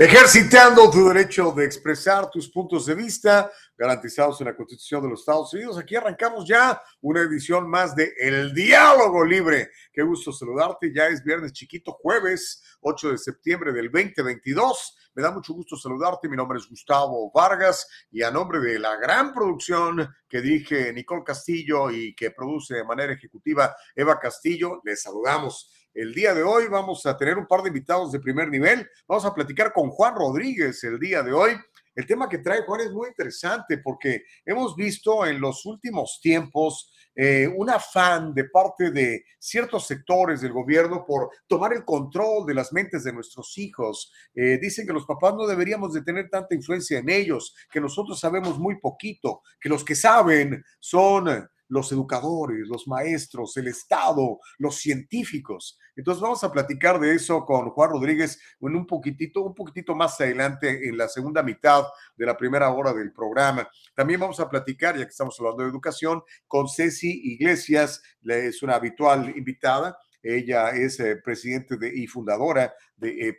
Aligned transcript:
Ejercitando 0.00 0.90
tu 0.90 1.08
derecho 1.08 1.52
de 1.52 1.66
expresar 1.66 2.30
tus 2.30 2.48
puntos 2.48 2.86
de 2.86 2.94
vista 2.94 3.52
garantizados 3.76 4.40
en 4.40 4.46
la 4.46 4.56
Constitución 4.56 5.02
de 5.02 5.10
los 5.10 5.20
Estados 5.20 5.52
Unidos. 5.52 5.76
Aquí 5.76 5.94
arrancamos 5.94 6.48
ya 6.48 6.80
una 7.02 7.20
edición 7.20 7.68
más 7.68 7.94
de 7.94 8.14
El 8.18 8.54
Diálogo 8.54 9.22
Libre. 9.26 9.68
Qué 9.92 10.00
gusto 10.00 10.32
saludarte. 10.32 10.90
Ya 10.94 11.08
es 11.08 11.22
viernes 11.22 11.52
chiquito, 11.52 11.92
jueves 11.92 12.78
8 12.80 13.10
de 13.10 13.18
septiembre 13.18 13.74
del 13.74 13.90
2022. 13.92 14.96
Me 15.12 15.22
da 15.22 15.32
mucho 15.32 15.52
gusto 15.52 15.76
saludarte. 15.76 16.30
Mi 16.30 16.36
nombre 16.38 16.58
es 16.58 16.66
Gustavo 16.66 17.30
Vargas 17.30 17.86
y 18.10 18.22
a 18.22 18.30
nombre 18.30 18.58
de 18.58 18.78
la 18.78 18.96
gran 18.96 19.34
producción 19.34 20.08
que 20.26 20.40
dirige 20.40 20.94
Nicole 20.94 21.24
Castillo 21.24 21.90
y 21.90 22.14
que 22.14 22.30
produce 22.30 22.76
de 22.76 22.84
manera 22.84 23.12
ejecutiva 23.12 23.76
Eva 23.94 24.18
Castillo, 24.18 24.80
les 24.82 25.02
saludamos. 25.02 25.70
El 25.92 26.14
día 26.14 26.34
de 26.34 26.44
hoy 26.44 26.68
vamos 26.68 27.04
a 27.04 27.16
tener 27.16 27.36
un 27.36 27.48
par 27.48 27.62
de 27.62 27.68
invitados 27.68 28.12
de 28.12 28.20
primer 28.20 28.48
nivel. 28.48 28.88
Vamos 29.08 29.24
a 29.24 29.34
platicar 29.34 29.72
con 29.72 29.90
Juan 29.90 30.14
Rodríguez 30.14 30.84
el 30.84 31.00
día 31.00 31.20
de 31.24 31.32
hoy. 31.32 31.52
El 31.96 32.06
tema 32.06 32.28
que 32.28 32.38
trae 32.38 32.62
Juan 32.62 32.82
es 32.82 32.92
muy 32.92 33.08
interesante 33.08 33.78
porque 33.78 34.22
hemos 34.44 34.76
visto 34.76 35.26
en 35.26 35.40
los 35.40 35.66
últimos 35.66 36.20
tiempos 36.22 36.92
eh, 37.16 37.48
un 37.48 37.68
afán 37.68 38.32
de 38.32 38.44
parte 38.44 38.92
de 38.92 39.24
ciertos 39.40 39.88
sectores 39.88 40.40
del 40.40 40.52
gobierno 40.52 41.04
por 41.04 41.30
tomar 41.48 41.72
el 41.72 41.84
control 41.84 42.46
de 42.46 42.54
las 42.54 42.72
mentes 42.72 43.02
de 43.02 43.12
nuestros 43.12 43.58
hijos. 43.58 44.12
Eh, 44.32 44.58
dicen 44.62 44.86
que 44.86 44.92
los 44.92 45.06
papás 45.06 45.34
no 45.34 45.44
deberíamos 45.44 45.92
de 45.92 46.02
tener 46.02 46.30
tanta 46.30 46.54
influencia 46.54 47.00
en 47.00 47.10
ellos, 47.10 47.52
que 47.68 47.80
nosotros 47.80 48.20
sabemos 48.20 48.60
muy 48.60 48.78
poquito, 48.78 49.42
que 49.60 49.68
los 49.68 49.84
que 49.84 49.96
saben 49.96 50.62
son 50.78 51.49
los 51.70 51.90
educadores, 51.92 52.68
los 52.68 52.86
maestros, 52.86 53.56
el 53.56 53.68
Estado, 53.68 54.40
los 54.58 54.76
científicos. 54.76 55.78
Entonces 55.96 56.20
vamos 56.20 56.42
a 56.44 56.52
platicar 56.52 56.98
de 57.00 57.14
eso 57.14 57.44
con 57.46 57.70
Juan 57.70 57.90
Rodríguez 57.90 58.40
en 58.60 58.76
un 58.76 58.86
poquitito, 58.86 59.42
un 59.42 59.54
poquitito 59.54 59.94
más 59.94 60.20
adelante 60.20 60.88
en 60.88 60.98
la 60.98 61.08
segunda 61.08 61.42
mitad 61.42 61.84
de 62.16 62.26
la 62.26 62.36
primera 62.36 62.70
hora 62.70 62.92
del 62.92 63.12
programa. 63.12 63.68
También 63.94 64.20
vamos 64.20 64.40
a 64.40 64.48
platicar, 64.48 64.96
ya 64.98 65.04
que 65.04 65.10
estamos 65.10 65.38
hablando 65.38 65.62
de 65.62 65.70
educación, 65.70 66.22
con 66.46 66.68
Ceci 66.68 67.20
Iglesias, 67.32 68.02
es 68.24 68.62
una 68.62 68.74
habitual 68.74 69.32
invitada. 69.36 69.96
Ella 70.22 70.70
es 70.70 71.00
eh, 71.00 71.16
presidente 71.16 71.78
de, 71.78 71.88
y 71.96 72.06
fundadora 72.06 72.74
de 72.96 73.28
eh, 73.28 73.38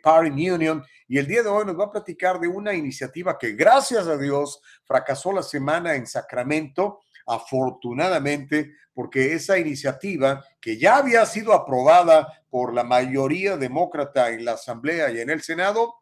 Union 0.52 0.82
y 1.06 1.18
el 1.18 1.28
día 1.28 1.42
de 1.42 1.48
hoy 1.48 1.64
nos 1.64 1.78
va 1.78 1.84
a 1.84 1.92
platicar 1.92 2.40
de 2.40 2.48
una 2.48 2.74
iniciativa 2.74 3.38
que 3.38 3.52
gracias 3.52 4.08
a 4.08 4.16
Dios 4.16 4.60
fracasó 4.84 5.32
la 5.32 5.44
semana 5.44 5.94
en 5.94 6.06
Sacramento 6.06 7.00
afortunadamente, 7.26 8.74
porque 8.94 9.34
esa 9.34 9.58
iniciativa 9.58 10.44
que 10.60 10.78
ya 10.78 10.96
había 10.96 11.24
sido 11.26 11.52
aprobada 11.52 12.44
por 12.50 12.74
la 12.74 12.84
mayoría 12.84 13.56
demócrata 13.56 14.30
en 14.30 14.44
la 14.44 14.52
Asamblea 14.52 15.10
y 15.10 15.20
en 15.20 15.30
el 15.30 15.42
Senado, 15.42 15.94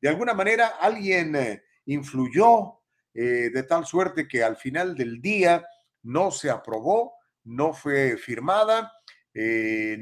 de 0.00 0.08
alguna 0.08 0.34
manera 0.34 0.74
alguien 0.80 1.36
eh, 1.36 1.62
influyó 1.86 2.80
eh, 3.14 3.50
de 3.52 3.62
tal 3.64 3.84
suerte 3.84 4.28
que 4.28 4.42
al 4.44 4.56
final 4.56 4.94
del 4.94 5.20
día 5.20 5.66
no 6.02 6.30
se 6.30 6.50
aprobó, 6.50 7.14
no 7.44 7.72
fue 7.72 8.16
firmada. 8.16 8.92
Eh, 9.34 9.98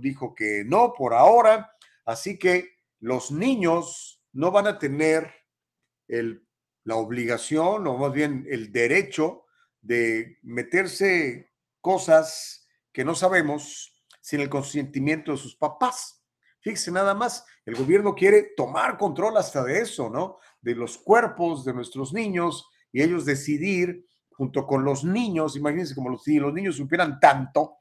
dijo 0.00 0.34
que 0.34 0.64
no 0.64 0.92
por 0.96 1.14
ahora, 1.14 1.72
así 2.04 2.38
que 2.38 2.70
los 3.00 3.30
niños 3.30 4.22
no 4.32 4.50
van 4.50 4.66
a 4.66 4.78
tener 4.78 5.32
el, 6.06 6.46
la 6.84 6.96
obligación 6.96 7.86
o 7.86 7.96
más 7.98 8.12
bien 8.12 8.46
el 8.50 8.72
derecho 8.72 9.44
de 9.80 10.38
meterse 10.42 11.52
cosas 11.80 12.66
que 12.92 13.04
no 13.04 13.14
sabemos 13.14 13.94
sin 14.20 14.40
el 14.40 14.48
consentimiento 14.48 15.32
de 15.32 15.38
sus 15.38 15.56
papás. 15.56 16.22
Fíjese 16.60 16.90
nada 16.90 17.14
más, 17.14 17.44
el 17.64 17.76
gobierno 17.76 18.14
quiere 18.14 18.50
tomar 18.56 18.98
control 18.98 19.36
hasta 19.36 19.62
de 19.64 19.80
eso, 19.80 20.10
¿no? 20.10 20.38
De 20.60 20.74
los 20.74 20.98
cuerpos 20.98 21.64
de 21.64 21.72
nuestros 21.72 22.12
niños 22.12 22.68
y 22.92 23.02
ellos 23.02 23.24
decidir 23.24 24.04
junto 24.32 24.66
con 24.66 24.84
los 24.84 25.04
niños, 25.04 25.56
imagínense 25.56 25.94
como 25.94 26.10
los, 26.10 26.22
si 26.22 26.38
los 26.38 26.52
niños 26.52 26.76
supieran 26.76 27.18
tanto, 27.18 27.78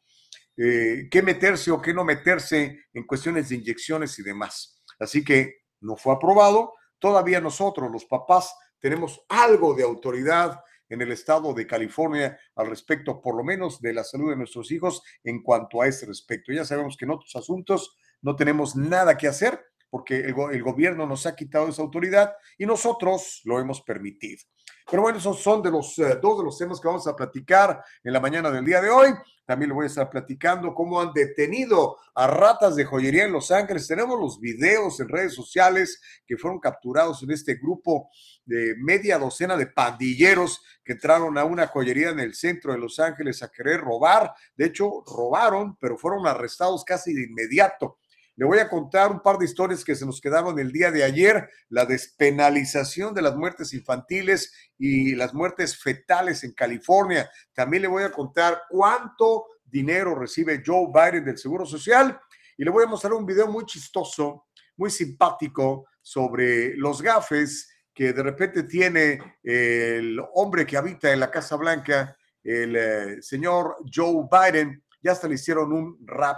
eh, 0.57 1.07
qué 1.11 1.21
meterse 1.21 1.69
o 1.69 1.79
qué 1.79 1.93
no 1.93 2.03
meterse 2.03 2.85
en 2.93 3.05
cuestiones 3.05 3.49
de 3.49 3.55
inyecciones 3.55 4.17
y 4.17 4.23
demás. 4.23 4.81
Así 4.99 5.23
que 5.23 5.57
no 5.81 5.95
fue 5.95 6.15
aprobado. 6.15 6.73
Todavía 6.97 7.39
nosotros, 7.39 7.91
los 7.91 8.05
papás, 8.05 8.55
tenemos 8.79 9.21
algo 9.29 9.75
de 9.75 9.83
autoridad 9.83 10.59
en 10.89 11.01
el 11.01 11.11
estado 11.11 11.53
de 11.53 11.67
California 11.67 12.39
al 12.55 12.67
respecto, 12.67 13.21
por 13.21 13.35
lo 13.35 13.43
menos 13.43 13.81
de 13.81 13.93
la 13.93 14.03
salud 14.03 14.29
de 14.29 14.37
nuestros 14.37 14.71
hijos 14.71 15.01
en 15.23 15.41
cuanto 15.41 15.81
a 15.81 15.87
ese 15.87 16.05
respecto. 16.05 16.51
Ya 16.51 16.65
sabemos 16.65 16.97
que 16.97 17.05
en 17.05 17.11
otros 17.11 17.35
asuntos 17.35 17.97
no 18.21 18.35
tenemos 18.35 18.75
nada 18.75 19.17
que 19.17 19.27
hacer 19.27 19.59
porque 19.89 20.17
el, 20.19 20.63
gobierno 20.63 21.05
nos 21.05 21.25
ha 21.25 21.35
quitado 21.35 21.69
esa 21.69 21.81
autoridad 21.81 22.33
y 22.57 22.65
nosotros 22.65 23.41
lo 23.45 23.59
hemos 23.59 23.81
permitido. 23.81 24.43
Pero 24.89 25.03
bueno, 25.03 25.17
esos 25.17 25.41
son 25.41 25.61
de 25.61 25.71
los 25.71 25.97
eh, 25.99 26.17
dos 26.21 26.37
de 26.37 26.43
los 26.43 26.57
temas 26.57 26.79
que 26.79 26.87
vamos 26.87 27.07
a 27.07 27.15
platicar 27.15 27.81
en 28.03 28.13
la 28.13 28.19
mañana 28.19 28.51
del 28.51 28.65
día 28.65 28.81
de 28.81 28.89
hoy. 28.89 29.09
También 29.47 29.69
le 29.69 29.75
voy 29.75 29.85
a 29.85 29.87
estar 29.87 30.09
platicando 30.09 30.75
cómo 30.75 30.99
han 30.99 31.13
detenido 31.13 31.95
a 32.13 32.27
ratas 32.27 32.75
de 32.75 32.83
joyería 32.83 33.23
en 33.23 33.31
Los 33.31 33.49
Ángeles. 33.49 33.87
Tenemos 33.87 34.19
los 34.19 34.41
videos 34.41 34.99
en 34.99 35.07
redes 35.07 35.33
sociales 35.33 36.01
que 36.25 36.35
fueron 36.35 36.59
capturados 36.59 37.23
en 37.23 37.31
este 37.31 37.55
grupo 37.55 38.09
de 38.43 38.75
media 38.77 39.17
docena 39.17 39.55
de 39.55 39.67
pandilleros 39.67 40.61
que 40.83 40.91
entraron 40.91 41.37
a 41.37 41.45
una 41.45 41.67
joyería 41.67 42.09
en 42.09 42.19
el 42.19 42.35
centro 42.35 42.73
de 42.73 42.79
Los 42.79 42.99
Ángeles 42.99 43.41
a 43.41 43.49
querer 43.49 43.79
robar. 43.79 44.33
De 44.57 44.65
hecho, 44.65 45.01
robaron, 45.07 45.77
pero 45.77 45.97
fueron 45.97 46.27
arrestados 46.27 46.83
casi 46.83 47.13
de 47.13 47.23
inmediato. 47.23 47.99
Le 48.37 48.45
voy 48.45 48.59
a 48.59 48.69
contar 48.69 49.11
un 49.11 49.19
par 49.19 49.39
de 49.39 49.45
historias 49.45 49.83
que 49.83 49.95
se 49.95 50.05
nos 50.05 50.21
quedaron 50.21 50.59
el 50.59 50.71
día 50.71 50.91
de 50.91 51.03
ayer, 51.03 51.49
la 51.69 51.87
despenalización 51.87 53.15
de 53.15 53.23
las 53.23 53.35
muertes 53.35 53.73
infantiles 53.73 54.53
y 54.77 55.15
las 55.15 55.33
muertes 55.33 55.75
fetales 55.75 56.43
en 56.43 56.53
California. 56.53 57.27
También 57.51 57.81
le 57.81 57.87
voy 57.87 58.03
a 58.03 58.11
contar 58.11 58.61
cuánto 58.69 59.47
dinero 59.65 60.13
recibe 60.13 60.61
Joe 60.63 60.87
Biden 60.93 61.25
del 61.25 61.39
Seguro 61.39 61.65
Social 61.65 62.19
y 62.55 62.63
le 62.63 62.69
voy 62.69 62.83
a 62.83 62.87
mostrar 62.87 63.13
un 63.13 63.25
video 63.25 63.47
muy 63.47 63.65
chistoso, 63.65 64.45
muy 64.75 64.91
simpático 64.91 65.87
sobre 65.99 66.77
los 66.77 67.01
gafes 67.01 67.67
que 67.91 68.13
de 68.13 68.21
repente 68.21 68.63
tiene 68.63 69.39
el 69.41 70.21
hombre 70.35 70.67
que 70.67 70.77
habita 70.77 71.11
en 71.11 71.19
la 71.19 71.31
Casa 71.31 71.55
Blanca, 71.55 72.15
el 72.43 72.75
eh, 72.75 73.21
señor 73.23 73.77
Joe 73.91 74.27
Biden. 74.31 74.83
Ya 75.01 75.13
hasta 75.13 75.27
le 75.27 75.33
hicieron 75.33 75.73
un 75.73 75.97
rap 76.05 76.37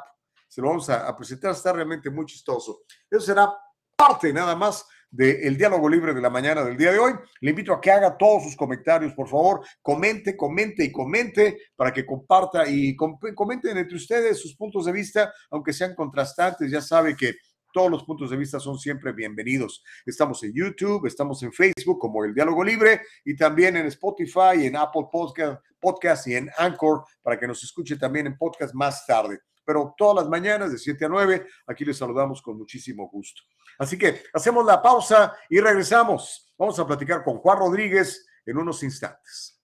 se 0.49 0.61
lo 0.61 0.67
vamos 0.67 0.89
a, 0.89 1.15
presentar, 1.15 1.51
está 1.51 1.71
realmente 1.71 2.09
muy 2.09 2.25
chistoso. 2.25 2.81
Eso 3.09 3.21
será 3.21 3.53
parte 3.95 4.33
nada 4.33 4.55
más 4.55 4.85
del 5.11 5.55
diálogo 5.57 5.87
libre 5.87 6.13
de 6.13 6.21
la 6.21 6.29
mañana 6.29 6.63
del 6.63 6.75
día 6.75 6.91
de 6.91 6.97
hoy. 6.97 7.13
Le 7.41 7.51
invito 7.51 7.71
a 7.71 7.79
que 7.79 7.91
haga 7.91 8.17
todos 8.17 8.43
sus 8.43 8.55
comentarios, 8.55 9.13
por 9.13 9.27
favor. 9.27 9.61
Comente, 9.81 10.35
comente 10.35 10.83
y 10.83 10.91
comente 10.91 11.59
para 11.75 11.93
que 11.93 12.03
comparta 12.03 12.67
y 12.67 12.95
comenten 12.95 13.77
entre 13.77 13.95
ustedes 13.95 14.41
sus 14.41 14.55
puntos 14.55 14.85
de 14.85 14.91
vista, 14.91 15.31
aunque 15.51 15.71
sean 15.71 15.93
contrastantes. 15.93 16.71
Ya 16.71 16.81
sabe 16.81 17.15
que 17.15 17.35
todos 17.71 17.91
los 17.91 18.03
puntos 18.03 18.31
de 18.31 18.37
vista 18.37 18.59
son 18.59 18.79
siempre 18.79 19.13
bienvenidos. 19.13 19.83
Estamos 20.03 20.43
en 20.43 20.51
YouTube, 20.51 21.05
estamos 21.05 21.43
en 21.43 21.53
Facebook 21.53 21.99
como 21.99 22.25
El 22.25 22.33
Diálogo 22.33 22.63
Libre 22.63 23.01
y 23.23 23.35
también 23.35 23.77
en 23.77 23.85
Spotify, 23.85 24.65
en 24.65 24.75
Apple 24.75 25.05
Podcast, 25.11 25.63
Podcast 25.79 26.27
y 26.27 26.35
en 26.35 26.49
Anchor 26.57 27.03
para 27.21 27.39
que 27.39 27.47
nos 27.47 27.63
escuche 27.63 27.97
también 27.97 28.25
en 28.25 28.35
podcast 28.35 28.73
más 28.73 29.05
tarde 29.05 29.39
pero 29.69 29.93
todas 29.95 30.23
las 30.23 30.27
mañanas 30.27 30.71
de 30.71 30.79
7 30.79 31.05
a 31.05 31.09
9, 31.09 31.45
aquí 31.67 31.85
les 31.85 31.95
saludamos 31.95 32.41
con 32.41 32.57
muchísimo 32.57 33.07
gusto. 33.07 33.43
Así 33.77 33.99
que 33.99 34.23
hacemos 34.33 34.65
la 34.65 34.81
pausa 34.81 35.37
y 35.47 35.59
regresamos. 35.59 36.51
Vamos 36.57 36.79
a 36.79 36.87
platicar 36.87 37.23
con 37.23 37.37
Juan 37.37 37.59
Rodríguez 37.59 38.25
en 38.47 38.57
unos 38.57 38.81
instantes. 38.81 39.61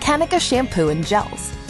Kanika 0.00 0.38
shampoo 0.38 0.88
and 0.88 1.04
gels 1.04 1.57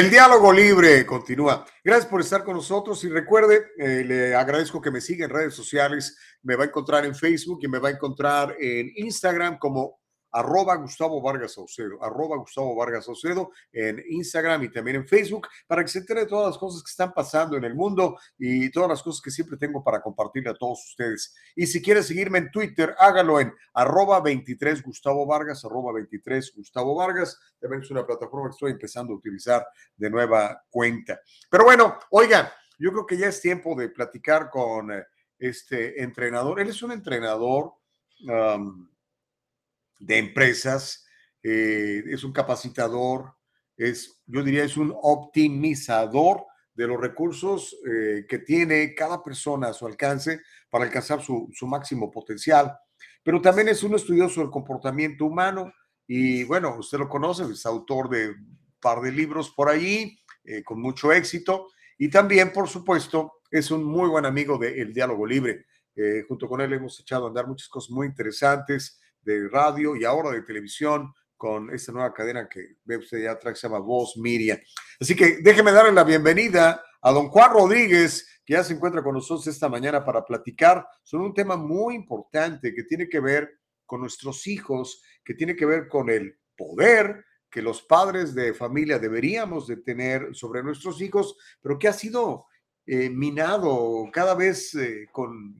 El 0.00 0.08
diálogo 0.08 0.50
libre 0.50 1.04
continúa. 1.04 1.66
Gracias 1.84 2.06
por 2.06 2.22
estar 2.22 2.42
con 2.42 2.54
nosotros 2.56 3.04
y 3.04 3.10
recuerde, 3.10 3.66
eh, 3.76 4.02
le 4.02 4.34
agradezco 4.34 4.80
que 4.80 4.90
me 4.90 5.02
siga 5.02 5.26
en 5.26 5.30
redes 5.30 5.52
sociales. 5.52 6.16
Me 6.42 6.56
va 6.56 6.64
a 6.64 6.68
encontrar 6.68 7.04
en 7.04 7.14
Facebook 7.14 7.58
y 7.60 7.68
me 7.68 7.78
va 7.78 7.88
a 7.88 7.92
encontrar 7.92 8.56
en 8.58 8.90
Instagram 8.96 9.58
como 9.58 9.99
arroba 10.32 10.76
Gustavo 10.76 11.20
Vargas 11.20 11.54
Saucedo, 11.54 12.02
arroba 12.02 12.36
Gustavo 12.36 12.74
Vargas 12.74 13.04
Saucedo 13.04 13.50
en 13.72 14.02
Instagram 14.08 14.64
y 14.64 14.70
también 14.70 14.96
en 14.96 15.06
Facebook 15.06 15.48
para 15.66 15.82
que 15.82 15.88
se 15.88 16.00
entere 16.00 16.20
de 16.20 16.26
todas 16.26 16.48
las 16.48 16.58
cosas 16.58 16.82
que 16.82 16.90
están 16.90 17.12
pasando 17.12 17.56
en 17.56 17.64
el 17.64 17.74
mundo 17.74 18.18
y 18.38 18.70
todas 18.70 18.88
las 18.88 19.02
cosas 19.02 19.20
que 19.22 19.30
siempre 19.30 19.56
tengo 19.56 19.82
para 19.82 20.00
compartirle 20.00 20.50
a 20.50 20.54
todos 20.54 20.84
ustedes. 20.86 21.34
Y 21.54 21.66
si 21.66 21.82
quiere 21.82 22.02
seguirme 22.02 22.38
en 22.38 22.50
Twitter, 22.50 22.94
hágalo 22.98 23.40
en 23.40 23.52
arroba 23.74 24.20
23 24.20 24.82
Gustavo 24.82 25.26
Vargas, 25.26 25.64
arroba 25.64 25.92
23 25.92 26.52
Gustavo 26.56 26.94
Vargas. 26.94 27.38
También 27.58 27.82
es 27.82 27.90
una 27.90 28.06
plataforma 28.06 28.48
que 28.48 28.54
estoy 28.54 28.72
empezando 28.72 29.12
a 29.12 29.16
utilizar 29.16 29.66
de 29.96 30.10
nueva 30.10 30.62
cuenta. 30.70 31.20
Pero 31.50 31.64
bueno, 31.64 31.98
oiga, 32.10 32.52
yo 32.78 32.92
creo 32.92 33.06
que 33.06 33.18
ya 33.18 33.28
es 33.28 33.40
tiempo 33.40 33.74
de 33.74 33.90
platicar 33.90 34.50
con 34.50 34.92
eh, 34.92 35.04
este 35.38 36.02
entrenador. 36.02 36.60
Él 36.60 36.68
es 36.68 36.82
un 36.82 36.92
entrenador 36.92 37.74
de 40.00 40.18
empresas, 40.18 41.06
eh, 41.42 42.02
es 42.06 42.24
un 42.24 42.32
capacitador, 42.32 43.34
es, 43.76 44.20
yo 44.26 44.42
diría, 44.42 44.64
es 44.64 44.76
un 44.76 44.94
optimizador 45.02 46.44
de 46.74 46.86
los 46.86 47.00
recursos 47.00 47.76
eh, 47.86 48.24
que 48.28 48.38
tiene 48.38 48.94
cada 48.94 49.22
persona 49.22 49.68
a 49.68 49.72
su 49.72 49.86
alcance 49.86 50.40
para 50.68 50.84
alcanzar 50.84 51.22
su, 51.22 51.50
máximo 51.62 52.10
potencial. 52.10 52.76
Pero 53.22 53.40
también 53.40 53.68
es 53.68 53.82
un 53.82 53.94
estudioso 53.94 54.40
del 54.40 54.50
comportamiento 54.50 55.26
humano 55.26 55.72
y 56.06 56.44
bueno, 56.44 56.76
usted 56.78 56.98
lo 56.98 57.08
conoce, 57.08 57.44
es 57.44 57.64
autor 57.66 58.08
de 58.08 58.30
un 58.30 58.58
par 58.80 59.00
de 59.00 59.12
libros 59.12 59.50
por 59.50 59.68
allí, 59.68 60.18
eh, 60.44 60.64
con 60.64 60.80
mucho 60.80 61.12
éxito. 61.12 61.68
Y 61.98 62.08
también, 62.08 62.52
por 62.52 62.68
supuesto, 62.68 63.34
es 63.50 63.70
un 63.70 63.84
muy 63.84 64.08
buen 64.08 64.24
amigo 64.24 64.58
del 64.58 64.92
Diálogo 64.92 65.26
Libre. 65.26 65.66
junto 66.28 66.48
con 66.48 66.62
él 66.62 66.72
hemos 66.72 66.98
echado 66.98 67.26
a 67.26 67.28
andar 67.28 67.46
muchas 67.46 67.68
cosas 67.68 67.90
muy 67.90 68.06
interesantes 68.06 69.00
de 69.22 69.48
radio 69.48 69.96
y 69.96 70.04
ahora 70.04 70.30
de 70.30 70.42
televisión 70.42 71.12
con 71.40 71.72
esta 71.72 71.90
nueva 71.90 72.12
cadena 72.12 72.46
que 72.46 72.76
ve 72.84 72.98
usted 72.98 73.22
ya 73.22 73.32
atrás, 73.32 73.58
se 73.58 73.66
llama 73.66 73.78
Voz 73.78 74.18
Miria. 74.18 74.60
Así 75.00 75.16
que 75.16 75.38
déjeme 75.42 75.72
darle 75.72 75.90
la 75.90 76.04
bienvenida 76.04 76.84
a 77.00 77.12
don 77.12 77.28
Juan 77.28 77.50
Rodríguez, 77.50 78.42
que 78.44 78.52
ya 78.52 78.62
se 78.62 78.74
encuentra 78.74 79.02
con 79.02 79.14
nosotros 79.14 79.46
esta 79.46 79.68
mañana 79.70 80.04
para 80.04 80.22
platicar 80.22 80.86
sobre 81.02 81.24
un 81.24 81.32
tema 81.32 81.56
muy 81.56 81.94
importante 81.94 82.74
que 82.74 82.84
tiene 82.84 83.08
que 83.08 83.20
ver 83.20 83.58
con 83.86 84.02
nuestros 84.02 84.46
hijos, 84.46 85.02
que 85.24 85.32
tiene 85.32 85.56
que 85.56 85.64
ver 85.64 85.88
con 85.88 86.10
el 86.10 86.38
poder 86.54 87.24
que 87.50 87.62
los 87.62 87.80
padres 87.82 88.34
de 88.34 88.52
familia 88.52 88.98
deberíamos 88.98 89.66
de 89.66 89.78
tener 89.78 90.34
sobre 90.34 90.62
nuestros 90.62 91.00
hijos, 91.00 91.38
pero 91.62 91.78
que 91.78 91.88
ha 91.88 91.94
sido 91.94 92.44
eh, 92.84 93.08
minado 93.08 94.04
cada 94.12 94.34
vez 94.34 94.74
eh, 94.74 95.08
con, 95.10 95.56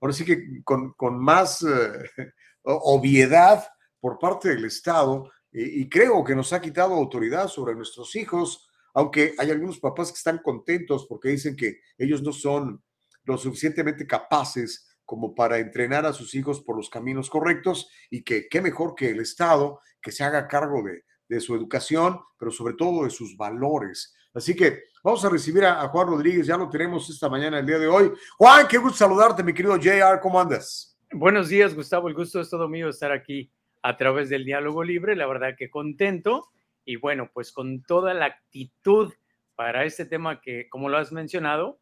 ahora 0.00 0.12
sí 0.12 0.24
que 0.24 0.64
con, 0.64 0.94
con 0.94 1.16
más... 1.16 1.62
Eh, 1.62 2.32
obviedad 2.66 3.66
por 4.00 4.18
parte 4.18 4.50
del 4.50 4.64
Estado 4.64 5.30
y, 5.52 5.88
creo 5.88 6.22
que 6.22 6.34
nos 6.34 6.52
ha 6.52 6.60
quitado 6.60 6.94
autoridad 6.94 7.48
sobre 7.48 7.74
nuestros 7.74 8.14
hijos, 8.14 8.68
aunque 8.92 9.34
hay 9.38 9.50
algunos 9.50 9.78
papás 9.78 10.10
que 10.10 10.18
están 10.18 10.38
contentos 10.42 11.06
porque 11.08 11.30
dicen 11.30 11.56
que 11.56 11.80
ellos 11.96 12.22
no 12.22 12.32
son 12.32 12.82
lo 13.24 13.38
suficientemente 13.38 14.06
capaces 14.06 14.86
como 15.04 15.34
para 15.34 15.58
entrenar 15.58 16.04
a 16.04 16.12
sus 16.12 16.34
hijos 16.34 16.60
por 16.60 16.76
los 16.76 16.90
caminos 16.90 17.30
correctos 17.30 17.88
y 18.10 18.22
que 18.22 18.48
qué 18.48 18.60
mejor 18.60 18.94
que 18.94 19.10
el 19.10 19.20
Estado 19.20 19.80
que 20.02 20.12
se 20.12 20.24
haga 20.24 20.46
cargo 20.46 20.82
de, 20.82 21.04
de 21.28 21.40
su 21.40 21.54
educación, 21.54 22.20
pero 22.38 22.50
sobre 22.50 22.74
todo 22.74 23.04
de 23.04 23.10
sus 23.10 23.36
valores. 23.36 24.14
Así 24.34 24.54
que 24.54 24.82
vamos 25.02 25.24
a 25.24 25.30
recibir 25.30 25.64
a, 25.64 25.80
a, 25.82 25.88
Juan 25.88 26.08
Rodríguez, 26.08 26.46
ya 26.46 26.56
lo 26.56 26.68
tenemos 26.68 27.08
esta 27.08 27.28
mañana, 27.28 27.60
el 27.60 27.66
día 27.66 27.78
de 27.78 27.88
hoy. 27.88 28.12
Juan, 28.36 28.68
qué 28.68 28.76
gusto 28.76 28.98
saludarte, 28.98 29.42
mi 29.42 29.54
querido 29.54 29.76
JR, 29.76 30.20
¿cómo 30.20 30.38
andas? 30.38 30.95
Buenos 31.12 31.48
días, 31.48 31.74
Gustavo. 31.74 32.08
El 32.08 32.14
gusto 32.14 32.40
es 32.40 32.50
todo 32.50 32.68
mío 32.68 32.88
estar 32.88 33.12
aquí 33.12 33.48
a 33.80 33.96
través 33.96 34.28
del 34.28 34.44
diálogo 34.44 34.82
libre. 34.82 35.14
La 35.14 35.28
verdad 35.28 35.54
que 35.56 35.70
contento 35.70 36.48
y 36.84 36.96
bueno, 36.96 37.30
pues 37.32 37.52
con 37.52 37.82
toda 37.82 38.12
la 38.12 38.26
actitud 38.26 39.14
para 39.54 39.84
este 39.84 40.04
tema 40.04 40.40
que, 40.40 40.68
como 40.68 40.88
lo 40.88 40.98
has 40.98 41.12
mencionado, 41.12 41.78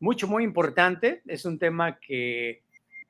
mucho, 0.00 0.28
muy 0.28 0.44
importante. 0.44 1.22
Es 1.26 1.46
un 1.46 1.58
tema 1.58 1.98
que 1.98 2.62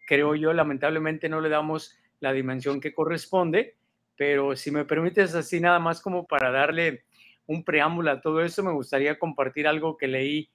creo 0.07 0.37
yo, 0.37 0.53
lamentablemente, 0.53 1.29
no 1.29 1.41
le 1.41 1.49
damos 1.49 1.99
la 2.21 2.33
dimensión 2.33 2.81
que 2.81 2.95
corresponde, 2.95 3.77
pero 4.17 4.55
si 4.55 4.71
me 4.71 4.85
permites 4.85 5.35
así 5.35 5.61
nada 5.61 5.81
más 5.81 6.01
como 6.01 6.25
para 6.25 6.53
darle 6.53 7.03
un 7.47 7.65
preámbulo 7.65 8.13
a 8.13 8.21
todo 8.21 8.43
eso, 8.43 8.63
me 8.63 8.73
gustaría 8.73 9.19
compartir 9.19 9.67
algo 9.67 9.97
que 9.97 10.07
leí 10.07 10.51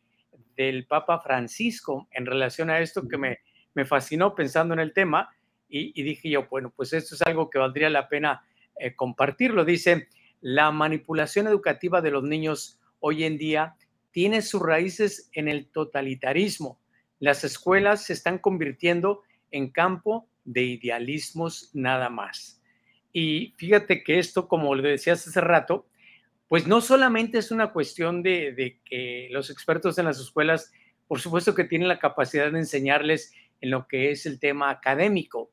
del 0.55 0.87
Papa 0.87 1.19
Francisco 1.19 2.07
en 2.11 2.25
relación 2.25 2.69
a 2.69 2.79
esto 2.79 3.05
que 3.07 3.17
me 3.17 3.39
me 3.73 3.85
fascinó 3.85 4.35
pensando 4.35 4.73
en 4.73 4.79
el 4.79 4.93
tema 4.93 5.29
y, 5.75 6.03
dije 6.03 6.29
yo, 6.29 6.47
bueno, 6.49 6.71
pues 6.75 6.93
esto 6.93 7.15
es 7.15 7.21
algo 7.23 7.49
que 7.49 7.57
valdría 7.57 7.89
la 7.89 8.07
pena 8.07 8.45
eh, 8.79 8.95
compartirlo. 8.95 9.65
Dice, 9.65 10.07
la 10.39 10.69
manipulación 10.69 11.47
educativa 11.47 11.99
de 11.99 12.11
los 12.11 12.23
niños 12.23 12.79
hoy 12.99 13.23
en 13.23 13.39
día 13.39 13.75
tiene 14.11 14.43
sus 14.43 14.61
raíces 14.61 15.31
en 15.33 15.47
el 15.47 15.65
totalitarismo. 15.71 16.79
Las 17.19 17.43
escuelas 17.43 18.05
se 18.05 18.13
están 18.13 18.37
convirtiendo 18.37 19.23
en 19.49 19.71
campo 19.71 20.27
de 20.43 20.61
idealismos 20.61 21.71
nada 21.73 22.09
más. 22.09 22.61
Y 23.11 23.55
fíjate 23.57 24.03
que 24.03 24.19
esto, 24.19 24.47
como 24.47 24.75
lo 24.75 24.83
decías 24.83 25.27
hace 25.27 25.41
rato, 25.41 25.87
pues 26.47 26.67
no 26.67 26.81
solamente 26.81 27.39
es 27.39 27.49
una 27.49 27.71
cuestión 27.71 28.21
de, 28.21 28.53
de, 28.53 28.79
que 28.85 29.27
los 29.31 29.49
expertos 29.49 29.97
en 29.97 30.05
las 30.05 30.19
escuelas, 30.19 30.71
por 31.07 31.19
supuesto 31.19 31.55
que 31.55 31.63
tienen 31.63 31.87
la 31.87 31.97
capacidad 31.97 32.51
de 32.51 32.59
enseñarles 32.59 33.33
en 33.63 33.69
lo 33.69 33.87
que 33.87 34.11
es 34.11 34.25
el 34.25 34.41
tema 34.41 34.69
académico, 34.69 35.49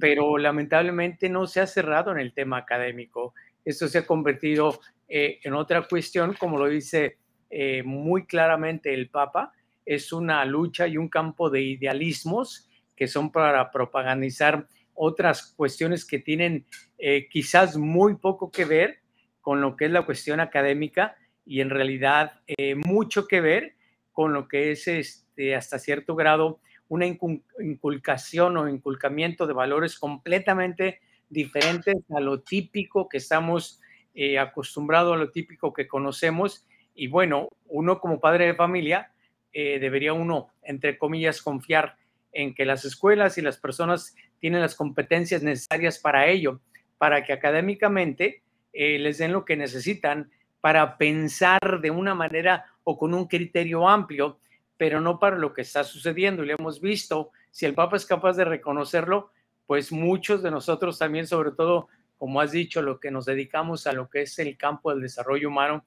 pero 0.00 0.38
lamentablemente 0.38 1.28
no 1.28 1.46
se 1.46 1.60
ha 1.60 1.66
cerrado 1.66 2.10
en 2.10 2.18
el 2.18 2.32
tema 2.32 2.56
académico. 2.56 3.34
Esto 3.62 3.86
se 3.86 3.98
ha 3.98 4.06
convertido 4.06 4.80
eh, 5.06 5.40
en 5.42 5.52
otra 5.52 5.86
cuestión, 5.86 6.32
como 6.32 6.56
lo 6.56 6.68
dice 6.68 7.18
eh, 7.50 7.82
muy 7.82 8.24
claramente 8.24 8.94
el 8.94 9.10
Papa, 9.10 9.52
es 9.84 10.10
una 10.10 10.42
lucha 10.46 10.88
y 10.88 10.96
un 10.96 11.10
campo 11.10 11.50
de 11.50 11.60
idealismos 11.60 12.66
que 12.96 13.06
son 13.06 13.30
para 13.30 13.70
propagandizar 13.70 14.66
otras 14.94 15.52
cuestiones 15.54 16.06
que 16.06 16.18
tienen 16.18 16.64
eh, 16.96 17.28
quizás 17.28 17.76
muy 17.76 18.16
poco 18.16 18.50
que 18.50 18.64
ver 18.64 19.00
con 19.42 19.60
lo 19.60 19.76
que 19.76 19.84
es 19.84 19.90
la 19.90 20.06
cuestión 20.06 20.40
académica 20.40 21.14
y 21.44 21.60
en 21.60 21.68
realidad 21.68 22.40
mucho 22.86 23.26
que 23.28 23.42
ver 23.42 23.74
con 24.12 24.32
lo 24.32 24.48
que 24.48 24.72
es 24.72 24.88
este, 24.88 25.54
hasta 25.54 25.78
cierto 25.78 26.16
grado 26.16 26.60
una 26.90 27.06
inculcación 27.06 28.56
o 28.56 28.68
inculcamiento 28.68 29.46
de 29.46 29.52
valores 29.52 29.96
completamente 29.96 30.98
diferentes 31.28 31.94
a 32.10 32.18
lo 32.18 32.40
típico 32.40 33.08
que 33.08 33.18
estamos 33.18 33.80
eh, 34.12 34.40
acostumbrados, 34.40 35.14
a 35.14 35.18
lo 35.18 35.30
típico 35.30 35.72
que 35.72 35.86
conocemos. 35.86 36.66
Y 36.96 37.06
bueno, 37.06 37.48
uno 37.66 38.00
como 38.00 38.18
padre 38.18 38.46
de 38.46 38.54
familia 38.56 39.12
eh, 39.52 39.78
debería 39.78 40.14
uno, 40.14 40.48
entre 40.62 40.98
comillas, 40.98 41.40
confiar 41.40 41.96
en 42.32 42.56
que 42.56 42.64
las 42.64 42.84
escuelas 42.84 43.38
y 43.38 43.42
las 43.42 43.58
personas 43.58 44.16
tienen 44.40 44.60
las 44.60 44.74
competencias 44.74 45.44
necesarias 45.44 46.00
para 46.00 46.26
ello, 46.26 46.60
para 46.98 47.22
que 47.22 47.32
académicamente 47.32 48.42
eh, 48.72 48.98
les 48.98 49.18
den 49.18 49.30
lo 49.30 49.44
que 49.44 49.56
necesitan 49.56 50.28
para 50.60 50.98
pensar 50.98 51.80
de 51.80 51.92
una 51.92 52.16
manera 52.16 52.64
o 52.82 52.98
con 52.98 53.14
un 53.14 53.28
criterio 53.28 53.88
amplio 53.88 54.40
pero 54.80 55.02
no 55.02 55.18
para 55.18 55.36
lo 55.36 55.52
que 55.52 55.60
está 55.60 55.84
sucediendo. 55.84 56.42
Y 56.42 56.46
lo 56.46 56.54
hemos 56.58 56.80
visto, 56.80 57.32
si 57.50 57.66
el 57.66 57.74
Papa 57.74 57.98
es 57.98 58.06
capaz 58.06 58.38
de 58.38 58.46
reconocerlo, 58.46 59.30
pues 59.66 59.92
muchos 59.92 60.42
de 60.42 60.50
nosotros 60.50 60.98
también, 60.98 61.26
sobre 61.26 61.50
todo, 61.50 61.88
como 62.16 62.40
has 62.40 62.52
dicho, 62.52 62.80
lo 62.80 62.98
que 62.98 63.10
nos 63.10 63.26
dedicamos 63.26 63.86
a 63.86 63.92
lo 63.92 64.08
que 64.08 64.22
es 64.22 64.38
el 64.38 64.56
campo 64.56 64.90
del 64.90 65.02
desarrollo 65.02 65.48
humano, 65.48 65.84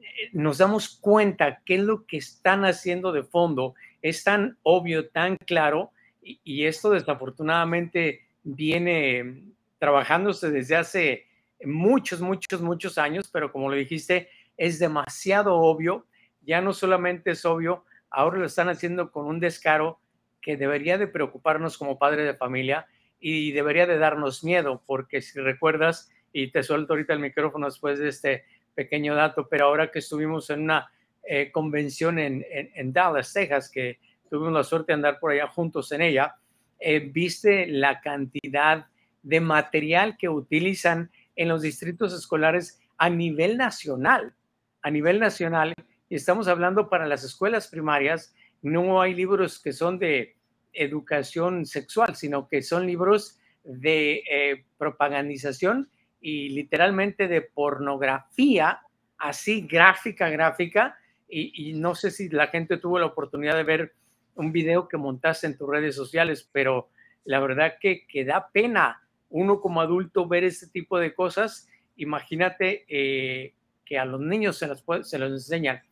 eh, 0.00 0.30
nos 0.32 0.58
damos 0.58 0.88
cuenta 0.88 1.62
qué 1.64 1.76
es 1.76 1.82
lo 1.82 2.04
que 2.04 2.16
están 2.16 2.64
haciendo 2.64 3.12
de 3.12 3.22
fondo. 3.22 3.76
Es 4.02 4.24
tan 4.24 4.58
obvio, 4.64 5.08
tan 5.08 5.36
claro, 5.36 5.92
y, 6.20 6.40
y 6.42 6.64
esto 6.64 6.90
desafortunadamente 6.90 8.26
viene 8.42 9.44
trabajándose 9.78 10.50
desde 10.50 10.74
hace 10.74 11.26
muchos, 11.64 12.20
muchos, 12.20 12.60
muchos 12.60 12.98
años, 12.98 13.28
pero 13.32 13.52
como 13.52 13.70
lo 13.70 13.76
dijiste, 13.76 14.30
es 14.56 14.80
demasiado 14.80 15.54
obvio. 15.54 16.06
Ya 16.42 16.60
no 16.60 16.72
solamente 16.72 17.30
es 17.30 17.44
obvio, 17.44 17.84
ahora 18.16 18.38
lo 18.38 18.46
están 18.46 18.70
haciendo 18.70 19.12
con 19.12 19.26
un 19.26 19.40
descaro 19.40 20.00
que 20.40 20.56
debería 20.56 20.96
de 20.96 21.06
preocuparnos 21.06 21.76
como 21.76 21.98
padre 21.98 22.24
de 22.24 22.34
familia 22.34 22.86
y 23.20 23.52
debería 23.52 23.86
de 23.86 23.98
darnos 23.98 24.42
miedo, 24.42 24.82
porque 24.86 25.20
si 25.20 25.38
recuerdas, 25.38 26.10
y 26.32 26.50
te 26.50 26.62
suelto 26.62 26.94
ahorita 26.94 27.12
el 27.12 27.18
micrófono 27.20 27.66
después 27.66 27.98
de 27.98 28.08
este 28.08 28.44
pequeño 28.74 29.14
dato, 29.14 29.48
pero 29.50 29.66
ahora 29.66 29.90
que 29.90 29.98
estuvimos 29.98 30.48
en 30.48 30.62
una 30.62 30.90
eh, 31.24 31.50
convención 31.52 32.18
en, 32.18 32.92
Dallas, 32.92 33.34
Texas, 33.34 33.70
que 33.70 33.98
tuvimos 34.30 34.54
la 34.54 34.64
suerte 34.64 34.92
de 34.92 34.94
andar 34.94 35.18
por 35.20 35.32
allá 35.32 35.48
juntos 35.48 35.92
en 35.92 36.00
ella, 36.00 36.36
eh, 36.78 37.00
viste 37.00 37.66
la 37.66 38.00
cantidad 38.00 38.86
de 39.22 39.40
material 39.40 40.16
que 40.16 40.30
utilizan 40.30 41.10
en 41.34 41.48
los 41.48 41.60
distritos 41.60 42.14
escolares 42.14 42.80
a 42.96 43.10
nivel 43.10 43.58
nacional. 43.58 44.34
a 44.80 44.90
nivel 44.90 45.20
nacional 45.20 45.74
y 46.08 46.14
estamos 46.14 46.48
hablando 46.48 46.88
para 46.88 47.06
las 47.06 47.24
escuelas 47.24 47.68
primarias, 47.68 48.34
no 48.62 49.00
hay 49.00 49.14
libros 49.14 49.60
que 49.60 49.72
son 49.72 49.98
de 49.98 50.36
educación 50.72 51.66
sexual, 51.66 52.16
sino 52.16 52.48
que 52.48 52.62
son 52.62 52.86
libros 52.86 53.38
de 53.64 54.22
eh, 54.30 54.64
propagandización 54.78 55.88
y 56.20 56.50
literalmente 56.50 57.28
de 57.28 57.42
pornografía, 57.42 58.80
así 59.18 59.62
gráfica, 59.62 60.28
gráfica, 60.28 60.96
y, 61.28 61.72
no 61.74 61.96
sé 61.96 62.12
si 62.12 62.28
la 62.28 62.46
gente 62.46 62.76
tuvo 62.76 63.00
la 63.00 63.06
oportunidad 63.06 63.56
de 63.56 63.64
ver 63.64 63.94
un 64.36 64.52
video 64.52 64.86
que 64.86 64.96
montaste 64.96 65.48
en 65.48 65.58
tus 65.58 65.68
redes 65.68 65.96
sociales, 65.96 66.48
pero 66.52 66.88
la 67.24 67.40
verdad 67.40 67.74
que, 67.80 68.06
que 68.06 68.24
da 68.24 68.48
pena 68.52 69.02
uno 69.28 69.60
como 69.60 69.80
adulto 69.80 70.28
ver 70.28 70.44
este 70.44 70.68
tipo 70.68 71.00
de 71.00 71.14
cosas. 71.14 71.68
Imagínate 71.96 72.84
eh, 72.88 73.54
que 73.84 73.98
a 73.98 74.04
los 74.04 74.20
niños 74.20 74.56
se, 74.56 74.68
las 74.68 74.84
se 75.02 75.18
los 75.18 75.32
enseñan. 75.32 75.82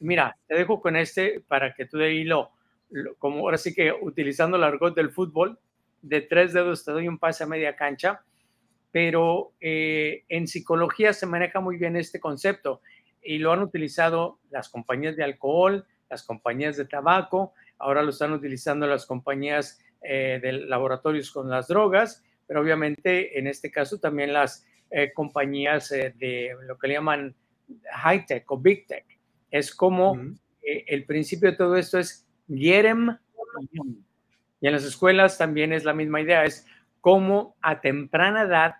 Mira, 0.00 0.36
te 0.46 0.54
dejo 0.54 0.80
con 0.80 0.96
este 0.96 1.40
para 1.40 1.74
que 1.74 1.86
tú 1.86 1.98
de 1.98 2.06
ahí 2.06 2.24
lo, 2.24 2.50
como 3.18 3.40
ahora 3.40 3.58
sí 3.58 3.74
que 3.74 3.92
utilizando 3.92 4.56
el 4.56 4.64
argot 4.64 4.94
del 4.94 5.10
fútbol, 5.10 5.58
de 6.02 6.20
tres 6.20 6.52
dedos 6.52 6.84
te 6.84 6.92
doy 6.92 7.08
un 7.08 7.18
pase 7.18 7.44
a 7.44 7.46
media 7.46 7.76
cancha, 7.76 8.22
pero 8.90 9.52
eh, 9.60 10.24
en 10.28 10.46
psicología 10.46 11.12
se 11.12 11.26
maneja 11.26 11.60
muy 11.60 11.78
bien 11.78 11.96
este 11.96 12.20
concepto 12.20 12.80
y 13.22 13.38
lo 13.38 13.52
han 13.52 13.62
utilizado 13.62 14.38
las 14.50 14.68
compañías 14.68 15.16
de 15.16 15.24
alcohol, 15.24 15.86
las 16.10 16.22
compañías 16.22 16.76
de 16.76 16.84
tabaco, 16.84 17.54
ahora 17.78 18.02
lo 18.02 18.10
están 18.10 18.32
utilizando 18.32 18.86
las 18.86 19.06
compañías 19.06 19.80
eh, 20.02 20.38
de 20.42 20.52
laboratorios 20.52 21.30
con 21.30 21.48
las 21.48 21.68
drogas, 21.68 22.22
pero 22.46 22.60
obviamente 22.60 23.38
en 23.38 23.46
este 23.46 23.70
caso 23.70 23.98
también 23.98 24.32
las 24.32 24.66
eh, 24.90 25.12
compañías 25.14 25.88
de 25.88 26.54
lo 26.66 26.78
que 26.78 26.88
le 26.88 26.94
llaman 26.94 27.34
high 27.90 28.26
tech 28.26 28.50
o 28.52 28.58
big 28.58 28.86
tech. 28.86 29.06
Es 29.54 29.72
como 29.72 30.18
el 30.62 31.04
principio 31.04 31.52
de 31.52 31.56
todo 31.56 31.76
esto 31.76 32.00
es 32.00 32.26
get 32.48 32.86
em 32.86 33.16
y 34.60 34.66
en 34.66 34.72
las 34.72 34.82
escuelas 34.82 35.38
también 35.38 35.72
es 35.72 35.84
la 35.84 35.94
misma 35.94 36.20
idea, 36.20 36.44
es 36.44 36.66
cómo 37.00 37.54
a 37.60 37.80
temprana 37.80 38.42
edad 38.42 38.74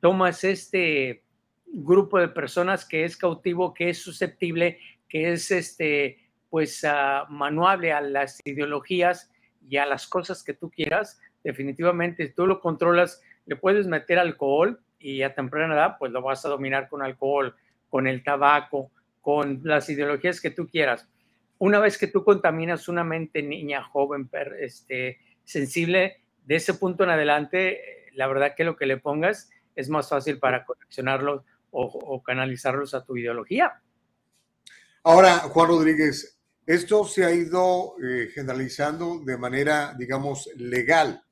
tomas 0.00 0.44
este 0.44 1.24
grupo 1.64 2.18
de 2.18 2.28
personas 2.28 2.84
que 2.84 3.04
es 3.04 3.16
cautivo, 3.16 3.72
que 3.72 3.88
es 3.88 4.02
susceptible, 4.02 4.78
que 5.08 5.32
es 5.32 5.50
este, 5.50 6.28
pues 6.50 6.84
uh, 6.84 7.32
manuable 7.32 7.94
a 7.94 8.02
las 8.02 8.38
ideologías 8.44 9.30
y 9.66 9.78
a 9.78 9.86
las 9.86 10.06
cosas 10.06 10.44
que 10.44 10.52
tú 10.52 10.68
quieras, 10.68 11.22
definitivamente 11.42 12.28
tú 12.28 12.46
lo 12.46 12.60
controlas, 12.60 13.22
le 13.46 13.56
puedes 13.56 13.86
meter 13.86 14.18
alcohol 14.18 14.78
y 14.98 15.22
a 15.22 15.34
temprana 15.34 15.72
edad 15.72 15.96
pues 15.98 16.12
lo 16.12 16.20
vas 16.20 16.44
a 16.44 16.50
dominar 16.50 16.90
con 16.90 17.00
alcohol, 17.00 17.56
con 17.88 18.06
el 18.06 18.22
tabaco, 18.22 18.90
con 19.20 19.60
las 19.64 19.88
ideologías 19.88 20.40
que 20.40 20.50
tú 20.50 20.68
quieras 20.68 21.06
una 21.60 21.78
vez 21.78 21.98
que 21.98 22.06
tú 22.06 22.24
contaminas 22.24 22.88
una 22.88 23.04
mente 23.04 23.42
niña, 23.42 23.84
joven, 23.84 24.30
este, 24.60 25.18
sensible, 25.44 26.22
de 26.46 26.56
ese 26.56 26.72
punto 26.72 27.04
en 27.04 27.10
adelante, 27.10 28.08
la 28.14 28.26
verdad 28.26 28.54
que 28.56 28.64
lo 28.64 28.76
que 28.76 28.86
le 28.86 28.96
pongas 28.96 29.50
es 29.76 29.90
más 29.90 30.08
fácil 30.08 30.38
para 30.38 30.64
coleccionarlos 30.64 31.42
o, 31.70 32.22
canalizarlos 32.22 32.94
a 32.94 33.04
tu 33.04 33.16
ideología. 33.16 33.80
Ahora, 35.04 35.34
Juan 35.38 35.68
Rodríguez, 35.68 36.40
esto 36.64 37.04
se 37.04 37.26
ha 37.26 37.30
ido 37.30 37.94
eh, 38.02 38.30
generalizando 38.32 39.20
de 39.22 39.36
manera, 39.36 39.94
digamos, 39.96 40.48
legal. 40.56 41.22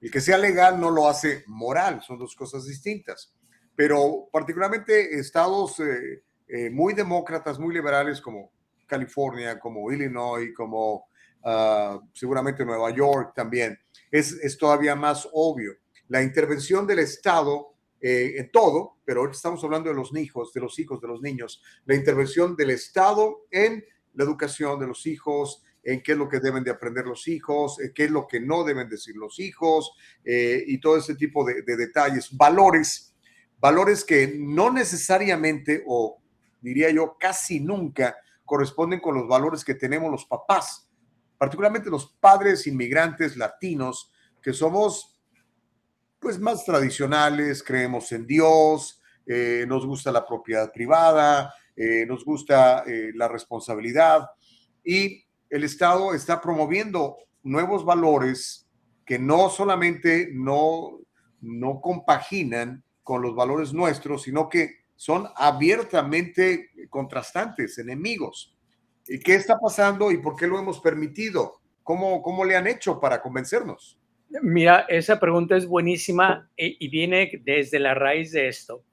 El 0.00 0.12
que 0.12 0.20
sea 0.20 0.38
legal 0.38 0.80
no 0.80 0.92
lo 0.92 1.08
hace 1.08 1.42
moral, 1.48 2.02
son 2.02 2.18
dos 2.18 2.36
cosas 2.36 2.66
distintas. 2.66 3.34
Pero 3.74 4.28
particularmente 4.30 5.18
estados 5.18 5.80
eh, 5.80 6.22
eh, 6.54 6.68
muy 6.68 6.92
demócratas, 6.92 7.58
muy 7.58 7.72
liberales 7.72 8.20
como 8.20 8.52
California, 8.86 9.58
como 9.58 9.90
Illinois, 9.90 10.52
como 10.54 11.06
ah, 11.42 11.98
seguramente 12.12 12.62
Nueva 12.62 12.90
York 12.90 13.32
también, 13.34 13.78
es, 14.10 14.32
es, 14.32 14.58
todavía 14.58 14.94
más 14.94 15.26
obvio. 15.32 15.72
La 16.08 16.22
intervención 16.22 16.86
del 16.86 16.98
Estado 16.98 17.72
eh, 18.02 18.34
en 18.36 18.52
todo, 18.52 18.98
pero 19.02 19.22
hoy 19.22 19.30
estamos 19.30 19.64
hablando 19.64 19.88
de 19.88 19.94
los 19.94 20.14
hijos, 20.14 20.52
de 20.52 20.60
los 20.60 20.78
hijos, 20.78 21.00
de 21.00 21.08
los 21.08 21.22
niños, 21.22 21.62
la 21.86 21.94
intervención 21.94 22.54
del 22.54 22.68
Estado 22.68 23.46
en 23.50 23.82
la 24.12 24.24
educación 24.24 24.78
de 24.78 24.88
los 24.88 25.06
hijos, 25.06 25.62
en 25.82 26.02
qué 26.02 26.12
es 26.12 26.18
lo 26.18 26.28
que 26.28 26.40
deben 26.40 26.64
de 26.64 26.70
aprender 26.70 27.06
los 27.06 27.28
hijos, 27.28 27.78
qué 27.94 28.04
es 28.04 28.10
lo 28.10 28.26
que 28.26 28.40
no 28.40 28.62
deben 28.62 28.90
decir 28.90 29.16
los 29.16 29.40
hijos 29.40 29.92
eh, 30.22 30.62
y 30.66 30.78
todo 30.80 30.98
ese 30.98 31.14
tipo 31.14 31.46
de, 31.46 31.62
de, 31.62 31.76
detalles, 31.78 32.36
valores, 32.36 33.14
valores 33.58 34.04
que 34.04 34.34
no 34.38 34.70
necesariamente 34.70 35.82
o 35.86 36.21
diría 36.62 36.90
yo 36.90 37.16
casi 37.18 37.60
nunca 37.60 38.16
corresponden 38.44 39.00
con 39.00 39.14
los 39.14 39.28
valores 39.28 39.64
que 39.64 39.74
tenemos 39.74 40.10
los 40.10 40.24
papás, 40.24 40.88
particularmente 41.36 41.90
los 41.90 42.06
padres 42.20 42.66
inmigrantes 42.66 43.36
latinos, 43.36 44.10
que 44.40 44.52
somos 44.52 45.20
pues 46.18 46.38
más 46.38 46.64
tradicionales, 46.64 47.62
creemos 47.62 48.12
en 48.12 48.26
Dios, 48.26 49.00
eh, 49.26 49.64
nos 49.66 49.84
gusta 49.84 50.12
la 50.12 50.24
propiedad 50.24 50.72
privada, 50.72 51.52
eh, 51.74 52.06
nos 52.06 52.24
gusta 52.24 52.84
eh, 52.86 53.10
la 53.14 53.28
responsabilidad 53.28 54.28
y 54.84 55.24
el 55.50 55.64
Estado 55.64 56.14
está 56.14 56.40
promoviendo 56.40 57.16
nuevos 57.42 57.84
valores 57.84 58.68
que 59.04 59.18
no 59.18 59.50
solamente 59.50 60.30
no, 60.32 61.00
no 61.40 61.80
compaginan 61.80 62.84
con 63.02 63.20
los 63.20 63.34
valores 63.34 63.72
nuestros, 63.72 64.22
sino 64.22 64.48
que 64.48 64.81
son 65.02 65.26
abiertamente 65.34 66.70
contrastantes, 66.88 67.76
enemigos. 67.76 68.56
¿Y 69.08 69.18
qué 69.18 69.34
está 69.34 69.58
pasando 69.58 70.12
y 70.12 70.18
por 70.18 70.36
qué 70.36 70.46
lo 70.46 70.60
hemos 70.60 70.78
permitido? 70.78 71.54
¿Cómo, 71.82 72.22
cómo 72.22 72.44
le 72.44 72.54
han 72.54 72.68
hecho 72.68 73.00
para 73.00 73.20
convencernos? 73.20 73.98
Mira, 74.42 74.86
esa 74.88 75.18
pregunta 75.18 75.56
es 75.56 75.66
buenísima 75.66 76.48
y 76.56 76.86
viene 76.86 77.42
desde 77.42 77.80
la 77.80 77.94
raíz 77.94 78.30
de 78.30 78.46
esto. 78.46 78.84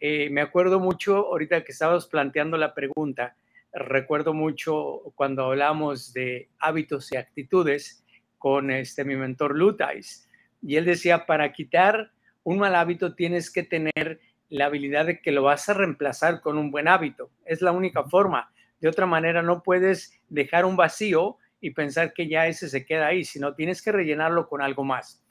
Eh, 0.00 0.28
me 0.28 0.40
acuerdo 0.40 0.80
mucho, 0.80 1.18
ahorita 1.28 1.62
que 1.62 1.70
estabas 1.70 2.08
planteando 2.08 2.56
la 2.56 2.74
pregunta, 2.74 3.36
recuerdo 3.72 4.34
mucho 4.34 5.02
cuando 5.14 5.44
hablamos 5.44 6.12
de 6.12 6.48
hábitos 6.58 7.12
y 7.12 7.16
actitudes 7.16 8.04
con 8.38 8.72
este, 8.72 9.04
mi 9.04 9.14
mentor 9.14 9.56
Lutais, 9.56 10.28
y 10.60 10.74
él 10.74 10.84
decía, 10.84 11.26
para 11.26 11.52
quitar 11.52 12.10
un 12.42 12.58
mal 12.58 12.74
hábito 12.74 13.14
tienes 13.14 13.52
que 13.52 13.62
tener 13.62 14.18
la 14.54 14.66
habilidad 14.66 15.06
de 15.06 15.20
que 15.20 15.32
lo 15.32 15.42
vas 15.42 15.68
a 15.68 15.74
reemplazar 15.74 16.40
con 16.40 16.58
un 16.58 16.70
buen 16.70 16.86
hábito. 16.86 17.28
Es 17.44 17.60
la 17.60 17.72
única 17.72 18.04
forma. 18.04 18.52
De 18.80 18.88
otra 18.88 19.04
manera, 19.04 19.42
no 19.42 19.64
puedes 19.64 20.20
dejar 20.28 20.64
un 20.64 20.76
vacío 20.76 21.38
y 21.60 21.70
pensar 21.70 22.12
que 22.12 22.28
ya 22.28 22.46
ese 22.46 22.68
se 22.68 22.86
queda 22.86 23.08
ahí, 23.08 23.24
sino 23.24 23.56
tienes 23.56 23.82
que 23.82 23.90
rellenarlo 23.90 24.48
con 24.48 24.62
algo 24.62 24.84
más. 24.84 25.24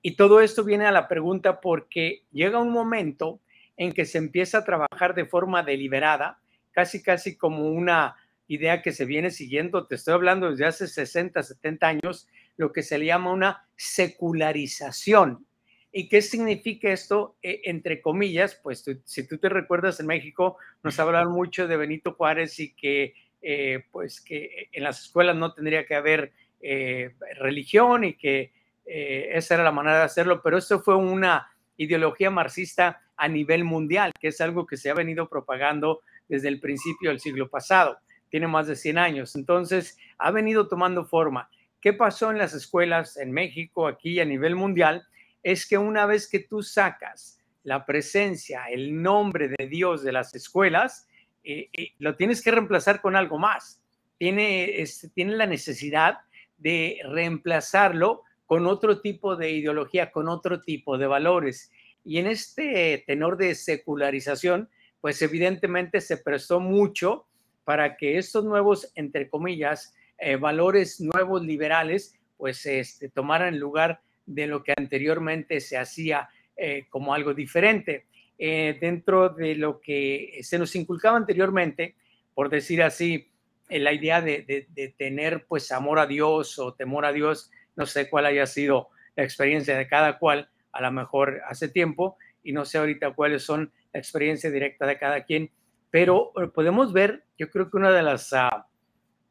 Y 0.00 0.16
todo 0.16 0.40
esto 0.40 0.64
viene 0.64 0.86
a 0.86 0.90
la 0.90 1.06
pregunta 1.06 1.60
porque 1.60 2.22
llega 2.32 2.60
un 2.60 2.70
momento 2.70 3.40
en 3.76 3.92
que 3.92 4.06
se 4.06 4.16
empieza 4.16 4.58
a 4.58 4.64
trabajar 4.64 5.14
de 5.14 5.26
forma 5.26 5.62
deliberada, 5.62 6.40
casi 6.70 7.02
casi 7.02 7.36
como 7.36 7.68
una 7.68 8.16
idea 8.46 8.80
que 8.80 8.92
se 8.92 9.04
viene 9.04 9.30
siguiendo, 9.30 9.86
te 9.86 9.96
estoy 9.96 10.14
hablando 10.14 10.50
desde 10.50 10.64
hace 10.64 10.86
60, 10.86 11.42
70 11.42 11.86
años, 11.86 12.26
lo 12.56 12.72
que 12.72 12.82
se 12.82 12.96
le 12.96 13.04
llama 13.04 13.32
una 13.32 13.68
secularización 13.76 15.44
¿Y 15.92 16.08
qué 16.08 16.22
significa 16.22 16.90
esto? 16.90 17.36
E, 17.42 17.60
entre 17.64 18.00
comillas, 18.00 18.58
pues 18.62 18.84
si 19.04 19.28
tú 19.28 19.38
te 19.38 19.48
recuerdas 19.48 20.00
en 20.00 20.06
México, 20.06 20.56
nos 20.82 20.98
hablaron 20.98 21.32
mucho 21.32 21.68
de 21.68 21.76
Benito 21.76 22.14
Juárez 22.14 22.58
y 22.58 22.74
que 22.74 23.14
eh, 23.42 23.84
pues 23.90 24.20
que 24.20 24.68
en 24.72 24.84
las 24.84 25.00
escuelas 25.00 25.34
no 25.36 25.52
tendría 25.52 25.84
que 25.84 25.96
haber 25.96 26.32
eh, 26.60 27.10
religión 27.40 28.04
y 28.04 28.14
que 28.14 28.52
eh, 28.86 29.30
esa 29.32 29.54
era 29.54 29.64
la 29.64 29.72
manera 29.72 29.98
de 29.98 30.04
hacerlo, 30.04 30.40
pero 30.42 30.58
esto 30.58 30.80
fue 30.80 30.94
una 30.96 31.48
ideología 31.76 32.30
marxista 32.30 33.02
a 33.16 33.26
nivel 33.26 33.64
mundial, 33.64 34.12
que 34.20 34.28
es 34.28 34.40
algo 34.40 34.64
que 34.64 34.76
se 34.76 34.90
ha 34.90 34.94
venido 34.94 35.28
propagando 35.28 36.02
desde 36.28 36.48
el 36.48 36.60
principio 36.60 37.10
del 37.10 37.18
siglo 37.18 37.50
pasado, 37.50 37.98
tiene 38.30 38.46
más 38.46 38.68
de 38.68 38.76
100 38.76 38.98
años, 38.98 39.34
entonces 39.34 39.98
ha 40.18 40.30
venido 40.30 40.68
tomando 40.68 41.04
forma. 41.04 41.50
¿Qué 41.80 41.92
pasó 41.92 42.30
en 42.30 42.38
las 42.38 42.54
escuelas 42.54 43.16
en 43.16 43.32
México, 43.32 43.88
aquí 43.88 44.20
a 44.20 44.24
nivel 44.24 44.54
mundial? 44.54 45.04
Es 45.42 45.66
que 45.66 45.78
una 45.78 46.06
vez 46.06 46.28
que 46.28 46.40
tú 46.40 46.62
sacas 46.62 47.38
la 47.64 47.86
presencia, 47.86 48.66
el 48.70 49.00
nombre 49.02 49.48
de 49.48 49.66
Dios 49.66 50.02
de 50.02 50.12
las 50.12 50.34
escuelas, 50.34 51.06
eh, 51.44 51.68
eh, 51.72 51.92
lo 51.98 52.16
tienes 52.16 52.42
que 52.42 52.50
reemplazar 52.50 53.00
con 53.00 53.16
algo 53.16 53.38
más. 53.38 53.80
Tiene, 54.18 54.80
este, 54.80 55.08
tiene 55.08 55.36
la 55.36 55.46
necesidad 55.46 56.18
de 56.58 57.00
reemplazarlo 57.04 58.22
con 58.46 58.66
otro 58.66 59.00
tipo 59.00 59.36
de 59.36 59.50
ideología, 59.50 60.10
con 60.10 60.28
otro 60.28 60.60
tipo 60.60 60.98
de 60.98 61.06
valores. 61.06 61.70
Y 62.04 62.18
en 62.18 62.26
este 62.26 63.02
tenor 63.06 63.36
de 63.36 63.54
secularización, 63.54 64.68
pues 65.00 65.22
evidentemente 65.22 66.00
se 66.00 66.16
prestó 66.16 66.60
mucho 66.60 67.26
para 67.64 67.96
que 67.96 68.18
estos 68.18 68.44
nuevos, 68.44 68.92
entre 68.94 69.28
comillas, 69.28 69.94
eh, 70.18 70.36
valores 70.36 71.00
nuevos 71.00 71.42
liberales, 71.42 72.14
pues 72.36 72.66
este, 72.66 73.08
tomaran 73.08 73.58
lugar 73.58 74.00
de 74.26 74.46
lo 74.46 74.62
que 74.62 74.74
anteriormente 74.76 75.60
se 75.60 75.76
hacía 75.78 76.28
eh, 76.56 76.86
como 76.90 77.14
algo 77.14 77.34
diferente. 77.34 78.06
eh, 78.38 78.76
dentro 78.80 79.28
de 79.28 79.54
lo 79.54 79.80
que 79.80 80.40
se 80.42 80.58
nos 80.58 80.74
inculcaba 80.74 81.16
anteriormente, 81.16 81.94
por 82.34 82.48
decir 82.48 82.82
así, 82.82 83.28
la 83.68 83.92
idea 83.92 84.20
de, 84.20 84.66
de, 84.68 84.88
tener 84.98 85.46
pues 85.46 85.70
amor 85.70 85.98
a 86.00 86.06
Dios 86.06 86.58
o 86.58 86.74
temor 86.74 87.04
a 87.04 87.12
Dios, 87.12 87.50
no 87.76 87.86
sé 87.86 88.10
cuál 88.10 88.26
haya 88.26 88.46
sido 88.46 88.88
la 89.14 89.22
experiencia 89.22 89.76
de 89.76 89.86
cada 89.86 90.18
cual, 90.18 90.50
a 90.72 90.82
lo 90.82 90.90
mejor 90.90 91.40
hace 91.46 91.68
tiempo, 91.68 92.16
y 92.42 92.52
no 92.52 92.64
sé 92.64 92.78
ahorita 92.78 93.12
cuáles 93.12 93.44
son 93.44 93.72
la 93.92 94.00
experiencia 94.00 94.50
directa 94.50 94.86
de 94.86 94.98
cada 94.98 95.24
quien, 95.24 95.50
pero 95.90 96.32
eh, 96.42 96.48
podemos 96.48 96.92
ver, 96.92 97.24
yo 97.38 97.50
creo 97.50 97.70
que 97.70 97.76
una 97.76 97.92
de 97.92 98.02
las, 98.02 98.32
uh, 98.32 98.64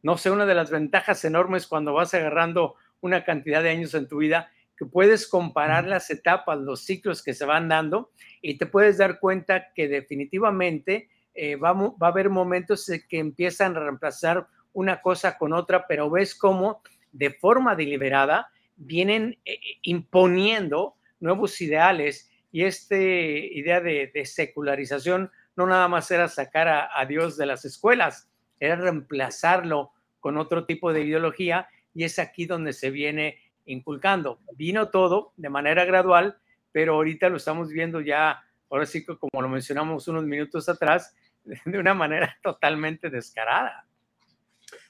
no 0.03 0.17
sé, 0.17 0.31
una 0.31 0.45
de 0.45 0.55
las 0.55 0.69
ventajas 0.69 1.25
enormes 1.25 1.67
cuando 1.67 1.93
vas 1.93 2.13
agarrando 2.13 2.75
una 3.01 3.23
cantidad 3.23 3.63
de 3.63 3.71
años 3.71 3.93
en 3.95 4.07
tu 4.07 4.17
vida, 4.17 4.51
que 4.77 4.85
puedes 4.85 5.27
comparar 5.27 5.87
las 5.87 6.09
etapas, 6.09 6.57
los 6.59 6.83
ciclos 6.85 7.21
que 7.21 7.33
se 7.33 7.45
van 7.45 7.69
dando 7.69 8.11
y 8.41 8.57
te 8.57 8.65
puedes 8.65 8.97
dar 8.97 9.19
cuenta 9.19 9.73
que 9.73 9.87
definitivamente 9.87 11.09
eh, 11.33 11.55
va, 11.55 11.73
va, 11.73 12.07
a 12.07 12.07
haber 12.07 12.29
momentos 12.29 12.89
que 13.07 13.19
empiezan 13.19 13.75
a 13.75 13.81
reemplazar 13.81 14.47
una 14.73 15.01
cosa 15.01 15.37
con 15.37 15.53
otra, 15.53 15.85
pero 15.87 16.09
ves 16.09 16.35
cómo 16.35 16.81
de 17.11 17.29
forma 17.31 17.75
deliberada 17.75 18.49
vienen 18.75 19.37
eh, 19.45 19.59
imponiendo 19.83 20.95
nuevos 21.19 21.61
ideales 21.61 22.31
y 22.51 22.63
esta 22.63 22.97
idea 22.97 23.79
de, 23.79 24.11
secularización 24.25 25.31
no 25.55 25.67
nada 25.67 25.87
más 25.87 26.09
era 26.11 26.27
sacar 26.27 26.67
a, 26.67 27.05
Dios 27.05 27.37
de 27.37 27.45
las 27.45 27.65
escuelas, 27.65 28.29
era 28.59 28.75
reemplazarlo 28.75 29.91
con 30.19 30.37
otro 30.37 30.65
tipo 30.65 30.91
de 30.91 31.01
ideología 31.01 31.67
y 31.93 32.03
es 32.03 32.19
aquí 32.19 32.45
donde 32.45 32.73
se 32.73 32.89
viene 32.89 33.37
inculcando. 33.65 34.39
Vino 34.55 34.89
todo 34.89 35.33
de 35.37 35.49
manera 35.49 35.85
gradual, 35.85 36.37
pero 36.71 36.95
ahorita 36.95 37.29
lo 37.29 37.37
estamos 37.37 37.69
viendo 37.69 38.01
ya, 38.01 38.43
ahora 38.69 38.85
sí 38.85 39.05
que 39.05 39.17
como 39.17 39.41
lo 39.41 39.49
mencionamos 39.49 40.07
unos 40.07 40.23
minutos 40.25 40.69
atrás, 40.69 41.15
de 41.65 41.77
una 41.77 41.93
manera 41.93 42.37
totalmente 42.43 43.09
descarada. 43.09 43.85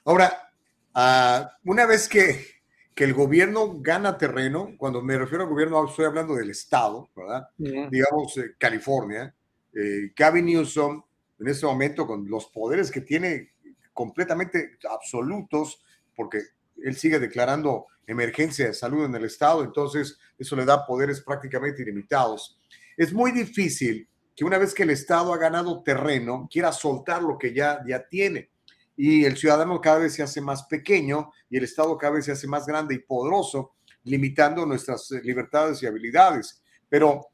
Ahora, 0.04 0.50
ah, 0.94 1.50
una 1.64 1.86
vez 1.86 2.08
que 2.08 2.62
que 2.94 3.04
el 3.04 3.14
gobierno 3.14 3.78
gana 3.80 4.18
terreno, 4.18 4.74
cuando 4.76 5.02
me 5.02 5.16
refiero 5.16 5.44
al 5.44 5.50
gobierno 5.50 5.86
estoy 5.86 6.04
hablando 6.04 6.34
del 6.34 6.50
Estado, 6.50 7.08
¿verdad? 7.16 7.48
Digamos 7.56 8.36
eh, 8.36 8.54
California, 8.58 9.34
eh, 9.74 10.12
Gavin 10.14 10.46
Newsom 10.46 11.02
en 11.38 11.48
este 11.48 11.66
momento 11.66 12.06
con 12.06 12.28
los 12.28 12.46
poderes 12.46 12.90
que 12.90 13.00
tiene 13.00 13.52
completamente 13.92 14.78
absolutos, 14.90 15.82
porque 16.14 16.40
él 16.76 16.96
sigue 16.96 17.18
declarando 17.18 17.86
emergencia 18.06 18.66
de 18.66 18.74
salud 18.74 19.04
en 19.04 19.14
el 19.14 19.24
Estado, 19.24 19.62
entonces 19.64 20.18
eso 20.38 20.56
le 20.56 20.64
da 20.64 20.86
poderes 20.86 21.20
prácticamente 21.20 21.82
ilimitados. 21.82 22.58
Es 22.96 23.12
muy 23.12 23.32
difícil 23.32 24.08
que 24.34 24.44
una 24.44 24.58
vez 24.58 24.74
que 24.74 24.82
el 24.82 24.90
Estado 24.90 25.32
ha 25.32 25.38
ganado 25.38 25.82
terreno, 25.82 26.48
quiera 26.50 26.72
soltar 26.72 27.22
lo 27.22 27.38
que 27.38 27.52
ya, 27.54 27.80
ya 27.86 28.06
tiene 28.06 28.52
y 28.96 29.24
el 29.24 29.36
ciudadano 29.36 29.80
cada 29.80 29.98
vez 29.98 30.14
se 30.14 30.22
hace 30.22 30.40
más 30.40 30.64
pequeño 30.64 31.32
y 31.48 31.56
el 31.56 31.64
Estado 31.64 31.96
cada 31.96 32.14
vez 32.14 32.26
se 32.26 32.32
hace 32.32 32.46
más 32.46 32.66
grande 32.66 32.94
y 32.94 32.98
poderoso, 32.98 33.72
limitando 34.04 34.66
nuestras 34.66 35.10
eh, 35.12 35.20
libertades 35.22 35.82
y 35.82 35.86
habilidades. 35.86 36.62
Pero, 36.88 37.28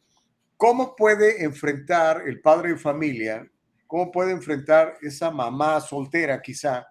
¿cómo 0.57 0.95
puede 0.95 1.43
enfrentar 1.43 2.23
el 2.27 2.41
padre 2.41 2.71
de 2.71 2.79
familia? 2.79 3.51
¿Cómo 3.87 4.13
puede 4.13 4.33
enfrentar 4.33 4.99
esa 5.03 5.31
mamá 5.31 5.81
soltera 5.81 6.41
quizá 6.41 6.87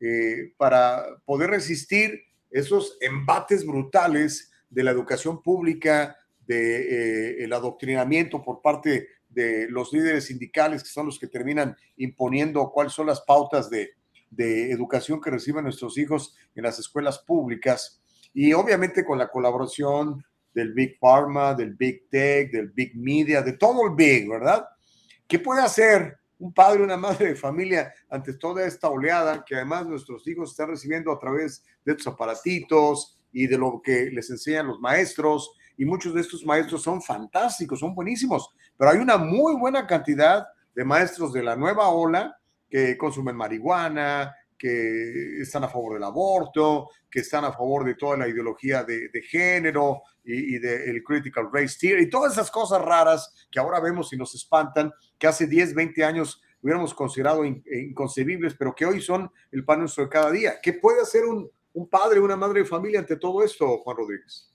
eh, 0.00 0.52
para 0.56 1.04
poder 1.24 1.50
resistir 1.50 2.22
esos 2.50 2.96
embates 3.00 3.66
brutales 3.66 4.52
de 4.70 4.82
la 4.82 4.90
educación 4.90 5.42
pública, 5.42 6.16
del 6.46 7.36
de, 7.38 7.44
eh, 7.44 7.54
adoctrinamiento 7.54 8.42
por 8.42 8.60
parte 8.60 9.08
de 9.28 9.68
los 9.68 9.92
líderes 9.92 10.26
sindicales, 10.26 10.82
que 10.82 10.90
son 10.90 11.06
los 11.06 11.18
que 11.18 11.26
terminan 11.26 11.76
imponiendo 11.96 12.70
cuáles 12.70 12.92
son 12.92 13.06
las 13.06 13.20
pautas 13.22 13.70
de, 13.70 13.92
de 14.30 14.70
educación 14.70 15.20
que 15.20 15.30
reciben 15.30 15.64
nuestros 15.64 15.96
hijos 15.98 16.36
en 16.54 16.64
las 16.64 16.78
escuelas 16.78 17.18
públicas 17.18 18.00
y 18.32 18.52
obviamente 18.52 19.04
con 19.04 19.18
la 19.18 19.28
colaboración 19.28 20.24
del 20.52 20.72
Big 20.72 20.98
Pharma, 20.98 21.54
del 21.54 21.74
Big 21.74 22.08
Tech, 22.08 22.50
del 22.50 22.70
Big 22.70 22.96
Media, 22.96 23.42
de 23.42 23.54
todo 23.54 23.86
el 23.86 23.94
Big, 23.94 24.28
¿verdad? 24.28 24.66
¿Qué 25.26 25.38
puede 25.38 25.62
hacer 25.62 26.18
un 26.38 26.52
padre 26.52 26.82
una 26.82 26.96
madre 26.96 27.28
de 27.28 27.36
familia 27.36 27.92
ante 28.08 28.34
toda 28.34 28.66
esta 28.66 28.88
oleada 28.88 29.44
que 29.44 29.54
además 29.54 29.86
nuestros 29.86 30.26
hijos 30.26 30.50
están 30.50 30.68
recibiendo 30.68 31.12
a 31.12 31.18
través 31.18 31.64
de 31.84 31.92
estos 31.92 32.12
aparatitos 32.12 33.18
y 33.32 33.46
de 33.46 33.58
lo 33.58 33.80
que 33.82 34.10
les 34.10 34.30
enseñan 34.30 34.68
los 34.68 34.80
maestros? 34.80 35.52
Y 35.76 35.84
muchos 35.84 36.14
de 36.14 36.20
estos 36.20 36.44
maestros 36.44 36.82
son 36.82 37.02
fantásticos, 37.02 37.80
son 37.80 37.94
buenísimos, 37.94 38.48
pero 38.76 38.90
hay 38.90 38.98
una 38.98 39.18
muy 39.18 39.56
buena 39.56 39.86
cantidad 39.86 40.46
de 40.74 40.84
maestros 40.84 41.32
de 41.32 41.42
la 41.42 41.56
nueva 41.56 41.88
ola 41.88 42.36
que 42.68 42.96
consumen 42.96 43.36
marihuana, 43.36 44.34
que 44.64 45.42
están 45.42 45.62
a 45.62 45.68
favor 45.68 45.92
del 45.92 46.04
aborto, 46.04 46.88
que 47.10 47.20
están 47.20 47.44
a 47.44 47.52
favor 47.52 47.84
de 47.84 47.96
toda 47.96 48.16
la 48.16 48.26
ideología 48.26 48.82
de, 48.82 49.10
género 49.28 50.00
y, 50.24 50.58
del 50.58 51.02
critical 51.02 51.50
race 51.52 51.76
theory 51.78 52.04
y 52.04 52.08
todas 52.08 52.32
esas 52.32 52.50
cosas 52.50 52.80
raras 52.80 53.46
que 53.50 53.60
ahora 53.60 53.78
vemos 53.78 54.10
y 54.14 54.16
nos 54.16 54.34
espantan, 54.34 54.90
que 55.18 55.26
hace 55.26 55.46
10, 55.46 55.74
20 55.74 56.02
años 56.02 56.40
hubiéramos 56.62 56.94
considerado 56.94 57.44
inconcebibles, 57.44 58.54
pero 58.54 58.74
que 58.74 58.86
hoy 58.86 59.02
son 59.02 59.30
el 59.52 59.66
pan 59.66 59.80
nuestro 59.80 60.04
de 60.04 60.10
cada 60.10 60.30
día. 60.30 60.54
¿Qué 60.62 60.72
puede 60.72 61.02
hacer 61.02 61.26
un, 61.26 61.50
un 61.74 61.86
padre, 61.86 62.20
una 62.20 62.36
madre 62.36 62.60
de 62.60 62.66
familia 62.66 63.00
ante 63.00 63.16
todo 63.16 63.44
esto, 63.44 63.76
Juan 63.82 63.98
Rodríguez? 63.98 64.50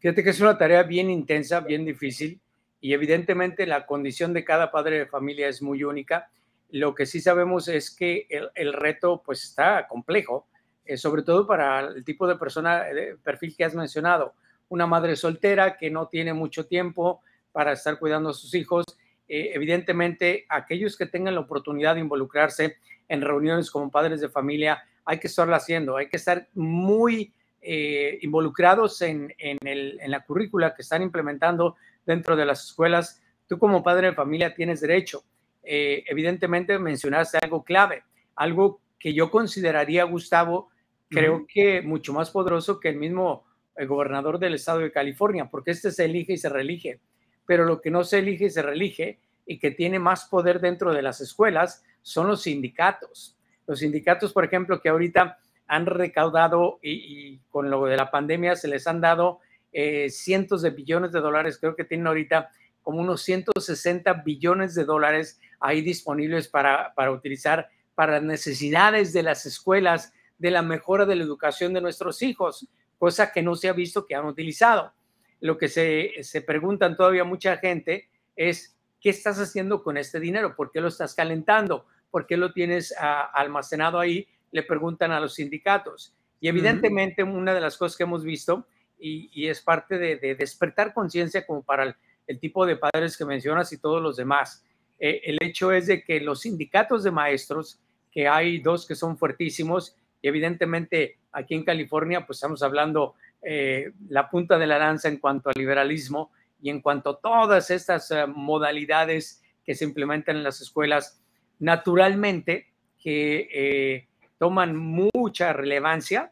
Fíjate 0.00 0.24
que 0.24 0.30
es 0.30 0.40
una 0.40 0.58
tarea 0.58 0.82
bien 0.82 1.08
intensa, 1.08 1.60
bien 1.60 1.84
difícil, 1.84 2.40
y 2.80 2.94
evidentemente 2.94 3.64
la 3.64 3.86
condición 3.86 4.32
de 4.32 4.42
cada 4.42 4.72
padre 4.72 4.98
de 4.98 5.06
familia 5.06 5.46
es 5.46 5.62
muy 5.62 5.84
única 5.84 6.32
lo 6.72 6.94
que 6.94 7.04
sí 7.04 7.20
sabemos 7.20 7.68
es 7.68 7.94
que 7.94 8.26
el, 8.54 8.72
reto 8.72 9.22
pues 9.24 9.44
está 9.44 9.86
complejo, 9.86 10.48
eh, 10.86 10.96
sobre 10.96 11.22
todo 11.22 11.46
para 11.46 11.80
el 11.80 12.02
tipo 12.02 12.26
de 12.26 12.36
persona, 12.36 12.84
de 12.84 13.10
eh, 13.10 13.16
perfil 13.22 13.54
que 13.54 13.64
has 13.64 13.74
mencionado. 13.74 14.34
Una 14.70 14.86
madre 14.86 15.14
soltera 15.16 15.76
que 15.76 15.90
no 15.90 16.08
tiene 16.08 16.32
mucho 16.32 16.66
tiempo 16.66 17.20
para 17.52 17.72
estar 17.72 17.98
cuidando 17.98 18.30
a 18.30 18.34
sus 18.34 18.54
hijos. 18.54 18.86
Eh, 19.28 19.50
evidentemente, 19.52 20.46
aquellos 20.48 20.96
que 20.96 21.04
tengan 21.04 21.34
la 21.34 21.42
oportunidad 21.42 21.94
de 21.94 22.00
involucrarse 22.00 22.78
en 23.06 23.20
reuniones 23.20 23.70
como 23.70 23.90
padres 23.90 24.22
de 24.22 24.30
familia, 24.30 24.82
hay 25.04 25.20
que 25.20 25.26
estarlo 25.26 25.54
haciendo, 25.54 25.98
hay 25.98 26.08
que 26.08 26.16
estar 26.16 26.48
muy 26.54 27.32
involucrados 27.64 29.02
en, 29.02 29.32
en, 29.38 29.56
en 29.62 30.10
la 30.10 30.24
currícula 30.24 30.74
que 30.74 30.82
están 30.82 31.00
implementando 31.00 31.76
dentro 32.04 32.34
de 32.34 32.44
las 32.44 32.64
escuelas. 32.64 33.22
Tú 33.46 33.56
como 33.56 33.84
padre 33.84 34.08
de 34.08 34.14
familia 34.14 34.52
tienes 34.52 34.80
derecho 34.80 35.22
eh, 35.62 36.04
evidentemente 36.06 36.78
mencionaste 36.78 37.38
algo 37.40 37.62
clave, 37.62 38.02
algo 38.36 38.80
que 38.98 39.14
yo 39.14 39.30
consideraría, 39.30 40.04
Gustavo, 40.04 40.70
creo 41.08 41.46
que 41.46 41.82
mucho 41.82 42.12
más 42.12 42.30
poderoso 42.30 42.80
que 42.80 42.88
el 42.88 42.96
mismo 42.96 43.44
el 43.76 43.88
gobernador 43.88 44.38
del 44.38 44.54
estado 44.54 44.80
de 44.80 44.92
California, 44.92 45.48
porque 45.50 45.70
este 45.70 45.90
se 45.90 46.04
elige 46.04 46.34
y 46.34 46.38
se 46.38 46.48
reelige, 46.48 47.00
pero 47.46 47.64
lo 47.64 47.80
que 47.80 47.90
no 47.90 48.04
se 48.04 48.18
elige 48.18 48.46
y 48.46 48.50
se 48.50 48.62
reelige 48.62 49.18
y 49.46 49.58
que 49.58 49.70
tiene 49.70 49.98
más 49.98 50.26
poder 50.26 50.60
dentro 50.60 50.92
de 50.92 51.02
las 51.02 51.20
escuelas 51.20 51.84
son 52.02 52.28
los 52.28 52.42
sindicatos. 52.42 53.36
Los 53.66 53.80
sindicatos, 53.80 54.32
por 54.32 54.44
ejemplo, 54.44 54.80
que 54.80 54.88
ahorita 54.88 55.38
han 55.66 55.86
recaudado 55.86 56.78
y, 56.82 57.38
con 57.50 57.70
lo 57.70 57.84
de 57.86 57.96
la 57.96 58.10
pandemia 58.10 58.56
se 58.56 58.68
les 58.68 58.86
han 58.86 59.00
dado 59.00 59.40
eh, 59.72 60.10
cientos 60.10 60.62
de 60.62 60.70
billones 60.70 61.12
de 61.12 61.20
dólares, 61.20 61.58
creo 61.58 61.74
que 61.74 61.84
tienen 61.84 62.06
ahorita 62.06 62.50
como 62.82 63.00
unos 63.00 63.22
160 63.22 64.12
billones 64.24 64.74
de 64.74 64.84
dólares 64.84 65.40
ahí 65.60 65.80
disponibles 65.80 66.48
para, 66.48 66.92
para 66.94 67.12
utilizar 67.12 67.68
para 67.94 68.12
las 68.12 68.22
necesidades 68.22 69.12
de 69.12 69.22
las 69.22 69.46
escuelas, 69.46 70.12
de 70.38 70.50
la 70.50 70.62
mejora 70.62 71.06
de 71.06 71.16
la 71.16 71.22
educación 71.22 71.72
de 71.72 71.80
nuestros 71.80 72.22
hijos, 72.22 72.68
cosa 72.98 73.32
que 73.32 73.42
no 73.42 73.54
se 73.54 73.68
ha 73.68 73.72
visto 73.72 74.06
que 74.06 74.14
han 74.14 74.26
utilizado. 74.26 74.92
Lo 75.40 75.58
que 75.58 75.68
se, 75.68 76.12
se 76.22 76.42
preguntan 76.42 76.96
todavía 76.96 77.24
mucha 77.24 77.56
gente 77.58 78.08
es, 78.36 78.76
¿qué 79.00 79.10
estás 79.10 79.38
haciendo 79.38 79.82
con 79.82 79.96
este 79.96 80.20
dinero? 80.20 80.56
¿Por 80.56 80.70
qué 80.70 80.80
lo 80.80 80.88
estás 80.88 81.14
calentando? 81.14 81.86
¿Por 82.10 82.26
qué 82.26 82.36
lo 82.36 82.52
tienes 82.52 82.94
ah, 82.98 83.30
almacenado 83.34 83.98
ahí? 83.98 84.26
Le 84.50 84.62
preguntan 84.62 85.12
a 85.12 85.20
los 85.20 85.34
sindicatos. 85.34 86.14
Y 86.40 86.48
evidentemente 86.48 87.22
una 87.22 87.54
de 87.54 87.60
las 87.60 87.76
cosas 87.76 87.96
que 87.96 88.02
hemos 88.02 88.24
visto, 88.24 88.66
y, 88.98 89.48
es 89.48 89.60
parte 89.60 89.98
de, 89.98 90.16
de 90.16 90.36
despertar 90.36 90.94
conciencia 90.94 91.44
como 91.44 91.62
para 91.62 91.82
el, 91.82 91.96
el 92.26 92.38
tipo 92.38 92.66
de 92.66 92.76
padres 92.76 93.16
que 93.16 93.24
mencionas 93.24 93.72
y 93.72 93.78
todos 93.78 94.02
los 94.02 94.16
demás. 94.16 94.64
Eh, 94.98 95.20
el 95.24 95.38
hecho 95.40 95.72
es 95.72 95.86
de 95.86 96.02
que 96.02 96.20
los 96.20 96.42
sindicatos 96.42 97.02
de 97.02 97.10
maestros, 97.10 97.80
que 98.10 98.28
hay 98.28 98.60
dos 98.60 98.86
que 98.86 98.94
son 98.94 99.16
fuertísimos, 99.16 99.96
y 100.20 100.28
evidentemente 100.28 101.18
aquí 101.32 101.54
en 101.54 101.64
California, 101.64 102.24
pues 102.24 102.38
estamos 102.38 102.62
hablando 102.62 103.14
eh, 103.42 103.92
la 104.08 104.30
punta 104.30 104.58
de 104.58 104.66
la 104.66 104.78
lanza 104.78 105.08
en 105.08 105.18
cuanto 105.18 105.48
al 105.48 105.54
liberalismo 105.56 106.30
y 106.60 106.70
en 106.70 106.80
cuanto 106.80 107.10
a 107.10 107.20
todas 107.20 107.70
estas 107.70 108.10
eh, 108.12 108.26
modalidades 108.26 109.42
que 109.64 109.74
se 109.74 109.84
implementan 109.84 110.36
en 110.36 110.44
las 110.44 110.60
escuelas, 110.60 111.20
naturalmente 111.58 112.68
que 113.02 114.06
toman 114.38 114.76
mucha 114.76 115.52
relevancia 115.52 116.30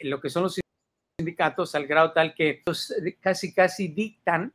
lo 0.00 0.18
que 0.18 0.30
son 0.30 0.44
los 0.44 0.58
sindicatos 1.18 1.74
al 1.74 1.86
grado 1.86 2.12
tal 2.12 2.34
que 2.34 2.62
casi 3.20 3.52
casi 3.52 3.88
dictan 3.88 4.52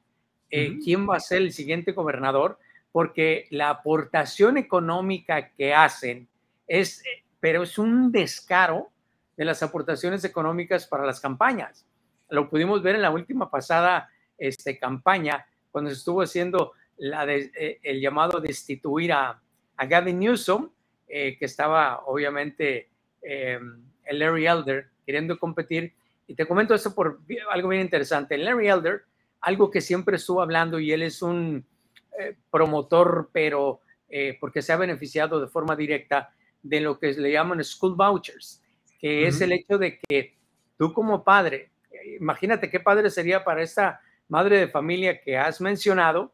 eh, 0.51 0.77
quién 0.83 1.07
va 1.07 1.17
a 1.17 1.19
ser 1.19 1.41
el 1.41 1.53
siguiente 1.53 1.91
gobernador, 1.91 2.57
porque 2.91 3.47
la 3.51 3.69
aportación 3.69 4.57
económica 4.57 5.49
que 5.49 5.73
hacen 5.73 6.27
es, 6.67 7.03
pero 7.39 7.63
es 7.63 7.77
un 7.77 8.11
descaro 8.11 8.89
de 9.37 9.45
las 9.45 9.61
aportaciones 9.63 10.23
económicas 10.23 10.87
para 10.87 11.05
las 11.05 11.19
campañas. 11.19 11.85
Lo 12.29 12.49
pudimos 12.49 12.81
ver 12.81 12.95
en 12.95 13.01
la 13.01 13.11
última 13.11 13.49
pasada 13.49 14.09
este, 14.37 14.77
campaña, 14.77 15.45
cuando 15.71 15.91
se 15.91 15.97
estuvo 15.97 16.21
haciendo 16.21 16.73
la 16.97 17.25
de, 17.25 17.51
eh, 17.55 17.79
el 17.83 18.01
llamado 18.01 18.39
destituir 18.39 19.13
a, 19.13 19.39
a 19.77 19.85
Gavin 19.85 20.19
Newsom, 20.19 20.69
eh, 21.07 21.37
que 21.37 21.45
estaba 21.45 22.03
obviamente 22.05 22.89
el 23.21 24.19
Larry 24.19 24.47
Elder 24.47 24.89
queriendo 25.05 25.37
competir. 25.37 25.93
Y 26.27 26.35
te 26.35 26.45
comento 26.45 26.73
esto 26.73 26.93
por 26.93 27.19
algo 27.49 27.69
bien 27.69 27.81
interesante. 27.81 28.37
Larry 28.37 28.67
Elder, 28.67 29.03
algo 29.41 29.71
que 29.71 29.81
siempre 29.81 30.17
estuvo 30.17 30.41
hablando 30.41 30.79
y 30.79 30.91
él 30.91 31.01
es 31.01 31.21
un 31.21 31.65
eh, 32.17 32.35
promotor, 32.51 33.29
pero 33.31 33.81
porque 34.39 34.63
se 34.63 34.73
ha 34.73 34.75
beneficiado 34.75 35.39
de 35.39 35.47
forma 35.47 35.75
directa 35.75 36.33
de 36.63 36.81
lo 36.81 36.99
que 36.99 37.13
le 37.13 37.31
llaman 37.31 37.63
school 37.63 37.93
vouchers, 37.95 38.59
que 38.99 39.27
es 39.27 39.39
el 39.39 39.51
hecho 39.51 39.77
de 39.77 39.99
que 39.99 40.35
tú 40.79 40.91
como 40.93 41.23
padre, 41.23 41.69
imagínate 42.19 42.71
qué 42.71 42.79
padre 42.79 43.11
sería 43.11 43.43
para 43.43 43.61
esta 43.61 44.01
madre 44.27 44.57
de 44.57 44.67
familia 44.67 45.21
que 45.21 45.37
has 45.37 45.61
mencionado, 45.61 46.33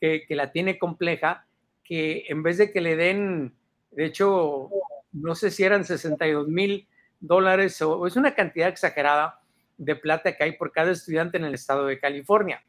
que, 0.00 0.24
que 0.24 0.36
la 0.36 0.52
tiene 0.52 0.78
compleja, 0.78 1.46
que 1.86 2.24
en 2.28 2.42
vez 2.42 2.58
de 2.58 2.72
que 2.72 2.80
le 2.80 2.96
den, 2.96 3.54
de 3.92 4.04
hecho, 4.04 4.70
no 5.12 5.34
sé 5.34 5.50
si 5.50 5.62
eran 5.62 5.84
62 5.84 6.48
mil 6.48 6.86
dólares 7.20 7.80
o 7.80 8.06
es 8.06 8.16
una 8.16 8.34
cantidad 8.34 8.68
exagerada 8.68 9.40
de 9.76 9.96
plata 9.96 10.36
que 10.36 10.44
hay 10.44 10.52
por 10.52 10.72
cada 10.72 10.92
estudiante 10.92 11.36
en 11.36 11.44
el 11.44 11.54
estado 11.54 11.86
de 11.86 11.98
California, 11.98 12.64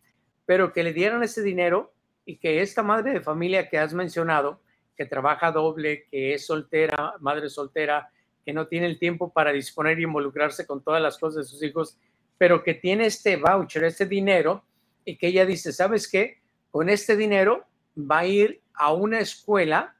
pero 0.46 0.74
que 0.74 0.84
le 0.84 0.94
dieran 0.94 1.24
ese 1.24 1.42
dinero 1.42 1.94
y 2.26 2.38
que 2.38 2.62
esta 2.62 2.84
madre 2.84 3.14
de 3.14 3.22
familia 3.22 3.70
que 3.70 3.78
has 3.78 3.94
mencionado, 3.94 4.62
que 4.96 5.06
trabaja 5.06 5.52
doble, 5.52 6.06
que 6.10 6.34
es 6.34 6.46
soltera, 6.46 7.14
madre 7.20 7.50
soltera, 7.50 8.10
que 8.46 8.54
no 8.54 8.68
tiene 8.68 8.88
el 8.88 9.00
tiempo 9.00 9.32
para 9.32 9.52
disponer 9.52 10.00
y 10.00 10.04
involucrarse 10.04 10.66
con 10.66 10.84
todas 10.84 11.02
las 11.02 11.18
cosas 11.18 11.46
de 11.46 11.52
sus 11.52 11.64
hijos, 11.64 11.98
pero 12.38 12.64
que 12.64 12.74
tiene 12.74 13.06
este 13.06 13.38
voucher, 13.38 13.84
este 13.84 14.06
dinero, 14.06 14.64
y 15.06 15.18
que 15.18 15.28
ella 15.28 15.46
dice, 15.46 15.72
¿sabes 15.72 16.10
qué? 16.10 16.40
Con 16.70 16.90
este 16.90 17.16
dinero 17.16 17.66
va 17.98 18.20
a 18.20 18.26
ir 18.26 18.62
a 18.74 18.94
una 18.94 19.20
escuela 19.20 19.96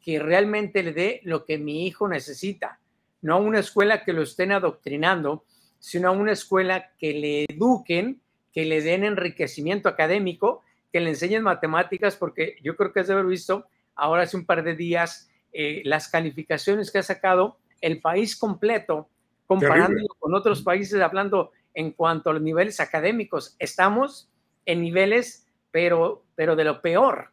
que 0.00 0.18
realmente 0.18 0.82
le 0.82 0.92
dé 0.92 1.20
lo 1.24 1.44
que 1.44 1.58
mi 1.58 1.86
hijo 1.86 2.08
necesita, 2.08 2.80
no 3.22 3.34
a 3.34 3.38
una 3.38 3.58
escuela 3.58 4.02
que 4.02 4.14
lo 4.14 4.22
estén 4.22 4.52
adoctrinando, 4.52 5.44
sino 5.80 6.08
a 6.08 6.12
una 6.12 6.32
escuela 6.32 6.92
que 6.98 7.12
le 7.14 7.44
eduquen, 7.48 8.20
que 8.52 8.64
le 8.64 8.82
den 8.82 9.02
enriquecimiento 9.02 9.88
académico, 9.88 10.62
que 10.92 11.00
le 11.00 11.10
enseñen 11.10 11.42
matemáticas, 11.42 12.14
porque 12.14 12.56
yo 12.62 12.76
creo 12.76 12.92
que 12.92 13.00
has 13.00 13.08
de 13.08 13.14
haber 13.14 13.26
visto 13.26 13.66
ahora 13.96 14.22
hace 14.22 14.36
un 14.36 14.46
par 14.46 14.62
de 14.62 14.76
días 14.76 15.28
eh, 15.52 15.82
las 15.84 16.08
calificaciones 16.08 16.92
que 16.92 16.98
ha 16.98 17.02
sacado 17.02 17.58
el 17.80 18.00
país 18.00 18.36
completo, 18.36 19.08
comparándolo 19.46 20.08
con 20.18 20.34
otros 20.34 20.62
países, 20.62 21.00
hablando 21.00 21.50
en 21.74 21.92
cuanto 21.92 22.30
a 22.30 22.34
los 22.34 22.42
niveles 22.42 22.78
académicos. 22.80 23.56
Estamos 23.58 24.28
en 24.66 24.82
niveles, 24.82 25.46
pero, 25.70 26.24
pero 26.34 26.56
de 26.56 26.64
lo 26.64 26.80
peor. 26.80 27.30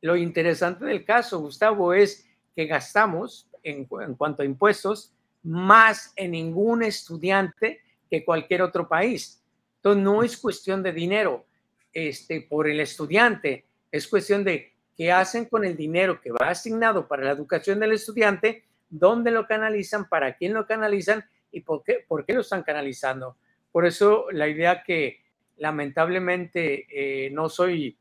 Lo 0.00 0.16
interesante 0.16 0.84
del 0.84 1.04
caso, 1.04 1.40
Gustavo, 1.40 1.92
es 1.92 2.26
que 2.54 2.66
gastamos 2.66 3.48
en, 3.62 3.84
cuanto 3.84 4.42
a 4.42 4.46
impuestos 4.46 5.12
más 5.42 6.12
en 6.16 6.32
ningún 6.32 6.82
estudiante 6.82 7.80
que 8.10 8.24
cualquier 8.24 8.62
otro 8.62 8.88
país. 8.88 9.42
Entonces, 9.76 10.02
no 10.02 10.22
es 10.22 10.36
cuestión 10.36 10.82
de 10.82 10.92
dinero 10.92 11.46
este, 11.92 12.42
por 12.42 12.68
el 12.68 12.80
estudiante, 12.80 13.64
es 13.90 14.06
cuestión 14.06 14.44
de 14.44 14.72
qué 14.96 15.10
hacen 15.10 15.46
con 15.46 15.64
el 15.64 15.76
dinero 15.76 16.20
que 16.20 16.30
va 16.30 16.50
asignado 16.50 17.08
para 17.08 17.24
la 17.24 17.32
educación 17.32 17.80
del 17.80 17.92
estudiante, 17.92 18.64
dónde 18.88 19.30
lo 19.30 19.46
canalizan, 19.46 20.08
para 20.08 20.36
quién 20.36 20.52
lo 20.52 20.66
canalizan 20.66 21.24
y 21.50 21.60
por 21.60 21.82
qué, 21.82 22.04
por 22.06 22.24
qué 22.24 22.34
lo 22.34 22.42
están 22.42 22.62
canalizando. 22.62 23.36
Por 23.72 23.86
eso 23.86 24.26
la 24.30 24.48
idea 24.48 24.82
que 24.82 25.22
lamentablemente 25.56 26.86
eh, 26.90 27.30
no 27.30 27.48
soy 27.48 27.96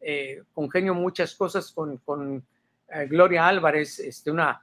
eh, 0.00 0.42
congenio 0.52 0.94
muchas 0.94 1.34
cosas 1.34 1.70
con, 1.70 2.44
eh, 2.88 3.06
Gloria 3.06 3.46
Álvarez, 3.46 4.00
este, 4.00 4.30
una 4.30 4.60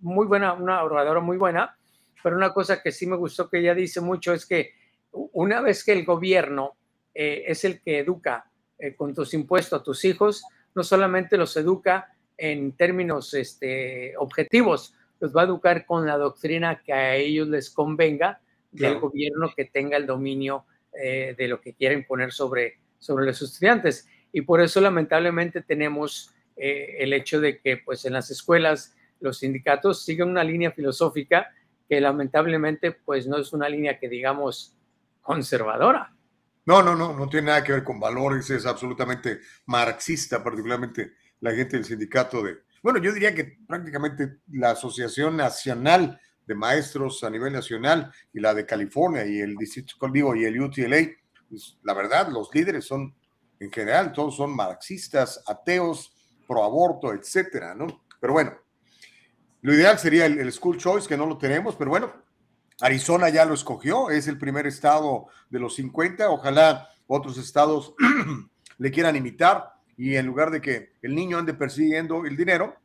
muy 0.00 0.26
buena, 0.26 0.52
una 0.52 0.82
oradora 0.82 1.20
muy 1.20 1.36
buena, 1.36 1.76
pero 2.22 2.36
una 2.36 2.52
cosa 2.52 2.82
que 2.82 2.92
sí 2.92 3.06
me 3.06 3.16
gustó 3.16 3.48
que 3.48 3.58
ella 3.58 3.74
dice 3.74 4.00
mucho 4.00 4.32
es 4.32 4.46
que 4.46 4.72
una 5.12 5.60
vez 5.60 5.84
que 5.84 5.92
el 5.92 6.04
gobierno 6.04 6.76
eh, 7.14 7.44
es 7.46 7.64
el 7.64 7.80
que 7.80 7.98
educa 7.98 8.46
con 8.96 9.14
tus 9.14 9.34
impuestos 9.34 9.78
a 9.78 9.82
tus 9.82 10.06
hijos, 10.06 10.42
no 10.74 10.82
solamente 10.82 11.36
los 11.36 11.54
educa 11.58 12.16
en 12.38 12.72
términos 12.72 13.34
este, 13.34 14.16
objetivos, 14.16 14.94
los 15.18 15.36
va 15.36 15.42
a 15.42 15.44
educar 15.44 15.84
con 15.84 16.06
la 16.06 16.16
doctrina 16.16 16.80
que 16.82 16.94
a 16.94 17.14
ellos 17.14 17.48
les 17.48 17.68
convenga 17.68 18.40
del 18.72 18.98
gobierno 18.98 19.52
que 19.54 19.66
tenga 19.66 19.98
el 19.98 20.06
dominio 20.06 20.64
de 20.92 21.46
lo 21.46 21.60
que 21.60 21.74
quieren 21.74 22.06
poner 22.06 22.32
sobre, 22.32 22.78
sobre 22.98 23.26
los 23.26 23.42
estudiantes. 23.42 24.08
Y 24.32 24.42
por 24.42 24.60
eso 24.60 24.80
lamentablemente 24.80 25.62
tenemos 25.62 26.32
eh, 26.56 26.96
el 27.00 27.12
hecho 27.12 27.40
de 27.40 27.58
que 27.58 27.78
pues 27.78 28.04
en 28.04 28.12
las 28.12 28.30
escuelas 28.30 28.94
los 29.20 29.38
sindicatos 29.38 30.04
siguen 30.04 30.30
una 30.30 30.44
línea 30.44 30.72
filosófica 30.72 31.48
que 31.88 32.00
lamentablemente 32.00 32.92
pues 32.92 33.26
no 33.26 33.38
es 33.38 33.52
una 33.52 33.68
línea 33.68 33.98
que 33.98 34.08
digamos 34.08 34.76
conservadora. 35.20 36.14
No, 36.66 36.82
no, 36.82 36.94
no, 36.94 37.16
no 37.16 37.28
tiene 37.28 37.48
nada 37.48 37.64
que 37.64 37.72
ver 37.72 37.84
con 37.84 37.98
valores, 37.98 38.48
es 38.50 38.66
absolutamente 38.66 39.40
marxista, 39.66 40.42
particularmente 40.42 41.12
la 41.40 41.52
gente 41.52 41.76
del 41.76 41.84
sindicato 41.84 42.42
de, 42.42 42.58
bueno, 42.82 43.00
yo 43.00 43.12
diría 43.12 43.34
que 43.34 43.58
prácticamente 43.66 44.38
la 44.52 44.70
Asociación 44.72 45.36
Nacional 45.36 46.20
de 46.46 46.54
Maestros 46.54 47.24
a 47.24 47.30
nivel 47.30 47.52
nacional 47.52 48.12
y 48.32 48.40
la 48.40 48.54
de 48.54 48.66
California 48.66 49.24
y 49.24 49.40
el 49.40 49.56
Distrito 49.56 49.94
Convivo 49.98 50.34
y 50.36 50.44
el 50.44 50.60
UTLA, 50.60 51.08
pues, 51.48 51.78
la 51.82 51.94
verdad, 51.94 52.28
los 52.28 52.54
líderes 52.54 52.86
son 52.86 53.14
en 53.60 53.70
general 53.70 54.12
todos 54.12 54.36
son 54.36 54.56
marxistas, 54.56 55.42
ateos, 55.46 56.12
pro 56.48 56.64
aborto, 56.64 57.12
etcétera, 57.12 57.74
¿no? 57.74 58.04
Pero 58.18 58.32
bueno, 58.32 58.54
lo 59.62 59.74
ideal 59.74 59.98
sería 59.98 60.26
el, 60.26 60.52
school 60.52 60.78
choice, 60.78 61.08
que 61.08 61.16
no 61.16 61.26
lo 61.26 61.38
tenemos, 61.38 61.76
pero 61.76 61.90
bueno, 61.90 62.12
Arizona 62.80 63.28
ya 63.28 63.44
lo 63.44 63.54
escogió, 63.54 64.10
es 64.10 64.26
el 64.26 64.38
primer 64.38 64.66
estado 64.66 65.26
de 65.50 65.58
los 65.58 65.74
50, 65.74 66.30
ojalá 66.30 66.88
otros 67.06 67.36
estados 67.38 67.94
le 68.78 68.90
quieran 68.90 69.16
imitar 69.16 69.74
y 69.96 70.16
en 70.16 70.26
lugar 70.26 70.50
de 70.50 70.60
que 70.60 70.92
el 71.02 71.14
niño 71.14 71.38
ande 71.38 71.52
persiguiendo 71.52 72.24
el 72.24 72.36
dinero, 72.36 72.76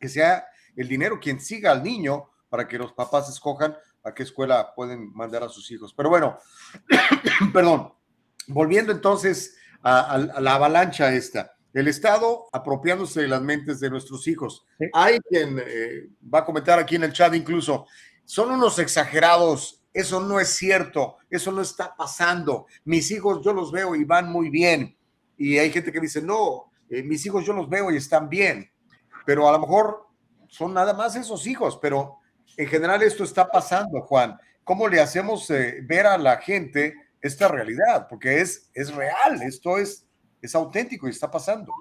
que 0.00 0.08
sea 0.08 0.46
el 0.74 0.88
dinero 0.88 1.20
quien 1.20 1.40
siga 1.40 1.72
al 1.72 1.82
niño 1.82 2.30
para 2.48 2.66
que 2.66 2.78
los 2.78 2.92
papás 2.92 3.28
escojan 3.28 3.76
a 4.04 4.14
qué 4.14 4.22
escuela 4.22 4.72
pueden 4.74 5.12
mandar 5.12 5.42
a 5.42 5.48
sus 5.48 5.70
hijos. 5.70 5.92
Pero 5.92 6.08
bueno, 6.08 6.38
perdón, 7.52 7.92
volviendo 8.46 8.92
entonces 8.92 9.56
a, 9.82 10.16
la 10.40 10.54
avalancha 10.54 11.12
esta. 11.12 11.55
El 11.76 11.88
Estado 11.88 12.46
apropiándose 12.52 13.20
de 13.20 13.28
las 13.28 13.42
mentes 13.42 13.80
de 13.80 13.90
nuestros 13.90 14.26
hijos. 14.28 14.64
Hay 14.94 15.18
quien 15.28 15.58
eh, 15.58 16.08
va 16.32 16.38
a 16.38 16.44
comentar 16.46 16.78
aquí 16.78 16.96
en 16.96 17.04
el 17.04 17.12
chat 17.12 17.34
incluso, 17.34 17.86
son 18.24 18.50
unos 18.50 18.78
exagerados, 18.78 19.84
eso 19.92 20.20
no 20.20 20.40
es 20.40 20.48
cierto, 20.48 21.18
eso 21.28 21.52
no 21.52 21.60
está 21.60 21.94
pasando. 21.94 22.64
Mis 22.86 23.10
hijos 23.10 23.44
yo 23.44 23.52
los 23.52 23.70
veo 23.70 23.94
y 23.94 24.04
van 24.04 24.32
muy 24.32 24.48
bien. 24.48 24.96
Y 25.36 25.58
hay 25.58 25.70
gente 25.70 25.92
que 25.92 26.00
dice, 26.00 26.22
no, 26.22 26.72
eh, 26.88 27.02
mis 27.02 27.26
hijos 27.26 27.44
yo 27.44 27.52
los 27.52 27.68
veo 27.68 27.90
y 27.90 27.98
están 27.98 28.30
bien. 28.30 28.70
Pero 29.26 29.46
a 29.46 29.52
lo 29.52 29.58
mejor 29.58 30.06
son 30.48 30.72
nada 30.72 30.94
más 30.94 31.14
esos 31.14 31.46
hijos, 31.46 31.78
pero 31.82 32.20
en 32.56 32.68
general 32.68 33.02
esto 33.02 33.22
está 33.22 33.48
pasando, 33.48 34.00
Juan. 34.00 34.38
¿Cómo 34.64 34.88
le 34.88 34.98
hacemos 34.98 35.50
eh, 35.50 35.80
ver 35.82 36.06
a 36.06 36.16
la 36.16 36.38
gente 36.38 36.94
esta 37.20 37.48
realidad, 37.48 38.06
porque 38.08 38.40
es, 38.40 38.70
es 38.72 38.94
real, 38.94 39.42
esto 39.42 39.76
es, 39.76 40.05
es 40.40 40.54
auténtico 40.54 41.06
y 41.06 41.10
está 41.10 41.30
pasando. 41.30 41.72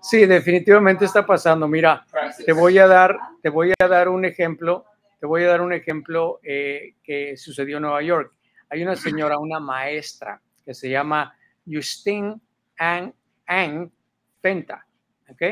Sí, 0.00 0.26
definitivamente 0.26 1.04
está 1.04 1.24
pasando. 1.24 1.68
Mira, 1.68 2.04
te 2.44 2.52
voy 2.52 2.78
a 2.78 2.86
dar, 2.86 3.18
te 3.42 3.48
voy 3.48 3.72
a 3.78 3.88
dar 3.88 4.08
un 4.08 4.24
ejemplo, 4.24 4.84
te 5.18 5.26
voy 5.26 5.44
a 5.44 5.48
dar 5.48 5.60
un 5.60 5.72
ejemplo 5.72 6.40
eh, 6.42 6.94
que 7.02 7.36
sucedió 7.36 7.76
en 7.76 7.82
Nueva 7.82 8.02
York. 8.02 8.32
Hay 8.68 8.82
una 8.82 8.96
señora, 8.96 9.38
una 9.38 9.60
maestra 9.60 10.40
que 10.64 10.74
se 10.74 10.88
llama 10.88 11.34
Justine 11.66 12.40
Ann, 12.78 13.14
Ann 13.46 13.92
Fenta, 14.40 14.86
¿ok? 15.28 15.42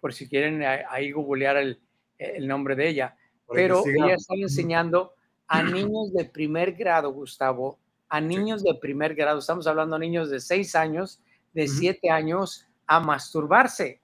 Por 0.00 0.14
si 0.14 0.28
quieren 0.28 0.62
ahí 0.62 1.10
googlear 1.10 1.56
el, 1.56 1.80
el 2.18 2.46
nombre 2.46 2.76
de 2.76 2.88
ella. 2.88 3.16
Pero 3.50 3.82
ella 3.86 4.14
está 4.14 4.34
enseñando 4.34 5.14
a 5.46 5.62
niños 5.62 6.12
de 6.12 6.26
primer 6.26 6.72
grado, 6.72 7.12
Gustavo, 7.12 7.78
a 8.08 8.20
niños 8.20 8.62
de 8.62 8.74
primer 8.74 9.14
grado, 9.14 9.38
estamos 9.38 9.66
hablando 9.66 9.96
de 9.96 10.00
niños 10.00 10.30
de 10.30 10.40
6 10.40 10.74
años, 10.74 11.20
de 11.52 11.68
7 11.68 12.10
años, 12.10 12.66
a 12.86 13.00
masturbarse, 13.00 14.00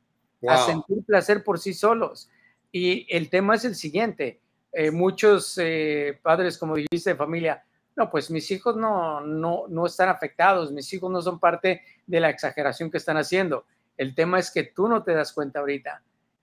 a 0.46 0.58
sentir 0.66 1.02
placer 1.04 1.42
por 1.42 1.58
sí 1.58 1.72
solos. 1.72 2.30
Y 2.70 3.06
el 3.14 3.30
tema 3.30 3.54
es 3.54 3.64
el 3.64 3.74
siguiente, 3.74 4.40
eh, 4.72 4.90
muchos 4.90 5.56
eh, 5.58 6.18
padres, 6.22 6.58
como 6.58 6.74
dijiste, 6.74 7.10
de 7.10 7.16
familia, 7.16 7.64
no, 7.96 8.10
pues 8.10 8.30
mis 8.30 8.50
hijos 8.50 8.76
no, 8.76 9.20
no, 9.20 9.66
no 9.68 9.86
están 9.86 10.08
afectados, 10.08 10.72
mis 10.72 10.92
hijos 10.92 11.10
no 11.10 11.22
son 11.22 11.38
parte 11.38 11.82
de 12.06 12.20
la 12.20 12.28
exageración 12.28 12.90
que 12.90 12.98
están 12.98 13.16
haciendo. 13.16 13.66
El 13.96 14.16
tema 14.16 14.40
es 14.40 14.50
que 14.50 14.64
tú 14.64 14.88
no 14.88 15.04
te 15.04 15.14
das 15.14 15.32
cuenta 15.32 15.60
ahorita, 15.60 16.02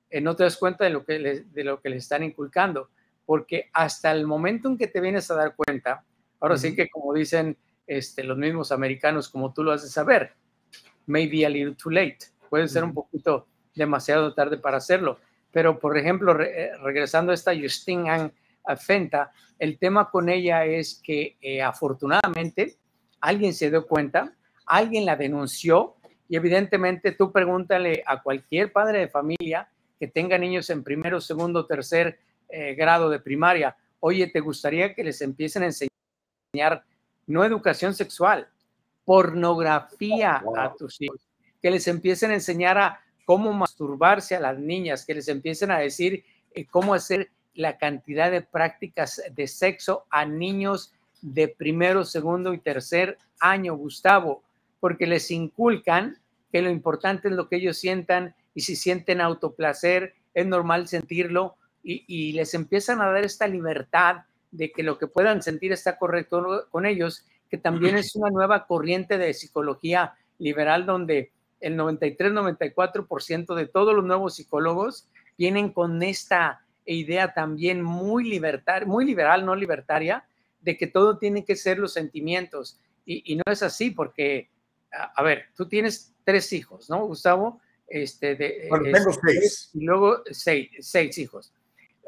eh, 0.09 0.21
no 0.21 0.35
te 0.35 0.43
das 0.43 0.55
cuenta 0.55 0.85
de 0.85 0.91
lo, 0.91 1.03
que 1.03 1.19
le, 1.19 1.41
de 1.41 1.63
lo 1.65 1.81
que 1.81 1.89
le 1.89 1.97
están 1.97 2.23
inculcando, 2.23 2.89
porque 3.25 3.69
hasta 3.73 4.11
el 4.13 4.25
momento 4.25 4.69
en 4.69 4.77
que 4.77 4.87
te 4.87 5.01
vienes 5.01 5.29
a 5.29 5.35
dar 5.35 5.55
cuenta, 5.55 6.05
ahora 6.41 6.57
sí 6.57 6.75
que 6.75 6.89
como 6.89 7.13
dicen 7.13 7.55
este, 7.87 8.23
los 8.23 8.37
mismos 8.37 8.71
americanos, 8.71 9.29
como 9.29 9.53
tú 9.53 9.63
lo 9.63 9.71
haces 9.71 9.91
saber, 9.91 10.33
maybe 11.05 11.45
a 11.45 11.49
little 11.49 11.75
too 11.75 11.89
late, 11.89 12.17
puede 12.49 12.67
ser 12.67 12.83
un 12.83 12.93
poquito 12.93 13.47
demasiado 13.73 14.33
tarde 14.33 14.57
para 14.57 14.77
hacerlo. 14.77 15.19
Pero, 15.51 15.79
por 15.79 15.97
ejemplo, 15.97 16.39
eh, 16.41 16.71
regresando 16.81 17.31
a 17.31 17.35
esta 17.35 17.55
Justine 17.55 18.09
Ann 18.09 18.33
Fenta, 18.77 19.31
el 19.59 19.77
tema 19.77 20.09
con 20.09 20.29
ella 20.29 20.65
es 20.65 21.01
que 21.03 21.37
eh, 21.41 21.61
afortunadamente 21.61 22.77
alguien 23.19 23.53
se 23.53 23.69
dio 23.69 23.85
cuenta, 23.87 24.33
alguien 24.65 25.05
la 25.05 25.15
denunció 25.15 25.95
y 26.27 26.35
evidentemente 26.35 27.11
tú 27.11 27.31
pregúntale 27.31 28.03
a 28.05 28.21
cualquier 28.21 28.71
padre 28.71 28.99
de 28.99 29.07
familia 29.07 29.69
que 29.99 30.07
tenga 30.07 30.37
niños 30.37 30.69
en 30.69 30.83
primero, 30.83 31.21
segundo, 31.21 31.65
tercer 31.65 32.19
eh, 32.49 32.73
grado 32.73 33.09
de 33.09 33.19
primaria, 33.19 33.75
oye, 33.99 34.27
¿te 34.27 34.39
gustaría 34.39 34.95
que 34.95 35.03
les 35.03 35.21
empiecen 35.21 35.63
a 35.63 35.67
enseñar 35.67 35.91
no 37.27 37.45
educación 37.45 37.93
sexual, 37.93 38.47
pornografía 39.05 40.43
a 40.57 40.73
tus 40.73 41.01
hijos? 41.01 41.21
Que 41.61 41.71
les 41.71 41.87
empiecen 41.87 42.31
a 42.31 42.35
enseñar 42.35 42.77
a 42.77 42.99
cómo 43.25 43.53
masturbarse 43.53 44.35
a 44.35 44.39
las 44.39 44.57
niñas, 44.57 45.05
que 45.05 45.13
les 45.13 45.27
empiecen 45.27 45.71
a 45.71 45.79
decir 45.79 46.25
eh, 46.53 46.65
cómo 46.65 46.93
hacer 46.93 47.29
la 47.53 47.77
cantidad 47.77 48.31
de 48.31 48.41
prácticas 48.41 49.21
de 49.31 49.47
sexo 49.47 50.05
a 50.09 50.25
niños 50.25 50.93
de 51.21 51.47
primero, 51.47 52.03
segundo 52.03 52.53
y 52.53 52.57
tercer 52.57 53.17
año, 53.39 53.75
Gustavo, 53.75 54.43
porque 54.79 55.07
les 55.07 55.29
inculcan 55.31 56.17
que 56.51 56.61
lo 56.61 56.69
importante 56.69 57.29
es 57.29 57.33
lo 57.33 57.47
que 57.47 57.57
ellos 57.57 57.77
sientan 57.77 58.35
y 58.53 58.61
si 58.61 58.75
sienten 58.75 59.21
autoplacer, 59.21 60.15
es 60.33 60.45
normal 60.45 60.87
sentirlo 60.87 61.55
y, 61.83 62.33
les 62.33 62.53
empiezan 62.53 63.01
a 63.01 63.07
dar 63.07 63.23
esta 63.23 63.47
libertad 63.47 64.23
de 64.51 64.71
que 64.71 64.83
lo 64.83 64.97
que 64.97 65.07
puedan 65.07 65.41
sentir 65.41 65.71
está 65.71 65.97
correcto 65.97 66.67
con 66.69 66.85
ellos, 66.85 67.25
que 67.49 67.57
también 67.57 67.97
es 67.97 68.15
una 68.15 68.29
nueva 68.29 68.67
corriente 68.67 69.17
de 69.17 69.33
psicología 69.33 70.13
liberal 70.37 70.85
donde 70.85 71.31
el 71.59 71.77
93-94% 71.77 73.55
de 73.55 73.67
todos 73.67 73.95
los 73.95 74.03
nuevos 74.03 74.35
psicólogos 74.35 75.07
vienen 75.37 75.71
con 75.71 76.01
esta 76.03 76.65
idea 76.85 77.33
también 77.33 77.81
muy 77.81 78.27
libertaria, 78.27 78.87
muy 78.87 79.05
liberal, 79.05 79.45
no 79.45 79.55
libertaria, 79.55 80.25
de 80.59 80.77
que 80.77 80.87
todo 80.87 81.17
tiene 81.17 81.45
que 81.45 81.55
ser 81.55 81.77
los 81.77 81.93
sentimientos. 81.93 82.79
Y, 83.05 83.35
no 83.35 83.51
es 83.51 83.63
así, 83.63 83.91
porque, 83.91 84.49
a, 84.91 85.21
ver, 85.23 85.45
tú 85.55 85.67
tienes 85.67 86.13
tres 86.23 86.53
hijos, 86.53 86.89
¿no, 86.89 87.05
Gustavo? 87.05 87.59
Este, 87.87 88.35
de, 88.35 88.67
bueno, 88.69 88.85
tengo 88.85 89.11
seis. 89.11 89.69
Y 89.73 89.83
luego 89.83 90.23
seis, 90.31 90.69
seis 90.79 91.17
hijos. 91.17 91.51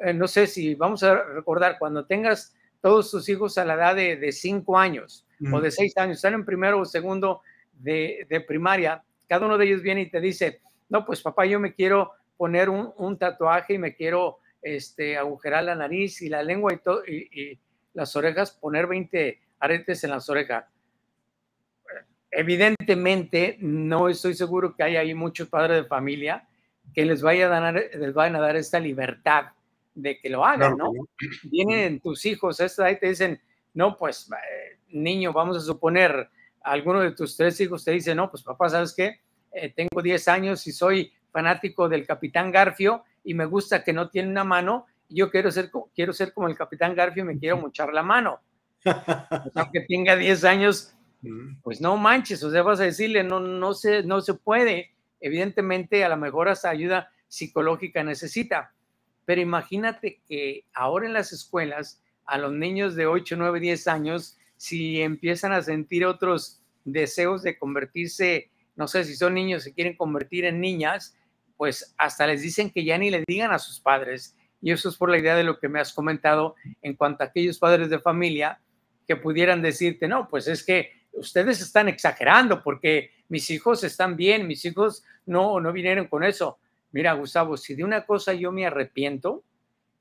Eh, 0.04 0.14
no 0.14 0.28
sé 0.28 0.48
si 0.48 0.76
vamos 0.76 1.02
a 1.04 1.24
recordar, 1.24 1.78
cuando 1.80 2.06
tengas 2.06 2.54
todos 2.82 3.10
tus 3.10 3.30
hijos 3.30 3.58
a 3.58 3.64
la 3.64 3.76
edad 3.76 3.96
de, 3.96 4.32
cinco 4.34 4.78
años 4.78 5.26
o 5.52 5.62
de 5.62 5.72
seis 5.72 5.96
años, 5.98 6.18
están 6.18 6.34
en 6.34 6.44
primero 6.44 6.80
o 6.82 6.86
segundo 6.86 7.42
de, 7.72 8.28
de, 8.30 8.42
primaria, 8.42 9.02
cada 9.30 9.46
uno 9.46 9.58
de 9.58 9.66
ellos 9.66 9.82
viene 9.82 10.02
y 10.02 10.10
te 10.10 10.20
dice, 10.20 10.62
no, 10.90 11.06
pues 11.06 11.22
papá, 11.22 11.46
yo 11.46 11.60
me 11.60 11.74
quiero 11.74 12.12
poner 12.36 12.70
un, 12.70 12.94
un 12.98 13.18
tatuaje 13.18 13.76
y 13.76 13.78
me 13.78 13.96
quiero 13.96 14.40
este, 14.62 15.18
agujerar 15.18 15.64
la 15.64 15.76
nariz 15.76 16.22
y 16.22 16.28
la 16.28 16.44
lengua 16.44 16.74
y, 16.74 16.78
todo, 16.78 17.06
y, 17.06 17.58
las 17.94 18.16
orejas, 18.16 18.52
poner 18.52 18.88
20 18.88 19.40
aretes 19.60 20.04
en 20.04 20.10
las 20.10 20.28
orejas. 20.30 20.66
Evidentemente, 22.32 23.58
no 23.62 24.10
estoy 24.10 24.34
seguro 24.34 24.76
que 24.76 24.84
haya 24.84 25.00
ahí 25.00 25.14
muchos 25.14 25.48
padres 25.48 25.84
de 25.84 25.88
familia 25.88 26.48
que 26.94 27.06
les, 27.06 27.22
vaya 27.22 27.46
a 27.46 27.50
dar, 27.50 27.74
les 27.76 28.14
vayan 28.14 28.36
a 28.36 28.42
dar 28.42 28.56
esta 28.56 28.80
libertad 28.80 29.46
de 29.96 30.20
que 30.20 30.30
lo 30.30 30.46
hagan, 30.46 30.78
¿no? 30.78 30.92
Vienen 31.44 32.00
tus 32.00 32.26
hijos 32.26 32.60
a 32.60 32.66
esta 32.66 32.84
edad 32.84 32.98
y 32.98 33.00
te 33.00 33.08
dicen, 33.10 33.42
no, 33.74 33.98
pues, 33.98 34.30
eh, 34.32 34.80
niño, 34.90 35.34
vamos 35.34 35.58
a 35.58 35.62
suponer, 35.62 36.30
alguno 36.62 37.02
de 37.02 37.12
tus 37.12 37.36
tres 37.36 37.60
hijos 37.62 37.84
te 37.84 37.92
dice, 37.92 38.16
no, 38.16 38.30
pues 38.30 38.44
papá, 38.44 38.70
¿sabes 38.70 38.94
qué? 38.96 39.20
Eh, 39.52 39.74
tengo 39.76 40.02
10 40.02 40.28
años 40.30 40.66
y 40.68 40.72
soy 40.72 41.12
fanático 41.32 41.90
del 41.90 42.06
Capitán 42.06 42.52
Garfio 42.52 43.04
y 43.24 43.34
me 43.34 43.46
gusta 43.46 43.84
que 43.84 43.94
no 43.94 44.10
tiene 44.10 44.30
una 44.30 44.44
mano, 44.44 44.86
yo 45.10 45.30
quiero 45.30 45.52
ser, 45.52 45.72
quiero 45.94 46.14
ser 46.14 46.34
como 46.34 46.48
el 46.48 46.58
capitán 46.58 46.96
Garfio 46.96 47.24
y 47.24 47.28
me 47.28 47.38
quiero 47.38 47.58
mochar 47.58 47.94
la 47.94 48.04
mano. 48.04 48.40
aunque 49.56 49.82
tenga 49.88 50.16
10 50.16 50.44
años, 50.44 50.94
pues 51.62 51.80
no 51.80 51.96
manches, 51.96 52.44
o 52.44 52.52
sea, 52.52 52.64
vas 52.64 52.80
a 52.80 52.84
decirle, 52.84 53.24
no, 53.24 53.40
no, 53.40 53.74
se, 53.74 54.04
no 54.04 54.22
se 54.22 54.34
puede. 54.34 54.92
Evidentemente, 55.22 56.04
a 56.04 56.10
lo 56.10 56.18
mejor 56.18 56.50
hasta 56.50 56.70
ayuda 56.70 57.10
psicológica 57.28 58.04
necesita. 58.04 58.74
Pero 59.26 59.42
imagínate 59.42 60.22
que 60.28 60.66
ahora 60.74 61.06
en 61.06 61.14
las 61.14 61.32
escuelas, 61.32 62.02
a 62.26 62.38
los 62.38 62.54
niños 62.54 62.96
de 62.96 63.06
8, 63.06 63.36
9, 63.38 63.60
10 63.60 63.88
años, 63.88 64.38
si 64.58 65.02
empiezan 65.02 65.52
a 65.52 65.62
sentir 65.62 66.06
otros 66.06 66.62
deseos 66.86 67.44
de 67.44 67.58
convertirse, 67.58 68.50
no 68.76 68.88
sé 68.88 69.04
si 69.04 69.16
son 69.16 69.34
niños, 69.34 69.64
se 69.64 69.74
quieren 69.74 69.96
convertir 69.96 70.46
en 70.46 70.60
niñas, 70.60 71.18
pues 71.58 71.94
hasta 71.98 72.28
les 72.28 72.42
dicen 72.42 72.70
que 72.70 72.84
ya 72.84 72.98
ni 72.98 73.10
le 73.10 73.24
digan 73.28 73.52
a 73.52 73.60
sus 73.60 73.80
padres. 73.80 74.36
Y 74.62 74.72
eso 74.72 74.90
es 74.90 74.96
por 74.96 75.10
la 75.10 75.18
idea 75.18 75.36
de 75.36 75.44
lo 75.44 75.60
que 75.60 75.70
me 75.70 75.80
has 75.80 75.94
comentado 75.94 76.56
en 76.82 76.96
cuanto 76.96 77.24
a 77.24 77.28
aquellos 77.28 77.60
padres 77.60 77.90
de 77.90 78.00
familia 78.00 78.60
que 79.08 79.16
pudieran 79.16 79.62
decirte, 79.62 80.08
no, 80.08 80.30
pues 80.30 80.48
es 80.48 80.64
que 80.64 80.92
ustedes 81.12 81.62
están 81.62 81.90
exagerando 81.90 82.64
porque 82.64 83.12
mis 83.28 83.50
hijos 83.50 83.84
están 83.84 84.16
bien, 84.16 84.48
mis 84.48 84.64
hijos 84.66 85.04
no, 85.26 85.60
no 85.60 85.74
vinieron 85.74 86.08
con 86.08 86.24
eso. 86.24 86.60
Mira, 86.94 87.14
Gustavo, 87.14 87.58
si 87.58 87.76
de 87.76 87.84
una 87.84 88.06
cosa 88.06 88.34
yo 88.34 88.52
me 88.52 88.66
arrepiento, 88.66 89.44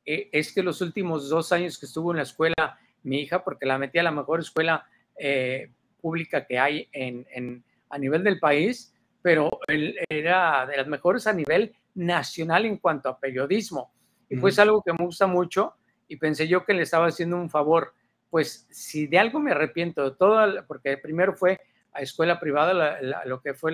eh, 0.05 0.29
es 0.31 0.53
que 0.53 0.63
los 0.63 0.81
últimos 0.83 1.29
dos 1.29 1.51
años 1.51 1.79
que 1.79 1.87
estuvo 1.87 2.13
en 2.13 2.19
la 2.19 2.23
escuela, 2.23 2.79
mi 3.03 3.21
hija, 3.21 3.43
porque 3.43 3.67
la 3.67 3.79
metí 3.79 3.99
a 3.99 4.03
la 4.03 4.11
mejor 4.11 4.41
escuela 4.41 4.87
eh, 5.19 5.71
pública 6.01 6.47
que 6.47 6.59
hay 6.59 6.89
en, 6.93 7.65
a 7.89 7.99
nivel 7.99 8.23
del 8.23 8.39
país, 8.39 8.95
pero 9.23 9.59
él 9.69 9.97
era 10.09 10.67
de 10.67 10.77
las 10.77 10.87
mejores 10.87 11.27
a 11.27 11.33
nivel 11.33 11.75
nacional 11.95 12.67
en 12.67 12.77
cuanto 12.77 13.09
a 13.09 13.19
periodismo. 13.19 13.93
Y 14.29 14.37
fue 14.37 14.51
algo 14.59 14.83
que 14.83 14.93
me 14.93 15.05
gusta 15.05 15.27
mucho 15.27 15.75
y 16.09 16.17
pensé 16.17 16.49
yo 16.49 16.65
que 16.65 16.75
le 16.75 16.83
estaba 16.83 17.07
haciendo 17.07 17.37
un 17.37 17.51
favor. 17.51 17.95
Pues 18.31 18.67
si 18.71 19.07
de 19.07 19.19
algo 19.19 19.41
me 19.41 19.53
arrepiento, 19.53 20.11
de 20.11 20.17
todo, 20.17 20.67
porque 20.67 20.97
primero 20.97 21.35
fue 21.35 21.61
a 21.93 22.01
escuela 22.01 22.41
privada, 22.41 23.01
lo 23.25 23.41
que 23.41 23.55
fue 23.55 23.73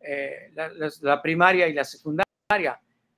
eh, 0.00 0.50
la, 0.54 0.70
la, 1.00 1.22
primaria 1.22 1.66
y 1.68 1.72
la 1.72 1.84
secundaria, 1.84 2.27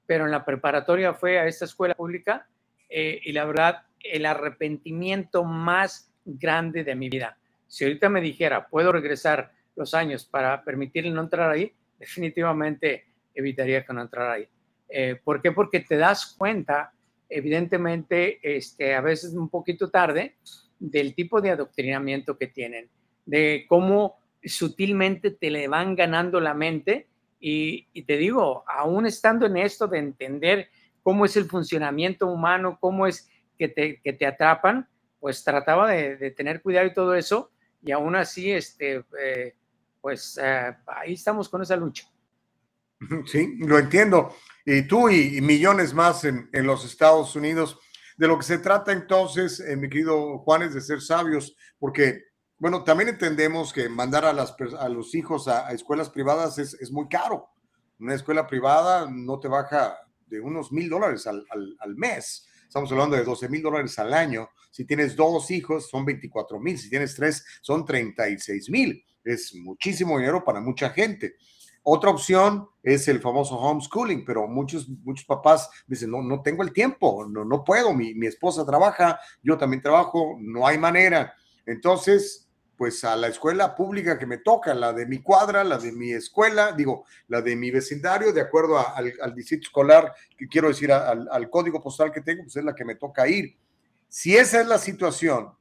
pero 0.06 0.24
en 0.24 0.32
la 0.32 0.44
preparatoria 0.44 1.14
fue 1.14 1.38
a 1.38 1.46
esta 1.46 1.64
escuela 1.64 1.94
pública 1.94 2.48
eh, 2.88 3.20
y 3.22 3.30
la 3.30 3.44
verdad, 3.44 3.82
el 4.00 4.26
arrepentimiento 4.26 5.44
más 5.44 6.12
grande 6.24 6.82
de 6.82 6.96
mi 6.96 7.08
vida. 7.08 7.38
Si 7.68 7.84
ahorita 7.84 8.08
me 8.08 8.20
dijera, 8.20 8.66
puedo 8.66 8.90
regresar 8.90 9.52
los 9.76 9.94
años 9.94 10.24
para 10.24 10.64
permitirle 10.64 11.12
no 11.12 11.20
entrar 11.20 11.48
ahí, 11.48 11.72
definitivamente 11.96 13.06
evitaría 13.32 13.84
que 13.84 13.92
no 13.92 14.02
entrara 14.02 14.32
ahí. 14.32 14.48
Eh, 14.88 15.20
¿Por 15.22 15.40
qué? 15.40 15.52
Porque 15.52 15.78
te 15.78 15.96
das 15.96 16.34
cuenta, 16.36 16.92
evidentemente, 17.28 18.40
este, 18.42 18.96
a 18.96 19.00
veces 19.00 19.32
un 19.34 19.48
poquito 19.48 19.90
tarde, 19.90 20.38
del 20.80 21.14
tipo 21.14 21.40
de 21.40 21.50
adoctrinamiento 21.50 22.36
que 22.36 22.48
tienen, 22.48 22.88
de 23.26 23.64
cómo 23.68 24.18
sutilmente 24.42 25.30
te 25.30 25.50
le 25.50 25.68
van 25.68 25.94
ganando 25.94 26.40
la 26.40 26.54
mente. 26.54 27.06
Y, 27.40 28.02
te 28.02 28.18
digo, 28.18 28.64
aún 28.68 29.06
estando 29.06 29.46
en 29.46 29.56
esto 29.56 29.88
de 29.88 29.98
entender 29.98 30.68
cómo 31.02 31.24
es 31.24 31.36
el 31.36 31.46
funcionamiento 31.46 32.26
humano, 32.26 32.76
cómo 32.78 33.06
es 33.06 33.28
que 33.58 33.68
te, 33.68 34.00
que 34.02 34.12
te 34.12 34.26
atrapan, 34.26 34.86
pues 35.18 35.42
trataba 35.42 35.90
de, 35.90 36.30
tener 36.32 36.60
cuidado 36.60 36.86
y 36.86 36.94
todo 36.94 37.14
eso, 37.14 37.50
y 37.82 37.92
aún 37.92 38.14
así, 38.14 38.52
este, 38.52 39.04
eh, 39.18 39.54
pues 40.00 40.38
eh, 40.42 40.76
ahí 40.86 41.14
estamos 41.14 41.48
con 41.48 41.62
esa 41.62 41.76
lucha. 41.76 42.06
Sí, 43.24 43.56
lo 43.60 43.78
entiendo. 43.78 44.34
Y 44.66 44.82
tú 44.82 45.08
y, 45.08 45.40
millones 45.40 45.94
más 45.94 46.24
en, 46.24 46.50
en, 46.52 46.66
los 46.66 46.84
Estados 46.84 47.34
Unidos. 47.34 47.78
De 48.18 48.28
lo 48.28 48.36
que 48.36 48.44
se 48.44 48.58
trata 48.58 48.92
entonces, 48.92 49.60
eh, 49.60 49.76
mi 49.76 49.88
querido 49.88 50.38
Juan, 50.40 50.60
es 50.60 50.74
de 50.74 50.82
ser 50.82 51.00
sabios, 51.00 51.56
porque, 51.78 52.24
bueno, 52.60 52.84
también 52.84 53.08
entendemos 53.08 53.72
que 53.72 53.88
mandar 53.88 54.24
a, 54.24 54.32
las, 54.32 54.54
a 54.78 54.88
los 54.88 55.14
hijos 55.16 55.48
a, 55.48 55.72
escuelas 55.72 56.10
privadas 56.10 56.58
es, 56.58 56.74
es, 56.74 56.92
muy 56.92 57.08
caro. 57.08 57.48
Una 57.98 58.14
escuela 58.14 58.46
privada 58.46 59.10
no 59.10 59.40
te 59.40 59.48
baja 59.48 59.96
de 60.26 60.40
unos 60.40 60.70
mil 60.70 60.88
dólares 60.88 61.26
al, 61.26 61.44
al, 61.50 61.76
al 61.80 61.96
mes. 61.96 62.46
Estamos 62.68 62.92
hablando 62.92 63.16
de 63.16 63.24
12 63.24 63.48
mil 63.48 63.62
dólares 63.62 63.98
al 63.98 64.14
año. 64.14 64.48
Si 64.70 64.84
tienes 64.84 65.16
dos 65.16 65.50
hijos, 65.50 65.88
son 65.90 66.04
24 66.04 66.60
mil. 66.60 66.78
Si 66.78 66.88
tienes 66.88 67.16
tres, 67.16 67.44
son 67.60 67.84
36 67.84 68.70
mil 68.70 69.04
es 69.24 69.54
muchísimo 69.54 70.18
dinero 70.18 70.44
para 70.44 70.60
mucha 70.60 70.90
gente. 70.90 71.36
Otra 71.82 72.10
opción 72.10 72.68
es 72.82 73.08
el 73.08 73.20
famoso 73.20 73.56
homeschooling, 73.56 74.24
pero 74.24 74.46
muchos, 74.46 74.88
muchos 74.88 75.24
papás 75.24 75.68
dicen, 75.86 76.10
no, 76.10 76.22
no 76.22 76.42
tengo 76.42 76.62
el 76.62 76.72
tiempo, 76.72 77.26
no, 77.26 77.44
no 77.44 77.64
puedo, 77.64 77.94
mi, 77.94 78.14
mi 78.14 78.26
esposa 78.26 78.66
trabaja, 78.66 79.18
yo 79.42 79.56
también 79.56 79.80
trabajo, 79.80 80.36
no 80.40 80.66
hay 80.66 80.76
manera. 80.76 81.34
Entonces, 81.64 82.49
pues 82.80 83.04
a 83.04 83.14
la 83.14 83.28
escuela 83.28 83.74
pública 83.74 84.18
que 84.18 84.24
me 84.24 84.38
toca, 84.38 84.72
la 84.72 84.94
de 84.94 85.04
mi 85.04 85.18
cuadra, 85.18 85.62
la 85.64 85.76
de 85.76 85.92
mi 85.92 86.12
escuela, 86.12 86.72
digo, 86.72 87.04
la 87.28 87.42
de 87.42 87.54
mi 87.54 87.70
vecindario, 87.70 88.32
de 88.32 88.40
acuerdo 88.40 88.78
al, 88.78 89.34
distrito 89.34 89.64
escolar, 89.64 90.14
que 90.34 90.48
quiero 90.48 90.68
decir, 90.68 90.90
al, 90.90 91.28
al, 91.30 91.50
código 91.50 91.82
postal 91.82 92.10
que 92.10 92.22
tengo, 92.22 92.44
pues 92.44 92.56
es 92.56 92.64
la 92.64 92.74
que 92.74 92.86
me 92.86 92.94
toca 92.94 93.28
ir. 93.28 93.54
Si 94.08 94.34
esa 94.34 94.62
es 94.62 94.66
la 94.66 94.78
situación, 94.78 95.52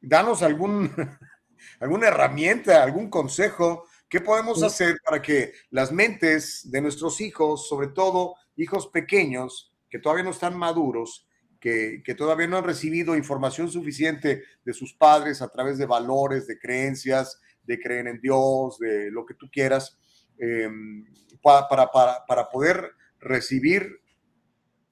danos 0.00 0.42
algún, 0.42 0.90
alguna 1.80 2.08
herramienta, 2.08 2.82
algún 2.82 3.10
consejo, 3.10 3.84
¿qué 4.08 4.22
podemos 4.22 4.62
hacer 4.62 4.96
para 5.04 5.20
que 5.20 5.52
las 5.68 5.92
mentes 5.92 6.70
de 6.70 6.80
nuestros 6.80 7.20
hijos, 7.20 7.68
sobre 7.68 7.88
todo 7.88 8.36
hijos 8.56 8.86
pequeños, 8.86 9.70
que 9.90 9.98
todavía 9.98 10.24
no 10.24 10.30
están 10.30 10.56
maduros, 10.56 11.28
que, 11.64 12.14
todavía 12.14 12.46
no 12.46 12.58
han 12.58 12.64
recibido 12.64 13.16
información 13.16 13.70
suficiente 13.70 14.44
de 14.66 14.72
sus 14.74 14.92
padres 14.92 15.40
a 15.40 15.48
través 15.48 15.78
de 15.78 15.86
valores, 15.86 16.46
de 16.46 16.58
creencias, 16.58 17.40
de 17.62 17.80
creer 17.80 18.06
en 18.06 18.20
Dios, 18.20 18.78
de 18.78 19.10
lo 19.10 19.24
que 19.24 19.32
tú 19.32 19.48
quieras, 19.50 19.96
em, 20.38 21.06
para, 21.42 21.90
para, 22.26 22.50
poder 22.50 22.90
recibir, 23.18 23.98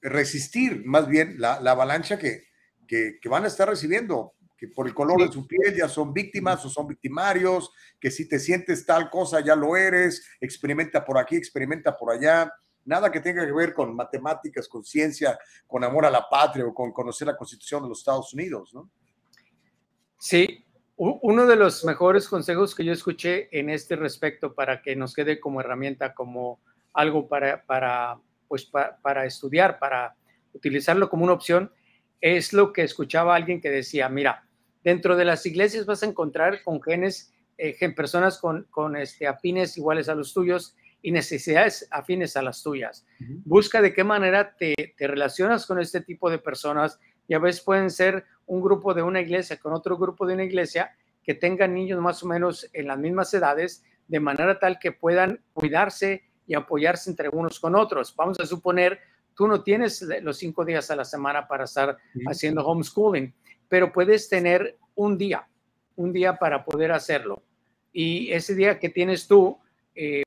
resistir 0.00 0.82
más 0.86 1.06
bien 1.08 1.34
la, 1.38 1.56
avalancha 1.56 2.18
que, 2.18 2.44
que, 2.88 3.28
van 3.28 3.44
a 3.44 3.48
estar 3.48 3.68
recibiendo, 3.68 4.32
que 4.56 4.68
por 4.68 4.86
el 4.86 4.94
color 4.94 5.26
de 5.26 5.30
su 5.32 5.46
piel 5.46 5.76
ya 5.76 5.90
son 5.90 6.14
víctimas 6.14 6.64
o 6.64 6.70
son 6.70 6.88
victimarios, 6.88 7.70
que 8.00 8.10
si 8.10 8.26
te 8.26 8.38
sientes 8.38 8.86
tal 8.86 9.10
cosa 9.10 9.40
ya 9.40 9.54
lo 9.54 9.76
eres, 9.76 10.26
experimenta 10.40 11.04
por 11.04 11.18
aquí, 11.18 11.36
experimenta 11.36 11.94
por 11.94 12.14
allá 12.14 12.50
nada 12.84 13.10
que 13.10 13.20
tenga 13.20 13.44
que 13.44 13.52
ver 13.52 13.74
con 13.74 13.94
matemáticas, 13.94 14.68
con 14.68 14.84
ciencia, 14.84 15.38
con 15.66 15.84
amor 15.84 16.06
a 16.06 16.10
la 16.10 16.28
patria 16.28 16.66
o 16.66 16.74
con 16.74 16.92
conocer 16.92 17.26
la 17.26 17.36
constitución 17.36 17.82
de 17.82 17.88
los 17.88 17.98
Estados 17.98 18.32
Unidos, 18.34 18.72
¿no? 18.74 18.90
Sí, 20.18 20.64
uno 20.96 21.46
de 21.46 21.56
los 21.56 21.84
mejores 21.84 22.28
consejos 22.28 22.76
que 22.76 22.84
yo 22.84 22.92
escuché 22.92 23.48
en 23.58 23.70
este 23.70 23.96
respecto 23.96 24.54
para 24.54 24.82
que 24.82 24.94
nos 24.94 25.14
quede 25.14 25.40
como 25.40 25.60
herramienta, 25.60 26.14
como 26.14 26.60
algo 26.92 27.28
para, 27.28 27.64
para, 27.64 28.20
pues, 28.46 28.64
para, 28.66 29.26
estudiar, 29.26 29.80
para 29.80 30.14
utilizarlo 30.52 31.08
como 31.08 31.24
una 31.24 31.32
opción, 31.32 31.72
es 32.20 32.52
lo 32.52 32.72
que 32.72 32.82
escuchaba 32.82 33.34
alguien 33.34 33.60
que 33.60 33.70
decía, 33.70 34.08
mira, 34.08 34.46
dentro 34.84 35.16
de 35.16 35.24
las 35.24 35.44
iglesias 35.44 35.86
vas 35.86 36.04
a 36.04 36.06
encontrar 36.06 36.62
con 36.62 36.80
genes, 36.80 37.32
eh, 37.58 37.76
personas 37.94 38.38
con, 38.38 38.68
con 38.70 38.94
este, 38.94 39.26
afines 39.26 39.76
iguales 39.76 40.08
a 40.08 40.14
los 40.14 40.32
tuyos, 40.32 40.76
y 41.02 41.10
necesidades 41.10 41.86
afines 41.90 42.36
a 42.36 42.42
las 42.42 42.62
tuyas. 42.62 43.04
Busca 43.44 43.82
de 43.82 43.92
qué 43.92 44.04
manera 44.04 44.56
te, 44.56 44.74
relacionas 44.98 45.66
con 45.66 45.80
este 45.80 46.00
tipo 46.00 46.30
de 46.30 46.38
personas 46.38 46.98
y 47.26 47.34
a 47.34 47.40
veces 47.40 47.60
pueden 47.60 47.90
ser 47.90 48.24
un 48.46 48.62
grupo 48.62 48.94
de 48.94 49.02
una 49.02 49.20
iglesia 49.20 49.58
con 49.58 49.72
otro 49.72 49.98
grupo 49.98 50.26
de 50.26 50.34
una 50.34 50.44
iglesia 50.44 50.92
que 51.22 51.34
tengan 51.34 51.74
niños 51.74 52.00
más 52.00 52.22
o 52.22 52.26
menos 52.26 52.68
en 52.72 52.86
las 52.86 52.98
mismas 52.98 53.34
edades, 53.34 53.84
de 54.06 54.20
manera 54.20 54.58
tal 54.58 54.78
que 54.78 54.92
puedan 54.92 55.40
cuidarse 55.52 56.22
y 56.46 56.54
apoyarse 56.54 57.10
entre 57.10 57.28
unos 57.28 57.58
con 57.58 57.74
otros. 57.74 58.14
Vamos 58.16 58.38
a 58.40 58.46
suponer, 58.46 59.00
tú 59.34 59.46
no 59.46 59.62
tienes 59.62 60.02
los 60.22 60.38
cinco 60.38 60.64
días 60.64 60.90
a 60.90 60.96
la 60.96 61.04
semana 61.04 61.46
para 61.46 61.64
estar 61.64 61.96
haciendo 62.26 62.64
homeschooling, 62.64 63.32
pero 63.68 63.92
puedes 63.92 64.28
tener 64.28 64.76
un 64.94 65.16
día, 65.18 65.48
un 65.96 66.12
día 66.12 66.36
para 66.36 66.64
poder 66.64 66.92
hacerlo. 66.92 67.42
Y 67.92 68.32
ese 68.32 68.54
día 68.54 68.78
que 68.78 68.88
tienes 68.88 69.26
tú, 69.26 69.58
eh, 69.94 70.22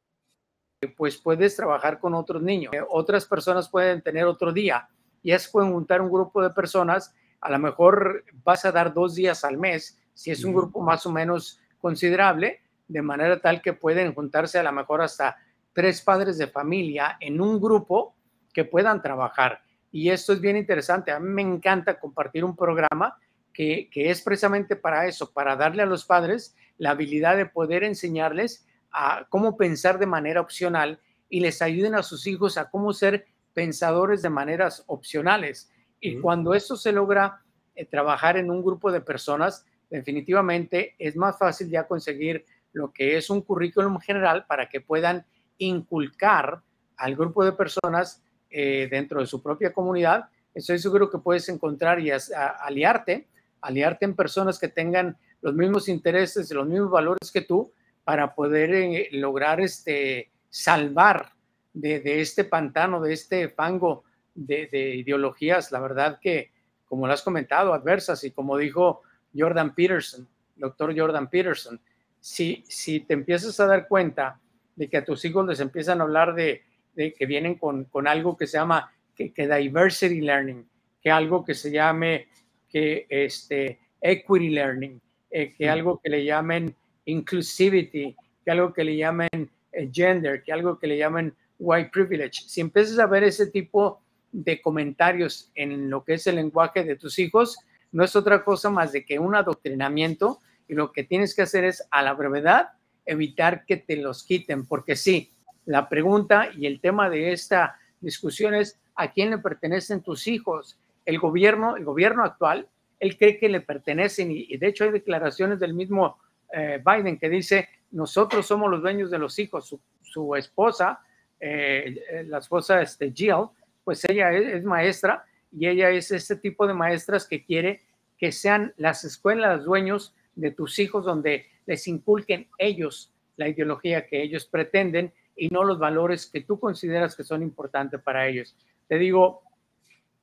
pues 0.98 1.18
puedes 1.18 1.56
trabajar 1.56 2.00
con 2.00 2.14
otros 2.14 2.42
niños. 2.42 2.74
Eh, 2.74 2.82
otras 2.90 3.26
personas 3.26 3.70
pueden 3.70 4.02
tener 4.02 4.26
otro 4.26 4.52
día 4.52 4.88
y 5.24 5.32
es 5.32 5.48
pueden 5.48 5.72
juntar 5.72 6.02
un 6.02 6.12
grupo 6.12 6.42
de 6.42 6.50
personas. 6.52 7.14
A 7.42 7.50
lo 7.50 7.60
mejor 7.60 8.24
vas 8.44 8.66
a 8.66 8.72
dar 8.72 8.94
dos 8.94 9.16
días 9.16 9.44
al 9.44 9.58
mes, 9.58 10.00
si 10.14 10.32
es 10.32 10.44
un 10.44 10.54
grupo 10.54 10.82
más 10.82 11.06
o 11.06 11.12
menos 11.12 11.60
considerable, 11.80 12.62
de 12.88 13.02
manera 13.02 13.40
tal 13.40 13.62
que 13.62 13.74
pueden 13.74 14.14
juntarse 14.14 14.60
a 14.60 14.64
lo 14.64 14.72
mejor 14.72 15.02
hasta 15.02 15.38
tres 15.74 16.02
padres 16.02 16.38
de 16.38 16.48
familia 16.48 17.18
en 17.20 17.42
un 17.42 17.60
grupo 17.60 18.16
que 18.54 18.66
puedan 18.66 19.02
trabajar. 19.02 19.62
Y 19.92 20.10
esto 20.10 20.34
es 20.34 20.42
bien 20.42 20.58
interesante. 20.58 21.12
A 21.12 21.20
mí 21.20 21.30
me 21.30 21.42
encanta 21.42 22.00
compartir 22.00 22.44
un 22.44 22.56
programa 22.56 23.18
que, 23.52 23.90
que 23.92 24.10
es 24.10 24.22
precisamente 24.22 24.76
para 24.76 25.08
eso, 25.08 25.32
para 25.32 25.56
darle 25.56 25.84
a 25.84 25.86
los 25.86 26.06
padres 26.06 26.56
la 26.78 26.92
habilidad 26.92 27.38
de 27.38 27.46
poder 27.46 27.84
enseñarles 27.84 28.68
a 28.98 29.28
cómo 29.30 29.58
pensar 29.58 30.00
de 30.00 30.06
manera 30.06 30.40
opcional 30.40 31.02
y 31.28 31.42
les 31.42 31.62
ayuden 31.62 31.96
a 31.96 32.04
sus 32.04 32.28
hijos 32.28 32.58
a 32.58 32.70
cómo 32.70 32.94
ser 32.94 33.26
pensadores 33.54 34.22
de 34.22 34.30
maneras 34.30 34.84
opcionales. 34.88 35.70
Y 36.00 36.20
cuando 36.20 36.54
esto 36.54 36.78
se 36.78 36.94
logra 36.94 37.42
eh, 37.76 37.86
trabajar 37.86 38.38
en 38.38 38.50
un 38.50 38.64
grupo 38.64 38.92
de 38.94 39.02
personas, 39.02 39.66
definitivamente 39.90 40.96
es 40.98 41.18
más 41.18 41.38
fácil 41.38 41.70
ya 41.70 41.88
conseguir 41.88 42.46
lo 42.72 42.94
que 42.94 43.18
es 43.18 43.30
un 43.30 43.42
currículum 43.42 44.00
general 44.00 44.46
para 44.46 44.70
que 44.70 44.80
puedan 44.80 45.26
inculcar 45.58 46.62
al 46.96 47.16
grupo 47.16 47.44
de 47.44 47.52
personas 47.52 48.24
eh, 48.50 48.88
dentro 48.90 49.20
de 49.20 49.28
su 49.28 49.44
propia 49.44 49.74
comunidad. 49.74 50.30
Estoy 50.54 50.80
seguro 50.80 51.10
que 51.10 51.18
puedes 51.18 51.50
encontrar 51.50 52.00
y 52.00 52.12
aliarte, 52.12 53.28
aliarte 53.60 54.06
en 54.06 54.16
personas 54.16 54.58
que 54.58 54.70
tengan 54.70 55.18
los 55.42 55.54
mismos 55.54 55.90
intereses, 55.90 56.50
los 56.52 56.66
mismos 56.66 56.92
valores 56.92 57.30
que 57.32 57.42
tú, 57.42 57.74
para 58.06 58.36
poder 58.36 58.74
eh, 58.74 59.10
lograr 59.12 59.60
este, 59.60 60.30
salvar 60.50 61.34
de, 61.74 62.22
este 62.22 62.46
pantano, 62.46 63.02
de 63.02 63.12
este 63.12 63.50
fango 63.50 64.06
de, 64.34 64.96
ideologías, 64.96 65.72
la 65.72 65.82
verdad 65.82 66.20
que, 66.22 66.52
como 66.86 67.08
lo 67.08 67.14
has 67.14 67.24
comentado, 67.24 67.74
adversas 67.74 68.24
y 68.24 68.32
como 68.32 68.58
dijo 68.58 69.02
Jordan 69.36 69.74
Peterson, 69.76 70.28
doctor 70.56 70.98
Jordan 70.98 71.30
Peterson, 71.30 71.82
si, 72.22 72.64
si 72.68 73.02
te 73.02 73.14
empiezas 73.14 73.60
a 73.60 73.66
dar 73.66 73.88
cuenta 73.88 74.40
de 74.76 74.88
que 74.88 74.98
a 74.98 75.06
tus 75.06 75.26
hijos 75.26 75.46
les 75.48 75.60
empiezan 75.60 76.00
a 76.00 76.04
hablar 76.04 76.36
de, 76.36 76.64
que 76.96 77.26
vienen 77.26 77.56
con, 77.56 77.88
algo 78.08 78.38
que 78.38 78.48
se 78.48 78.58
llama 78.58 78.94
que, 79.16 79.34
diversity 79.36 80.22
learning, 80.22 80.68
que 81.02 81.12
algo 81.12 81.44
que 81.44 81.56
se 81.56 81.72
llame 81.72 82.28
que 82.70 83.08
este, 83.10 83.80
equity 84.00 84.50
learning, 84.50 85.02
eh, 85.32 85.54
que 85.54 85.70
algo 85.70 86.00
que 86.02 86.10
le 86.10 86.24
llamen 86.24 86.76
inclusivity, 87.06 88.16
que 88.44 88.52
algo 88.52 88.74
que 88.74 88.84
le 88.84 88.98
llamen 88.98 89.30
eh, 89.72 89.90
gender, 89.92 90.44
que 90.44 90.52
algo 90.52 90.78
que 90.78 90.88
le 90.88 90.98
llamen 90.98 91.34
white 91.60 91.90
privilege. 91.92 92.44
Si 92.48 92.62
empiezas 92.62 93.00
a 93.00 93.08
ver 93.08 93.24
ese 93.24 93.48
tipo 93.48 94.02
de 94.32 94.62
comentarios 94.62 95.52
en 95.56 95.90
lo 95.90 96.04
que 96.04 96.16
es 96.16 96.28
el 96.28 96.36
lenguaje 96.36 96.84
de 96.84 96.96
tus 96.96 97.18
hijos, 97.20 97.58
no 97.92 98.04
es 98.04 98.16
otra 98.16 98.44
cosa 98.44 98.70
más 98.70 98.92
de 98.92 99.06
que 99.06 99.20
un 99.20 99.36
adoctrinamiento 99.36 100.40
y 100.68 100.74
lo 100.74 100.92
que 100.92 101.04
tienes 101.04 101.34
que 101.34 101.44
hacer 101.44 101.64
es 101.64 101.88
a 101.92 102.02
la 102.02 102.14
brevedad 102.14 102.70
evitar 103.06 103.66
que 103.66 103.78
te 103.78 103.96
los 103.98 104.24
quiten, 104.24 104.66
porque 104.66 104.96
sí, 104.96 105.32
la 105.66 105.88
pregunta 105.88 106.50
y 106.56 106.66
el 106.66 106.82
tema 106.82 107.10
de 107.10 107.32
esta 107.32 107.78
discusión 108.02 108.56
es 108.56 108.80
a 108.96 109.12
quién 109.12 109.30
le 109.30 109.38
pertenecen 109.38 110.02
tus 110.02 110.28
hijos. 110.28 110.78
El 111.06 111.20
gobierno, 111.20 111.78
el 111.78 111.86
gobierno 111.86 112.24
actual, 112.24 112.68
él 113.00 113.18
cree 113.18 113.38
que 113.38 113.50
le 113.50 113.62
pertenecen 113.62 114.32
y, 114.32 114.48
y 114.50 114.58
de 114.58 114.68
hecho 114.68 114.84
hay 114.84 114.92
declaraciones 114.92 115.60
del 115.60 115.74
mismo 115.74 116.18
eh, 116.58 116.82
Biden 116.84 117.20
que 117.20 117.28
dice, 117.28 117.68
nosotros 117.92 118.48
somos 118.48 118.72
los 118.72 118.82
dueños 118.82 119.12
de 119.12 119.20
los 119.20 119.38
hijos. 119.40 119.76
Su, 120.02 120.36
esposa, 120.36 121.02
eh, 121.38 122.24
la 122.28 122.38
esposa 122.38 122.82
este, 122.82 123.12
Jill, 123.12 123.48
pues 123.84 124.06
ella 124.08 124.32
es, 124.32 124.64
maestra 124.64 125.26
y 125.52 125.68
ella 125.68 125.90
es 125.90 126.12
este 126.12 126.38
tipo 126.38 126.66
de 126.66 126.74
maestras 126.74 127.28
que 127.28 127.44
quiere 127.44 127.82
que 128.18 128.32
sean 128.32 128.74
las 128.78 129.04
escuelas 129.04 129.66
dueños 129.66 130.16
de 130.36 130.52
tus 130.52 130.80
hijos 130.80 131.04
donde 131.04 131.48
les 131.66 131.86
inculquen 131.90 132.48
ellos 132.58 133.12
la 133.36 133.50
ideología 133.50 134.08
que 134.08 134.24
ellos 134.24 134.46
pretenden 134.46 135.12
y 135.36 135.50
no 135.50 135.66
los 135.66 135.78
valores 135.78 136.28
que 136.28 136.40
tú 136.40 136.58
consideras 136.58 137.18
que 137.18 137.26
son 137.26 137.44
importantes 137.44 138.02
para 138.02 138.28
ellos. 138.28 138.56
Te 138.88 138.98
digo, 138.98 139.42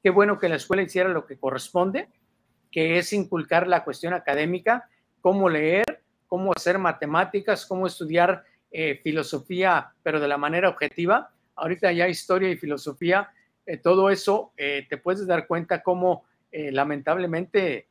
qué 0.03 0.09
bueno 0.09 0.39
que 0.39 0.49
la 0.49 0.57
escuela 0.57 0.83
hiciera 0.83 1.11
lo 1.11 1.27
que 1.27 1.37
corresponde, 1.37 2.09
que 2.71 2.97
es 2.97 3.13
inculcar 3.13 3.69
la 3.69 3.85
cuestión 3.85 4.15
académica, 4.15 4.89
cómo 5.21 5.51
leer, 5.51 6.02
cómo 6.33 6.53
hacer 6.57 6.79
matemáticas, 6.79 7.67
cómo 7.67 7.87
estudiar 7.87 8.43
eh, 8.71 8.99
filosofía, 9.03 9.93
pero 10.03 10.19
de 10.19 10.27
la 10.27 10.39
manera 10.39 10.71
objetiva. 10.71 11.31
Ahorita 11.57 11.93
ya 11.93 12.09
historia 12.09 12.49
y 12.49 12.57
filosofía, 12.57 13.31
eh, 13.67 13.77
todo 13.77 14.09
eso 14.09 14.55
eh, 14.57 14.87
te 14.89 14.97
puedes 14.97 15.27
dar 15.27 15.47
cuenta 15.47 15.83
cómo 15.83 16.25
lamentablemente... 16.51 17.87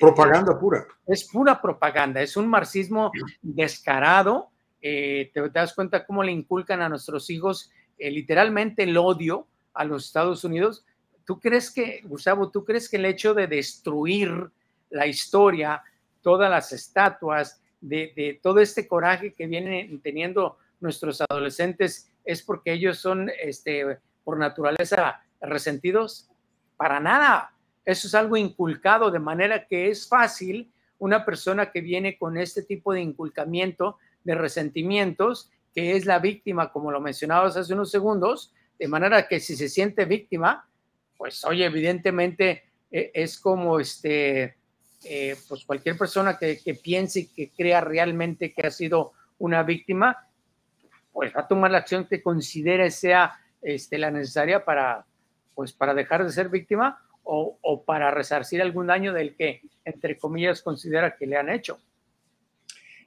propaganda 0.00 0.58
pura. 0.58 0.84
Es 1.06 1.28
pura 1.30 1.62
propaganda, 1.62 2.20
es 2.20 2.36
un 2.36 2.48
marxismo 2.48 3.12
descarado. 3.40 4.50
te, 4.80 5.30
das 5.52 5.72
cuenta 5.72 6.04
cómo 6.04 6.24
le 6.24 6.32
inculcan 6.32 6.82
a 6.82 6.88
nuestros 6.88 7.30
hijos 7.30 7.70
literalmente 7.96 8.82
el 8.82 8.96
odio 8.96 9.46
a 9.74 9.84
los 9.84 10.06
Estados 10.06 10.42
Unidos. 10.42 10.84
¿Tú 11.24 11.38
crees 11.38 11.70
que, 11.70 12.00
Gustavo, 12.02 12.50
tú 12.50 12.64
crees 12.64 12.88
que 12.88 12.96
el 12.96 13.04
hecho 13.04 13.32
de 13.32 13.46
destruir 13.46 14.50
la 14.90 15.06
historia, 15.06 15.84
todas 16.20 16.50
las 16.50 16.72
estatuas, 16.72 17.60
de, 17.88 18.40
todo 18.42 18.60
este 18.60 18.86
coraje 18.86 19.32
que 19.32 19.46
vienen 19.46 20.00
teniendo 20.00 20.58
nuestros 20.80 21.20
adolescentes 21.20 22.10
es 22.24 22.42
porque 22.42 22.72
ellos 22.72 22.98
son 22.98 23.30
este, 23.40 23.98
por 24.24 24.38
naturaleza 24.38 25.22
resentidos? 25.40 26.28
Para 26.76 27.00
nada. 27.00 27.52
Eso 27.84 28.08
es 28.08 28.14
algo 28.14 28.36
inculcado 28.36 29.10
de 29.10 29.20
manera 29.20 29.66
que 29.66 29.88
es 29.88 30.08
fácil 30.08 30.70
una 30.98 31.24
persona 31.24 31.70
que 31.70 31.80
viene 31.80 32.18
con 32.18 32.36
este 32.36 32.62
tipo 32.62 32.92
de 32.92 33.00
inculcamiento 33.00 33.98
de 34.24 34.34
resentimientos, 34.34 35.50
que 35.74 35.94
es 35.94 36.04
la 36.06 36.18
víctima, 36.18 36.72
como 36.72 36.90
lo 36.90 37.00
mencionabas 37.00 37.56
hace 37.56 37.74
unos 37.74 37.90
segundos, 37.90 38.52
de 38.78 38.88
manera 38.88 39.28
que 39.28 39.40
si 39.40 39.56
se 39.56 39.68
siente 39.68 40.04
víctima, 40.04 40.68
pues 41.16 41.44
oye, 41.44 41.64
evidentemente 41.64 42.64
eh, 42.90 43.10
es 43.14 43.38
como 43.38 43.78
este, 43.78 44.56
eh, 45.08 45.36
pues 45.48 45.64
cualquier 45.64 45.96
persona 45.96 46.38
que, 46.38 46.80
piense 46.82 47.20
y 47.20 47.26
que 47.26 47.50
crea 47.50 47.80
realmente 47.80 48.52
que 48.52 48.66
ha 48.66 48.70
sido 48.70 49.12
una 49.38 49.62
víctima, 49.62 50.28
pues 51.12 51.34
va 51.34 51.42
a 51.42 51.48
tomar 51.48 51.70
la 51.70 51.78
acción 51.78 52.06
que 52.06 52.22
considere 52.22 52.90
sea 52.90 53.38
este, 53.62 53.98
la 53.98 54.10
necesaria 54.10 54.64
para, 54.64 55.06
pues 55.54 55.72
para 55.72 55.94
dejar 55.94 56.24
de 56.24 56.32
ser 56.32 56.48
víctima 56.48 56.98
o, 57.22 57.58
o 57.62 57.84
para 57.84 58.10
resarcir 58.10 58.60
algún 58.62 58.86
daño 58.86 59.12
del 59.12 59.34
que, 59.34 59.62
entre 59.84 60.18
comillas, 60.18 60.62
considera 60.62 61.16
que 61.16 61.26
le 61.26 61.36
han 61.36 61.50
hecho. 61.50 61.78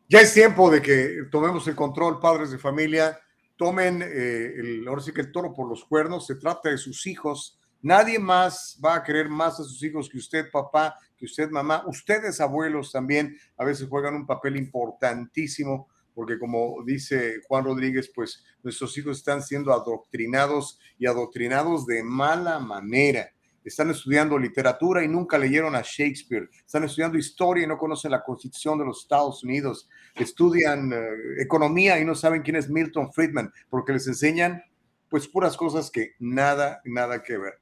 Ya 0.08 0.22
es 0.22 0.34
tiempo 0.34 0.72
de 0.72 0.82
que 0.82 1.28
tomemos 1.30 1.68
el 1.68 1.76
control, 1.76 2.20
padres 2.20 2.50
de 2.50 2.58
familia, 2.58 3.20
tomen 3.60 4.02
eh, 4.02 4.54
el, 4.58 4.88
ahora 4.88 5.02
sí 5.02 5.12
que 5.12 5.22
el 5.22 5.32
toro 5.32 5.54
por 5.54 5.70
los 5.70 5.86
cuernos, 5.86 6.26
se 6.26 6.36
trata 6.36 6.70
de 6.70 6.80
sus 6.80 7.06
hijos. 7.06 7.60
Nadie 7.82 8.18
más 8.18 8.80
va 8.84 8.96
a 8.96 9.04
querer 9.04 9.30
más 9.30 9.60
a 9.60 9.64
sus 9.64 9.84
hijos 9.84 10.10
que 10.10 10.18
usted, 10.18 10.50
papá, 10.50 10.96
que 11.20 11.26
usted, 11.26 11.50
mamá. 11.50 11.84
Ustedes, 11.86 12.42
abuelos, 12.42 12.92
también 12.92 13.38
a 13.58 13.66
veces 13.66 13.88
juegan 13.88 14.16
un 14.16 14.26
papel 14.26 14.56
importantísimo 14.56 15.88
porque 16.20 16.38
como 16.38 16.84
dice 16.86 17.40
Juan 17.48 17.64
Rodríguez, 17.64 18.12
pues 18.14 18.44
nuestros 18.62 18.98
hijos 18.98 19.20
están 19.20 19.42
siendo 19.42 19.72
adoctrinados 19.72 20.78
y 20.98 21.06
adoctrinados 21.06 21.86
de 21.86 22.04
mala 22.04 22.60
manera. 22.60 23.32
Están 23.64 23.90
estudiando 23.90 24.38
literatura 24.38 25.02
y 25.02 25.08
nunca 25.08 25.38
leyeron 25.38 25.78
a 25.78 25.82
Shakespeare. 25.82 26.50
Están 26.66 26.84
estudiando 26.84 27.18
historia 27.18 27.64
y 27.64 27.68
no 27.68 27.78
conocen 27.78 28.12
la 28.12 28.22
constitución 28.22 28.78
de 28.80 28.84
los 28.84 29.04
Estados 29.04 29.46
Unidos. 29.46 29.88
Estudian 30.14 30.92
uh, 30.92 31.42
economía 31.42 31.98
y 31.98 32.04
no 32.04 32.16
saben 32.16 32.42
quién 32.42 32.58
es 32.58 32.70
Milton 32.70 33.14
Friedman, 33.14 33.54
porque 33.70 33.94
les 33.94 34.06
enseñan 34.06 34.62
pues 35.08 35.26
puras 35.26 35.56
cosas 35.56 35.90
que 35.90 36.16
nada, 36.20 36.82
nada 36.84 37.24
que 37.24 37.38
ver. 37.38 37.60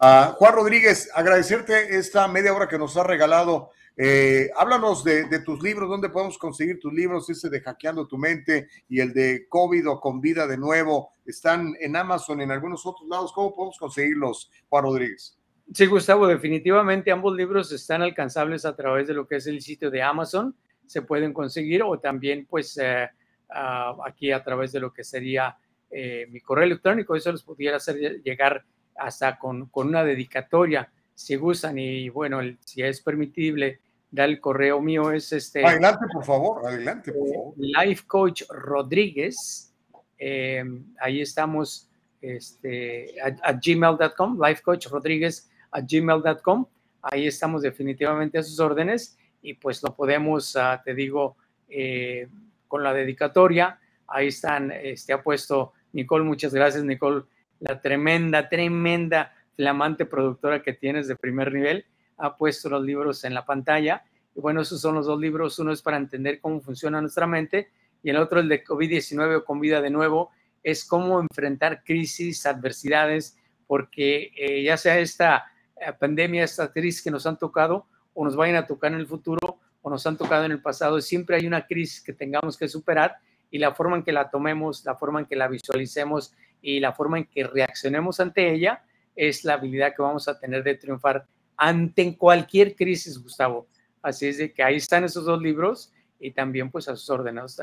Juan 0.00 0.54
Rodríguez, 0.54 1.10
agradecerte 1.14 1.96
esta 1.96 2.26
media 2.26 2.54
hora 2.54 2.68
que 2.68 2.78
nos 2.78 2.96
ha 2.96 3.04
regalado 3.04 3.70
eh, 4.02 4.50
háblanos 4.56 5.04
de, 5.04 5.40
tus 5.40 5.62
libros, 5.62 5.90
dónde 5.90 6.08
podemos 6.08 6.38
conseguir 6.38 6.80
tus 6.80 6.90
libros, 6.90 7.28
ese 7.28 7.50
de 7.50 7.60
Hackeando 7.60 8.06
tu 8.06 8.16
mente 8.16 8.68
y 8.88 8.98
el 8.98 9.12
de 9.12 9.46
COVID 9.46 9.90
o 9.90 10.00
con 10.00 10.22
vida 10.22 10.46
de 10.46 10.56
nuevo. 10.56 11.12
Están 11.26 11.74
en 11.78 11.94
Amazon, 11.96 12.40
en 12.40 12.50
algunos 12.50 12.86
otros 12.86 13.06
lados. 13.10 13.30
¿Cómo 13.34 13.54
podemos 13.54 13.78
conseguirlos, 13.78 14.50
Juan 14.70 14.84
Rodríguez? 14.84 15.38
Sí, 15.74 15.84
Gustavo, 15.84 16.26
definitivamente 16.26 17.10
ambos 17.10 17.36
libros 17.36 17.70
están 17.72 18.00
alcanzables 18.00 18.64
a 18.64 18.74
través 18.74 19.06
de 19.06 19.12
lo 19.12 19.28
que 19.28 19.36
es 19.36 19.46
el 19.46 19.60
sitio 19.60 19.90
de 19.90 20.02
Amazon. 20.02 20.56
Se 20.86 21.02
pueden 21.02 21.34
conseguir 21.34 21.82
o 21.82 21.98
también, 21.98 22.46
pues, 22.48 22.78
eh, 22.78 23.06
uh, 23.50 24.02
aquí 24.06 24.32
a 24.32 24.42
través 24.42 24.72
de 24.72 24.80
lo 24.80 24.94
que 24.94 25.04
sería 25.04 25.58
eh, 25.90 26.26
mi 26.30 26.40
correo 26.40 26.64
electrónico. 26.64 27.14
Eso 27.14 27.32
los 27.32 27.44
pudiera 27.44 27.76
hacer 27.76 28.22
llegar 28.24 28.64
hasta 29.00 29.38
con, 29.38 29.66
con 29.66 29.88
una 29.88 30.04
dedicatoria 30.04 30.90
si 31.14 31.36
gustan 31.36 31.78
y 31.78 32.08
bueno, 32.08 32.40
el, 32.40 32.58
si 32.64 32.82
es 32.82 33.00
permitible 33.00 33.80
da 34.10 34.24
el 34.24 34.40
correo 34.40 34.80
mío, 34.80 35.12
es 35.12 35.32
este. 35.32 35.64
Adelante, 35.64 36.06
por 36.12 36.24
favor, 36.24 36.66
adelante, 36.66 37.12
por 37.12 37.28
favor. 37.28 37.54
Life 37.56 38.04
Coach 38.06 38.42
Rodríguez. 38.48 39.72
Eh, 40.18 40.64
ahí 40.98 41.20
estamos 41.20 41.88
este, 42.20 43.14
a, 43.20 43.50
a 43.50 43.52
gmail.com, 43.52 44.38
Life 44.42 44.62
Coach 44.62 44.86
Rodríguez 44.86 45.50
a 45.70 45.80
gmail.com. 45.80 46.66
Ahí 47.02 47.26
estamos 47.26 47.62
definitivamente 47.62 48.38
a 48.38 48.42
sus 48.42 48.58
órdenes 48.60 49.16
y 49.42 49.54
pues 49.54 49.82
lo 49.82 49.94
podemos, 49.94 50.54
uh, 50.56 50.82
te 50.84 50.94
digo, 50.94 51.36
eh, 51.68 52.28
con 52.68 52.82
la 52.82 52.92
dedicatoria. 52.92 53.78
Ahí 54.06 54.28
están, 54.28 54.70
este 54.72 55.12
ha 55.12 55.22
puesto 55.22 55.72
Nicole, 55.92 56.24
muchas 56.24 56.52
gracias, 56.52 56.84
Nicole, 56.84 57.24
la 57.60 57.80
tremenda, 57.80 58.48
tremenda, 58.48 59.34
flamante 59.54 60.06
productora 60.06 60.62
que 60.62 60.72
tienes 60.72 61.06
de 61.06 61.16
primer 61.16 61.52
nivel 61.52 61.84
ha 62.16 62.36
puesto 62.36 62.68
los 62.68 62.82
libros 62.82 63.24
en 63.24 63.34
la 63.34 63.44
pantalla. 63.44 64.04
Y 64.34 64.40
bueno, 64.40 64.60
esos 64.60 64.80
son 64.80 64.94
los 64.94 65.06
dos 65.06 65.20
libros. 65.20 65.58
Uno 65.58 65.72
es 65.72 65.82
para 65.82 65.96
entender 65.96 66.40
cómo 66.40 66.60
funciona 66.60 67.00
nuestra 67.00 67.26
mente 67.26 67.70
y 68.02 68.10
el 68.10 68.16
otro, 68.16 68.40
el 68.40 68.48
de 68.48 68.64
COVID-19 68.64 69.38
o 69.38 69.44
con 69.44 69.60
vida 69.60 69.80
de 69.80 69.90
nuevo, 69.90 70.30
es 70.62 70.84
cómo 70.84 71.20
enfrentar 71.20 71.82
crisis, 71.84 72.46
adversidades, 72.46 73.36
porque 73.66 74.30
eh, 74.36 74.62
ya 74.62 74.76
sea 74.76 74.98
esta 74.98 75.46
eh, 75.76 75.92
pandemia, 75.98 76.44
esta 76.44 76.72
crisis 76.72 77.02
que 77.02 77.10
nos 77.10 77.26
han 77.26 77.38
tocado 77.38 77.86
o 78.14 78.24
nos 78.24 78.36
vayan 78.36 78.56
a 78.56 78.66
tocar 78.66 78.92
en 78.92 78.98
el 78.98 79.06
futuro 79.06 79.58
o 79.82 79.90
nos 79.90 80.06
han 80.06 80.16
tocado 80.16 80.44
en 80.44 80.52
el 80.52 80.60
pasado, 80.60 81.00
siempre 81.00 81.36
hay 81.36 81.46
una 81.46 81.66
crisis 81.66 82.02
que 82.02 82.12
tengamos 82.12 82.56
que 82.56 82.68
superar 82.68 83.16
y 83.50 83.58
la 83.58 83.74
forma 83.74 83.96
en 83.96 84.02
que 84.02 84.12
la 84.12 84.30
tomemos, 84.30 84.84
la 84.84 84.94
forma 84.94 85.20
en 85.20 85.26
que 85.26 85.36
la 85.36 85.48
visualicemos 85.48 86.34
y 86.62 86.80
la 86.80 86.92
forma 86.92 87.18
en 87.18 87.24
que 87.24 87.44
reaccionemos 87.44 88.20
ante 88.20 88.52
ella 88.52 88.82
es 89.16 89.44
la 89.44 89.54
habilidad 89.54 89.94
que 89.94 90.02
vamos 90.02 90.28
a 90.28 90.38
tener 90.38 90.62
de 90.62 90.74
triunfar 90.74 91.26
ante 91.56 92.16
cualquier 92.16 92.74
crisis, 92.74 93.22
Gustavo. 93.22 93.66
Así 94.02 94.28
es 94.28 94.38
de 94.38 94.52
que 94.52 94.62
ahí 94.62 94.76
están 94.76 95.04
esos 95.04 95.24
dos 95.24 95.42
libros 95.42 95.92
y 96.18 96.30
también 96.30 96.70
pues 96.70 96.88
a 96.88 96.96
sus 96.96 97.10
órdenes, 97.10 97.60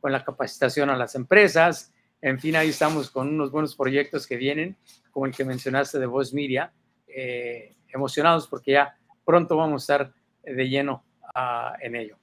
con 0.00 0.12
la 0.12 0.24
capacitación 0.24 0.90
a 0.90 0.96
las 0.96 1.14
empresas. 1.14 1.92
En 2.20 2.40
fin, 2.40 2.56
ahí 2.56 2.70
estamos 2.70 3.10
con 3.10 3.28
unos 3.28 3.50
buenos 3.50 3.76
proyectos 3.76 4.26
que 4.26 4.36
vienen, 4.36 4.76
como 5.10 5.26
el 5.26 5.34
que 5.34 5.44
mencionaste 5.44 5.98
de 5.98 6.06
Voz 6.06 6.32
Media, 6.32 6.72
eh, 7.06 7.76
emocionados 7.88 8.48
porque 8.48 8.72
ya 8.72 8.96
pronto 9.24 9.56
vamos 9.56 9.88
a 9.88 9.94
estar 9.94 10.14
de 10.42 10.68
lleno 10.68 11.04
uh, 11.34 11.76
en 11.80 11.96
ello. 11.96 12.16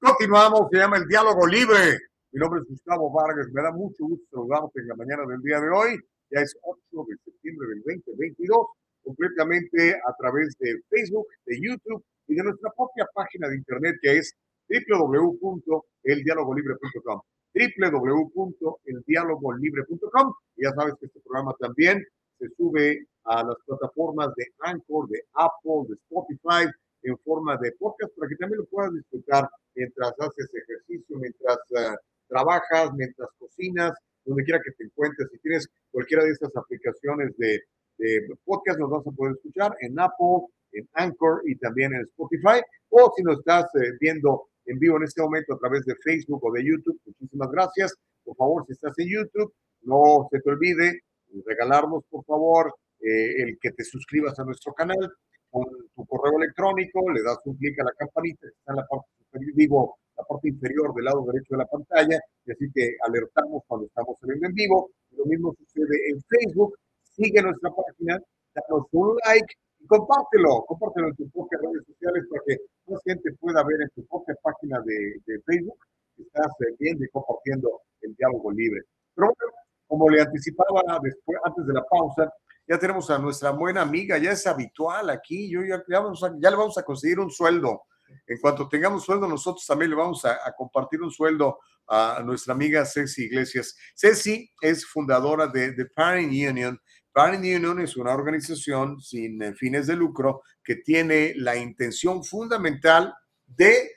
Continuamos, 0.00 0.68
se 0.70 0.78
llama 0.78 0.98
el 0.98 1.08
diálogo 1.08 1.48
libre. 1.48 1.98
Mi 2.30 2.38
nombre 2.38 2.60
es 2.60 2.68
Gustavo 2.68 3.12
Vargas, 3.12 3.48
me 3.52 3.60
da 3.60 3.72
mucho 3.72 4.06
gusto 4.06 4.24
saludarte 4.30 4.82
en 4.82 4.86
la 4.86 4.94
mañana 4.94 5.24
del 5.28 5.42
día 5.42 5.58
de 5.58 5.68
hoy. 5.68 5.98
Ya 6.36 6.42
es 6.42 6.54
8 6.60 7.06
de 7.08 7.16
septiembre 7.24 7.68
del 7.68 7.82
2022, 8.04 8.66
completamente 9.02 9.94
a 9.94 10.12
través 10.18 10.54
de 10.58 10.82
Facebook, 10.90 11.26
de 11.46 11.58
YouTube 11.62 12.04
y 12.28 12.34
de 12.34 12.42
nuestra 12.42 12.70
propia 12.76 13.08
página 13.14 13.48
de 13.48 13.56
internet 13.56 13.96
que 14.02 14.18
es 14.18 14.36
www.eldialogolibre.com 14.68 17.22
www.eldialogolibre.com 17.56 20.34
ya 20.56 20.74
sabes 20.74 20.94
que 21.00 21.06
este 21.06 21.20
programa 21.20 21.54
también 21.58 22.06
se 22.38 22.50
sube 22.54 23.06
a 23.24 23.42
las 23.42 23.56
plataformas 23.64 24.28
de 24.36 24.44
Anchor, 24.58 25.08
de 25.08 25.22
Apple, 25.32 25.86
de 25.88 25.94
Spotify, 25.94 26.66
en 27.02 27.16
forma 27.24 27.56
de 27.56 27.72
podcast 27.78 28.12
para 28.14 28.28
que 28.28 28.36
también 28.36 28.58
lo 28.58 28.66
puedas 28.66 28.92
disfrutar 28.92 29.48
mientras 29.74 30.12
haces 30.18 30.50
ejercicio, 30.52 31.16
mientras 31.18 31.56
uh, 31.70 31.96
trabajas, 32.28 32.92
mientras 32.92 33.30
cocinas, 33.38 33.94
donde 34.26 34.44
quiera 34.44 34.60
que 34.62 34.72
te 34.72 34.84
encuentres. 34.84 35.28
Si 35.30 35.38
tienes 35.38 35.68
cualquiera 35.90 36.24
de 36.24 36.30
estas 36.32 36.54
aplicaciones 36.56 37.36
de, 37.38 37.60
de 37.98 38.20
podcast, 38.44 38.78
nos 38.78 38.90
vas 38.90 39.06
a 39.06 39.10
poder 39.10 39.34
escuchar 39.36 39.74
en 39.80 39.98
Apple, 39.98 40.48
en 40.72 40.88
Anchor 40.92 41.42
y 41.46 41.56
también 41.56 41.94
en 41.94 42.02
Spotify. 42.02 42.60
O 42.90 43.12
si 43.16 43.22
nos 43.22 43.38
estás 43.38 43.64
eh, 43.76 43.92
viendo 44.00 44.48
en 44.66 44.78
vivo 44.78 44.96
en 44.96 45.04
este 45.04 45.22
momento 45.22 45.54
a 45.54 45.58
través 45.58 45.84
de 45.84 45.94
Facebook 45.96 46.44
o 46.44 46.52
de 46.52 46.64
YouTube, 46.64 47.00
muchísimas 47.06 47.50
gracias. 47.50 47.94
Por 48.24 48.36
favor, 48.36 48.64
si 48.66 48.72
estás 48.72 48.92
en 48.98 49.08
YouTube, 49.08 49.52
no 49.82 50.28
se 50.30 50.40
te 50.40 50.50
olvide 50.50 51.00
regalarnos, 51.44 52.04
por 52.10 52.24
favor, 52.24 52.74
eh, 53.00 53.42
el 53.42 53.58
que 53.60 53.70
te 53.72 53.84
suscribas 53.84 54.38
a 54.38 54.44
nuestro 54.44 54.72
canal 54.72 55.12
con 55.50 55.64
tu 55.94 56.06
correo 56.06 56.38
electrónico, 56.38 57.10
le 57.10 57.22
das 57.22 57.38
un 57.44 57.56
clic 57.56 57.78
a 57.80 57.84
la 57.84 57.92
campanita, 57.92 58.46
está 58.48 58.72
en 58.72 58.76
la 58.76 58.86
parte 58.86 59.08
superior, 59.18 59.52
digo, 59.54 59.98
la 60.16 60.24
parte 60.24 60.48
inferior 60.48 60.94
del 60.94 61.04
lado 61.04 61.24
derecho 61.26 61.48
de 61.50 61.58
la 61.58 61.66
pantalla, 61.66 62.18
y 62.44 62.52
así 62.52 62.70
que 62.74 62.96
alertamos 63.06 63.62
cuando 63.66 63.86
estamos 63.86 64.18
saliendo 64.20 64.46
en 64.46 64.54
vivo. 64.54 64.90
Lo 65.12 65.24
mismo 65.26 65.54
sucede 65.58 66.10
en 66.10 66.22
Facebook. 66.22 66.76
Sigue 67.02 67.42
nuestra 67.42 67.70
página, 67.70 68.20
danos 68.54 68.86
un 68.92 69.16
like 69.26 69.54
y 69.80 69.86
compártelo, 69.86 70.64
compártelo 70.66 71.08
en 71.08 71.16
tus 71.16 71.30
propias 71.32 71.60
redes 71.62 71.86
sociales 71.86 72.24
para 72.30 72.42
que 72.46 72.56
más 72.86 73.00
gente 73.04 73.32
pueda 73.40 73.62
ver 73.64 73.82
en 73.82 73.90
tu 73.94 74.06
propia 74.06 74.34
página 74.42 74.80
de, 74.84 75.16
de 75.26 75.40
Facebook 75.42 75.78
estás 76.22 76.52
viendo 76.78 77.04
y 77.04 77.08
compartiendo 77.08 77.82
el 78.00 78.14
diálogo 78.14 78.50
libre. 78.52 78.82
Pero 79.14 79.28
bueno, 79.28 79.52
como 79.86 80.08
le 80.08 80.20
anticipaba 80.22 80.82
después, 81.02 81.38
antes 81.44 81.66
de 81.66 81.74
la 81.74 81.84
pausa, 81.84 82.32
ya 82.68 82.78
tenemos 82.78 83.08
a 83.10 83.18
nuestra 83.18 83.50
buena 83.50 83.82
amiga, 83.82 84.18
ya 84.18 84.32
es 84.32 84.46
habitual 84.46 85.10
aquí, 85.10 85.48
yo 85.50 85.62
ya, 85.62 85.82
ya, 85.88 86.00
vamos 86.00 86.22
a, 86.24 86.34
ya 86.38 86.50
le 86.50 86.56
vamos 86.56 86.76
a 86.78 86.82
conseguir 86.82 87.20
un 87.20 87.30
sueldo. 87.30 87.82
En 88.26 88.38
cuanto 88.38 88.68
tengamos 88.68 89.04
sueldo, 89.04 89.28
nosotros 89.28 89.64
también 89.66 89.90
le 89.90 89.96
vamos 89.96 90.24
a, 90.24 90.38
compartir 90.56 91.02
un 91.02 91.10
sueldo 91.10 91.58
a 91.88 92.22
nuestra 92.24 92.54
amiga 92.54 92.84
Ceci 92.84 93.24
Iglesias. 93.24 93.76
Ceci 93.94 94.50
es 94.60 94.84
fundadora 94.86 95.46
de 95.46 95.72
The 95.72 95.86
Parent 95.86 96.28
Union. 96.28 96.80
Parent 97.12 97.44
Union 97.44 97.80
es 97.80 97.96
una 97.96 98.12
organización 98.12 99.00
sin 99.00 99.54
fines 99.56 99.86
de 99.86 99.96
lucro 99.96 100.42
que 100.62 100.76
tiene 100.76 101.32
la 101.36 101.56
intención 101.56 102.24
fundamental 102.24 103.14
de 103.46 103.92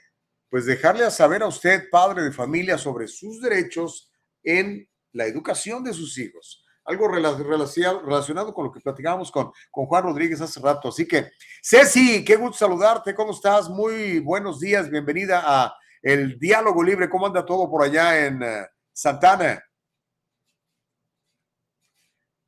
pues 0.49 0.65
dejarle 0.65 1.05
a 1.05 1.11
saber 1.11 1.43
a 1.43 1.47
usted, 1.47 1.89
padre 1.91 2.23
de 2.23 2.31
familia, 2.31 2.77
sobre 2.77 3.07
sus 3.07 3.41
derechos 3.41 4.11
en 4.43 4.87
la 5.11 5.25
educación 5.25 5.83
de 5.83 5.93
sus 5.93 6.17
hijos 6.17 6.65
algo 6.89 7.07
relacionado 7.07 8.51
con 8.51 8.65
lo 8.65 8.71
que 8.71 8.79
platicábamos 8.79 9.31
con, 9.31 9.51
con 9.69 9.85
Juan 9.85 10.03
Rodríguez 10.05 10.41
hace 10.41 10.59
rato. 10.59 10.89
Así 10.89 11.07
que, 11.07 11.31
Ceci, 11.61 12.25
qué 12.25 12.35
gusto 12.35 12.57
saludarte, 12.57 13.13
¿cómo 13.13 13.31
estás? 13.31 13.69
Muy 13.69 14.19
buenos 14.19 14.59
días, 14.59 14.89
bienvenida 14.89 15.43
a 15.45 15.77
El 16.01 16.39
Diálogo 16.39 16.81
Libre. 16.81 17.07
¿Cómo 17.07 17.27
anda 17.27 17.45
todo 17.45 17.69
por 17.69 17.83
allá 17.83 18.25
en 18.25 18.41
uh, 18.41 18.65
Santana? 18.91 19.63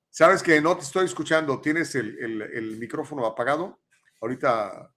Sabes 0.09 0.41
que 0.41 0.59
no 0.59 0.75
te 0.75 0.85
estoy 0.85 1.05
escuchando, 1.05 1.61
¿tienes 1.61 1.93
el, 1.93 2.17
el, 2.17 2.41
el 2.41 2.77
micrófono 2.77 3.27
apagado? 3.27 3.81
Ahorita 4.21 4.91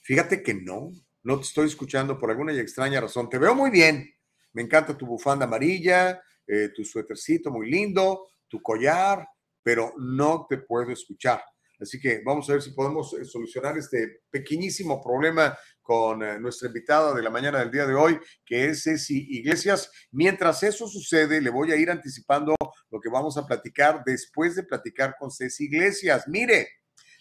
Fíjate 0.00 0.42
que 0.42 0.54
no, 0.54 0.90
no 1.22 1.36
te 1.36 1.42
estoy 1.42 1.66
escuchando 1.66 2.18
por 2.18 2.30
alguna 2.30 2.54
extraña 2.54 2.98
razón. 3.00 3.28
Te 3.28 3.36
veo 3.36 3.54
muy 3.54 3.68
bien. 3.70 4.10
Me 4.54 4.62
encanta 4.62 4.96
tu 4.96 5.04
bufanda 5.04 5.44
amarilla, 5.44 6.22
eh, 6.46 6.70
tu 6.74 6.82
suétercito 6.84 7.50
muy 7.50 7.68
lindo, 7.68 8.28
tu 8.48 8.60
collar, 8.62 9.26
pero 9.62 9.92
no 9.98 10.46
te 10.48 10.58
puedo 10.58 10.90
escuchar. 10.90 11.42
Así 11.80 12.00
que 12.00 12.22
vamos 12.24 12.48
a 12.48 12.54
ver 12.54 12.62
si 12.62 12.70
podemos 12.70 13.12
eh, 13.14 13.24
solucionar 13.24 13.76
este 13.76 14.22
pequeñísimo 14.30 15.02
problema 15.02 15.56
con 15.82 16.22
eh, 16.22 16.38
nuestra 16.40 16.68
invitada 16.68 17.14
de 17.14 17.22
la 17.22 17.30
mañana 17.30 17.60
del 17.60 17.70
día 17.70 17.86
de 17.86 17.94
hoy, 17.94 18.18
que 18.44 18.68
es 18.68 18.82
Ceci 18.82 19.26
Iglesias. 19.30 19.90
Mientras 20.10 20.62
eso 20.62 20.88
sucede, 20.88 21.40
le 21.40 21.50
voy 21.50 21.72
a 21.72 21.76
ir 21.76 21.90
anticipando 21.90 22.54
lo 22.90 23.00
que 23.00 23.10
vamos 23.10 23.36
a 23.36 23.46
platicar 23.46 24.02
después 24.04 24.56
de 24.56 24.64
platicar 24.64 25.16
con 25.18 25.30
Ceci 25.30 25.64
Iglesias. 25.64 26.26
Mire, 26.28 26.68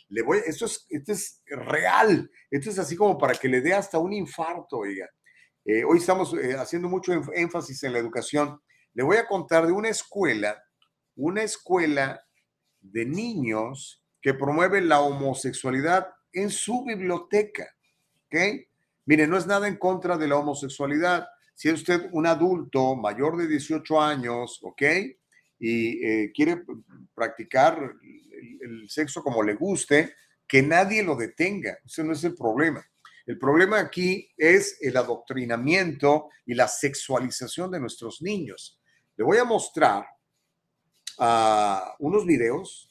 le 0.09 0.21
voy, 0.21 0.39
esto 0.45 0.65
es, 0.65 0.85
esto 0.89 1.11
es 1.11 1.41
real, 1.47 2.29
esto 2.49 2.69
es 2.69 2.79
así 2.79 2.95
como 2.95 3.17
para 3.17 3.33
que 3.33 3.49
le 3.49 3.61
dé 3.61 3.73
hasta 3.73 3.97
un 3.97 4.13
infarto, 4.13 4.77
oiga. 4.77 5.09
Eh, 5.65 5.83
hoy 5.83 5.97
estamos 5.97 6.33
eh, 6.35 6.55
haciendo 6.55 6.87
mucho 6.87 7.11
énfasis 7.33 7.83
en 7.83 7.93
la 7.93 7.99
educación. 7.99 8.59
Le 8.93 9.03
voy 9.03 9.17
a 9.17 9.27
contar 9.27 9.65
de 9.65 9.73
una 9.73 9.89
escuela 9.89 10.61
una 11.15 11.43
escuela 11.43 12.23
de 12.81 13.05
niños 13.05 14.03
que 14.21 14.33
promueve 14.33 14.81
la 14.81 15.01
homosexualidad 15.01 16.07
en 16.33 16.49
su 16.49 16.83
biblioteca. 16.83 17.67
¿Ok? 18.25 18.35
Mire, 19.05 19.27
no 19.27 19.37
es 19.37 19.45
nada 19.45 19.67
en 19.67 19.77
contra 19.77 20.17
de 20.17 20.27
la 20.27 20.37
homosexualidad. 20.37 21.27
Si 21.53 21.69
es 21.69 21.75
usted 21.75 22.09
un 22.11 22.25
adulto 22.25 22.95
mayor 22.95 23.37
de 23.37 23.47
18 23.47 24.01
años, 24.01 24.59
¿ok? 24.63 24.81
Y 25.59 26.03
eh, 26.03 26.31
quiere 26.33 26.63
practicar 27.13 27.79
el, 28.01 28.81
el, 28.81 28.89
sexo 28.89 29.23
como 29.23 29.43
le 29.43 29.53
guste, 29.53 30.15
que 30.47 30.61
nadie 30.61 31.03
lo 31.03 31.15
detenga. 31.15 31.77
Ese 31.85 32.03
no 32.03 32.13
es 32.13 32.23
el 32.23 32.35
problema. 32.35 32.85
El 33.25 33.39
problema 33.39 33.79
aquí 33.79 34.29
es 34.37 34.77
el 34.81 34.97
adoctrinamiento 34.97 36.29
y 36.45 36.53
la 36.53 36.67
sexualización 36.67 37.71
de 37.71 37.79
nuestros 37.79 38.21
niños. 38.21 38.79
Le 39.15 39.23
voy 39.23 39.37
a 39.37 39.45
mostrar 39.45 40.05
uh, 41.19 41.95
unos 41.99 42.25
videos 42.25 42.89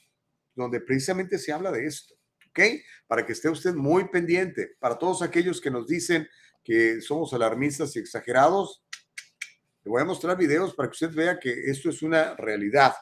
donde 0.54 0.80
precisamente 0.80 1.38
se 1.38 1.52
habla 1.52 1.70
de 1.72 1.86
esto, 1.86 2.14
¿ok? 2.48 2.60
Para 3.06 3.26
que 3.26 3.32
esté 3.32 3.48
usted 3.48 3.74
muy 3.74 4.08
pendiente. 4.08 4.76
Para 4.78 4.98
todos 4.98 5.22
aquellos 5.22 5.60
que 5.60 5.70
nos 5.70 5.86
dicen 5.86 6.28
que 6.62 7.00
somos 7.00 7.34
alarmistas 7.34 7.94
y 7.96 7.98
exagerados, 7.98 8.84
le 9.84 9.90
voy 9.90 10.00
a 10.00 10.06
mostrar 10.06 10.36
videos 10.36 10.74
para 10.74 10.88
que 10.88 11.04
usted 11.04 11.14
vea 11.14 11.38
que 11.38 11.52
esto 11.70 11.90
es 11.90 12.02
una 12.02 12.34
realidad. 12.36 12.94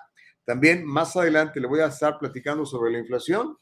También 0.45 0.85
más 0.85 1.15
adelante 1.17 1.61
le 1.61 1.69
voy 1.69 1.81
a 1.81 1.87
estar 1.87 2.19
platicando 2.19 2.67
sobre 2.67 2.91
la 2.91 2.99
inflación. 2.99 3.57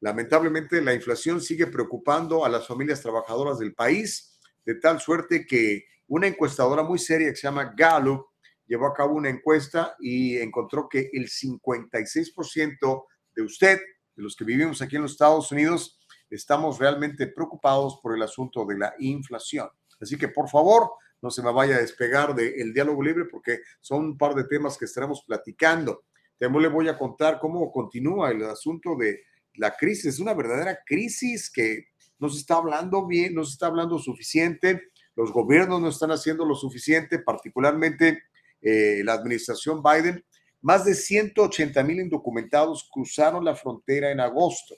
Lamentablemente 0.00 0.82
la 0.82 0.92
inflación 0.92 1.40
sigue 1.40 1.66
preocupando 1.68 2.44
a 2.44 2.48
las 2.48 2.66
familias 2.66 3.00
trabajadoras 3.00 3.58
del 3.58 3.72
país, 3.72 4.38
de 4.66 4.74
tal 4.74 5.00
suerte 5.00 5.46
que 5.46 5.86
una 6.08 6.26
encuestadora 6.26 6.82
muy 6.82 6.98
seria 6.98 7.30
que 7.30 7.36
se 7.36 7.46
llama 7.46 7.72
Gallup 7.74 8.26
llevó 8.66 8.86
a 8.86 8.94
cabo 8.94 9.14
una 9.14 9.28
encuesta 9.28 9.96
y 10.00 10.38
encontró 10.38 10.88
que 10.88 11.10
el 11.12 11.28
56% 11.28 13.04
de 13.34 13.42
usted, 13.42 13.80
de 14.14 14.22
los 14.22 14.36
que 14.36 14.44
vivimos 14.44 14.82
aquí 14.82 14.96
en 14.96 15.02
los 15.02 15.12
Estados 15.12 15.50
Unidos, 15.52 15.98
estamos 16.30 16.78
realmente 16.78 17.26
preocupados 17.26 17.98
por 18.02 18.14
el 18.14 18.22
asunto 18.22 18.64
de 18.64 18.78
la 18.78 18.94
inflación. 18.98 19.68
Así 20.00 20.16
que 20.16 20.28
por 20.28 20.48
favor, 20.48 20.90
no 21.20 21.30
se 21.30 21.42
me 21.42 21.52
vaya 21.52 21.76
a 21.76 21.80
despegar 21.80 22.34
del 22.34 22.72
diálogo 22.72 23.02
libre 23.02 23.26
porque 23.30 23.60
son 23.80 24.04
un 24.04 24.18
par 24.18 24.34
de 24.34 24.44
temas 24.44 24.76
que 24.76 24.86
estaremos 24.86 25.22
platicando. 25.24 26.04
También 26.38 26.62
le 26.62 26.68
voy 26.68 26.88
a 26.88 26.98
contar 26.98 27.38
cómo 27.38 27.70
continúa 27.70 28.30
el 28.30 28.44
asunto 28.44 28.96
de 28.96 29.22
la 29.54 29.76
crisis. 29.76 30.06
Es 30.06 30.18
una 30.18 30.34
verdadera 30.34 30.80
crisis 30.84 31.50
que 31.50 31.86
no 32.18 32.28
se 32.28 32.38
está 32.38 32.56
hablando 32.56 33.06
bien, 33.06 33.34
no 33.34 33.44
se 33.44 33.52
está 33.52 33.66
hablando 33.66 33.98
suficiente 33.98 34.92
los 35.14 35.32
gobiernos 35.32 35.80
no 35.80 35.88
están 35.88 36.10
haciendo 36.10 36.44
lo 36.44 36.54
suficiente, 36.54 37.18
particularmente 37.18 38.22
eh, 38.62 39.02
la 39.04 39.14
administración 39.14 39.82
Biden. 39.82 40.24
Más 40.60 40.84
de 40.84 40.94
180 40.94 41.82
mil 41.82 42.00
indocumentados 42.00 42.88
cruzaron 42.90 43.44
la 43.44 43.56
frontera 43.56 44.10
en 44.10 44.20
agosto. 44.20 44.76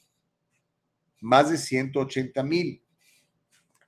Más 1.20 1.50
de 1.50 1.58
180 1.58 2.42
mil. 2.42 2.84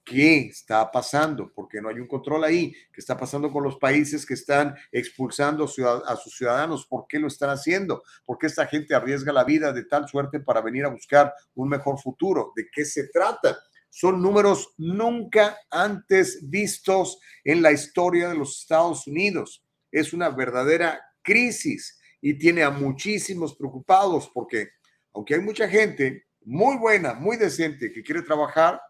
¿Qué 0.06 0.46
está 0.46 0.88
pasando? 0.88 1.50
Porque 1.52 1.80
no 1.80 1.88
hay 1.88 1.98
un 1.98 2.06
control 2.06 2.44
ahí. 2.44 2.72
¿Qué 2.92 3.00
está 3.00 3.16
pasando 3.16 3.50
con 3.50 3.64
los 3.64 3.76
países 3.76 4.24
que 4.24 4.34
están 4.34 4.76
expulsando 4.92 5.64
a 5.64 6.16
sus 6.16 6.36
ciudadanos? 6.36 6.86
¿Por 6.86 7.06
qué 7.08 7.18
lo 7.18 7.26
están 7.26 7.50
haciendo? 7.50 8.04
¿Por 8.24 8.38
qué 8.38 8.46
esta 8.46 8.68
gente 8.68 8.94
arriesga 8.94 9.32
la 9.32 9.42
vida 9.42 9.72
de 9.72 9.84
tal 9.84 10.06
suerte 10.06 10.38
para 10.38 10.60
venir 10.60 10.84
a 10.84 10.90
buscar 10.90 11.34
un 11.56 11.68
mejor 11.68 11.98
futuro? 11.98 12.52
¿De 12.54 12.68
qué 12.72 12.84
se 12.84 13.08
trata? 13.08 13.58
Son 13.90 14.22
números 14.22 14.74
nunca 14.78 15.58
antes 15.72 16.48
vistos 16.48 17.18
en 17.42 17.60
la 17.60 17.72
historia 17.72 18.28
de 18.28 18.36
los 18.36 18.60
Estados 18.60 19.08
Unidos. 19.08 19.65
Es 19.90 20.12
una 20.12 20.30
verdadera 20.30 21.00
crisis 21.22 21.98
y 22.20 22.38
tiene 22.38 22.62
a 22.62 22.70
muchísimos 22.70 23.54
preocupados 23.54 24.30
porque 24.32 24.70
aunque 25.12 25.34
hay 25.34 25.40
mucha 25.40 25.68
gente 25.68 26.26
muy 26.44 26.76
buena, 26.76 27.14
muy 27.14 27.36
decente 27.36 27.92
que 27.92 28.02
quiere 28.02 28.22
trabajar, 28.22 28.80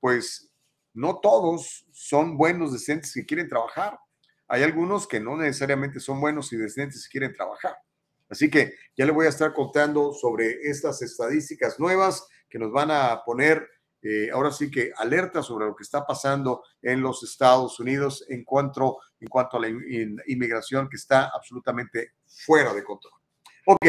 pues 0.00 0.52
no 0.94 1.18
todos 1.20 1.86
son 1.92 2.36
buenos, 2.36 2.72
decentes 2.72 3.12
que 3.14 3.24
quieren 3.24 3.48
trabajar. 3.48 3.98
Hay 4.48 4.62
algunos 4.62 5.06
que 5.06 5.18
no 5.18 5.36
necesariamente 5.36 5.98
son 5.98 6.20
buenos 6.20 6.52
y 6.52 6.56
decentes 6.56 7.04
que 7.04 7.18
quieren 7.18 7.34
trabajar. 7.34 7.76
Así 8.28 8.50
que 8.50 8.74
ya 8.96 9.06
le 9.06 9.12
voy 9.12 9.26
a 9.26 9.30
estar 9.30 9.52
contando 9.52 10.12
sobre 10.12 10.62
estas 10.62 11.02
estadísticas 11.02 11.78
nuevas 11.80 12.26
que 12.48 12.58
nos 12.58 12.70
van 12.70 12.90
a 12.90 13.22
poner 13.24 13.66
eh, 14.02 14.30
ahora 14.32 14.50
sí 14.50 14.68
que 14.70 14.92
alerta 14.96 15.42
sobre 15.42 15.66
lo 15.66 15.76
que 15.76 15.84
está 15.84 16.04
pasando 16.04 16.64
en 16.82 17.00
los 17.00 17.22
Estados 17.22 17.78
Unidos 17.78 18.24
en 18.28 18.44
cuanto, 18.44 18.98
en 19.20 19.28
cuanto 19.28 19.56
a 19.56 19.60
la 19.60 19.68
inmigración 20.26 20.88
que 20.88 20.96
está 20.96 21.30
absolutamente 21.32 22.14
fuera 22.26 22.74
de 22.74 22.82
control. 22.82 23.12
Ok, 23.66 23.86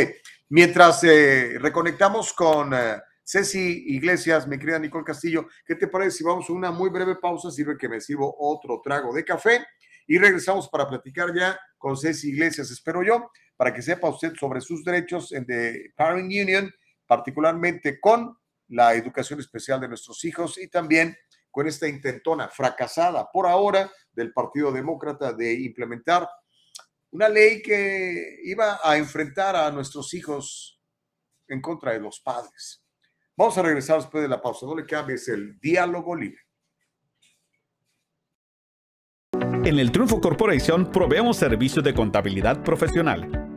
mientras 0.50 1.04
eh, 1.04 1.58
reconectamos 1.60 2.32
con 2.34 2.76
eh, 2.76 3.02
Ceci 3.24 3.86
Iglesias, 3.88 4.48
mi 4.48 4.60
querida 4.60 4.78
Nicole 4.78 5.04
Castillo, 5.04 5.48
¿qué 5.66 5.74
te 5.74 5.88
parece 5.88 6.18
si 6.18 6.24
vamos 6.24 6.48
a 6.48 6.54
una 6.54 6.70
muy 6.72 6.92
breve 6.92 7.16
pausa? 7.16 7.50
Sirve 7.50 7.76
que 7.76 7.90
me 7.90 8.00
sirvo 8.00 8.36
otro 8.38 8.82
trago 8.84 9.14
de 9.16 9.26
café 9.26 9.66
y 10.06 10.20
regresamos 10.20 10.70
para 10.70 10.88
platicar 10.88 11.34
ya 11.36 11.60
con 11.80 11.98
Ceci 11.98 12.30
Iglesias, 12.30 12.70
espero 12.70 13.02
yo, 13.02 13.32
para 13.58 13.74
que 13.74 13.82
sepa 13.82 14.10
usted 14.10 14.34
sobre 14.36 14.62
sus 14.62 14.84
derechos 14.84 15.32
en 15.32 15.48
The 15.48 15.94
Parent 15.96 16.26
Union, 16.26 16.72
particularmente 17.08 18.00
con 18.00 18.38
la 18.70 18.94
educación 18.94 19.40
especial 19.40 19.80
de 19.80 19.88
nuestros 19.88 20.24
hijos 20.26 20.58
y 20.58 20.68
también 20.68 21.16
con 21.52 21.68
esta 21.68 21.88
intentona 21.88 22.50
fracasada 22.50 23.30
por 23.32 23.46
ahora 23.46 23.92
del 24.12 24.34
Partido 24.34 24.72
Demócrata 24.72 25.34
de 25.34 25.54
implementar 25.54 26.28
una 27.12 27.30
ley 27.30 27.62
que 27.62 28.40
iba 28.44 28.80
a 28.84 28.98
enfrentar 28.98 29.56
a 29.56 29.70
nuestros 29.72 30.14
hijos 30.16 30.82
en 31.48 31.62
contra 31.62 31.94
de 31.94 32.00
los 32.00 32.20
padres. 32.22 32.84
Vamos 33.36 33.58
a 33.58 33.62
regresar 33.62 33.98
después 33.98 34.24
de 34.24 34.30
la 34.30 34.42
pausa. 34.42 34.66
No 34.66 34.76
le 34.76 34.86
cambies 34.86 35.28
el 35.28 35.60
diálogo 35.60 36.16
libre. 36.16 36.40
En 39.64 39.80
el 39.80 39.92
Triunfo 39.92 40.20
Corporation 40.20 40.92
proveemos 40.92 41.38
servicios 41.38 41.84
de 41.84 41.94
contabilidad 41.94 42.64
profesional 42.64 43.43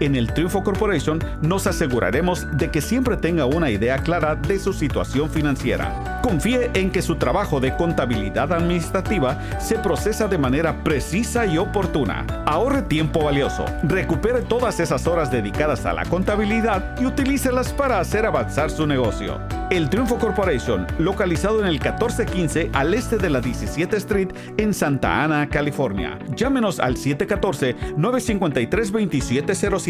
En 0.00 0.16
el 0.16 0.32
Triunfo 0.32 0.64
Corporation 0.64 1.18
nos 1.42 1.66
aseguraremos 1.66 2.46
de 2.56 2.70
que 2.70 2.80
siempre 2.80 3.18
tenga 3.18 3.44
una 3.44 3.70
idea 3.70 3.98
clara 3.98 4.34
de 4.34 4.58
su 4.58 4.72
situación 4.72 5.28
financiera. 5.28 6.20
Confíe 6.22 6.70
en 6.72 6.90
que 6.90 7.02
su 7.02 7.16
trabajo 7.16 7.60
de 7.60 7.76
contabilidad 7.76 8.50
administrativa 8.50 9.38
se 9.60 9.78
procesa 9.78 10.26
de 10.26 10.38
manera 10.38 10.82
precisa 10.82 11.44
y 11.44 11.58
oportuna. 11.58 12.26
Ahorre 12.46 12.80
tiempo 12.80 13.24
valioso, 13.24 13.66
recupere 13.82 14.40
todas 14.40 14.80
esas 14.80 15.06
horas 15.06 15.30
dedicadas 15.30 15.84
a 15.84 15.92
la 15.92 16.06
contabilidad 16.06 16.98
y 16.98 17.04
utilícelas 17.04 17.70
para 17.74 18.00
hacer 18.00 18.24
avanzar 18.24 18.70
su 18.70 18.86
negocio. 18.86 19.38
El 19.70 19.88
Triunfo 19.88 20.18
Corporation, 20.18 20.84
localizado 20.98 21.60
en 21.60 21.66
el 21.66 21.74
1415 21.74 22.70
al 22.72 22.92
este 22.92 23.18
de 23.18 23.30
la 23.30 23.40
17 23.40 23.96
Street 23.98 24.30
en 24.56 24.74
Santa 24.74 25.22
Ana, 25.22 25.48
California. 25.48 26.18
Llámenos 26.34 26.80
al 26.80 26.96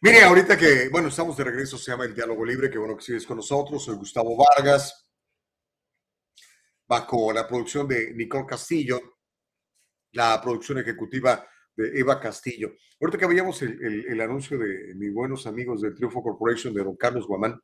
Mire, 0.00 0.22
ahorita 0.22 0.58
que, 0.58 0.88
bueno, 0.90 1.08
estamos 1.08 1.36
de 1.36 1.44
regreso, 1.44 1.76
se 1.78 1.90
llama 1.90 2.04
El 2.04 2.14
Diálogo 2.14 2.44
Libre, 2.44 2.70
que 2.70 2.78
bueno 2.78 2.96
que 2.96 3.02
sigues 3.02 3.26
con 3.26 3.38
nosotros. 3.38 3.84
Soy 3.84 3.96
Gustavo 3.96 4.36
Vargas 4.36 5.08
bajo 6.86 7.32
la 7.32 7.48
producción 7.48 7.88
de 7.88 8.12
Nicole 8.14 8.46
Castillo, 8.46 9.00
la 10.12 10.40
producción 10.40 10.78
ejecutiva 10.78 11.44
de 11.76 12.00
Eva 12.00 12.20
Castillo. 12.20 12.72
Ahorita 13.00 13.18
que 13.18 13.26
veíamos 13.26 13.60
el, 13.62 14.20
anuncio 14.20 14.58
de 14.58 14.94
mis 14.94 15.12
buenos 15.12 15.46
amigos 15.46 15.82
del 15.82 15.94
Triunfo 15.94 16.22
Corporation 16.22 16.72
de 16.72 16.82
don 16.82 16.96
Carlos 16.96 17.26
Guamán, 17.26 17.60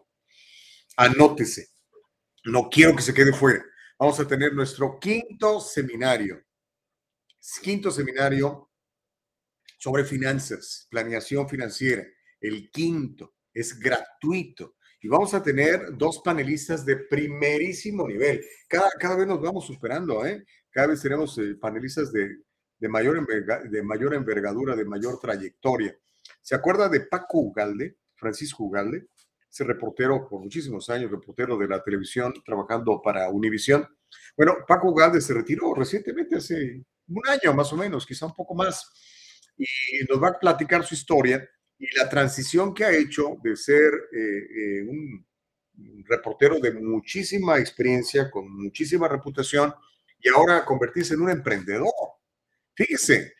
anótese, 0.97 1.69
no 2.45 2.69
quiero 2.69 2.95
que 2.95 3.03
se 3.03 3.15
quede 3.15 3.33
fuera. 3.33 3.65
Vamos 3.99 4.21
a 4.21 4.27
tener 4.27 4.53
nuestro 4.53 4.99
quinto 4.99 5.61
seminario, 5.61 6.43
quinto 7.63 7.91
seminario 7.91 8.71
sobre 9.79 10.05
finanzas, 10.05 10.87
planeación 10.91 11.49
financiera, 11.49 12.05
el 12.41 12.71
quinto, 12.71 13.35
es 13.55 13.79
gratuito 13.79 14.77
y 15.01 15.09
vamos 15.09 15.35
a 15.35 15.43
tener 15.43 15.97
dos 15.97 16.21
panelistas 16.25 16.87
de 16.87 16.97
primerísimo 16.97 18.07
nivel. 18.07 18.45
Cada, 18.69 18.89
cada 18.93 19.17
vez 19.17 19.27
nos 19.27 19.41
vamos 19.41 19.67
superando, 19.67 20.25
¿eh? 20.25 20.45
Cada 20.71 20.87
vez 20.89 21.03
tenemos 21.03 21.37
eh, 21.39 21.57
panelistas 21.61 22.13
de, 22.13 22.39
de, 22.83 22.89
mayor 22.89 23.25
de 23.71 23.83
mayor 23.85 24.13
envergadura, 24.13 24.75
de 24.75 24.85
mayor 24.85 25.21
trayectoria. 25.21 25.97
¿Se 26.41 26.57
acuerda 26.57 26.89
de 26.89 27.03
Paco 27.03 27.39
Ugalde, 27.39 27.99
Francisco 28.17 28.65
Ugalde? 28.65 29.07
Ese 29.49 29.63
reportero 29.63 30.29
por 30.29 30.41
muchísimos 30.41 30.91
años, 30.91 31.09
reportero 31.09 31.57
de 31.57 31.69
la 31.69 31.81
televisión, 31.81 32.35
trabajando 32.45 33.01
para 33.01 33.29
Univisión. 33.29 33.87
Bueno, 34.37 34.57
Paco 34.67 34.91
Ugalde 34.91 35.21
se 35.21 35.33
retiró 35.33 35.73
recientemente, 35.75 36.37
hace 36.37 36.85
un 37.07 37.23
año 37.29 37.55
más 37.55 37.73
o 37.73 37.77
menos, 37.77 38.05
quizá 38.05 38.27
un 38.27 38.35
poco 38.35 38.53
más, 38.53 38.91
y 39.57 39.67
nos 40.09 40.21
va 40.21 40.31
a 40.31 40.39
platicar 40.41 40.85
su 40.85 40.95
historia 40.95 41.49
y 41.79 41.87
la 41.97 42.09
transición 42.09 42.75
que 42.75 42.85
ha 42.85 42.91
hecho 42.91 43.37
de 43.45 43.55
ser 43.55 43.93
eh, 44.13 44.47
eh, 44.57 44.83
un 44.89 45.25
reportero 46.05 46.59
de 46.59 46.73
muchísima 46.73 47.59
experiencia, 47.59 48.29
con 48.29 48.51
muchísima 48.51 49.07
reputación, 49.07 49.73
y 50.21 50.29
ahora 50.29 50.65
convertirse 50.65 51.15
en 51.15 51.21
un 51.21 51.31
emprendedor. 51.31 52.22
Fíjese, 52.75 53.35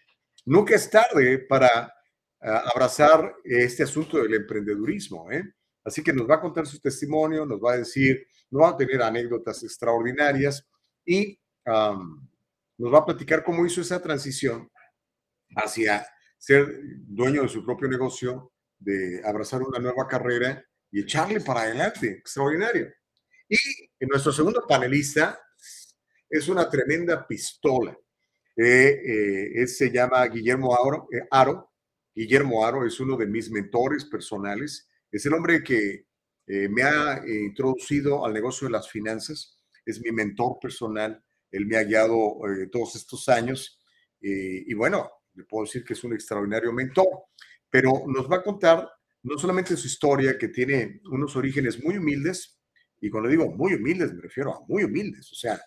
nunca 0.45 0.75
es 0.75 0.89
tarde 0.91 1.39
para 1.39 1.93
ah, 2.41 2.63
abrazar 2.75 3.35
este 3.45 3.83
asunto 3.83 4.19
del 4.19 4.35
emprendedurismo. 4.35 5.31
¿eh? 5.31 5.45
Así 5.85 6.03
que 6.03 6.13
nos 6.13 6.29
va 6.29 6.37
a 6.37 6.41
contar 6.41 6.67
su 6.67 6.79
testimonio, 6.81 7.47
nos 7.47 7.61
va 7.61 7.73
a 7.73 7.79
decir, 7.79 8.27
nos 8.51 8.63
va 8.63 8.69
a 8.71 8.77
tener 8.77 9.03
anécdotas 9.03 9.63
extraordinarias 9.63 10.67
y 11.05 11.39
nos 11.65 12.93
va 12.93 12.99
a 12.99 13.07
platicar 13.07 13.45
cómo 13.45 13.65
hizo 13.65 13.81
esa 13.81 14.03
transición 14.03 14.69
hacia 15.57 16.07
ser 16.39 16.67
dueño 17.07 17.43
de 17.43 17.49
su 17.49 17.65
propio 17.65 17.89
negocio, 17.89 18.53
de 18.79 19.23
abrazar 19.25 19.63
una 19.63 19.79
nueva 19.79 20.09
carrera 20.09 20.65
y 20.91 21.01
echarle 21.01 21.41
para 21.41 21.63
adelante. 21.63 22.11
Extraordinario. 22.11 22.93
Y 23.49 23.57
nuestro 24.07 24.33
segundo 24.33 24.65
panelista 24.67 25.39
es 26.29 26.49
una 26.49 26.69
tremenda 26.69 27.27
pistola. 27.27 27.97
Eh, 28.65 29.63
eh 29.63 29.67
se 29.67 29.91
llama 29.91 30.25
Guillermo 30.27 30.75
Aro, 30.75 31.09
eh, 31.13 31.27
Aro. 31.31 31.73
Guillermo 32.15 32.65
Aro 32.65 32.87
es 32.87 33.01
uno 33.01 33.17
de 33.17 33.27
mis 33.27 33.51
mentores 33.51 34.05
personales. 34.05 34.89
Es 35.11 35.27
el 35.27 35.35
hombre 35.35 35.63
que 35.63 36.07
eh, 36.47 36.69
me 36.69 36.83
ha 36.83 37.23
introducido 37.27 38.25
al 38.25 38.33
negocio 38.33 38.69
de 38.69 38.73
las 38.73 38.89
finanzas. 38.91 39.59
Es 39.85 40.01
mi 40.01 40.13
mentor 40.13 40.59
personal. 40.61 41.23
Él 41.51 41.67
me 41.67 41.77
ha 41.77 41.85
guiado 41.85 42.39
todos 42.71 42.97
estos 42.97 43.29
años. 43.29 43.79
y 44.21 44.73
bueno, 44.75 45.11
le 45.35 45.45
puedo 45.45 45.65
decir 45.65 45.85
que 45.85 45.95
es 45.95 46.05
un 46.05 46.13
extraordinario 46.15 46.73
mentor, 46.73 47.09
pero 47.69 48.05
nos 48.07 48.31
va 48.31 48.37
a 48.37 48.43
contar 48.43 48.89
no 49.23 49.39
solamente 49.39 49.77
su 49.77 49.87
historia, 49.87 50.39
que 50.39 50.49
tiene 50.49 51.01
unos 51.11 51.37
orígenes 51.37 51.83
muy 51.83 51.97
humildes, 51.97 52.59
y 53.01 53.11
cuando 53.11 53.29
digo 53.29 53.51
muy 53.53 53.75
humildes 53.75 54.13
me 54.13 54.23
refiero 54.23 54.55
a 54.55 54.67
muy 54.67 54.85
humildes, 54.85 55.31
o 55.33 55.35
sea, 55.35 55.61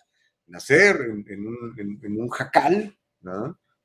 nacer 0.46 0.96
en, 1.26 1.46
un, 1.46 2.28
jacal 2.28 2.96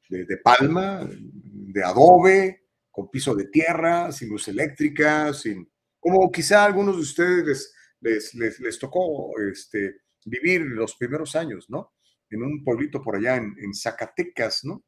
de, 0.10 0.38
palma, 0.38 1.08
de 1.10 1.84
adobe, 1.84 2.68
con 2.90 3.10
piso 3.10 3.36
de 3.36 3.46
tierra, 3.46 4.12
sin 4.12 4.30
luz 4.30 4.48
eléctrica, 4.48 5.34
sin, 5.34 5.72
como 6.00 6.32
quizá 6.32 6.66
algunos 6.66 6.96
de 6.98 7.02
ustedes 7.02 7.74
les, 8.02 8.34
les, 8.34 8.80
tocó 8.80 9.32
este, 9.40 10.02
vivir 10.26 10.62
los 10.62 10.96
primeros 10.96 11.36
años, 11.36 11.70
¿no? 11.70 11.94
En 12.30 12.44
un 12.44 12.64
pueblito 12.64 13.02
por 13.02 13.16
allá 13.16 13.38
en, 13.38 13.56
en 13.58 13.74
Zacatecas, 13.74 14.64
¿no? 14.64 14.84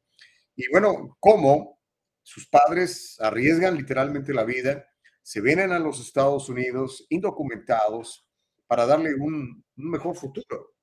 Y 0.56 0.68
bueno, 0.70 1.16
cómo 1.18 1.80
sus 2.22 2.48
padres 2.48 3.16
arriesgan 3.20 3.76
literalmente 3.76 4.32
la 4.32 4.44
vida, 4.44 4.86
se 5.22 5.40
vienen 5.40 5.72
a 5.72 5.78
los 5.78 6.00
Estados 6.00 6.48
Unidos 6.48 7.06
indocumentados 7.08 8.26
para 8.66 8.86
darle 8.86 9.14
un, 9.14 9.64
mejor 9.76 10.16
futuro. 10.16 10.73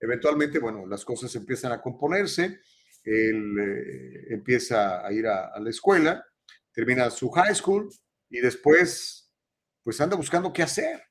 Eventualmente, 0.00 0.58
bueno, 0.58 0.86
las 0.86 1.04
cosas 1.04 1.34
empiezan 1.34 1.72
a 1.72 1.80
componerse, 1.80 2.60
él 3.04 3.58
eh, 3.58 4.34
empieza 4.34 5.06
a 5.06 5.12
ir 5.12 5.26
a, 5.26 5.58
la 5.58 5.70
escuela, 5.70 6.24
termina 6.72 7.08
su 7.10 7.30
high 7.30 7.54
school 7.54 7.88
y 8.28 8.40
después, 8.40 9.32
pues 9.82 10.00
anda 10.00 10.16
buscando 10.16 10.52
qué 10.52 10.62
hacer. 10.62 11.02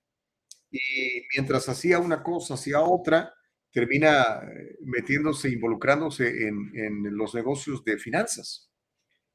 Y 0.70 1.26
mientras 1.36 1.68
hacía 1.70 2.00
una 2.00 2.22
cosa, 2.22 2.56
hacía 2.56 2.82
otra, 2.82 3.34
termina 3.72 4.42
eh, 4.44 4.78
metiéndose, 4.82 5.50
involucrándose 5.50 6.48
en, 6.48 6.72
en 6.76 7.18
los 7.18 7.34
negocios 7.34 7.84
de 7.84 7.98
finanzas. 7.98 8.70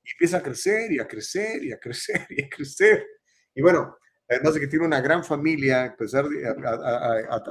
Y 0.02 0.10
empieza 0.12 0.38
a 0.38 0.42
crecer 0.42 0.92
y 0.92 0.98
a 0.98 1.08
crecer 1.08 1.64
y 1.64 1.72
a 1.72 1.78
crecer 1.78 2.26
y 2.30 2.42
a 2.44 2.48
crecer. 2.48 3.06
Y 3.54 3.62
bueno, 3.62 3.96
además 4.28 4.54
de 4.54 4.60
que 4.60 4.68
tiene 4.68 4.86
una 4.86 5.00
gran 5.00 5.24
familia, 5.24 5.84
a 5.84 5.96
pesar 5.96 6.26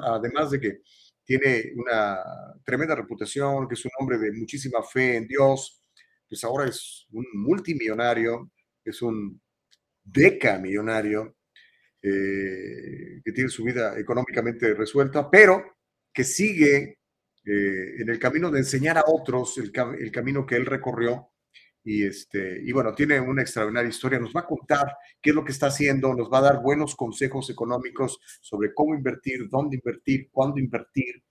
además 0.03 0.51
de 0.51 0.59
que 0.59 0.81
tiene 1.29 1.73
una 1.75 2.17
tremenda 2.65 2.95
reputación, 2.95 3.67
que 3.67 3.75
es 3.75 3.85
un 3.85 3.91
hombre 3.99 4.17
de 4.17 4.31
muchísima 4.31 4.81
fe 4.81 5.15
en 5.15 5.27
Dios, 5.27 5.79
pues 6.27 6.43
ahora 6.43 6.67
es 6.67 7.05
un 7.11 7.23
multimillonario, 7.35 8.51
es 8.83 8.99
un 9.03 9.39
decamillonario, 10.03 11.35
eh, 12.01 13.21
que 13.23 13.31
tiene 13.31 13.47
su 13.51 13.63
vida 13.63 13.99
económicamente 13.99 14.73
resuelta, 14.73 15.29
pero 15.29 15.77
que 16.11 16.23
sigue 16.23 16.97
eh, 17.45 17.95
en 17.99 18.09
el 18.09 18.17
camino 18.17 18.49
de 18.49 18.61
enseñar 18.61 18.97
a 18.97 19.03
otros 19.05 19.55
el, 19.59 19.71
el 19.99 20.11
camino 20.11 20.47
que 20.47 20.55
él 20.55 20.65
recorrió 20.65 21.28
y, 21.89 22.05
este, 22.05 22.61
y 22.63 22.71
bueno, 22.71 22.93
tiene 22.93 23.19
una 23.19 23.41
extraordinaria 23.41 23.89
historia. 23.89 24.19
Nos 24.19 24.31
va 24.31 24.41
a 24.41 24.45
contar 24.45 24.95
qué 25.19 25.31
es 25.31 25.35
lo 25.35 25.43
que 25.43 25.51
está 25.51 25.67
haciendo, 25.67 26.13
nos 26.13 26.31
va 26.31 26.37
a 26.37 26.41
dar 26.41 26.61
buenos 26.61 26.95
consejos 26.95 27.49
económicos 27.49 28.19
sobre 28.41 28.75
cómo 28.75 28.93
invertir, 28.93 29.49
dónde 29.49 29.77
invertir, 29.77 30.29
cuándo 30.31 30.59
invertir. 30.59 31.23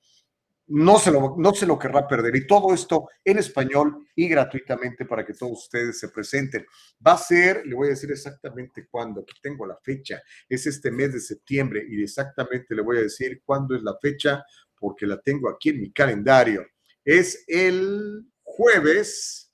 No 0.66 0.98
se, 0.98 1.12
lo, 1.12 1.36
no 1.38 1.54
se 1.54 1.64
lo 1.64 1.78
querrá 1.78 2.08
perder. 2.08 2.34
Y 2.34 2.48
todo 2.48 2.74
esto 2.74 3.08
en 3.24 3.38
español 3.38 4.04
y 4.16 4.28
gratuitamente 4.28 5.04
para 5.04 5.24
que 5.24 5.32
todos 5.32 5.62
ustedes 5.62 6.00
se 6.00 6.08
presenten. 6.08 6.66
Va 7.06 7.12
a 7.12 7.18
ser, 7.18 7.64
le 7.64 7.76
voy 7.76 7.86
a 7.86 7.90
decir 7.90 8.10
exactamente 8.10 8.88
cuándo, 8.90 9.20
aquí 9.20 9.34
tengo 9.40 9.64
la 9.64 9.78
fecha, 9.80 10.20
es 10.48 10.66
este 10.66 10.90
mes 10.90 11.12
de 11.12 11.20
septiembre 11.20 11.86
y 11.88 12.02
exactamente 12.02 12.74
le 12.74 12.82
voy 12.82 12.98
a 12.98 13.02
decir 13.02 13.42
cuándo 13.44 13.76
es 13.76 13.82
la 13.84 13.96
fecha 14.02 14.44
porque 14.74 15.06
la 15.06 15.20
tengo 15.20 15.48
aquí 15.48 15.68
en 15.68 15.82
mi 15.82 15.92
calendario. 15.92 16.66
Es 17.04 17.44
el 17.46 18.26
jueves 18.42 19.47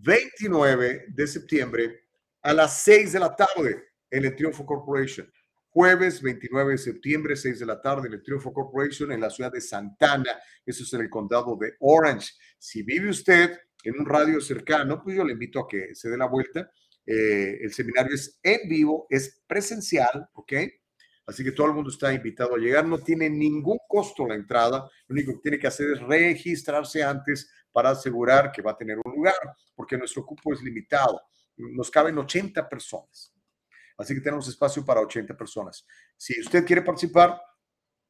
29 0.00 1.06
de 1.08 1.26
septiembre 1.26 2.04
a 2.42 2.52
las 2.52 2.82
6 2.82 3.12
de 3.12 3.20
la 3.20 3.34
tarde 3.34 3.84
en 4.10 4.24
el 4.24 4.36
Triunfo 4.36 4.64
Corporation. 4.64 5.30
Jueves 5.70 6.22
29 6.22 6.72
de 6.72 6.78
septiembre, 6.78 7.36
6 7.36 7.60
de 7.60 7.66
la 7.66 7.80
tarde 7.80 8.08
en 8.08 8.14
el 8.14 8.22
Triunfo 8.22 8.52
Corporation 8.52 9.12
en 9.12 9.20
la 9.20 9.30
ciudad 9.30 9.52
de 9.52 9.60
Santana. 9.60 10.30
Eso 10.64 10.82
es 10.82 10.92
en 10.92 11.02
el 11.02 11.10
condado 11.10 11.56
de 11.56 11.74
Orange. 11.80 12.32
Si 12.58 12.82
vive 12.82 13.10
usted 13.10 13.58
en 13.82 13.98
un 13.98 14.06
radio 14.06 14.40
cercano, 14.40 15.02
pues 15.02 15.16
yo 15.16 15.24
le 15.24 15.32
invito 15.32 15.60
a 15.60 15.68
que 15.68 15.94
se 15.94 16.08
dé 16.08 16.16
la 16.16 16.26
vuelta. 16.26 16.70
Eh, 17.04 17.58
el 17.62 17.72
seminario 17.72 18.14
es 18.14 18.38
en 18.42 18.68
vivo, 18.68 19.06
es 19.10 19.42
presencial, 19.46 20.28
¿ok? 20.34 20.52
Así 21.26 21.44
que 21.44 21.52
todo 21.52 21.66
el 21.66 21.74
mundo 21.74 21.90
está 21.90 22.12
invitado 22.12 22.54
a 22.54 22.58
llegar. 22.58 22.86
No 22.86 22.98
tiene 22.98 23.28
ningún 23.28 23.78
costo 23.86 24.26
la 24.26 24.34
entrada. 24.34 24.88
Lo 25.06 25.12
único 25.12 25.34
que 25.34 25.40
tiene 25.42 25.58
que 25.58 25.66
hacer 25.66 25.90
es 25.90 26.00
registrarse 26.00 27.02
antes 27.02 27.50
para 27.72 27.90
asegurar 27.90 28.52
que 28.52 28.62
va 28.62 28.72
a 28.72 28.76
tener 28.76 28.98
un 29.04 29.14
lugar, 29.14 29.34
porque 29.74 29.96
nuestro 29.96 30.24
cupo 30.24 30.52
es 30.52 30.62
limitado. 30.62 31.20
Nos 31.56 31.90
caben 31.90 32.18
80 32.18 32.68
personas. 32.68 33.34
Así 33.96 34.14
que 34.14 34.20
tenemos 34.20 34.48
espacio 34.48 34.84
para 34.84 35.00
80 35.00 35.36
personas. 35.36 35.84
Si 36.16 36.38
usted 36.40 36.64
quiere 36.64 36.82
participar, 36.82 37.40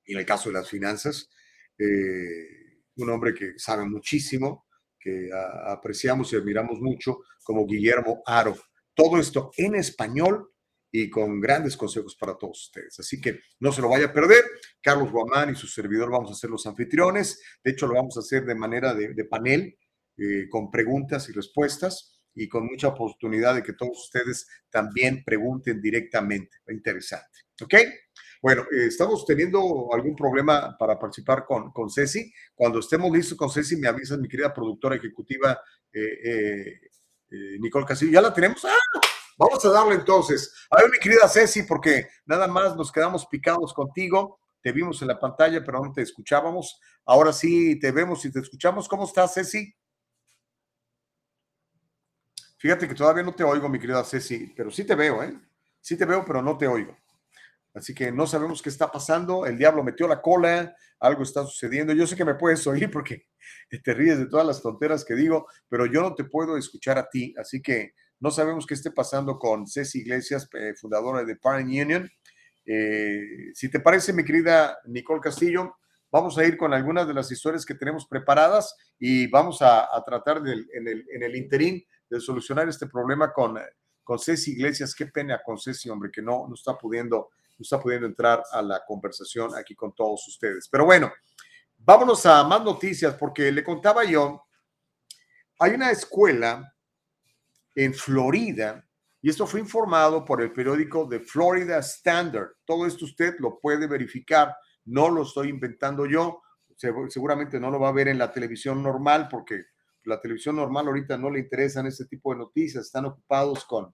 y 0.05 0.13
en 0.13 0.19
el 0.19 0.25
caso 0.25 0.49
de 0.49 0.53
las 0.53 0.69
finanzas, 0.69 1.29
eh, 1.77 2.81
un 2.95 3.09
hombre 3.09 3.33
que 3.33 3.53
sabe 3.57 3.85
muchísimo, 3.85 4.65
que 4.99 5.29
apreciamos 5.65 6.33
y 6.33 6.35
admiramos 6.35 6.79
mucho, 6.79 7.19
como 7.43 7.65
Guillermo 7.65 8.21
Aro. 8.25 8.55
Todo 8.93 9.19
esto 9.19 9.51
en 9.57 9.75
español 9.75 10.51
y 10.91 11.09
con 11.09 11.39
grandes 11.39 11.77
consejos 11.77 12.15
para 12.15 12.37
todos 12.37 12.67
ustedes. 12.67 12.99
Así 12.99 13.21
que 13.21 13.39
no 13.59 13.71
se 13.71 13.81
lo 13.81 13.89
vaya 13.89 14.07
a 14.07 14.13
perder. 14.13 14.43
Carlos 14.81 15.11
Guamán 15.11 15.51
y 15.51 15.55
su 15.55 15.67
servidor 15.67 16.09
vamos 16.09 16.31
a 16.31 16.35
ser 16.35 16.49
los 16.49 16.65
anfitriones. 16.65 17.41
De 17.63 17.71
hecho, 17.71 17.87
lo 17.87 17.95
vamos 17.95 18.17
a 18.17 18.21
hacer 18.21 18.45
de 18.45 18.55
manera 18.55 18.93
de, 18.93 19.25
panel, 19.25 19.77
eh, 20.17 20.47
con 20.49 20.71
preguntas 20.71 21.29
y 21.29 21.33
respuestas 21.33 22.19
y 22.33 22.47
con 22.47 22.65
mucha 22.65 22.89
oportunidad 22.89 23.55
de 23.55 23.63
que 23.63 23.73
todos 23.73 23.97
ustedes 23.97 24.47
también 24.69 25.23
pregunten 25.23 25.81
directamente. 25.81 26.57
Interesante. 26.67 27.41
¿Ok? 27.61 27.73
Bueno, 28.41 28.63
eh, 28.71 28.87
estamos 28.87 29.25
teniendo 29.25 29.89
algún 29.93 30.15
problema 30.15 30.75
para 30.77 30.97
participar 30.97 31.45
con, 31.45 31.71
con 31.71 31.89
Ceci. 31.89 32.31
Cuando 32.53 32.79
estemos 32.79 33.11
listos 33.11 33.37
con 33.37 33.49
Ceci, 33.49 33.75
me 33.77 33.87
avisa 33.87 34.17
mi 34.17 34.27
querida 34.27 34.53
productora 34.53 34.95
ejecutiva 34.95 35.59
eh, 35.91 36.79
eh, 37.29 37.57
Nicole 37.59 37.85
Castillo. 37.85 38.11
¿Ya 38.11 38.21
la 38.21 38.33
tenemos? 38.33 38.63
¡Ah! 38.65 38.99
Vamos 39.37 39.63
a 39.65 39.69
darle 39.69 39.95
entonces. 39.95 40.53
A 40.69 40.81
ver, 40.81 40.89
mi 40.91 40.97
querida 40.97 41.27
Ceci, 41.27 41.63
porque 41.63 42.07
nada 42.25 42.47
más 42.47 42.75
nos 42.75 42.91
quedamos 42.91 43.25
picados 43.27 43.73
contigo. 43.73 44.39
Te 44.61 44.71
vimos 44.71 45.01
en 45.01 45.09
la 45.09 45.19
pantalla, 45.19 45.63
pero 45.63 45.83
no 45.83 45.91
te 45.93 46.01
escuchábamos. 46.01 46.79
Ahora 47.05 47.31
sí 47.31 47.79
te 47.79 47.91
vemos 47.91 48.23
y 48.25 48.31
te 48.31 48.39
escuchamos. 48.39 48.87
¿Cómo 48.87 49.05
estás, 49.05 49.33
Ceci? 49.33 49.73
Fíjate 52.57 52.87
que 52.87 52.95
todavía 52.95 53.23
no 53.23 53.35
te 53.35 53.43
oigo, 53.43 53.69
mi 53.69 53.79
querida 53.79 54.03
Ceci, 54.03 54.53
pero 54.55 54.71
sí 54.71 54.83
te 54.83 54.95
veo, 54.95 55.21
¿eh? 55.23 55.39
Sí 55.79 55.95
te 55.95 56.05
veo, 56.05 56.25
pero 56.25 56.41
no 56.41 56.57
te 56.57 56.67
oigo. 56.67 56.97
Así 57.73 57.93
que 57.93 58.11
no 58.11 58.25
sabemos 58.25 58.61
qué 58.61 58.69
está 58.69 58.91
pasando. 58.91 59.45
El 59.45 59.57
diablo 59.57 59.83
metió 59.83 60.07
la 60.07 60.21
cola, 60.21 60.75
algo 60.99 61.23
está 61.23 61.45
sucediendo. 61.45 61.93
Yo 61.93 62.07
sé 62.07 62.15
que 62.15 62.25
me 62.25 62.35
puedes 62.35 62.65
oír 62.67 62.89
porque 62.89 63.27
te 63.83 63.93
ríes 63.93 64.17
de 64.17 64.27
todas 64.27 64.45
las 64.45 64.61
tonteras 64.61 65.05
que 65.05 65.15
digo, 65.15 65.47
pero 65.69 65.85
yo 65.85 66.01
no 66.01 66.15
te 66.15 66.23
puedo 66.23 66.57
escuchar 66.57 66.97
a 66.97 67.09
ti. 67.09 67.33
Así 67.37 67.61
que 67.61 67.93
no 68.19 68.31
sabemos 68.31 68.65
qué 68.65 68.73
esté 68.73 68.91
pasando 68.91 69.37
con 69.37 69.67
Ceci 69.67 69.99
Iglesias, 69.99 70.49
eh, 70.53 70.73
fundadora 70.75 71.23
de 71.23 71.35
Parent 71.35 71.69
Union. 71.69 72.09
Eh, 72.65 73.21
si 73.53 73.69
te 73.69 73.79
parece, 73.79 74.11
mi 74.11 74.25
querida 74.25 74.77
Nicole 74.85 75.21
Castillo, 75.21 75.77
vamos 76.11 76.37
a 76.37 76.45
ir 76.45 76.57
con 76.57 76.73
algunas 76.73 77.07
de 77.07 77.13
las 77.13 77.31
historias 77.31 77.65
que 77.65 77.75
tenemos 77.75 78.07
preparadas 78.07 78.75
y 78.97 79.27
vamos 79.27 79.61
a, 79.61 79.87
tratar 80.05 80.37
en, 80.37 80.87
el, 80.87 81.05
en 81.13 81.23
el 81.23 81.35
interín 81.35 81.83
de 82.09 82.19
solucionar 82.19 82.67
este 82.67 82.87
problema 82.87 83.31
con, 83.31 83.59
con 84.03 84.17
Ceci 84.17 84.53
Iglesias. 84.53 84.95
Qué 84.95 85.05
pena 85.07 85.39
con 85.45 85.59
Ceci, 85.59 85.89
hombre, 85.89 86.09
que 86.11 86.21
no, 86.21 86.47
no 86.47 86.55
está 86.55 86.77
pudiendo 86.77 87.29
está 87.63 87.79
pudiendo 87.79 88.07
entrar 88.07 88.43
a 88.51 88.61
la 88.61 88.83
conversación 88.85 89.55
aquí 89.55 89.75
con 89.75 89.93
todos 89.93 90.27
ustedes. 90.27 90.67
Pero 90.69 90.85
bueno, 90.85 91.11
vámonos 91.77 92.25
a 92.25 92.43
más 92.43 92.63
noticias 92.63 93.15
porque 93.15 93.51
le 93.51 93.63
contaba 93.63 94.03
yo, 94.03 94.43
hay 95.59 95.71
una 95.71 95.91
escuela 95.91 96.73
en 97.75 97.93
Florida 97.93 98.83
y 99.21 99.29
esto 99.29 99.47
fue 99.47 99.59
informado 99.59 100.23
por 100.23 100.41
el 100.41 100.53
periódico 100.53 101.07
The 101.09 101.19
Florida 101.19 101.79
Standard. 101.79 102.49
Todo 102.65 102.85
esto 102.85 103.05
usted 103.05 103.35
lo 103.39 103.59
puede 103.59 103.87
verificar. 103.87 104.55
no 104.85 105.09
lo 105.09 105.23
estoy 105.23 105.49
inventando 105.49 106.05
yo, 106.05 106.41
seguramente 107.09 107.59
no 107.59 107.69
lo 107.69 107.79
va 107.79 107.89
a 107.89 107.93
ver 107.93 108.07
en 108.07 108.17
la 108.17 108.31
televisión 108.31 108.81
normal 108.81 109.27
porque 109.29 109.65
la 110.03 110.21
televisión 110.21 110.55
normal 110.55 110.87
ahorita 110.87 111.17
no 111.17 111.29
le 111.29 111.39
interesan 111.39 111.87
este 111.87 112.05
tipo 112.05 112.31
de 112.31 112.39
noticias, 112.39 112.85
están 112.85 113.05
ocupados 113.05 113.65
con, 113.65 113.93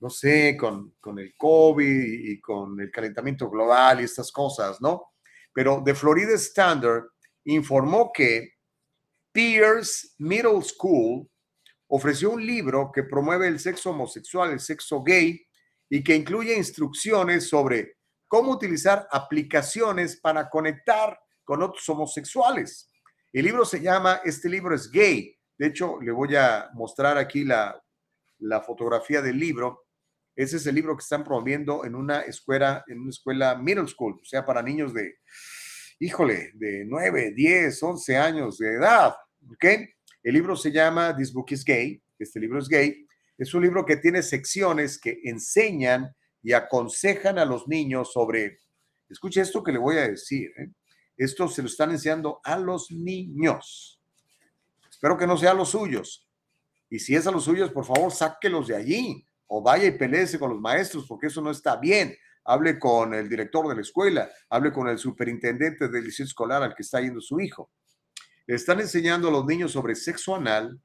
no 0.00 0.10
sé, 0.10 0.56
con, 0.56 0.94
con 1.00 1.18
el 1.18 1.34
COVID 1.36 2.30
y 2.30 2.40
con 2.40 2.80
el 2.80 2.90
calentamiento 2.90 3.50
global 3.50 4.00
y 4.00 4.04
estas 4.04 4.30
cosas, 4.30 4.80
¿no? 4.80 5.12
Pero 5.52 5.82
The 5.84 5.94
Florida 5.94 6.34
Standard 6.34 7.04
informó 7.44 8.12
que 8.12 8.54
Pierce 9.32 10.14
Middle 10.18 10.62
School 10.62 11.28
ofreció 11.88 12.30
un 12.30 12.44
libro 12.44 12.90
que 12.92 13.02
promueve 13.02 13.48
el 13.48 13.58
sexo 13.58 13.90
homosexual, 13.90 14.52
el 14.52 14.60
sexo 14.60 15.02
gay, 15.02 15.40
y 15.90 16.04
que 16.04 16.14
incluye 16.14 16.56
instrucciones 16.56 17.48
sobre 17.48 17.96
cómo 18.26 18.52
utilizar 18.52 19.08
aplicaciones 19.10 20.20
para 20.20 20.50
conectar 20.50 21.18
con 21.44 21.62
otros 21.62 21.88
homosexuales. 21.88 22.90
El 23.32 23.46
libro 23.46 23.64
se 23.64 23.80
llama, 23.80 24.20
este 24.24 24.48
libro 24.48 24.74
es 24.74 24.90
gay. 24.90 25.34
De 25.56 25.68
hecho, 25.68 25.98
le 26.00 26.12
voy 26.12 26.36
a 26.36 26.68
mostrar 26.74 27.16
aquí 27.16 27.44
la, 27.44 27.82
la 28.40 28.60
fotografía 28.60 29.22
del 29.22 29.38
libro. 29.38 29.87
Ese 30.38 30.58
es 30.58 30.66
el 30.68 30.76
libro 30.76 30.96
que 30.96 31.02
están 31.02 31.24
promoviendo 31.24 31.84
en 31.84 31.96
una 31.96 32.20
escuela, 32.20 32.84
en 32.86 33.00
una 33.00 33.10
escuela 33.10 33.56
middle 33.56 33.88
school, 33.88 34.20
o 34.22 34.24
sea, 34.24 34.46
para 34.46 34.62
niños 34.62 34.94
de, 34.94 35.16
híjole, 35.98 36.52
de 36.54 36.84
9, 36.86 37.32
10, 37.34 37.82
11 37.82 38.16
años 38.16 38.56
de 38.58 38.74
edad. 38.74 39.16
¿Ok? 39.50 39.64
El 40.22 40.34
libro 40.34 40.54
se 40.54 40.70
llama 40.70 41.16
This 41.16 41.32
Book 41.32 41.46
is 41.50 41.64
Gay. 41.64 42.00
Este 42.20 42.38
libro 42.38 42.60
es 42.60 42.68
gay. 42.68 43.04
Es 43.36 43.52
un 43.52 43.62
libro 43.62 43.84
que 43.84 43.96
tiene 43.96 44.22
secciones 44.22 45.00
que 45.00 45.18
enseñan 45.24 46.14
y 46.40 46.52
aconsejan 46.52 47.36
a 47.40 47.44
los 47.44 47.66
niños 47.66 48.12
sobre, 48.12 48.60
escuche 49.08 49.40
esto 49.40 49.64
que 49.64 49.72
le 49.72 49.78
voy 49.78 49.96
a 49.96 50.06
decir, 50.06 50.52
¿eh? 50.56 50.70
esto 51.16 51.48
se 51.48 51.62
lo 51.62 51.66
están 51.66 51.90
enseñando 51.90 52.40
a 52.44 52.56
los 52.56 52.92
niños. 52.92 54.00
Espero 54.88 55.18
que 55.18 55.26
no 55.26 55.36
sea 55.36 55.50
a 55.50 55.54
los 55.54 55.70
suyos. 55.70 56.28
Y 56.88 57.00
si 57.00 57.16
es 57.16 57.26
a 57.26 57.32
los 57.32 57.42
suyos, 57.42 57.72
por 57.72 57.84
favor, 57.84 58.12
sáquelos 58.12 58.68
de 58.68 58.76
allí 58.76 59.27
o 59.48 59.62
vaya 59.62 59.86
y 59.86 59.98
peleese 59.98 60.38
con 60.38 60.50
los 60.50 60.60
maestros 60.60 61.06
porque 61.06 61.26
eso 61.26 61.40
no 61.40 61.50
está 61.50 61.76
bien. 61.76 62.16
Hable 62.44 62.78
con 62.78 63.12
el 63.12 63.28
director 63.28 63.68
de 63.68 63.74
la 63.74 63.80
escuela, 63.82 64.30
hable 64.48 64.72
con 64.72 64.88
el 64.88 64.96
superintendente 64.98 65.88
del 65.88 66.04
liceo 66.04 66.24
escolar 66.24 66.62
al 66.62 66.74
que 66.74 66.82
está 66.82 67.00
yendo 67.00 67.20
su 67.20 67.40
hijo. 67.40 67.70
Están 68.46 68.80
enseñando 68.80 69.28
a 69.28 69.30
los 69.32 69.44
niños 69.44 69.72
sobre 69.72 69.94
sexo 69.94 70.34
anal, 70.34 70.80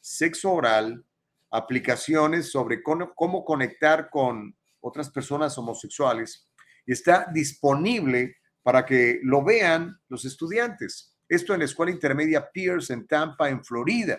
sexo 0.00 0.52
oral, 0.52 1.04
aplicaciones 1.50 2.50
sobre 2.50 2.82
cómo, 2.82 3.44
conectar 3.44 4.08
con 4.08 4.56
otras 4.80 5.10
personas 5.10 5.56
homosexuales 5.58 6.48
y 6.86 6.92
está 6.92 7.26
disponible 7.32 8.36
para 8.62 8.86
que 8.86 9.20
lo 9.22 9.44
vean 9.44 10.00
los 10.08 10.24
estudiantes. 10.24 11.14
Esto 11.28 11.52
en 11.52 11.60
la 11.60 11.66
Escuela 11.66 11.92
Intermedia 11.92 12.50
Pierce 12.50 12.92
en 12.92 13.06
Tampa, 13.06 13.50
en 13.50 13.62
Florida. 13.62 14.18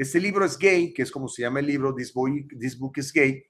Este 0.00 0.18
libro 0.18 0.46
es 0.46 0.56
gay, 0.56 0.94
que 0.94 1.02
es 1.02 1.10
como 1.10 1.28
se 1.28 1.42
llama 1.42 1.60
el 1.60 1.66
libro, 1.66 1.94
This, 1.94 2.14
Book 2.14 2.92
is 2.96 3.12
Gay. 3.12 3.44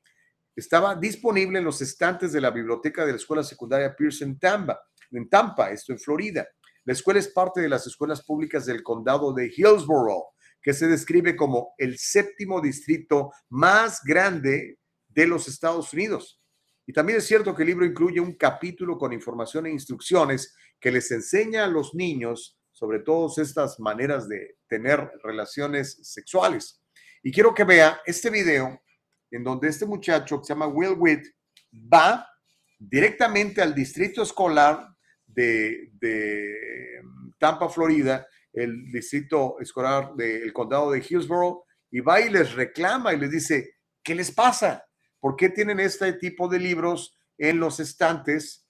Estaba 0.57 0.96
disponible 0.96 1.61
en 1.61 1.64
los 1.64 1.80
estantes 1.80 2.32
de 2.32 2.40
la 2.40 2.51
biblioteca 2.51 3.07
de 3.07 3.12
la 3.12 3.18
Escuela 3.18 3.44
Secundaria 3.44 3.94
en 4.20 4.36
Tampa, 4.36 4.80
en 5.12 5.28
Tampa, 5.28 5.70
esto 5.70 5.92
en 5.92 6.01
Florida. 6.01 6.48
La 6.86 6.92
escuela 6.92 7.20
es 7.20 7.28
parte 7.28 7.61
de 7.61 7.68
las 7.68 7.86
escuelas 7.86 8.24
públicas 8.24 8.66
del 8.66 8.82
condado 8.82 9.32
de 9.32 9.46
Hillsborough, 9.46 10.34
que 10.61 10.74
se 10.74 10.88
describe 10.88 11.36
como 11.36 11.72
el 11.78 11.96
séptimo 11.98 12.61
distrito 12.61 13.30
más 13.51 14.01
grande 14.03 14.80
de 15.07 15.26
los 15.28 15.46
Estados 15.46 15.92
Unidos. 15.92 16.42
Y 16.84 16.92
también 16.92 17.18
es 17.18 17.26
cierto 17.26 17.55
que 17.55 17.62
el 17.62 17.68
libro 17.68 17.86
incluye 17.86 18.18
un 18.18 18.34
capítulo 18.34 18.98
con 18.98 19.12
información 19.12 19.66
e 19.66 19.70
instrucciones 19.70 20.53
que 20.80 20.90
les 20.90 21.12
enseña 21.12 21.64
a 21.64 21.68
los 21.68 21.94
niños 21.94 22.59
sobre 22.81 23.01
todas 23.01 23.37
estas 23.37 23.78
maneras 23.78 24.26
de 24.26 24.57
tener 24.66 25.12
relaciones 25.22 25.99
sexuales. 26.03 26.83
Y 27.22 27.31
quiero 27.31 27.55
que 27.55 27.64
vea 27.64 28.01
este 28.07 28.31
video 28.31 28.81
en 29.31 29.45
donde 29.45 29.68
este 29.68 29.85
muchacho 29.85 30.41
que 30.41 30.47
se 30.47 30.55
llama 30.55 30.66
Will 30.66 30.97
Witt 30.97 31.26
va 31.72 32.26
directamente 32.78 33.61
al 33.61 33.74
distrito 33.74 34.22
escolar 34.22 34.89
de, 35.26 35.91
de 36.01 37.03
Tampa, 37.39 37.68
Florida, 37.68 38.26
el 38.51 38.91
distrito 38.91 39.61
escolar 39.61 40.14
del 40.14 40.51
condado 40.55 40.91
de 40.91 41.05
Hillsborough, 41.07 41.62
y 41.91 42.01
va 42.01 42.22
y 42.22 42.31
les 42.31 42.55
reclama 42.55 43.12
y 43.12 43.18
les 43.18 43.31
dice, 43.31 43.74
¿qué 44.03 44.14
les 44.14 44.33
pasa? 44.33 44.87
¿Por 45.20 45.37
qué 45.37 45.51
tienen 45.51 45.81
este 45.81 46.14
tipo 46.14 46.49
de 46.49 46.59
libros 46.59 47.14
en 47.37 47.61
los 47.61 47.78
estantes 47.78 48.66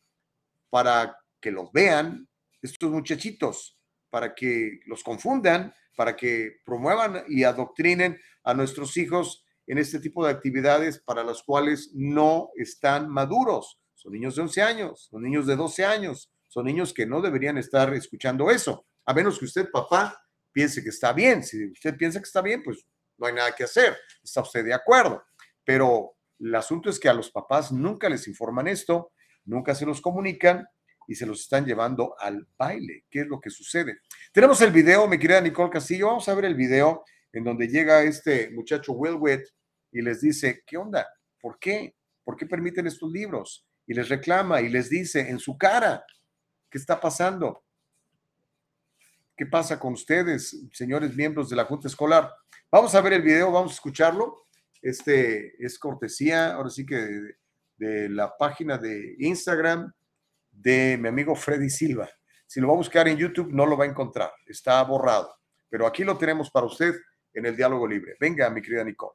para 0.68 1.16
que 1.40 1.52
los 1.52 1.70
vean 1.72 2.28
estos 2.60 2.90
muchachitos, 2.90 3.79
para 4.10 4.34
que 4.34 4.80
los 4.86 5.02
confundan, 5.02 5.72
para 5.96 6.16
que 6.16 6.58
promuevan 6.64 7.24
y 7.28 7.44
adoctrinen 7.44 8.20
a 8.44 8.54
nuestros 8.54 8.96
hijos 8.96 9.44
en 9.66 9.78
este 9.78 10.00
tipo 10.00 10.24
de 10.24 10.32
actividades 10.32 10.98
para 10.98 11.24
las 11.24 11.42
cuales 11.42 11.90
no 11.94 12.50
están 12.56 13.08
maduros? 13.08 13.78
Son 13.94 14.12
niños 14.12 14.36
de 14.36 14.42
11 14.42 14.62
años, 14.62 15.08
son 15.10 15.22
niños 15.22 15.46
de 15.46 15.56
12 15.56 15.84
años, 15.84 16.30
son 16.48 16.66
niños 16.66 16.92
que 16.92 17.06
no 17.06 17.20
deberían 17.20 17.58
estar 17.58 17.92
escuchando 17.94 18.50
eso 18.50 18.86
a 19.10 19.14
menos 19.14 19.40
que 19.40 19.44
usted, 19.44 19.68
papá, 19.70 20.24
piense 20.52 20.82
que 20.82 20.90
está 20.90 21.12
bien. 21.12 21.42
Si 21.42 21.70
usted 21.72 21.96
piensa 21.96 22.20
que 22.20 22.26
está 22.26 22.40
bien, 22.40 22.62
pues 22.62 22.86
no 23.18 23.26
hay 23.26 23.34
nada 23.34 23.52
que 23.54 23.64
hacer. 23.64 23.96
Está 24.22 24.42
usted 24.42 24.64
de 24.64 24.72
acuerdo. 24.72 25.24
Pero 25.64 26.16
el 26.38 26.54
asunto 26.54 26.88
es 26.90 27.00
que 27.00 27.08
a 27.08 27.14
los 27.14 27.30
papás 27.30 27.72
nunca 27.72 28.08
les 28.08 28.28
informan 28.28 28.68
esto, 28.68 29.12
nunca 29.44 29.74
se 29.74 29.84
los 29.84 30.00
comunican 30.00 30.66
y 31.06 31.14
se 31.14 31.26
los 31.26 31.40
están 31.40 31.64
llevando 31.64 32.14
al 32.18 32.46
baile. 32.56 33.04
¿Qué 33.10 33.20
es 33.20 33.26
lo 33.26 33.40
que 33.40 33.50
sucede? 33.50 33.98
Tenemos 34.32 34.60
el 34.60 34.70
video, 34.70 35.06
mi 35.08 35.18
querida 35.18 35.40
Nicole 35.40 35.70
Castillo. 35.70 36.06
Vamos 36.06 36.28
a 36.28 36.34
ver 36.34 36.44
el 36.44 36.54
video 36.54 37.04
en 37.32 37.44
donde 37.44 37.68
llega 37.68 38.02
este 38.02 38.50
muchacho 38.50 38.92
Will 38.92 39.14
Witt 39.14 39.42
y 39.92 40.02
les 40.02 40.20
dice, 40.20 40.62
¿qué 40.66 40.76
onda? 40.76 41.06
¿Por 41.40 41.58
qué? 41.58 41.94
¿Por 42.24 42.36
qué 42.36 42.46
permiten 42.46 42.86
estos 42.86 43.10
libros? 43.10 43.66
Y 43.86 43.94
les 43.94 44.08
reclama 44.08 44.60
y 44.60 44.68
les 44.68 44.88
dice 44.88 45.28
en 45.28 45.38
su 45.38 45.58
cara, 45.58 46.04
¿qué 46.70 46.78
está 46.78 47.00
pasando? 47.00 47.64
¿Qué 49.36 49.46
pasa 49.46 49.80
con 49.80 49.94
ustedes, 49.94 50.56
señores 50.72 51.16
miembros 51.16 51.48
de 51.48 51.56
la 51.56 51.64
Junta 51.64 51.88
Escolar? 51.88 52.30
Vamos 52.70 52.94
a 52.94 53.00
ver 53.00 53.14
el 53.14 53.22
video, 53.22 53.50
vamos 53.50 53.72
a 53.72 53.74
escucharlo. 53.74 54.46
Este 54.82 55.56
es 55.64 55.78
cortesía, 55.78 56.54
ahora 56.54 56.70
sí 56.70 56.86
que 56.86 57.34
de, 57.76 58.08
la 58.10 58.36
página 58.36 58.76
de 58.76 59.16
Instagram 59.18 59.92
de 60.60 60.98
mi 60.98 61.08
amigo 61.08 61.34
Freddy 61.34 61.70
Silva. 61.70 62.08
Si 62.46 62.60
lo 62.60 62.68
va 62.68 62.74
a 62.74 62.78
buscar 62.78 63.08
en 63.08 63.16
YouTube, 63.16 63.52
no 63.52 63.64
lo 63.66 63.76
va 63.76 63.84
a 63.84 63.88
encontrar, 63.88 64.30
está 64.46 64.82
borrado. 64.82 65.30
Pero 65.68 65.86
aquí 65.86 66.04
lo 66.04 66.16
tenemos 66.16 66.50
para 66.50 66.66
usted 66.66 66.94
en 67.32 67.46
el 67.46 67.56
diálogo 67.56 67.86
libre. 67.86 68.14
Venga, 68.20 68.50
mi 68.50 68.60
querida 68.60 68.84
Nicole. 68.84 69.14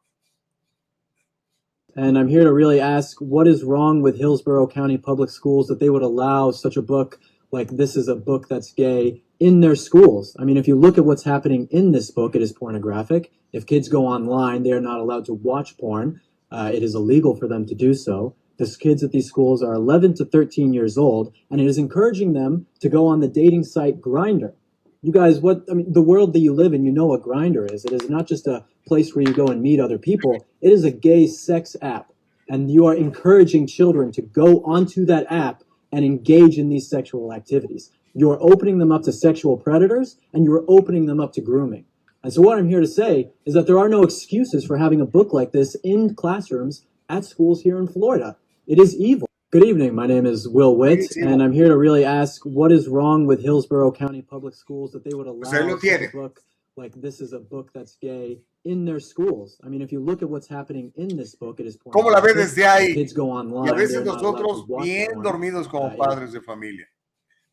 And 1.98 2.18
I'm 2.18 2.28
here 2.28 2.44
to 2.44 2.52
really 2.52 2.82
ask 2.82 3.20
what 3.20 3.48
is 3.48 3.64
wrong 3.64 4.02
with 4.02 4.18
Hillsborough 4.18 4.68
County 4.68 4.98
Public 4.98 5.30
Schools 5.30 5.68
that 5.68 5.80
they 5.80 5.90
would 5.90 6.02
allow 6.04 6.52
such 6.52 6.76
a 6.76 6.82
book 6.82 7.20
like 7.52 7.70
this 7.70 7.96
is 7.96 8.10
a 8.10 8.16
book 8.16 8.48
that's 8.50 8.74
gay 8.74 9.24
in 9.40 9.62
their 9.62 9.76
schools. 9.76 10.36
I 10.40 10.44
mean, 10.44 10.58
if 10.58 10.68
you 10.68 10.76
look 10.76 10.98
at 10.98 11.06
what's 11.06 11.24
happening 11.24 11.68
in 11.72 11.92
this 11.92 12.12
book, 12.12 12.36
it 12.36 12.42
is 12.42 12.52
pornographic. 12.52 13.32
If 13.54 13.66
kids 13.66 13.88
go 13.88 14.06
online, 14.06 14.64
they 14.64 14.72
are 14.72 14.82
not 14.82 15.00
allowed 15.00 15.26
to 15.26 15.34
watch 15.34 15.78
porn. 15.78 16.22
Uh, 16.52 16.72
it 16.74 16.84
is 16.84 16.96
illegal 16.96 17.36
for 17.36 17.48
them 17.48 17.66
to 17.66 17.76
do 17.76 17.94
so. 17.94 18.36
The 18.58 18.76
kids 18.80 19.04
at 19.04 19.12
these 19.12 19.28
schools 19.28 19.62
are 19.62 19.74
11 19.74 20.16
to 20.16 20.26
13 20.26 20.74
years 20.74 20.98
old, 20.98 21.34
and 21.50 21.60
it 21.60 21.68
is 21.68 21.78
encouraging 21.78 22.34
them 22.34 22.68
to 22.80 22.90
go 22.90 23.08
on 23.08 23.20
the 23.20 23.28
dating 23.28 23.64
site 23.64 24.00
Grinder. 24.00 24.54
You 25.02 25.12
guys, 25.12 25.40
what 25.40 25.64
I 25.70 25.74
mean, 25.74 25.92
the 25.92 26.02
world 26.02 26.34
that 26.34 26.40
you 26.40 26.54
live 26.54 26.74
in, 26.74 26.86
you 26.86 26.92
know 26.92 27.06
what 27.06 27.22
Grinder 27.22 27.66
is. 27.66 27.86
It 27.86 27.92
is 27.92 28.10
not 28.10 28.28
just 28.28 28.48
a 28.48 28.66
place 28.88 29.14
where 29.14 29.24
you 29.28 29.34
go 29.34 29.48
and 29.48 29.62
meet 29.62 29.80
other 29.80 29.98
people. 29.98 30.46
It 30.62 30.72
is 30.72 30.84
a 30.84 30.92
gay 30.92 31.28
sex 31.28 31.76
app, 31.82 32.12
and 32.48 32.72
you 32.72 32.86
are 32.86 32.96
encouraging 32.96 33.68
children 33.68 34.12
to 34.14 34.22
go 34.22 34.64
onto 34.64 35.06
that 35.06 35.32
app 35.32 35.64
and 35.92 36.04
engage 36.04 36.58
in 36.58 36.70
these 36.70 36.90
sexual 36.90 37.32
activities. 37.34 37.92
You're 38.14 38.42
opening 38.42 38.80
them 38.80 38.92
up 38.92 39.04
to 39.04 39.12
sexual 39.12 39.58
predators 39.58 40.18
and 40.34 40.46
you're 40.46 40.64
opening 40.68 41.06
them 41.06 41.20
up 41.20 41.34
to 41.34 41.42
grooming. 41.42 41.86
And 42.24 42.34
so, 42.34 42.42
what 42.42 42.58
I'm 42.58 42.70
here 42.70 42.82
to 42.82 42.88
say 42.88 43.32
is 43.46 43.54
that 43.54 43.68
there 43.68 43.78
are 43.78 43.90
no 43.90 44.04
excuses 44.04 44.66
for 44.66 44.78
having 44.78 45.00
a 45.00 45.06
book 45.06 45.32
like 45.32 45.52
this 45.52 45.76
in 45.84 46.16
classrooms 46.16 46.86
at 47.08 47.26
schools 47.26 47.62
here 47.62 47.78
in 47.78 47.88
Florida. 47.88 48.38
It 48.68 48.80
is 48.80 48.96
evil. 48.96 49.30
Good 49.52 49.64
evening. 49.64 49.94
My 49.94 50.08
name 50.08 50.26
is 50.26 50.50
Will 50.50 50.76
Witt, 50.76 51.16
and 51.18 51.44
I'm 51.44 51.52
here 51.52 51.68
to 51.68 51.78
really 51.78 52.04
ask 52.04 52.44
what 52.46 52.72
is 52.72 52.88
wrong 52.88 53.28
with 53.28 53.40
Hillsborough 53.40 53.92
County 53.92 54.24
Public 54.24 54.56
Schools 54.56 54.92
that 54.94 55.04
they 55.04 55.14
would 55.14 55.28
allow 55.28 55.52
a 55.52 56.08
book 56.12 56.42
like 56.76 56.92
this 57.00 57.22
is 57.22 57.34
a 57.34 57.40
book 57.40 57.70
that's 57.76 57.96
gay 58.02 58.40
in 58.64 58.84
their 58.84 59.00
schools. 59.00 59.62
I 59.64 59.70
mean, 59.70 59.84
if 59.84 59.92
you 59.92 60.00
look 60.00 60.24
at 60.24 60.30
what's 60.30 60.48
happening 60.48 60.92
in 60.96 61.16
this 61.16 61.36
book, 61.36 61.60
it 61.60 61.68
is 61.68 61.78
¿Cómo 61.78 62.10
la 62.10 62.20
ves 62.22 62.36
desde 62.36 62.66
ahí? 62.66 62.96
Kids 62.96 63.14
go 63.14 63.30
online, 63.30 63.68
y 63.68 63.70
a 63.70 63.74
veces 63.76 64.04
nosotros 64.04 64.66
bien 64.82 65.22
dormidos 65.22 65.68
como 65.68 65.94
uh, 65.94 65.96
padres 65.96 66.32
de 66.32 66.42
familia. 66.42 66.88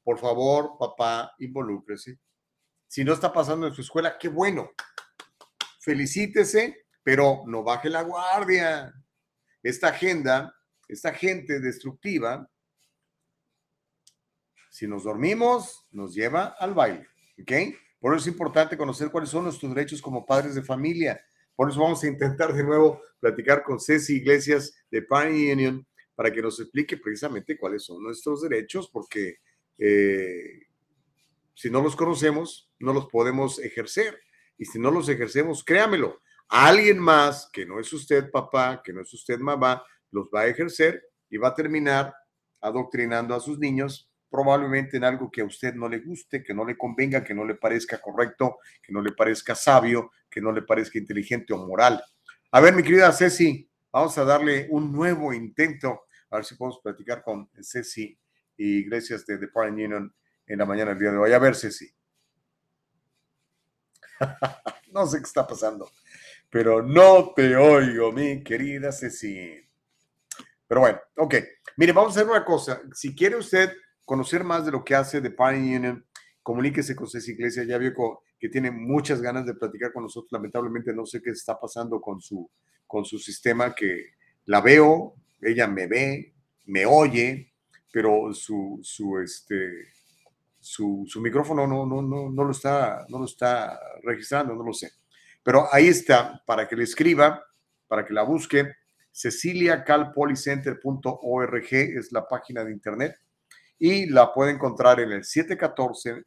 Por 0.03 0.19
favor, 0.19 0.79
papá, 0.79 1.35
involúcrese. 1.41 2.19
Si 2.89 3.05
no 3.05 3.13
está 3.13 3.31
pasando 3.31 3.67
en 3.67 3.75
su 3.75 3.83
escuela, 3.83 4.17
qué 4.19 4.29
bueno. 4.29 4.71
Felicítese, 5.79 6.87
pero 7.03 7.43
no 7.47 7.63
baje 7.63 7.91
la 7.91 8.03
guardia. 8.03 8.95
Esta 9.63 9.89
agenda, 9.89 10.55
esta 10.95 11.13
gente 11.13 11.61
destructiva, 11.61 12.49
Si 14.71 14.87
nos 14.87 15.05
dormimos, 15.05 15.87
nos 15.91 16.15
lleva 16.15 16.57
al 16.59 16.73
baile. 16.73 17.07
¿Ok? 17.39 17.53
Por 18.01 18.15
eso 18.15 18.23
es 18.23 18.33
importante 18.33 18.77
conocer 18.77 19.11
cuáles 19.11 19.29
son 19.29 19.45
nuestros 19.45 19.75
derechos 19.75 20.01
como 20.01 20.25
padres 20.25 20.55
de 20.55 20.63
familia. 20.63 21.23
Por 21.55 21.71
eso 21.71 21.81
vamos 21.81 22.03
a 22.03 22.07
intentar 22.07 22.55
de 22.55 22.65
nuevo 22.65 23.03
platicar 23.21 23.63
con 23.63 23.79
Ceci 23.79 24.17
Iglesias 24.17 24.75
de 24.91 25.03
Parent 25.03 25.37
Union 25.37 25.87
para 26.15 26.33
que 26.33 26.43
nos 26.43 26.59
explique 26.59 26.97
precisamente 26.97 27.57
cuáles 27.57 27.85
son 27.85 28.03
nuestros 28.03 28.43
derechos, 28.43 28.89
porque 28.91 29.37
eh, 29.79 30.67
si 31.55 31.71
no 31.71 31.83
los 31.83 31.95
conocemos, 31.95 32.71
no 32.79 32.93
los 32.93 33.07
podemos 33.07 33.59
ejercer. 33.59 34.19
Y 34.59 34.65
si 34.65 34.79
no 34.79 34.91
los 34.91 35.09
ejercemos, 35.09 35.63
créamelo, 35.63 36.21
alguien 36.49 36.99
más 36.99 37.49
que 37.53 37.65
no 37.65 37.79
es 37.79 37.93
usted 37.93 38.31
papá, 38.31 38.83
que 38.85 38.93
no 38.93 39.03
es 39.03 39.13
usted 39.13 39.39
mamá, 39.39 39.83
los 40.13 40.29
va 40.35 40.43
a 40.43 40.47
ejercer 40.47 41.03
y 41.29 41.39
va 41.39 41.49
a 41.49 41.55
terminar 41.55 42.15
adoctrinando 42.61 43.35
a 43.35 43.41
sus 43.41 43.59
niños 43.59 44.09
probablemente 44.33 44.97
en 44.97 45.05
algo 45.05 45.31
que 45.31 45.43
a 45.43 45.45
usted 45.45 45.75
no 45.75 45.89
le 45.91 45.99
guste, 45.99 46.43
que 46.43 46.55
no 46.55 46.65
le 46.65 46.77
convenga, 46.77 47.23
que 47.23 47.35
no 47.35 47.45
le 47.45 47.55
parezca 47.55 48.01
correcto, 48.01 48.59
que 48.83 48.91
no 48.91 49.03
le 49.03 49.13
parezca 49.13 49.55
sabio, 49.55 50.11
que 50.31 50.41
no 50.41 50.51
le 50.53 50.63
parezca 50.63 50.99
inteligente 50.99 51.53
o 51.53 51.59
moral. 51.59 52.03
A 52.51 52.61
ver, 52.61 52.75
mi 52.75 52.83
querida 52.83 53.13
Ceci, 53.13 53.69
vamos 53.93 54.17
a 54.17 54.25
darle 54.25 54.69
un 54.71 54.91
nuevo 54.91 55.35
intento, 55.35 56.05
a 56.31 56.37
ver 56.37 56.47
si 56.47 56.55
podemos 56.55 56.81
platicar 56.81 57.23
con 57.23 57.51
Ceci 57.61 58.19
y 58.57 58.79
Iglesias 58.79 59.27
de 59.27 59.37
The 59.37 59.51
Union 59.55 60.15
en 60.47 60.59
la 60.59 60.65
mañana 60.65 60.93
del 60.93 61.01
día 61.01 61.13
de 61.13 61.19
hoy. 61.19 61.33
A 61.33 61.39
ver, 61.39 61.55
Ceci. 61.55 61.93
no 64.93 65.07
sé 65.07 65.19
qué 65.19 65.25
está 65.25 65.47
pasando, 65.47 65.91
pero 66.49 66.83
no 66.83 67.35
te 67.35 67.55
oigo, 67.55 68.13
mi 68.13 68.43
querida 68.43 68.93
Ceci. 68.93 69.72
Pero 70.73 70.81
bueno, 70.81 70.99
ok. 71.19 71.35
Mire, 71.77 71.93
vamos 71.93 72.17
a 72.17 72.21
hacer 72.21 72.31
una 72.31 72.47
cosa. 72.47 72.81
Si 72.95 73.15
quiere 73.15 73.37
usted 73.37 73.75
conocer 74.07 74.43
más 74.43 74.65
de 74.65 74.73
lo 74.73 74.83
que 74.83 74.95
hace 74.95 75.21
The 75.21 75.31
Parent 75.31 75.67
Union, 75.67 76.07
comuníquese 76.43 76.97
con 76.97 77.07
Ceci 77.11 77.33
Iglesias. 77.33 77.67
Ya 77.67 77.77
vio 77.77 77.93
que 78.39 78.49
tiene 78.49 78.71
muchas 78.71 79.21
ganas 79.21 79.45
de 79.45 79.53
platicar 79.53 79.93
con 79.93 80.05
nosotros. 80.05 80.33
Lamentablemente 80.33 80.95
no 80.95 81.05
sé 81.05 81.21
qué 81.21 81.29
está 81.29 81.61
pasando 81.61 82.01
con 82.01 82.23
su, 82.23 82.51
con 82.87 83.05
su 83.05 83.19
sistema, 83.19 83.75
que 83.75 84.13
la 84.47 84.63
veo, 84.63 85.17
ella 85.43 85.67
me 85.67 85.87
ve, 85.89 86.33
me 86.65 86.87
oye, 86.87 87.53
pero 87.93 88.33
su, 88.33 88.81
su, 88.83 89.19
este, 89.19 89.93
su, 90.59 91.05
su 91.07 91.21
micrófono 91.21 91.67
no, 91.67 91.85
no, 91.85 92.01
no, 92.01 92.31
no, 92.31 92.45
lo 92.45 92.51
está, 92.51 93.05
no 93.11 93.19
lo 93.19 93.27
está 93.27 93.79
registrando, 94.05 94.55
no 94.55 94.65
lo 94.65 94.73
sé. 94.73 94.91
Pero 95.43 95.67
ahí 95.71 95.89
está, 95.89 96.43
para 96.47 96.67
que 96.67 96.77
le 96.77 96.85
escriba, 96.85 97.45
para 97.89 98.07
que 98.07 98.15
la 98.15 98.23
busque, 98.23 98.73
ceciliacalpolicenter.org 99.13 101.73
es 101.73 102.13
la 102.13 102.27
página 102.27 102.65
de 102.65 102.73
internet 102.73 103.19
y 103.79 104.07
la 104.07 104.33
puede 104.33 104.53
encontrar 104.53 105.01
en 105.01 105.13
el 105.13 105.25
714 105.25 106.25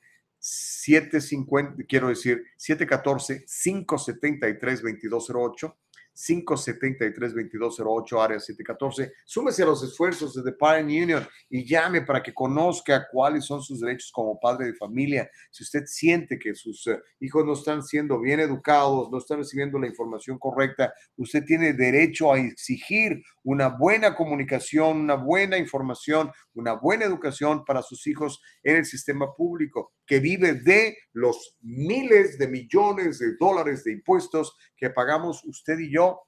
750, 0.47 1.85
quiero 1.87 2.09
decir, 2.09 2.43
714 2.55 3.45
573 3.45 4.83
2208 4.83 5.75
573-2208, 6.15 8.23
área 8.23 8.39
714. 8.39 9.11
Súmese 9.25 9.63
a 9.63 9.65
los 9.65 9.83
esfuerzos 9.83 10.33
de 10.33 10.43
The 10.43 10.53
Parent 10.53 10.89
Union 10.89 11.27
y 11.49 11.65
llame 11.65 12.01
para 12.01 12.23
que 12.23 12.33
conozca 12.33 13.07
cuáles 13.11 13.45
son 13.45 13.61
sus 13.61 13.81
derechos 13.81 14.11
como 14.11 14.39
padre 14.39 14.67
de 14.67 14.73
familia. 14.73 15.29
Si 15.51 15.63
usted 15.63 15.83
siente 15.85 16.39
que 16.39 16.55
sus 16.55 16.87
eh, 16.87 16.99
hijos 17.19 17.45
no 17.45 17.53
están 17.53 17.83
siendo 17.83 18.19
bien 18.19 18.39
educados, 18.39 19.11
no 19.11 19.17
están 19.17 19.39
recibiendo 19.39 19.77
la 19.77 19.87
información 19.87 20.39
correcta, 20.39 20.93
usted 21.17 21.43
tiene 21.43 21.73
derecho 21.73 22.31
a 22.31 22.39
exigir 22.39 23.21
una 23.43 23.67
buena 23.67 24.15
comunicación, 24.15 25.01
una 25.01 25.15
buena 25.15 25.57
información, 25.57 26.31
una 26.53 26.73
buena 26.73 27.05
educación 27.05 27.65
para 27.65 27.81
sus 27.81 28.07
hijos 28.07 28.41
en 28.63 28.77
el 28.77 28.85
sistema 28.85 29.33
público 29.35 29.93
que 30.05 30.19
vive 30.19 30.53
de 30.53 30.97
los 31.13 31.57
miles 31.61 32.37
de 32.37 32.47
millones 32.47 33.19
de 33.19 33.35
dólares 33.37 33.83
de 33.83 33.93
impuestos 33.93 34.55
que 34.77 34.89
pagamos 34.89 35.43
usted 35.45 35.79
y 35.79 35.91
yo. 35.93 36.21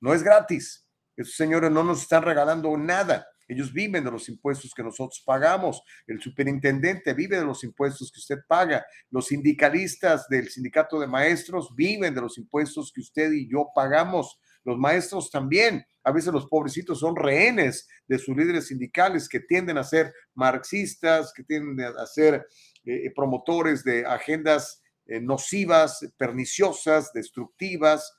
No 0.00 0.12
es 0.12 0.22
gratis. 0.22 0.88
Esos 1.16 1.36
señores 1.36 1.70
no 1.70 1.84
nos 1.84 2.02
están 2.02 2.22
regalando 2.22 2.76
nada. 2.76 3.26
Ellos 3.46 3.72
viven 3.72 4.04
de 4.04 4.10
los 4.10 4.28
impuestos 4.28 4.72
que 4.74 4.82
nosotros 4.82 5.22
pagamos. 5.24 5.82
El 6.06 6.20
superintendente 6.20 7.12
vive 7.12 7.38
de 7.38 7.44
los 7.44 7.62
impuestos 7.62 8.10
que 8.10 8.20
usted 8.20 8.38
paga. 8.48 8.84
Los 9.10 9.26
sindicalistas 9.26 10.28
del 10.28 10.48
sindicato 10.48 10.98
de 10.98 11.06
maestros 11.06 11.74
viven 11.76 12.14
de 12.14 12.22
los 12.22 12.38
impuestos 12.38 12.90
que 12.92 13.00
usted 13.00 13.32
y 13.32 13.48
yo 13.50 13.68
pagamos. 13.74 14.40
Los 14.64 14.78
maestros 14.78 15.30
también. 15.30 15.86
A 16.02 16.12
veces 16.12 16.32
los 16.32 16.46
pobrecitos 16.46 17.00
son 17.00 17.16
rehenes 17.16 17.88
de 18.06 18.18
sus 18.18 18.36
líderes 18.36 18.68
sindicales 18.68 19.28
que 19.28 19.40
tienden 19.40 19.78
a 19.78 19.84
ser 19.84 20.12
marxistas, 20.34 21.32
que 21.34 21.44
tienden 21.44 21.86
a 21.86 22.06
ser 22.06 22.46
eh, 22.84 23.10
promotores 23.14 23.84
de 23.84 24.04
agendas 24.04 24.82
eh, 25.06 25.20
nocivas, 25.20 26.00
perniciosas, 26.16 27.12
destructivas. 27.12 28.18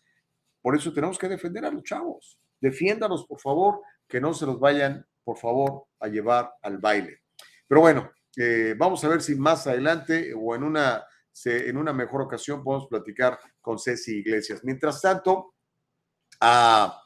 Por 0.62 0.76
eso 0.76 0.94
tenemos 0.94 1.18
que 1.18 1.30
defender 1.30 1.66
a 1.66 1.72
los 1.72 1.84
chavos. 1.84 2.40
Defiéndalos, 2.60 3.26
por 3.26 3.40
favor, 3.40 3.82
que 4.08 4.22
no 4.22 4.34
se 4.34 4.46
los 4.46 4.60
vayan, 4.60 5.06
por 5.24 5.38
favor, 5.38 5.86
a 6.00 6.08
llevar 6.08 6.52
al 6.62 6.78
baile. 6.78 7.22
Pero 7.68 7.82
bueno, 7.82 8.12
eh, 8.38 8.76
vamos 8.78 9.04
a 9.04 9.10
ver 9.10 9.22
si 9.22 9.36
más 9.36 9.66
adelante 9.66 10.34
o 10.36 10.56
en 10.56 10.64
una, 10.64 11.04
en 11.46 11.78
una 11.78 11.94
mejor 11.94 12.22
ocasión 12.22 12.64
podemos 12.64 12.88
platicar 12.88 13.40
con 13.62 13.80
Ceci 13.80 14.20
Iglesias. 14.20 14.62
Mientras 14.64 15.02
tanto, 15.02 15.55
ah, 16.42 17.02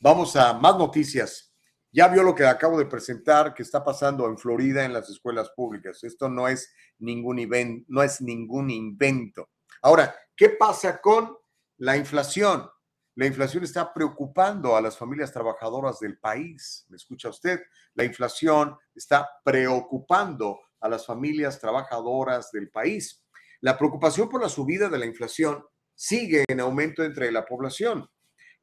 vamos 0.00 0.36
a 0.36 0.52
más 0.54 0.76
noticias. 0.76 1.52
Ya 1.90 2.08
vio 2.08 2.22
lo 2.22 2.34
que 2.34 2.46
acabo 2.46 2.78
de 2.78 2.86
presentar 2.86 3.52
que 3.52 3.62
está 3.62 3.84
pasando 3.84 4.26
en 4.26 4.38
Florida 4.38 4.84
en 4.84 4.94
las 4.94 5.10
escuelas 5.10 5.50
públicas. 5.50 6.02
Esto 6.04 6.28
no 6.28 6.48
es 6.48 6.72
ningún, 6.98 7.84
no 7.88 8.02
es 8.02 8.20
ningún 8.22 8.70
invento. 8.70 9.50
Ahora, 9.82 10.14
¿qué 10.34 10.50
pasa 10.50 11.00
con 11.00 11.36
la 11.78 11.96
inflación? 11.96 12.68
La 13.14 13.26
inflación 13.26 13.64
está 13.64 13.92
preocupando 13.92 14.74
a 14.74 14.80
las 14.80 14.96
familias 14.96 15.32
trabajadoras 15.32 16.00
del 16.00 16.18
país. 16.18 16.86
¿Me 16.88 16.96
escucha 16.96 17.28
usted? 17.28 17.60
La 17.92 18.04
inflación 18.04 18.74
está 18.94 19.28
preocupando 19.44 20.58
a 20.80 20.88
las 20.88 21.04
familias 21.04 21.60
trabajadoras 21.60 22.50
del 22.52 22.70
país. 22.70 23.22
La 23.60 23.76
preocupación 23.76 24.30
por 24.30 24.40
la 24.40 24.48
subida 24.48 24.88
de 24.88 24.98
la 24.98 25.04
inflación 25.04 25.62
sigue 25.94 26.44
en 26.48 26.60
aumento 26.60 27.04
entre 27.04 27.30
la 27.30 27.44
población. 27.44 28.08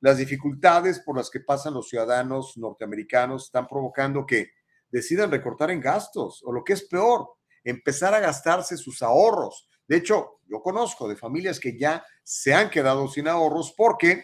Las 0.01 0.17
dificultades 0.17 0.99
por 1.01 1.17
las 1.17 1.29
que 1.29 1.41
pasan 1.41 1.73
los 1.73 1.89
ciudadanos 1.89 2.57
norteamericanos 2.57 3.45
están 3.45 3.67
provocando 3.67 4.25
que 4.25 4.51
decidan 4.89 5.31
recortar 5.31 5.71
en 5.71 5.81
gastos 5.81 6.41
o 6.45 6.51
lo 6.51 6.63
que 6.63 6.73
es 6.73 6.83
peor, 6.87 7.27
empezar 7.63 8.13
a 8.13 8.19
gastarse 8.19 8.77
sus 8.77 9.01
ahorros. 9.01 9.67
De 9.87 9.97
hecho, 9.97 10.39
yo 10.45 10.61
conozco 10.61 11.07
de 11.07 11.15
familias 11.15 11.59
que 11.59 11.77
ya 11.77 12.03
se 12.23 12.53
han 12.53 12.69
quedado 12.69 13.07
sin 13.07 13.27
ahorros 13.27 13.73
porque 13.75 14.23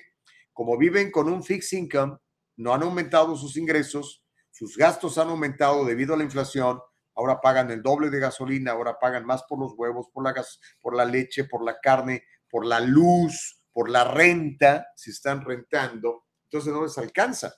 como 0.56 0.78
viven 0.78 1.12
con 1.12 1.28
un 1.28 1.44
fixed 1.44 1.78
income, 1.78 2.18
no 2.56 2.74
han 2.74 2.82
aumentado 2.82 3.36
sus 3.36 3.58
ingresos, 3.58 4.24
sus 4.52 4.78
gastos 4.78 5.18
han 5.18 5.28
aumentado 5.28 5.84
debido 5.84 6.14
a 6.14 6.18
la 6.18 6.24
inflación, 6.24 6.80
ahora 7.14 7.42
pagan 7.42 7.70
el 7.72 7.84
doble 7.84 8.10
de 8.10 8.22
gasolina, 8.22 8.72
ahora 8.72 8.98
pagan 8.98 9.26
más 9.26 9.44
por 9.44 9.60
los 9.60 9.74
huevos, 9.76 10.08
por 10.14 10.24
la, 10.24 10.32
gas, 10.32 10.62
por 10.80 10.96
la 10.96 11.04
leche, 11.04 11.44
por 11.44 11.62
la 11.62 11.78
carne, 11.82 12.24
por 12.50 12.66
la 12.66 12.80
luz, 12.80 13.62
por 13.76 13.90
la 13.90 14.06
renta, 14.06 14.88
si 14.96 15.12
están 15.12 15.44
rentando, 15.44 16.28
entonces 16.46 16.72
no 16.72 16.84
les 16.84 16.98
alcanza. 16.98 17.54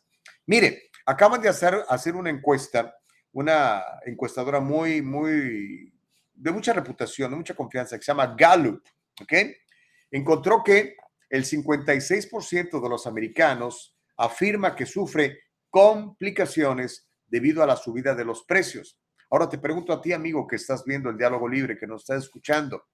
Mire, 0.48 0.90
acaban 1.06 1.40
de 1.40 1.48
hacer, 1.48 1.86
hacer 1.88 2.16
una 2.16 2.32
encuesta, 2.32 2.98
una 3.34 3.84
encuestadora 4.04 4.60
muy, 4.60 5.04
muy, 5.04 5.94
de 6.34 6.52
mucha 6.52 6.74
reputación, 6.74 7.30
de 7.30 7.38
mucha 7.38 7.54
confianza, 7.54 7.98
que 7.98 8.04
se 8.04 8.12
llama 8.12 8.34
Gallup, 8.36 8.82
¿ok? 9.22 9.34
Encontró 10.10 10.64
que 10.64 10.96
el 11.30 11.46
56% 11.46 12.82
de 12.82 12.90
los 12.90 13.06
americanos 13.06 13.96
afirma 14.18 14.76
que 14.76 14.88
sufre 14.88 15.38
complicaciones 15.70 17.12
debido 17.28 17.62
a 17.62 17.68
la 17.68 17.76
subida 17.76 18.16
de 18.16 18.26
los 18.26 18.44
precios. 18.44 19.00
Ahora 19.30 19.48
te 19.48 19.60
pregunto 19.60 19.94
a 19.94 20.02
ti, 20.02 20.14
amigo, 20.14 20.48
que 20.48 20.56
estás 20.56 20.84
viendo 20.84 21.12
el 21.12 21.18
diálogo 21.20 21.48
libre, 21.48 21.78
que 21.78 21.86
nos 21.86 22.02
estás 22.02 22.24
escuchando, 22.24 22.88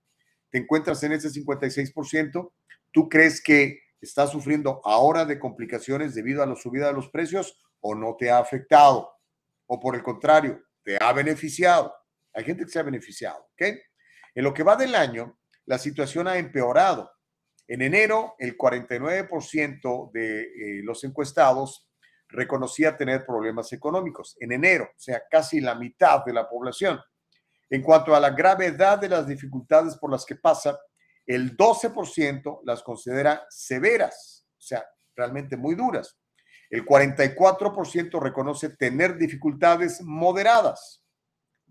¿te 0.49 0.57
encuentras 0.57 1.01
en 1.03 1.13
ese 1.13 1.29
56%? 1.29 2.51
¿Tú 2.93 3.09
crees 3.09 3.41
que 3.41 3.79
estás 3.99 4.29
sufriendo 4.29 4.79
ahora 4.85 5.25
de 5.25 5.39
complicaciones 5.39 6.13
debido 6.13 6.43
a 6.43 6.45
la 6.45 6.55
subida 6.55 6.87
de 6.87 6.93
los 6.93 7.09
precios 7.09 7.59
o 7.81 7.95
no 7.95 8.15
te 8.17 8.29
ha 8.29 8.37
afectado? 8.37 9.11
O 9.65 9.79
por 9.79 9.95
el 9.95 10.03
contrario, 10.03 10.61
te 10.83 10.97
ha 11.01 11.11
beneficiado. 11.11 11.93
Hay 12.33 12.43
gente 12.43 12.65
que 12.65 12.69
se 12.69 12.79
ha 12.79 12.83
beneficiado, 12.83 13.49
¿ok? 13.53 13.63
En 14.35 14.43
lo 14.43 14.53
que 14.53 14.63
va 14.63 14.75
del 14.75 14.93
año, 14.93 15.39
la 15.65 15.79
situación 15.79 16.27
ha 16.27 16.37
empeorado. 16.37 17.11
En 17.67 17.81
enero, 17.81 18.35
el 18.37 18.55
49% 18.57 20.11
de 20.11 20.41
eh, 20.41 20.81
los 20.83 21.03
encuestados 21.03 21.89
reconocía 22.27 22.95
tener 22.95 23.25
problemas 23.25 23.73
económicos. 23.73 24.35
En 24.39 24.51
enero, 24.51 24.85
o 24.85 24.99
sea, 24.99 25.23
casi 25.29 25.61
la 25.61 25.73
mitad 25.73 26.23
de 26.25 26.33
la 26.33 26.47
población. 26.47 26.99
En 27.69 27.81
cuanto 27.81 28.15
a 28.15 28.19
la 28.19 28.31
gravedad 28.31 28.99
de 28.99 29.09
las 29.09 29.27
dificultades 29.27 29.97
por 29.97 30.11
las 30.11 30.25
que 30.25 30.35
pasa, 30.35 30.77
el 31.25 31.57
12% 31.57 32.61
las 32.63 32.83
considera 32.83 33.45
severas, 33.49 34.45
o 34.57 34.61
sea, 34.61 34.85
realmente 35.15 35.57
muy 35.57 35.75
duras. 35.75 36.17
El 36.69 36.85
44% 36.85 38.21
reconoce 38.21 38.69
tener 38.69 39.17
dificultades 39.17 40.01
moderadas. 40.01 41.01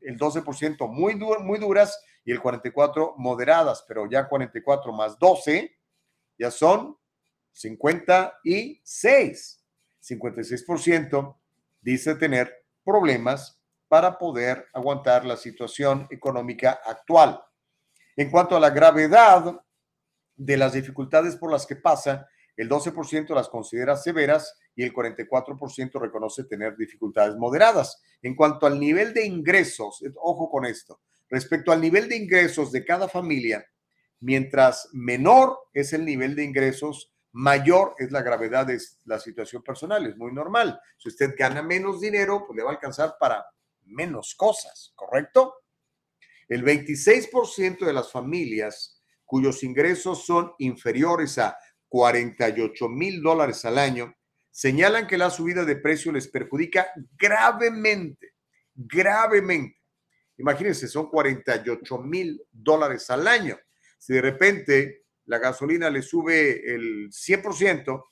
el 0.01 0.19
12% 0.19 0.89
muy, 0.89 1.15
muy 1.15 1.59
duras 1.59 2.03
y 2.25 2.33
el 2.33 2.41
44% 2.41 3.15
moderadas, 3.17 3.85
pero 3.87 4.09
ya 4.11 4.29
44 4.29 4.93
más 4.93 5.19
12 5.19 5.77
ya 6.39 6.51
son 6.51 6.97
56. 7.53 9.63
56% 10.03 11.37
dice 11.81 12.15
tener 12.17 12.65
problemas 12.85 13.61
para 13.89 14.19
poder 14.19 14.67
aguantar 14.73 15.25
la 15.25 15.37
situación 15.37 16.09
económica 16.11 16.81
actual. 16.85 17.41
En 18.17 18.31
cuanto 18.31 18.57
a 18.57 18.61
la 18.61 18.71
gravedad 18.71 19.61
de 20.37 20.57
las 20.57 20.73
dificultades 20.73 21.37
por 21.37 21.51
las 21.51 21.67
que 21.67 21.77
pasa, 21.77 22.29
el 22.57 22.69
12% 22.69 23.35
las 23.35 23.49
considera 23.49 23.97
severas 23.97 24.55
y 24.75 24.83
el 24.83 24.93
44% 24.93 26.01
reconoce 26.01 26.45
tener 26.45 26.77
dificultades 26.77 27.37
moderadas. 27.37 28.03
En 28.21 28.35
cuanto 28.35 28.67
al 28.67 28.79
nivel 28.79 29.15
de 29.15 29.25
ingresos, 29.25 30.03
ojo 30.17 30.51
con 30.51 30.67
esto, 30.67 31.01
respecto 31.29 31.73
al 31.73 31.81
nivel 31.81 32.09
de 32.09 32.17
ingresos 32.17 32.71
de 32.73 32.85
cada 32.85 33.09
familia, 33.09 33.67
mientras 34.21 34.89
menor 34.93 35.59
es 35.73 35.93
el 35.93 36.05
nivel 36.05 36.35
de 36.37 36.45
ingresos, 36.45 37.13
mayor 37.33 37.95
es 37.99 38.13
la 38.13 38.23
gravedad 38.23 38.67
de 38.67 38.79
la 39.07 39.19
situación 39.19 39.63
personal. 39.63 40.07
Es 40.07 40.17
muy 40.17 40.33
normal. 40.33 40.81
Si 40.99 41.09
usted 41.09 41.35
gana 41.37 41.63
menos 41.63 42.01
dinero, 42.01 42.45
pues 42.47 42.57
le 42.57 42.63
va 42.63 42.71
a 42.71 42.75
alcanzar 42.75 43.17
para 43.19 43.47
menos 43.85 44.35
cosas, 44.35 44.93
¿correcto? 44.95 45.62
El 46.49 46.65
26% 46.65 47.85
de 47.85 47.93
las 47.93 48.11
familias 48.11 49.03
cuyos 49.25 49.63
ingresos 49.63 50.27
son 50.27 50.53
inferiores 50.59 51.39
a 51.39 51.57
48 51.89 52.89
mil 52.89 53.23
dólares 53.23 53.65
al 53.65 53.79
año 53.79 54.15
señalan 54.51 55.07
que 55.07 55.17
la 55.17 55.31
subida 55.31 55.65
de 55.65 55.77
precio 55.77 56.13
les 56.13 56.29
perjudica 56.29 56.89
gravemente, 57.19 58.35
gravemente. 58.75 59.81
Imagínense, 60.37 60.89
son 60.89 61.09
48 61.09 61.99
mil 61.99 62.43
dólares 62.51 63.09
al 63.11 63.27
año. 63.27 63.59
Si 63.99 64.13
de 64.13 64.21
repente 64.21 65.05
la 65.25 65.39
gasolina 65.39 65.89
le 65.89 66.03
sube 66.03 66.75
el 66.75 67.11
100%, 67.11 68.05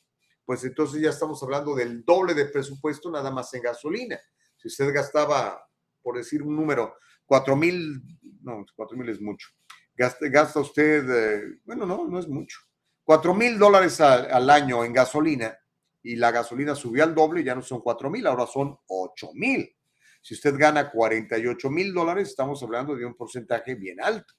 pues 0.44 0.64
entonces 0.64 1.02
ya 1.02 1.10
estamos 1.10 1.42
hablando 1.42 1.74
del 1.74 2.04
doble 2.04 2.34
de 2.34 2.46
presupuesto 2.46 3.10
nada 3.10 3.30
más 3.30 3.52
en 3.54 3.62
gasolina. 3.62 4.18
Si 4.56 4.68
usted 4.68 4.92
gastaba, 4.92 5.62
por 6.02 6.16
decir 6.16 6.42
un 6.42 6.56
número, 6.56 6.96
4 7.26 7.54
mil, 7.56 8.02
no, 8.42 8.64
4 8.74 8.96
mil 8.96 9.08
es 9.08 9.20
mucho. 9.20 9.48
Gasta, 9.96 10.28
gasta 10.28 10.60
usted, 10.60 11.08
eh, 11.10 11.60
bueno, 11.64 11.86
no, 11.86 12.06
no 12.06 12.18
es 12.18 12.28
mucho. 12.28 12.60
4 13.04 13.34
mil 13.34 13.58
dólares 13.58 14.00
al 14.00 14.48
año 14.50 14.84
en 14.84 14.92
gasolina 14.92 15.58
y 16.02 16.16
la 16.16 16.30
gasolina 16.30 16.74
subió 16.74 17.04
al 17.04 17.14
doble, 17.14 17.42
ya 17.42 17.54
no 17.54 17.62
son 17.62 17.80
4 17.80 18.08
mil, 18.08 18.26
ahora 18.26 18.46
son 18.46 18.78
8 18.86 19.30
mil. 19.34 19.76
Si 20.22 20.34
usted 20.34 20.54
gana 20.56 20.90
48 20.90 21.70
mil 21.70 21.92
dólares, 21.92 22.28
estamos 22.28 22.62
hablando 22.62 22.94
de 22.94 23.04
un 23.04 23.14
porcentaje 23.14 23.74
bien 23.74 24.00
alto, 24.00 24.34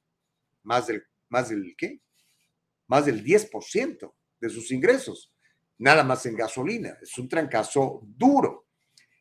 más 0.63 0.87
del, 0.87 1.03
más 1.29 1.49
del 1.49 1.75
¿qué? 1.77 2.01
Más 2.87 3.05
del 3.05 3.23
10% 3.23 4.13
de 4.39 4.49
sus 4.49 4.71
ingresos, 4.71 5.33
nada 5.77 6.03
más 6.03 6.25
en 6.25 6.35
gasolina. 6.35 6.97
Es 7.01 7.17
un 7.17 7.27
trancazo 7.27 8.01
duro. 8.03 8.67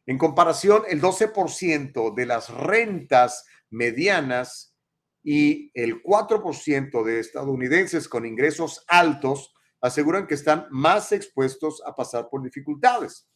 En 0.06 0.18
comparación, 0.18 0.82
el 0.88 1.00
12% 1.00 2.14
de 2.14 2.26
las 2.26 2.50
rentas 2.50 3.44
medianas 3.70 4.69
y 5.22 5.70
el 5.74 6.02
4% 6.02 7.04
de 7.04 7.20
estadounidenses 7.20 8.08
con 8.08 8.24
ingresos 8.24 8.84
altos 8.88 9.54
aseguran 9.80 10.26
que 10.26 10.34
están 10.34 10.66
más 10.70 11.12
expuestos 11.12 11.82
a 11.86 11.94
pasar 11.94 12.28
por 12.30 12.42
dificultades. 12.42 13.28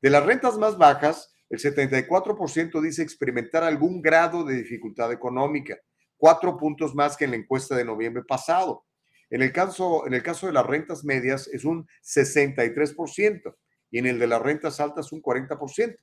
De 0.00 0.10
las 0.10 0.24
rentas 0.24 0.56
más 0.56 0.78
bajas, 0.78 1.34
el 1.50 1.58
74% 1.58 2.80
dice 2.80 3.02
experimentar 3.02 3.64
algún 3.64 4.00
grado 4.00 4.44
de 4.44 4.54
dificultad 4.54 5.12
económica, 5.12 5.78
cuatro 6.16 6.56
puntos 6.56 6.94
más 6.94 7.16
que 7.16 7.24
en 7.24 7.32
la 7.32 7.36
encuesta 7.38 7.74
de 7.76 7.84
noviembre 7.84 8.22
pasado. 8.22 8.84
En 9.30 9.42
el 9.42 9.52
caso, 9.52 10.06
en 10.06 10.14
el 10.14 10.22
caso 10.22 10.46
de 10.46 10.52
las 10.52 10.66
rentas 10.66 11.04
medias 11.04 11.48
es 11.48 11.64
un 11.64 11.86
63% 12.02 13.56
y 13.90 13.98
en 13.98 14.06
el 14.06 14.18
de 14.18 14.26
las 14.26 14.42
rentas 14.42 14.80
altas 14.80 15.12
un 15.12 15.22
40%. 15.22 15.96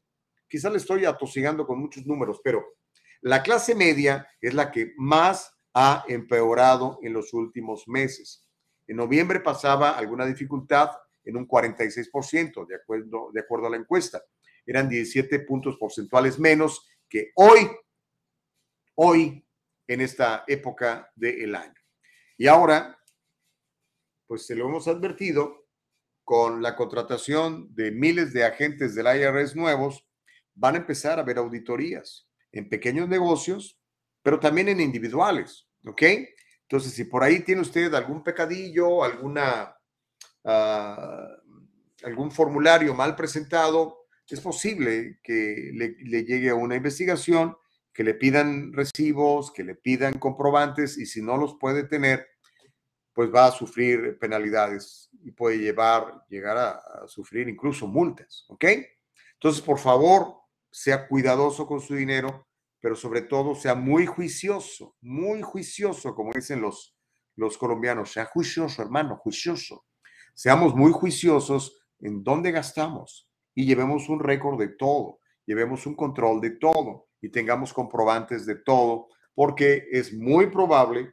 Quizá 0.49 0.69
le 0.69 0.77
estoy 0.77 1.05
atosigando 1.05 1.65
con 1.65 1.79
muchos 1.79 2.05
números, 2.05 2.39
pero 2.43 2.65
la 3.21 3.43
clase 3.43 3.75
media 3.75 4.27
es 4.41 4.53
la 4.53 4.71
que 4.71 4.93
más 4.97 5.53
ha 5.73 6.03
empeorado 6.07 6.99
en 7.01 7.13
los 7.13 7.33
últimos 7.33 7.87
meses. 7.87 8.47
En 8.87 8.97
noviembre 8.97 9.39
pasaba 9.39 9.91
alguna 9.91 10.25
dificultad 10.25 10.91
en 11.23 11.37
un 11.37 11.47
46%, 11.47 12.65
de 12.67 12.75
acuerdo, 12.75 13.31
de 13.33 13.41
acuerdo 13.41 13.67
a 13.67 13.69
la 13.69 13.77
encuesta. 13.77 14.23
Eran 14.65 14.89
17 14.89 15.39
puntos 15.41 15.77
porcentuales 15.77 16.39
menos 16.39 16.87
que 17.09 17.31
hoy, 17.35 17.69
hoy, 18.95 19.45
en 19.87 20.01
esta 20.01 20.43
época 20.47 21.11
del 21.15 21.55
año. 21.55 21.75
Y 22.37 22.47
ahora, 22.47 22.97
pues 24.27 24.45
se 24.45 24.55
lo 24.55 24.67
hemos 24.67 24.87
advertido, 24.87 25.67
con 26.23 26.61
la 26.61 26.75
contratación 26.75 27.73
de 27.73 27.89
miles 27.91 28.33
de 28.33 28.43
agentes 28.43 28.95
del 28.95 29.05
IRS 29.05 29.55
nuevos, 29.55 30.05
van 30.55 30.75
a 30.75 30.79
empezar 30.79 31.19
a 31.19 31.21
haber 31.21 31.37
auditorías 31.37 32.26
en 32.51 32.69
pequeños 32.69 33.07
negocios, 33.07 33.79
pero 34.21 34.39
también 34.39 34.69
en 34.69 34.81
individuales, 34.81 35.67
¿ok? 35.85 36.03
Entonces, 36.63 36.93
si 36.93 37.05
por 37.05 37.23
ahí 37.23 37.41
tiene 37.41 37.61
usted 37.61 37.93
algún 37.93 38.23
pecadillo, 38.23 39.03
alguna, 39.03 39.75
ah, 40.43 41.27
algún 42.03 42.31
formulario 42.31 42.93
mal 42.93 43.15
presentado, 43.15 44.07
es 44.29 44.41
posible 44.41 45.19
que 45.23 45.71
le, 45.73 45.95
le, 45.99 46.25
llegue 46.25 46.49
a 46.49 46.55
una 46.55 46.75
investigación, 46.75 47.55
que 47.93 48.03
le 48.03 48.13
pidan 48.13 48.73
recibos, 48.73 49.51
que 49.53 49.63
le 49.63 49.75
pidan 49.75 50.19
comprobantes 50.19 50.97
y 50.97 51.05
si 51.05 51.21
no 51.21 51.37
los 51.37 51.55
puede 51.55 51.85
tener, 51.85 52.27
pues 53.13 53.33
va 53.33 53.47
a 53.47 53.51
sufrir 53.51 54.19
penalidades 54.19 55.09
y 55.23 55.31
puede 55.31 55.59
llevar, 55.59 56.25
llegar 56.29 56.57
a, 56.57 56.71
a 56.71 57.07
sufrir 57.07 57.47
incluso 57.47 57.87
multas, 57.87 58.45
¿ok? 58.49 58.65
Entonces, 59.35 59.61
por 59.61 59.79
favor, 59.79 60.35
sea 60.77 61.07
cuidadoso 61.07 61.65
con 61.65 61.81
su 61.81 61.95
dinero, 61.95 62.47
pero 62.79 62.95
sobre 62.95 63.23
todo 63.23 63.55
sea 63.55 63.73
muy 63.73 64.05
juicioso, 64.05 64.95
muy 65.01 65.41
juicioso, 65.41 66.13
como 66.13 66.31
dicen 66.33 66.61
los, 66.61 66.95
los 67.35 67.57
colombianos, 67.57 68.11
sea 68.11 68.25
juicioso, 68.25 68.83
hermano, 68.83 69.17
juicioso. 69.17 69.87
Seamos 70.35 70.75
muy 70.75 70.91
juiciosos 70.91 71.79
en 71.99 72.23
dónde 72.23 72.51
gastamos 72.51 73.27
y 73.55 73.65
llevemos 73.65 74.07
un 74.07 74.19
récord 74.19 74.59
de 74.59 74.67
todo, 74.67 75.19
llevemos 75.47 75.87
un 75.87 75.95
control 75.95 76.41
de 76.41 76.51
todo 76.51 77.07
y 77.21 77.29
tengamos 77.29 77.73
comprobantes 77.73 78.45
de 78.45 78.57
todo, 78.57 79.07
porque 79.33 79.87
es 79.91 80.13
muy 80.13 80.51
probable 80.51 81.11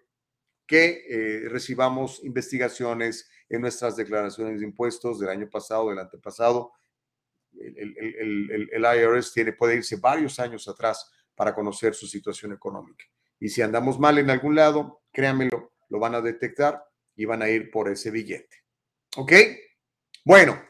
que 0.66 1.06
eh, 1.08 1.48
recibamos 1.48 2.22
investigaciones 2.22 3.30
en 3.48 3.62
nuestras 3.62 3.96
declaraciones 3.96 4.60
de 4.60 4.66
impuestos 4.66 5.18
del 5.20 5.30
año 5.30 5.48
pasado, 5.48 5.88
del 5.88 6.00
antepasado. 6.00 6.72
El, 7.60 8.68
el, 8.72 8.82
IRS 8.82 9.32
tiene, 9.32 9.52
puede 9.52 9.76
irse 9.76 9.96
varios 9.96 10.38
años 10.40 10.66
atrás 10.68 11.10
para 11.34 11.54
conocer 11.54 11.94
su 11.94 12.06
situación 12.06 12.52
económica. 12.52 13.04
Y 13.38 13.48
si 13.48 13.62
andamos 13.62 13.98
mal 13.98 14.18
en 14.18 14.30
algún 14.30 14.54
lado, 14.54 15.02
créanmelo, 15.12 15.72
lo 15.88 15.98
van 15.98 16.14
a 16.14 16.20
detectar 16.20 16.84
y 17.16 17.24
van 17.24 17.42
a 17.42 17.48
ir 17.48 17.70
por 17.70 17.88
ese 17.88 18.10
billete. 18.10 18.64
¿Ok? 19.16 19.32
Bueno, 20.24 20.60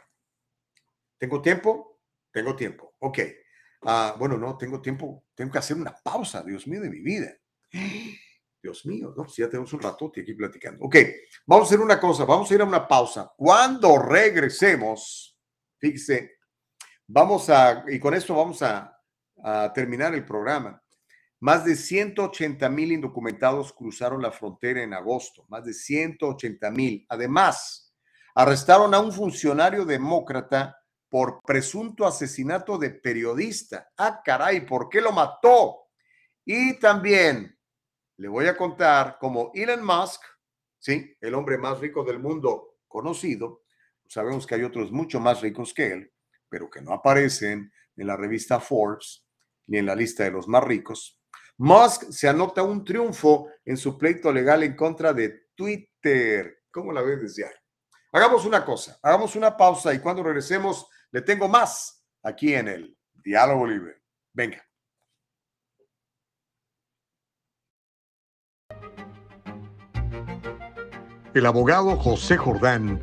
¿tengo 1.19 1.41
tiempo? 1.41 2.01
Tengo 2.31 2.57
tiempo. 2.57 2.95
Ok. 2.99 3.19
Ah, 3.83 4.17
bueno, 4.19 4.37
no, 4.37 4.57
tengo 4.57 4.81
tiempo. 4.81 5.27
Tengo 5.35 5.53
que 5.53 5.59
hacer 5.59 5.77
una 5.77 5.95
pausa, 6.03 6.43
Dios 6.43 6.67
mío, 6.67 6.81
de 6.81 6.91
mi 6.91 7.01
vida. 7.01 7.37
Dios 8.63 8.87
mío, 8.87 9.13
¿no? 9.15 9.29
Si 9.29 9.43
ya 9.43 9.51
tenemos 9.51 9.73
un 9.75 9.81
ratote 9.81 10.23
aquí 10.23 10.33
platicando. 10.33 10.83
Ok, 10.87 10.97
vamos 11.45 11.67
a 11.67 11.69
hacer 11.69 11.81
una 11.81 12.01
cosa, 12.01 12.25
vamos 12.25 12.51
a 12.51 12.55
ir 12.55 12.63
a 12.63 12.65
una 12.65 12.89
pausa. 12.89 13.31
Cuando 13.37 13.99
regresemos, 13.99 15.39
fíjese, 15.79 16.39
vamos 17.07 17.51
a, 17.51 17.85
y 17.89 17.99
con 17.99 18.15
esto 18.15 18.35
vamos 18.35 18.63
a 18.63 18.91
terminar 19.75 20.15
el 20.15 20.25
programa. 20.25 20.83
Más 21.45 21.63
de 21.65 21.77
180 21.77 22.71
mil 22.71 22.93
indocumentados 22.93 23.71
cruzaron 23.75 24.23
la 24.23 24.31
frontera 24.31 24.83
en 24.83 24.95
agosto, 24.95 25.45
más 25.49 25.65
de 25.67 25.75
180 25.75 26.71
mil. 26.71 27.05
Además, 27.11 27.95
arrestaron 28.35 28.95
a 28.95 29.01
un 29.01 29.13
funcionario 29.13 29.85
demócrata 29.85 30.75
por 31.11 31.43
presunto 31.43 32.07
asesinato 32.07 32.79
de 32.79 32.91
periodista. 32.91 33.91
Ah, 33.99 34.23
caray, 34.25 34.65
¿por 34.65 34.89
qué 34.89 35.03
lo 35.03 35.13
mató? 35.13 35.89
Y 36.47 36.79
también 36.79 37.55
le 38.17 38.29
voy 38.29 38.47
a 38.47 38.57
contar 38.57 39.19
cómo 39.21 39.51
Elon 39.55 39.85
Musk, 39.85 40.23
sí, 40.79 41.15
el 41.21 41.35
hombre 41.35 41.59
más 41.59 41.79
rico 41.79 42.05
del 42.05 42.21
mundo 42.21 42.79
conocido, 42.89 43.65
sabemos 44.09 44.47
que 44.47 44.55
hay 44.55 44.63
otros 44.63 44.91
mucho 44.91 45.21
más 45.21 45.43
ricos 45.43 45.75
que 45.75 45.93
él, 45.93 46.13
pero 46.55 46.71
que 46.71 46.81
no 46.81 46.93
aparecen 46.93 47.73
en 47.97 48.07
la 48.07 48.17
revista 48.17 48.61
Forbes, 48.61 49.27
ni 49.67 49.79
en 49.79 49.87
la 49.87 49.97
lista 49.97 50.23
de 50.23 50.31
los 50.31 50.47
más 50.47 50.63
ricos. 50.63 51.21
Musk 51.57 52.13
se 52.13 52.29
anota 52.29 52.63
un 52.63 52.85
triunfo 52.85 53.49
en 53.65 53.77
su 53.77 53.99
pleito 53.99 54.33
legal 54.33 54.63
en 54.63 54.77
contra 54.77 55.13
de 55.13 55.49
Twitter. 55.57 56.63
¿Cómo 56.71 56.93
la 56.93 57.03
ves 57.03 57.23
desde 57.23 57.47
ahí? 57.47 57.55
Hagamos 58.13 58.47
una 58.47 58.65
cosa, 58.65 59.01
hagamos 59.03 59.35
una 59.35 59.57
pausa 59.57 59.93
y 59.93 59.99
cuando 59.99 60.23
regresemos 60.23 60.89
le 61.11 61.23
tengo 61.23 61.49
más 61.49 62.07
aquí 62.23 62.55
en 62.55 62.69
el 62.69 62.97
Diálogo 63.13 63.67
Libre. 63.67 64.03
Venga. 64.33 64.65
El 71.35 71.47
abogado 71.47 71.97
José 71.97 72.37
Jordán 72.37 73.03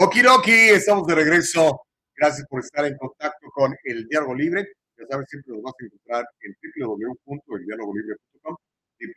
Okidoki, 0.00 0.52
estamos 0.52 1.08
de 1.08 1.16
regreso. 1.16 1.80
Gracias 2.14 2.46
por 2.46 2.60
estar 2.60 2.86
en 2.86 2.96
contacto 2.96 3.48
con 3.52 3.74
el 3.82 4.06
Diálogo 4.06 4.32
Libre. 4.32 4.68
Ya 4.96 5.04
sabes, 5.10 5.28
siempre 5.28 5.54
nos 5.54 5.62
vas 5.62 5.74
a 5.74 5.84
encontrar 5.84 6.24
en 6.38 6.56
www.eldialogolibre.com, 6.86 8.56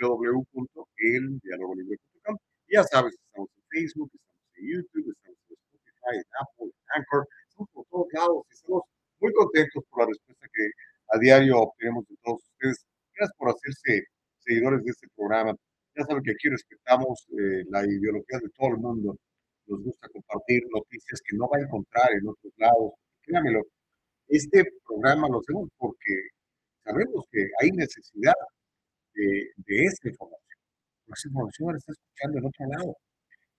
www.eldialogolibre.com. 0.01 2.37
Ya 2.67 2.83
sabes, 2.85 3.13
estamos 3.13 3.49
en 3.55 3.63
Facebook, 3.69 4.09
estamos 4.11 4.41
en 4.57 4.69
YouTube, 4.73 5.13
estamos 5.13 5.37
en 5.49 5.53
Spotify, 5.53 6.17
en 6.17 6.25
Apple, 6.41 6.73
en 6.73 6.89
Anchor, 6.97 7.27
estamos 7.47 7.69
por 7.73 7.85
todos 7.85 8.07
lados 8.13 8.47
estamos 8.49 8.81
muy 9.19 9.31
contentos 9.33 9.83
por 9.87 10.01
la 10.01 10.07
respuesta 10.07 10.47
que 10.51 10.71
a 11.13 11.19
diario 11.19 11.59
obtenemos 11.59 12.07
de 12.07 12.15
todos 12.23 12.41
ustedes. 12.41 12.87
Gracias 13.13 13.37
por 13.37 13.49
hacerse 13.49 14.07
seguidores 14.39 14.83
de 14.83 14.89
este 14.89 15.07
programa. 15.15 15.55
Ya 15.95 16.05
saben 16.05 16.23
que 16.23 16.31
aquí 16.31 16.49
respetamos 16.49 17.27
eh, 17.37 17.65
la 17.69 17.85
ideología 17.85 18.39
de 18.41 18.49
todo 18.57 18.69
el 18.69 18.77
mundo 18.77 19.15
nos 19.67 19.83
gusta 19.83 20.07
compartir 20.09 20.63
noticias 20.69 21.21
que 21.25 21.35
no 21.37 21.47
va 21.49 21.57
a 21.57 21.61
encontrar 21.61 22.11
en 22.11 22.27
otros 22.27 22.53
lados. 22.57 22.93
Créamelo, 23.21 23.61
este 24.27 24.63
programa 24.85 25.27
lo 25.29 25.39
hacemos 25.39 25.69
porque 25.77 26.13
sabemos 26.83 27.25
que 27.31 27.47
hay 27.61 27.71
necesidad 27.71 28.33
de, 29.13 29.51
de 29.55 29.85
esta 29.85 30.09
información. 30.09 30.59
Porque 31.05 31.19
esa 31.19 31.27
información 31.29 31.71
la 31.71 31.77
está 31.77 31.91
escuchando 31.93 32.37
en 32.39 32.45
otro 32.45 32.65
lado. 32.67 32.97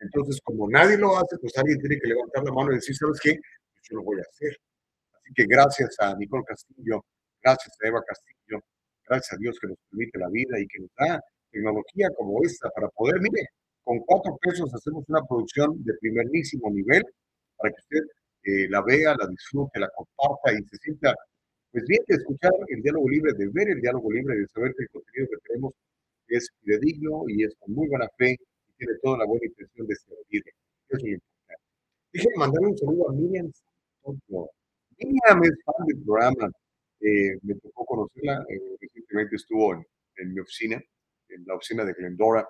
Entonces, 0.01 0.41
como 0.43 0.69
nadie 0.69 0.99
lo 0.99 1.17
hace, 1.17 1.39
pues 1.41 1.57
alguien 1.57 1.79
tiene 1.79 1.99
que 1.99 2.09
levantar 2.09 2.43
la 2.45 2.53
mano 2.53 2.73
y 2.73 2.77
decir, 2.77 2.97
¿sabes 2.97 3.21
qué? 3.23 3.35
Pues 3.35 3.83
yo 3.89 3.97
lo 3.97 4.03
voy 4.03 4.19
a 4.19 4.23
hacer. 4.29 4.57
Así 5.15 5.33
que 5.35 5.45
gracias 5.47 5.95
a 6.01 6.15
Nicole 6.17 6.45
Castillo, 6.45 7.05
gracias 7.41 7.73
a 7.81 7.89
Eva 7.89 8.03
Castillo, 8.05 8.59
gracias 9.07 9.33
a 9.35 9.37
Dios 9.39 9.59
que 9.61 9.69
nos 9.69 9.79
permite 9.89 10.19
la 10.19 10.29
vida 10.29 10.59
y 10.59 10.67
que 10.67 10.81
nos 10.81 10.91
da 10.99 11.21
tecnología 11.51 12.09
como 12.17 12.43
esta 12.43 12.69
para 12.71 12.89
poder, 12.89 13.21
mire, 13.21 13.47
con 13.85 13.99
cuatro 14.01 14.37
pesos 14.41 14.73
hacemos 14.75 15.05
una 15.09 15.23
producción 15.23 15.83
de 15.85 15.95
primerísimo 16.01 16.71
nivel 16.71 17.03
para 17.57 17.73
que 17.73 17.81
usted 17.81 18.07
eh, 18.45 18.69
la 18.69 18.83
vea, 18.83 19.15
la 19.19 19.27
disfrute, 19.29 19.81
la 19.81 19.91
comparta 19.91 20.53
y 20.53 20.63
se 20.65 20.77
sienta 20.79 21.15
pues 21.71 21.85
bien 21.87 22.03
de 22.07 22.17
escuchar 22.17 22.53
el 22.69 22.83
diálogo 22.83 23.09
libre, 23.09 23.33
de 23.35 23.49
ver 23.49 23.71
el 23.71 23.81
diálogo 23.81 24.13
libre, 24.13 24.37
de 24.37 24.47
saber 24.49 24.75
que 24.77 24.83
el 24.83 24.91
contenido 24.91 25.29
que 25.31 25.49
tenemos 25.49 25.73
es 26.29 26.49
fidedigno 26.61 27.25
y 27.29 27.45
es 27.45 27.55
con 27.59 27.73
muy 27.73 27.89
buena 27.89 28.09
fe 28.19 28.33
y 28.33 28.73
tiene 28.77 28.95
toda 29.03 29.19
la 29.19 29.25
buena 29.25 29.47
intención 29.47 29.87
de 29.87 29.97
servir. 29.97 30.43
Eso 30.89 30.97
es 30.97 31.03
lo 31.03 31.09
importante. 31.09 31.63
Déjenme 32.13 32.37
mandarle 32.37 32.69
un 32.69 32.79
saludo 32.79 33.09
a 33.09 33.13
Miriam 33.15 33.51
Santos. 34.03 34.49
Miriam 34.99 35.45
es 35.45 35.65
fan 35.65 35.87
del 35.87 36.05
programa. 36.05 36.51
Eh, 37.01 37.39
me 37.43 37.55
tocó 37.55 37.85
conocerla, 37.87 38.45
eh, 38.49 38.77
recientemente 38.81 39.37
estuvo 39.37 39.75
en, 39.75 39.87
en 40.17 40.35
mi 40.35 40.41
oficina, 40.41 40.81
en 41.29 41.45
la 41.47 41.55
oficina 41.55 41.85
de 41.85 41.95
Glendora 41.95 42.47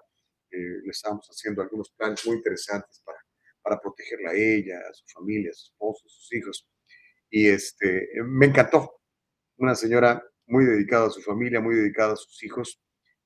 eh, 0.53 0.83
le 0.85 0.91
estamos 0.91 1.27
haciendo 1.29 1.63
algunos 1.63 1.91
planes 1.93 2.27
muy 2.27 2.37
interesantes 2.37 3.03
para, 3.05 3.19
para 3.63 3.81
protegerla 3.81 4.31
a 4.31 4.35
ella, 4.35 4.79
a 4.79 4.93
su 4.93 5.05
familia, 5.07 5.51
a 5.51 5.55
su 5.55 5.73
esposo, 5.73 6.05
a 6.07 6.11
sus 6.11 6.33
hijos. 6.35 6.69
Y 7.31 7.49
este, 7.49 8.09
me 8.25 8.47
encantó. 8.47 9.01
Una 9.57 9.75
señora 9.75 10.23
muy 10.47 10.65
dedicada 10.67 11.07
a 11.07 11.11
su 11.11 11.23
familia, 11.23 11.61
muy 11.61 11.75
dedicada 11.75 12.13
a 12.13 12.17
sus 12.17 12.43
hijos, 12.43 12.81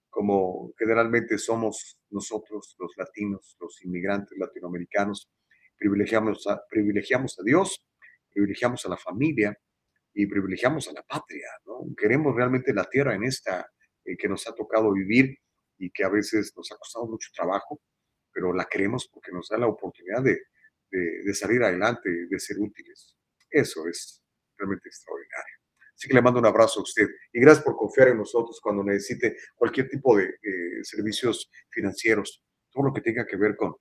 como 0.09 0.73
generalmente 0.79 1.39
somos 1.39 1.99
nosotros, 2.11 2.77
los 2.79 2.93
latinos, 2.97 3.57
los 3.59 3.83
inmigrantes 3.85 4.39
latinoamericanos. 4.39 5.29
Privilegiamos 5.77 6.47
a, 6.47 6.63
privilegiamos 6.71 7.39
a 7.41 7.43
Dios, 7.43 7.85
privilegiamos 8.33 8.87
a 8.87 8.91
la 8.91 8.97
familia 8.97 9.59
y 10.15 10.27
privilegiamos 10.27 10.89
a 10.89 10.93
la 10.93 11.03
patria. 11.03 11.49
¿no? 11.65 11.81
Queremos 11.97 12.35
realmente 12.37 12.73
la 12.73 12.85
tierra 12.85 13.15
en 13.15 13.25
esta 13.25 13.67
eh, 14.05 14.17
que 14.17 14.29
nos 14.29 14.47
ha 14.47 14.55
tocado 14.55 14.93
vivir 14.93 15.37
y 15.79 15.91
que 15.91 16.05
a 16.05 16.09
veces 16.09 16.53
nos 16.57 16.71
ha 16.73 16.77
costado 16.77 17.07
mucho 17.07 17.31
trabajo, 17.35 17.81
pero 18.33 18.53
la 18.53 18.67
queremos 18.67 19.09
porque 19.13 19.33
nos 19.33 19.49
da 19.49 19.59
la 19.59 19.67
oportunidad 19.67 20.23
de, 20.23 20.41
de, 20.91 21.23
de 21.25 21.35
salir 21.35 21.63
adelante, 21.63 22.11
de 22.29 22.41
ser 22.41 22.59
útiles. 22.59 23.17
Eso 23.51 23.87
es 23.87 24.23
realmente 24.57 24.89
extraordinario. 24.89 25.57
Así 25.95 26.09
que 26.09 26.15
le 26.15 26.21
mando 26.21 26.41
un 26.41 26.47
abrazo 26.47 26.81
a 26.81 26.83
usted 26.83 27.09
y 27.33 27.41
gracias 27.41 27.65
por 27.65 27.77
confiar 27.77 28.09
en 28.09 28.19
nosotros 28.19 28.61
cuando 28.61 28.85
necesite 28.85 29.37
cualquier 29.55 29.89
tipo 29.89 30.17
de 30.17 30.25
eh, 30.25 30.83
servicios 30.83 31.51
financieros, 31.71 32.43
todo 32.71 32.85
lo 32.85 32.93
que 32.93 33.01
tenga 33.01 33.27
que 33.27 33.37
ver 33.37 33.57
con, 33.57 33.75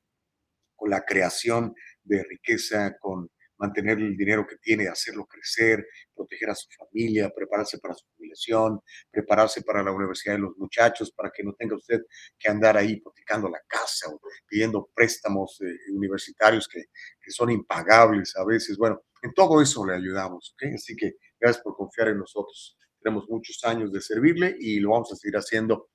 con 0.76 0.90
la 0.90 1.04
creación 1.04 1.76
de 2.04 2.24
riqueza, 2.24 2.98
con 3.00 3.30
mantener 3.58 3.98
el 3.98 4.16
dinero 4.18 4.46
que 4.48 4.58
tiene, 4.58 4.88
hacerlo 4.88 5.26
crecer, 5.26 5.86
proteger 6.14 6.50
a 6.50 6.56
su 6.56 6.68
familia, 6.78 7.32
prepararse 7.36 7.80
para 7.80 7.94
su 7.94 8.06
jubilación, 8.16 8.80
prepararse 9.12 9.62
para 9.62 9.84
la 9.84 9.92
universidad 9.92 10.36
de 10.36 10.42
los 10.42 10.58
muchachos, 10.58 11.12
para 11.12 11.32
que 11.32 11.44
no 11.44 11.54
tenga 11.54 11.76
usted 11.76 12.02
que 12.38 12.50
andar 12.50 12.78
ahí 12.78 12.94
hipotecando 12.94 13.50
la 13.50 13.62
casa 13.68 14.10
o 14.10 14.20
pidiendo 14.48 14.90
préstamos 14.94 15.60
eh, 15.62 15.92
universitarios 15.94 16.68
que, 16.68 16.86
que, 17.22 17.32
son 17.32 17.52
impagables 17.52 18.36
a 18.36 18.46
veces. 18.46 18.78
Bueno, 18.78 19.02
en 19.22 19.34
todo 19.34 19.62
eso 19.62 19.86
le 19.86 19.96
ayudamos. 19.96 20.54
¿okay? 20.54 20.74
Así 20.74 20.96
que 20.96 21.14
gracias 21.40 21.64
por 21.64 21.76
confiar 21.76 22.10
en 22.10 22.20
nosotros. 22.20 22.78
Tenemos 23.02 23.30
muchos 23.30 23.64
años 23.64 23.92
de 23.92 24.02
servirle 24.02 24.56
y 24.60 24.80
lo 24.80 24.92
vamos 24.92 25.12
a 25.12 25.16
seguir 25.16 25.36
haciendo. 25.38 25.90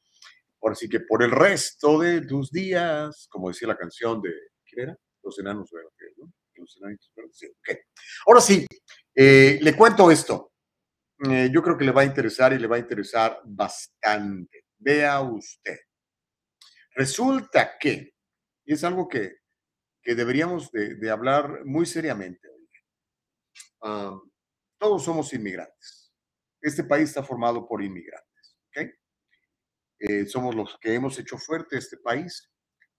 Ahora 0.62 0.74
sí 0.74 0.88
que 0.88 1.00
por 1.00 1.22
el 1.22 1.30
resto 1.30 1.98
de 1.98 2.20
tus 2.20 2.50
días, 2.50 3.26
como 3.30 3.48
decía 3.48 3.68
la 3.68 3.76
canción 3.76 4.20
de, 4.20 4.30
¿quién 4.64 4.88
era? 4.88 4.98
Los 5.22 5.38
enanos 5.38 5.70
verdes, 5.70 6.18
¿no? 6.18 6.32
Okay. 6.62 7.76
Ahora 8.26 8.40
sí, 8.40 8.66
eh, 9.14 9.58
le 9.60 9.76
cuento 9.76 10.10
esto. 10.10 10.52
Eh, 11.28 11.50
yo 11.52 11.62
creo 11.62 11.76
que 11.76 11.84
le 11.84 11.92
va 11.92 12.02
a 12.02 12.06
interesar 12.06 12.52
y 12.52 12.58
le 12.58 12.66
va 12.66 12.76
a 12.76 12.80
interesar 12.80 13.40
bastante. 13.44 14.64
Vea 14.78 15.20
usted. 15.20 15.78
Resulta 16.94 17.78
que, 17.78 18.14
y 18.64 18.72
es 18.72 18.84
algo 18.84 19.06
que, 19.08 19.40
que 20.02 20.14
deberíamos 20.14 20.70
de, 20.72 21.10
hablar 21.10 21.64
muy 21.64 21.84
seriamente, 21.86 22.48
um, 23.82 24.30
todos 24.78 25.04
somos 25.04 25.32
inmigrantes. 25.34 26.12
Este 26.60 26.84
país 26.84 27.10
está 27.10 27.22
formado 27.22 27.66
por 27.66 27.82
inmigrantes. 27.82 28.56
¿okay? 28.68 28.90
Eh, 29.98 30.26
somos 30.26 30.54
los 30.54 30.78
que 30.80 30.94
hemos 30.94 31.18
hecho 31.18 31.36
fuerte 31.36 31.76
este 31.76 31.98
país. 31.98 32.50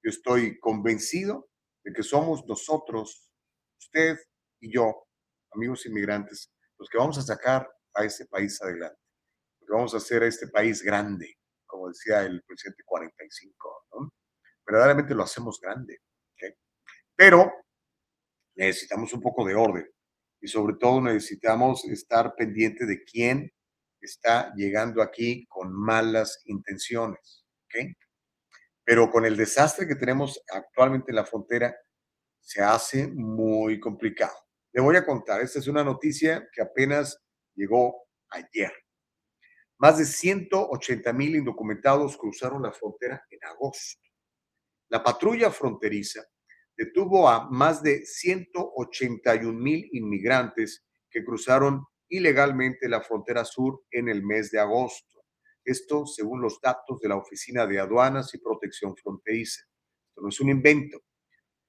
Yo 0.03 0.09
estoy 0.09 0.59
convencido 0.59 1.49
de 1.83 1.93
que 1.93 2.03
somos 2.03 2.45
nosotros 2.45 3.30
usted 3.81 4.17
y 4.59 4.73
yo, 4.73 5.07
amigos 5.51 5.85
inmigrantes, 5.85 6.51
los 6.77 6.87
que 6.89 6.97
vamos 6.97 7.17
a 7.17 7.21
sacar 7.21 7.67
a 7.93 8.05
este 8.05 8.25
país 8.27 8.61
adelante, 8.61 8.99
los 9.59 9.67
que 9.67 9.73
vamos 9.73 9.93
a 9.93 9.97
hacer 9.97 10.23
a 10.23 10.27
este 10.27 10.47
país 10.47 10.81
grande, 10.81 11.37
como 11.65 11.89
decía 11.89 12.21
el 12.21 12.41
presidente 12.43 12.83
45, 12.85 13.85
¿no? 13.93 14.13
Verdaderamente 14.65 15.15
lo 15.15 15.23
hacemos 15.23 15.59
grande. 15.59 15.99
Pero 17.15 17.51
necesitamos 18.55 19.13
un 19.13 19.21
poco 19.21 19.45
de 19.45 19.53
orden 19.53 19.87
y 20.41 20.47
sobre 20.47 20.75
todo 20.77 21.01
necesitamos 21.01 21.85
estar 21.85 22.33
pendiente 22.35 22.85
de 22.85 23.03
quién 23.03 23.51
está 23.99 24.51
llegando 24.55 25.03
aquí 25.03 25.45
con 25.47 25.71
malas 25.71 26.41
intenciones, 26.45 27.45
¿ok? 27.65 27.95
Pero 28.83 29.11
con 29.11 29.25
el 29.25 29.37
desastre 29.37 29.87
que 29.87 29.95
tenemos 29.95 30.41
actualmente 30.51 31.11
en 31.11 31.17
la 31.17 31.25
frontera, 31.25 31.75
se 32.41 32.61
hace 32.61 33.07
muy 33.07 33.79
complicado. 33.79 34.35
Le 34.73 34.81
voy 34.81 34.95
a 34.95 35.05
contar, 35.05 35.41
esta 35.41 35.59
es 35.59 35.67
una 35.67 35.83
noticia 35.83 36.47
que 36.53 36.61
apenas 36.61 37.17
llegó 37.55 38.07
ayer. 38.29 38.71
Más 39.77 39.97
de 39.97 40.05
180 40.05 41.11
mil 41.13 41.35
indocumentados 41.35 42.17
cruzaron 42.17 42.61
la 42.61 42.71
frontera 42.71 43.25
en 43.29 43.43
agosto. 43.45 44.01
La 44.89 45.03
patrulla 45.03 45.49
fronteriza 45.51 46.23
detuvo 46.77 47.27
a 47.27 47.49
más 47.49 47.81
de 47.81 48.05
181 48.05 49.57
mil 49.57 49.89
inmigrantes 49.91 50.85
que 51.09 51.23
cruzaron 51.23 51.85
ilegalmente 52.09 52.87
la 52.89 53.01
frontera 53.01 53.45
sur 53.45 53.83
en 53.91 54.09
el 54.09 54.23
mes 54.23 54.51
de 54.51 54.59
agosto. 54.59 55.23
Esto 55.63 56.05
según 56.05 56.41
los 56.41 56.59
datos 56.61 56.99
de 56.99 57.09
la 57.09 57.17
Oficina 57.17 57.65
de 57.65 57.79
Aduanas 57.79 58.33
y 58.33 58.39
Protección 58.39 58.95
Fronteriza. 58.95 59.61
Esto 60.09 60.21
no 60.21 60.29
es 60.29 60.39
un 60.39 60.49
invento. 60.49 61.01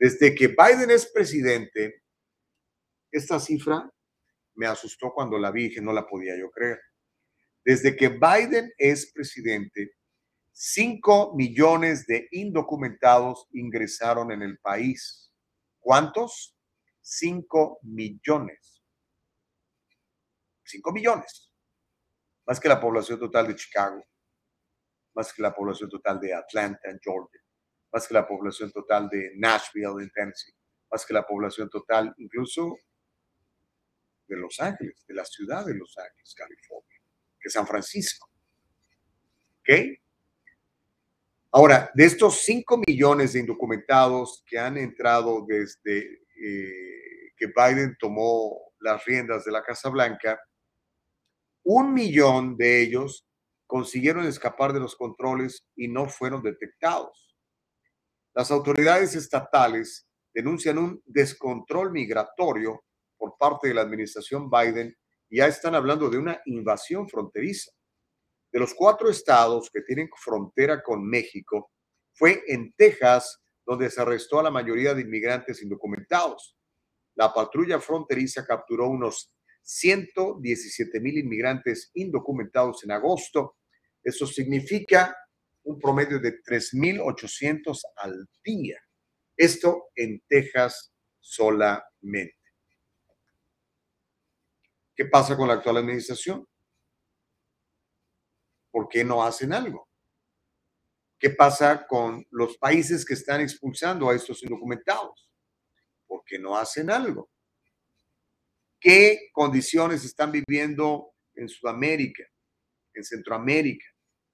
Desde 0.00 0.34
que 0.34 0.48
Biden 0.48 0.90
es 0.90 1.04
presidente, 1.12 2.02
esta 3.12 3.38
cifra 3.38 3.92
me 4.54 4.66
asustó 4.66 5.12
cuando 5.12 5.36
la 5.36 5.50
vi 5.50 5.70
que 5.70 5.82
no 5.82 5.92
la 5.92 6.06
podía 6.06 6.38
yo 6.38 6.50
creer. 6.50 6.80
Desde 7.62 7.94
que 7.94 8.08
Biden 8.08 8.72
es 8.78 9.12
presidente, 9.12 9.92
5 10.52 11.34
millones 11.36 12.06
de 12.06 12.26
indocumentados 12.30 13.46
ingresaron 13.52 14.32
en 14.32 14.40
el 14.40 14.58
país. 14.60 15.30
¿Cuántos? 15.78 16.56
5 17.02 17.80
millones. 17.82 18.82
5 20.64 20.92
millones. 20.92 21.52
Más 22.46 22.58
que 22.58 22.68
la 22.70 22.80
población 22.80 23.18
total 23.18 23.48
de 23.48 23.54
Chicago, 23.54 24.02
más 25.14 25.30
que 25.30 25.42
la 25.42 25.54
población 25.54 25.90
total 25.90 26.18
de 26.18 26.32
Atlanta, 26.32 26.88
Georgia, 27.02 27.39
más 27.92 28.06
que 28.06 28.14
la 28.14 28.26
población 28.26 28.70
total 28.70 29.08
de 29.08 29.32
Nashville, 29.36 30.02
en 30.02 30.10
Tennessee, 30.10 30.52
más 30.90 31.04
que 31.04 31.14
la 31.14 31.26
población 31.26 31.68
total 31.68 32.14
incluso 32.18 32.76
de 34.26 34.36
Los 34.36 34.60
Ángeles, 34.60 35.04
de 35.06 35.14
la 35.14 35.24
ciudad 35.24 35.66
de 35.66 35.74
Los 35.74 35.96
Ángeles, 35.98 36.34
California, 36.34 37.00
que 37.38 37.50
San 37.50 37.66
Francisco. 37.66 38.28
¿Ok? 39.60 39.98
Ahora, 41.52 41.90
de 41.94 42.04
estos 42.04 42.42
5 42.42 42.80
millones 42.86 43.32
de 43.32 43.40
indocumentados 43.40 44.44
que 44.46 44.56
han 44.56 44.78
entrado 44.78 45.44
desde 45.48 46.22
eh, 46.42 47.32
que 47.36 47.46
Biden 47.46 47.96
tomó 47.98 48.72
las 48.78 49.04
riendas 49.04 49.44
de 49.44 49.50
la 49.50 49.62
Casa 49.62 49.88
Blanca, 49.88 50.40
un 51.64 51.92
millón 51.92 52.56
de 52.56 52.82
ellos 52.82 53.26
consiguieron 53.66 54.26
escapar 54.26 54.72
de 54.72 54.80
los 54.80 54.94
controles 54.96 55.66
y 55.76 55.88
no 55.88 56.08
fueron 56.08 56.42
detectados. 56.42 57.29
Las 58.34 58.50
autoridades 58.50 59.16
estatales 59.16 60.06
denuncian 60.32 60.78
un 60.78 61.02
descontrol 61.04 61.90
migratorio 61.90 62.84
por 63.16 63.36
parte 63.38 63.68
de 63.68 63.74
la 63.74 63.82
administración 63.82 64.48
Biden 64.48 64.96
y 65.28 65.38
ya 65.38 65.46
están 65.46 65.74
hablando 65.74 66.08
de 66.08 66.18
una 66.18 66.40
invasión 66.46 67.08
fronteriza. 67.08 67.72
De 68.52 68.58
los 68.58 68.74
cuatro 68.74 69.10
estados 69.10 69.70
que 69.72 69.82
tienen 69.82 70.08
frontera 70.16 70.82
con 70.82 71.04
México, 71.06 71.70
fue 72.12 72.42
en 72.46 72.72
Texas 72.74 73.40
donde 73.64 73.90
se 73.90 74.00
arrestó 74.00 74.40
a 74.40 74.42
la 74.42 74.50
mayoría 74.50 74.94
de 74.94 75.02
inmigrantes 75.02 75.62
indocumentados. 75.62 76.56
La 77.14 77.32
patrulla 77.32 77.80
fronteriza 77.80 78.44
capturó 78.44 78.88
unos 78.88 79.34
117 79.62 81.00
mil 81.00 81.18
inmigrantes 81.18 81.90
indocumentados 81.94 82.82
en 82.84 82.92
agosto. 82.92 83.56
Eso 84.02 84.26
significa 84.26 85.16
un 85.64 85.78
promedio 85.78 86.18
de 86.18 86.40
3.800 86.42 87.80
al 87.96 88.28
día. 88.44 88.80
Esto 89.36 89.88
en 89.94 90.22
Texas 90.28 90.92
solamente. 91.18 92.36
¿Qué 94.94 95.06
pasa 95.06 95.36
con 95.36 95.48
la 95.48 95.54
actual 95.54 95.78
administración? 95.78 96.46
¿Por 98.70 98.88
qué 98.88 99.04
no 99.04 99.22
hacen 99.22 99.52
algo? 99.52 99.88
¿Qué 101.18 101.30
pasa 101.30 101.86
con 101.86 102.26
los 102.30 102.56
países 102.56 103.04
que 103.04 103.14
están 103.14 103.40
expulsando 103.40 104.08
a 104.08 104.14
estos 104.14 104.42
indocumentados? 104.42 105.30
¿Por 106.06 106.22
qué 106.24 106.38
no 106.38 106.56
hacen 106.56 106.90
algo? 106.90 107.30
¿Qué 108.80 109.28
condiciones 109.32 110.04
están 110.04 110.32
viviendo 110.32 111.12
en 111.34 111.48
Sudamérica, 111.48 112.24
en 112.94 113.04
Centroamérica, 113.04 113.86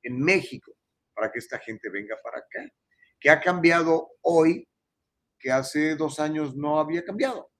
en 0.02 0.20
México, 0.20 0.75
para 1.16 1.32
que 1.32 1.40
esta 1.40 1.58
gente 1.58 1.90
venga 1.90 2.16
para 2.22 2.38
acá? 2.38 2.70
¿Qué 3.18 3.30
ha 3.30 3.40
cambiado 3.40 4.10
hoy 4.22 4.68
que 5.40 5.50
hace 5.50 5.96
dos 5.96 6.20
años 6.20 6.54
no 6.54 6.78
había 6.78 7.02
cambiado? 7.02 7.50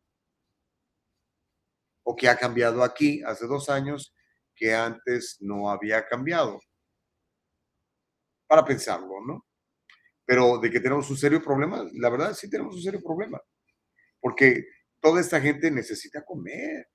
¿O 2.04 2.14
qué 2.14 2.28
ha 2.28 2.36
cambiado 2.36 2.84
aquí 2.84 3.22
hace 3.24 3.46
dos 3.46 3.68
años 3.68 4.14
que 4.54 4.72
antes 4.74 5.38
no 5.40 5.70
había 5.70 6.06
cambiado? 6.06 6.60
para 8.46 8.64
pensarlo, 8.64 9.20
¿no? 9.26 9.46
Pero 10.24 10.58
de 10.58 10.70
que 10.70 10.80
tenemos 10.80 11.08
un 11.10 11.16
serio 11.16 11.42
problema, 11.42 11.84
la 11.94 12.10
verdad 12.10 12.34
sí 12.34 12.50
tenemos 12.50 12.74
un 12.74 12.82
serio 12.82 13.00
problema, 13.02 13.40
porque 14.20 14.64
toda 15.00 15.20
esta 15.20 15.40
gente 15.40 15.70
necesita 15.70 16.24
comer, 16.24 16.88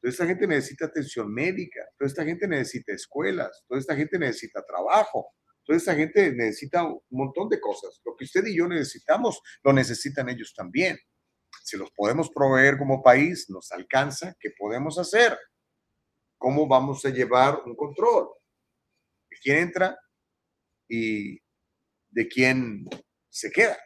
toda 0.00 0.10
esta 0.10 0.26
gente 0.26 0.46
necesita 0.46 0.86
atención 0.86 1.32
médica, 1.32 1.80
toda 1.98 2.08
esta 2.08 2.24
gente 2.24 2.48
necesita 2.48 2.92
escuelas, 2.92 3.64
toda 3.66 3.80
esta 3.80 3.96
gente 3.96 4.18
necesita 4.18 4.64
trabajo, 4.64 5.34
toda 5.68 5.76
esta 5.76 5.94
gente 5.94 6.32
necesita 6.32 6.82
un 6.82 7.02
montón 7.10 7.50
de 7.50 7.60
cosas. 7.60 8.00
Lo 8.02 8.16
que 8.16 8.24
usted 8.24 8.42
y 8.46 8.56
yo 8.56 8.66
necesitamos, 8.66 9.38
lo 9.62 9.74
necesitan 9.74 10.26
ellos 10.30 10.54
también. 10.56 10.98
Si 11.62 11.76
los 11.76 11.90
podemos 11.90 12.30
proveer 12.30 12.78
como 12.78 13.02
país, 13.02 13.50
nos 13.50 13.70
alcanza, 13.70 14.34
¿qué 14.40 14.48
podemos 14.58 14.98
hacer? 14.98 15.38
¿Cómo 16.38 16.66
vamos 16.66 17.04
a 17.04 17.10
llevar 17.10 17.60
un 17.66 17.76
control? 17.76 18.30
¿De 19.28 19.36
quién 19.42 19.58
entra 19.58 19.98
y 20.88 21.38
de 22.08 22.28
quién 22.28 22.88
se 23.28 23.50
queda? 23.50 23.76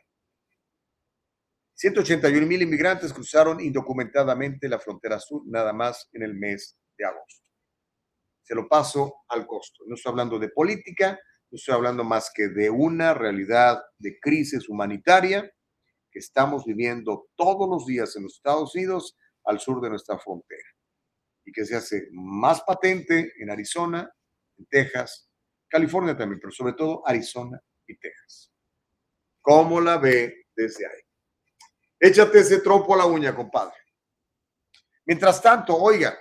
181 1.75 2.47
mil 2.47 2.63
inmigrantes 2.63 3.13
cruzaron 3.13 3.61
indocumentadamente 3.61 4.69
la 4.69 4.79
frontera 4.79 5.19
sur 5.19 5.43
nada 5.47 5.73
más 5.73 6.09
en 6.13 6.23
el 6.23 6.35
mes 6.35 6.79
de 6.97 7.07
agosto. 7.07 7.45
Se 8.45 8.55
lo 8.55 8.69
paso 8.69 9.25
al 9.29 9.49
costo. 9.49 9.83
No 9.89 9.97
estoy 9.97 10.11
hablando 10.11 10.39
de 10.39 10.51
política, 10.51 11.19
estoy 11.57 11.75
hablando 11.75 12.05
más 12.05 12.31
que 12.35 12.49
de 12.49 12.71
una 12.71 13.15
realidad 13.15 13.83
de 13.99 14.19
crisis 14.21 14.69
humanitaria 14.69 15.51
que 16.11 16.19
estamos 16.19 16.65
viviendo 16.65 17.29
todos 17.37 17.69
los 17.69 17.87
días 17.87 18.17
en 18.17 18.25
los 18.25 18.37
Estados 18.37 18.75
Unidos 18.75 19.17
al 19.45 19.61
sur 19.61 19.81
de 19.81 19.91
nuestra 19.91 20.19
frontera 20.19 20.69
y 21.45 21.53
que 21.53 21.65
se 21.65 21.77
hace 21.77 22.09
más 22.13 22.63
patente 22.63 23.33
en 23.39 23.51
Arizona, 23.51 24.11
en 24.59 24.67
Texas, 24.67 25.29
California 25.69 26.17
también, 26.17 26.41
pero 26.41 26.53
sobre 26.53 26.75
todo 26.75 27.03
Arizona 27.07 27.61
y 27.87 27.99
Texas. 27.99 28.53
¿Cómo 29.41 29.81
la 29.81 29.99
ve 29.99 30.47
desde 30.55 30.87
ahí? 30.87 31.01
Échate 31.99 32.41
ese 32.41 32.61
trompo 32.61 32.95
a 32.95 32.99
la 32.99 33.07
uña, 33.07 33.35
compadre. 33.35 33.77
Mientras 35.05 35.43
tanto, 35.43 35.77
oiga, 35.77 36.17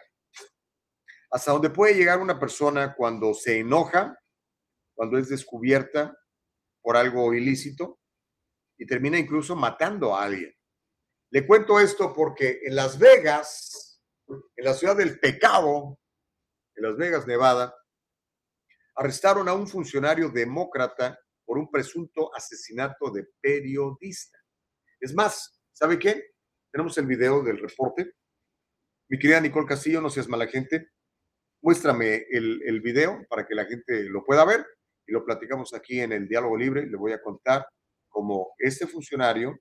hasta 1.29 1.51
dónde 1.51 1.69
puede 1.69 1.93
llegar 1.93 2.19
una 2.19 2.39
persona 2.39 2.95
cuando 2.95 3.33
se 3.33 3.59
enoja, 3.59 4.17
cuando 5.02 5.18
es 5.18 5.30
descubierta 5.30 6.15
por 6.80 6.95
algo 6.95 7.34
ilícito 7.34 7.99
y 8.78 8.86
termina 8.86 9.18
incluso 9.18 9.56
matando 9.56 10.15
a 10.15 10.26
alguien. 10.26 10.56
Le 11.32 11.48
cuento 11.48 11.80
esto 11.80 12.14
porque 12.14 12.60
en 12.61 12.76
Las 12.76 12.99
Vegas, 12.99 13.99
en 14.28 14.64
la 14.64 14.76
ciudad 14.76 14.95
del 14.95 15.19
pecado, 15.19 15.98
en 16.76 16.84
Las 16.84 16.98
Vegas, 16.98 17.26
Nevada, 17.26 17.76
arrestaron 18.95 19.49
a 19.49 19.53
un 19.53 19.68
funcionario 19.68 20.30
demócrata 20.30 21.19
por 21.45 21.57
un 21.57 21.72
presunto 21.72 22.30
asesinato 22.36 23.10
de 23.10 23.28
periodista. 23.41 24.38
Es 24.99 25.15
más, 25.15 25.64
¿Sabe 25.72 25.98
qué? 25.98 26.36
Tenemos 26.72 26.95
el 26.99 27.07
video 27.07 27.41
del 27.41 27.57
reporte. 27.57 28.14
Mi 29.10 29.18
querida 29.18 29.41
Nicole 29.41 29.65
Castillo, 29.65 29.99
no 29.99 30.11
seas 30.11 30.28
mala 30.28 30.45
gente, 30.45 30.91
muéstrame 31.64 32.28
el, 32.30 32.61
el 32.68 32.82
video 32.82 33.26
para 33.28 33.48
que 33.48 33.56
la 33.56 33.65
gente 33.65 34.03
lo 34.03 34.23
pueda 34.23 34.45
ver 34.45 34.64
lo 35.11 35.23
platicamos 35.25 35.73
aquí 35.73 35.99
en 35.99 36.11
el 36.11 36.27
diálogo 36.27 36.57
libre. 36.57 36.85
Le 36.88 36.97
voy 36.97 37.11
a 37.11 37.21
contar 37.21 37.65
cómo 38.09 38.53
este 38.57 38.88
funcionario, 38.88 39.59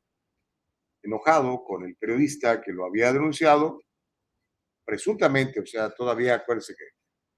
enojado 1.02 1.62
con 1.64 1.84
el 1.84 1.96
periodista 1.96 2.60
que 2.60 2.72
lo 2.72 2.84
había 2.84 3.12
denunciado, 3.12 3.80
presuntamente, 4.84 5.60
o 5.60 5.66
sea, 5.66 5.90
todavía 5.90 6.34
acuérdense 6.34 6.74
que 6.74 6.84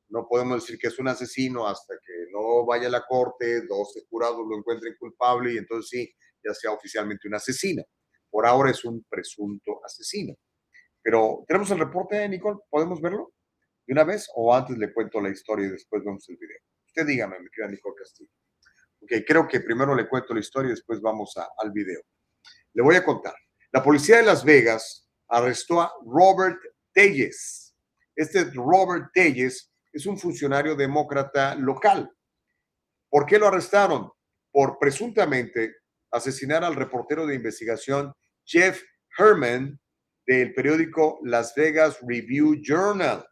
no 0.08 0.26
podemos 0.28 0.62
decir 0.62 0.78
que 0.78 0.88
es 0.88 0.98
un 0.98 1.08
asesino 1.08 1.66
hasta 1.66 1.94
que 1.94 2.30
no 2.30 2.66
vaya 2.66 2.88
a 2.88 2.90
la 2.90 3.06
corte, 3.06 3.62
12 3.66 4.02
jurados 4.10 4.46
lo 4.46 4.58
encuentren 4.58 4.94
culpable 4.98 5.54
y 5.54 5.58
entonces 5.58 5.88
sí, 5.88 6.14
ya 6.44 6.52
sea 6.54 6.72
oficialmente 6.72 7.28
un 7.28 7.34
asesino. 7.34 7.82
Por 8.30 8.46
ahora 8.46 8.70
es 8.70 8.84
un 8.84 9.04
presunto 9.08 9.80
asesino. 9.84 10.34
Pero 11.02 11.44
tenemos 11.46 11.70
el 11.70 11.78
reporte, 11.78 12.28
Nicole, 12.28 12.60
¿podemos 12.70 13.00
verlo 13.00 13.32
de 13.86 13.92
una 13.92 14.04
vez 14.04 14.28
o 14.34 14.54
antes 14.54 14.76
le 14.78 14.92
cuento 14.92 15.20
la 15.20 15.30
historia 15.30 15.66
y 15.66 15.70
después 15.70 16.04
vemos 16.04 16.28
el 16.28 16.36
video? 16.36 16.58
Usted 16.94 17.06
dígame, 17.06 17.40
mi 17.40 17.48
querida 17.48 17.70
Nicole 17.70 17.94
Castillo. 17.98 18.30
Ok, 19.00 19.24
creo 19.26 19.48
que 19.48 19.60
primero 19.60 19.94
le 19.94 20.06
cuento 20.06 20.34
la 20.34 20.40
historia 20.40 20.68
y 20.68 20.72
después 20.72 21.00
vamos 21.00 21.34
al 21.36 21.72
video. 21.72 22.02
Le 22.74 22.82
voy 22.82 22.96
a 22.96 23.04
contar. 23.04 23.34
La 23.72 23.82
policía 23.82 24.18
de 24.18 24.24
Las 24.24 24.44
Vegas 24.44 25.08
arrestó 25.28 25.80
a 25.80 25.90
Robert 26.04 26.60
Telles. 26.92 27.74
Este 28.14 28.44
Robert 28.52 29.06
Telles 29.14 29.72
es 29.90 30.04
un 30.04 30.18
funcionario 30.18 30.76
demócrata 30.76 31.54
local. 31.54 32.10
¿Por 33.08 33.24
qué 33.24 33.38
lo 33.38 33.48
arrestaron? 33.48 34.10
Por 34.50 34.78
presuntamente 34.78 35.76
asesinar 36.10 36.62
al 36.62 36.74
reportero 36.74 37.26
de 37.26 37.36
investigación 37.36 38.12
Jeff 38.44 38.82
Herman 39.16 39.80
del 40.26 40.52
periódico 40.52 41.20
Las 41.22 41.54
Vegas 41.54 41.98
Review 42.06 42.60
Journal. 42.62 43.26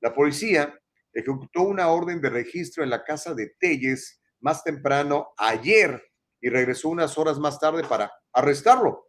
La 0.00 0.14
policía 0.14 0.72
ejecutó 1.12 1.62
una 1.62 1.88
orden 1.88 2.20
de 2.20 2.30
registro 2.30 2.82
en 2.82 2.90
la 2.90 3.04
casa 3.04 3.34
de 3.34 3.54
Telles 3.58 4.20
más 4.40 4.64
temprano 4.64 5.32
ayer 5.36 6.02
y 6.40 6.48
regresó 6.48 6.88
unas 6.88 7.16
horas 7.18 7.38
más 7.38 7.60
tarde 7.60 7.84
para 7.84 8.12
arrestarlo. 8.32 9.08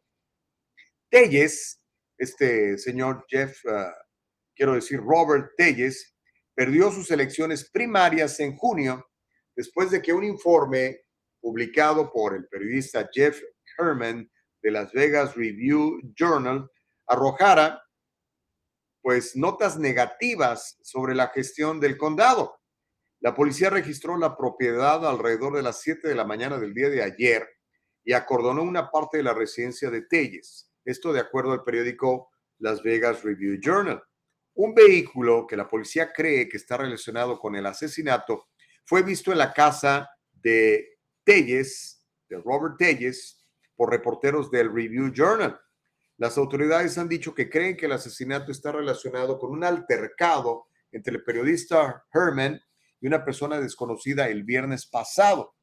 Telles, 1.09 1.81
este 2.17 2.77
señor 2.77 3.25
Jeff, 3.27 3.57
ah, 3.67 3.93
quiero 4.55 4.73
decir 4.73 4.99
Robert 4.99 5.51
Telles, 5.57 6.15
perdió 6.55 6.91
sus 6.91 7.09
elecciones 7.11 7.69
primarias 7.71 8.39
en 8.39 8.55
junio 8.55 9.05
después 9.55 9.91
de 9.91 10.01
que 10.01 10.13
un 10.13 10.23
informe 10.23 11.01
publicado 11.41 12.11
por 12.11 12.35
el 12.35 12.47
periodista 12.47 13.09
Jeff 13.11 13.41
Herman 13.77 14.29
de 14.61 14.71
Las 14.71 14.91
Vegas 14.93 15.35
Review 15.35 15.99
Journal 16.15 16.69
arrojara 17.07 17.82
pues 19.03 19.35
notas 19.35 19.77
negativas 19.77 20.79
sobre 20.81 21.13
la 21.13 21.27
gestión 21.27 21.81
del 21.81 21.97
condado. 21.97 22.57
La 23.19 23.35
policía 23.35 23.69
registró 23.69 24.17
la 24.17 24.37
propiedad 24.37 25.05
alrededor 25.05 25.57
de 25.57 25.61
las 25.61 25.81
7 25.81 26.07
de 26.07 26.15
la 26.15 26.23
mañana 26.23 26.57
del 26.57 26.73
día 26.73 26.89
de 26.89 27.03
ayer 27.03 27.45
y 28.05 28.13
acordonó 28.13 28.63
una 28.63 28.89
parte 28.89 29.17
de 29.17 29.23
la 29.23 29.33
residencia 29.33 29.89
de 29.89 30.03
Telles. 30.03 30.71
Esto 30.85 31.11
de 31.11 31.19
acuerdo 31.19 31.51
al 31.51 31.65
periódico 31.65 32.31
Las 32.59 32.81
Vegas 32.81 33.23
Review 33.23 33.59
Journal. 33.61 34.01
Un 34.53 34.73
vehículo 34.73 35.45
que 35.47 35.57
la 35.57 35.67
policía 35.67 36.13
cree 36.13 36.47
que 36.47 36.57
está 36.57 36.77
relacionado 36.77 37.37
con 37.39 37.57
el 37.57 37.65
asesinato 37.65 38.47
fue 38.85 39.03
visto 39.03 39.33
en 39.33 39.37
la 39.37 39.51
casa 39.51 40.09
de 40.31 40.97
Telles, 41.25 42.05
de 42.29 42.37
Robert 42.37 42.77
Telles, 42.77 43.45
por 43.75 43.91
reporteros 43.91 44.49
del 44.49 44.73
Review 44.73 45.11
Journal. 45.13 45.59
Las 46.17 46.37
autoridades 46.37 46.97
han 46.97 47.09
dicho 47.09 47.33
que 47.33 47.49
creen 47.49 47.75
que 47.75 47.87
el 47.87 47.91
asesinato 47.91 48.51
está 48.51 48.71
relacionado 48.71 49.39
con 49.39 49.51
un 49.51 49.63
altercado 49.63 50.67
entre 50.91 51.15
el 51.15 51.23
periodista 51.23 52.05
Herman 52.13 52.61
y 53.01 53.07
una 53.07 53.25
persona 53.25 53.59
desconocida 53.59 54.27
el 54.27 54.43
viernes 54.43 54.85
pasado. 54.85 55.55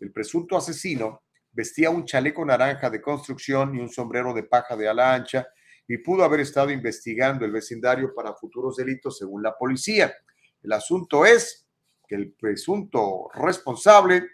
El 0.00 0.12
presunto 0.12 0.56
asesino 0.56 1.22
vestía 1.52 1.90
un 1.90 2.04
chaleco 2.04 2.44
naranja 2.44 2.88
de 2.88 3.02
construcción 3.02 3.74
y 3.74 3.80
un 3.80 3.88
sombrero 3.88 4.32
de 4.32 4.44
paja 4.44 4.76
de 4.76 4.88
ala 4.88 5.14
ancha 5.14 5.46
y 5.86 5.98
pudo 5.98 6.24
haber 6.24 6.40
estado 6.40 6.70
investigando 6.70 7.44
el 7.44 7.52
vecindario 7.52 8.14
para 8.14 8.34
futuros 8.34 8.76
delitos 8.76 9.18
según 9.18 9.42
la 9.42 9.56
policía. 9.56 10.14
El 10.62 10.72
asunto 10.72 11.24
es 11.24 11.66
que 12.06 12.14
el 12.14 12.32
presunto 12.32 13.28
responsable 13.34 14.26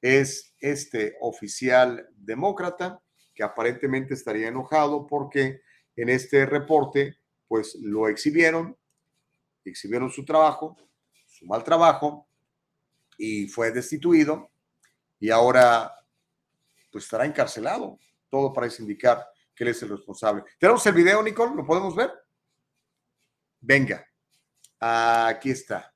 es 0.00 0.54
este 0.58 1.16
oficial 1.20 2.08
demócrata 2.16 3.00
que 3.42 3.46
aparentemente 3.46 4.14
estaría 4.14 4.46
enojado 4.46 5.04
porque 5.04 5.62
en 5.96 6.08
este 6.08 6.46
reporte 6.46 7.16
pues 7.48 7.74
lo 7.82 8.08
exhibieron, 8.08 8.76
exhibieron 9.64 10.10
su 10.10 10.24
trabajo, 10.24 10.76
su 11.26 11.44
mal 11.46 11.64
trabajo 11.64 12.28
y 13.18 13.48
fue 13.48 13.72
destituido 13.72 14.48
y 15.18 15.30
ahora 15.30 15.92
pues 16.92 17.02
estará 17.02 17.26
encarcelado. 17.26 17.98
Todo 18.30 18.52
parece 18.52 18.82
indicar 18.82 19.26
que 19.56 19.64
él 19.64 19.70
es 19.70 19.82
el 19.82 19.88
responsable. 19.88 20.44
¿Tenemos 20.56 20.86
el 20.86 20.94
video, 20.94 21.20
Nicole? 21.20 21.56
¿Lo 21.56 21.66
podemos 21.66 21.96
ver? 21.96 22.12
Venga, 23.60 24.06
aquí 24.78 25.50
está. 25.50 25.92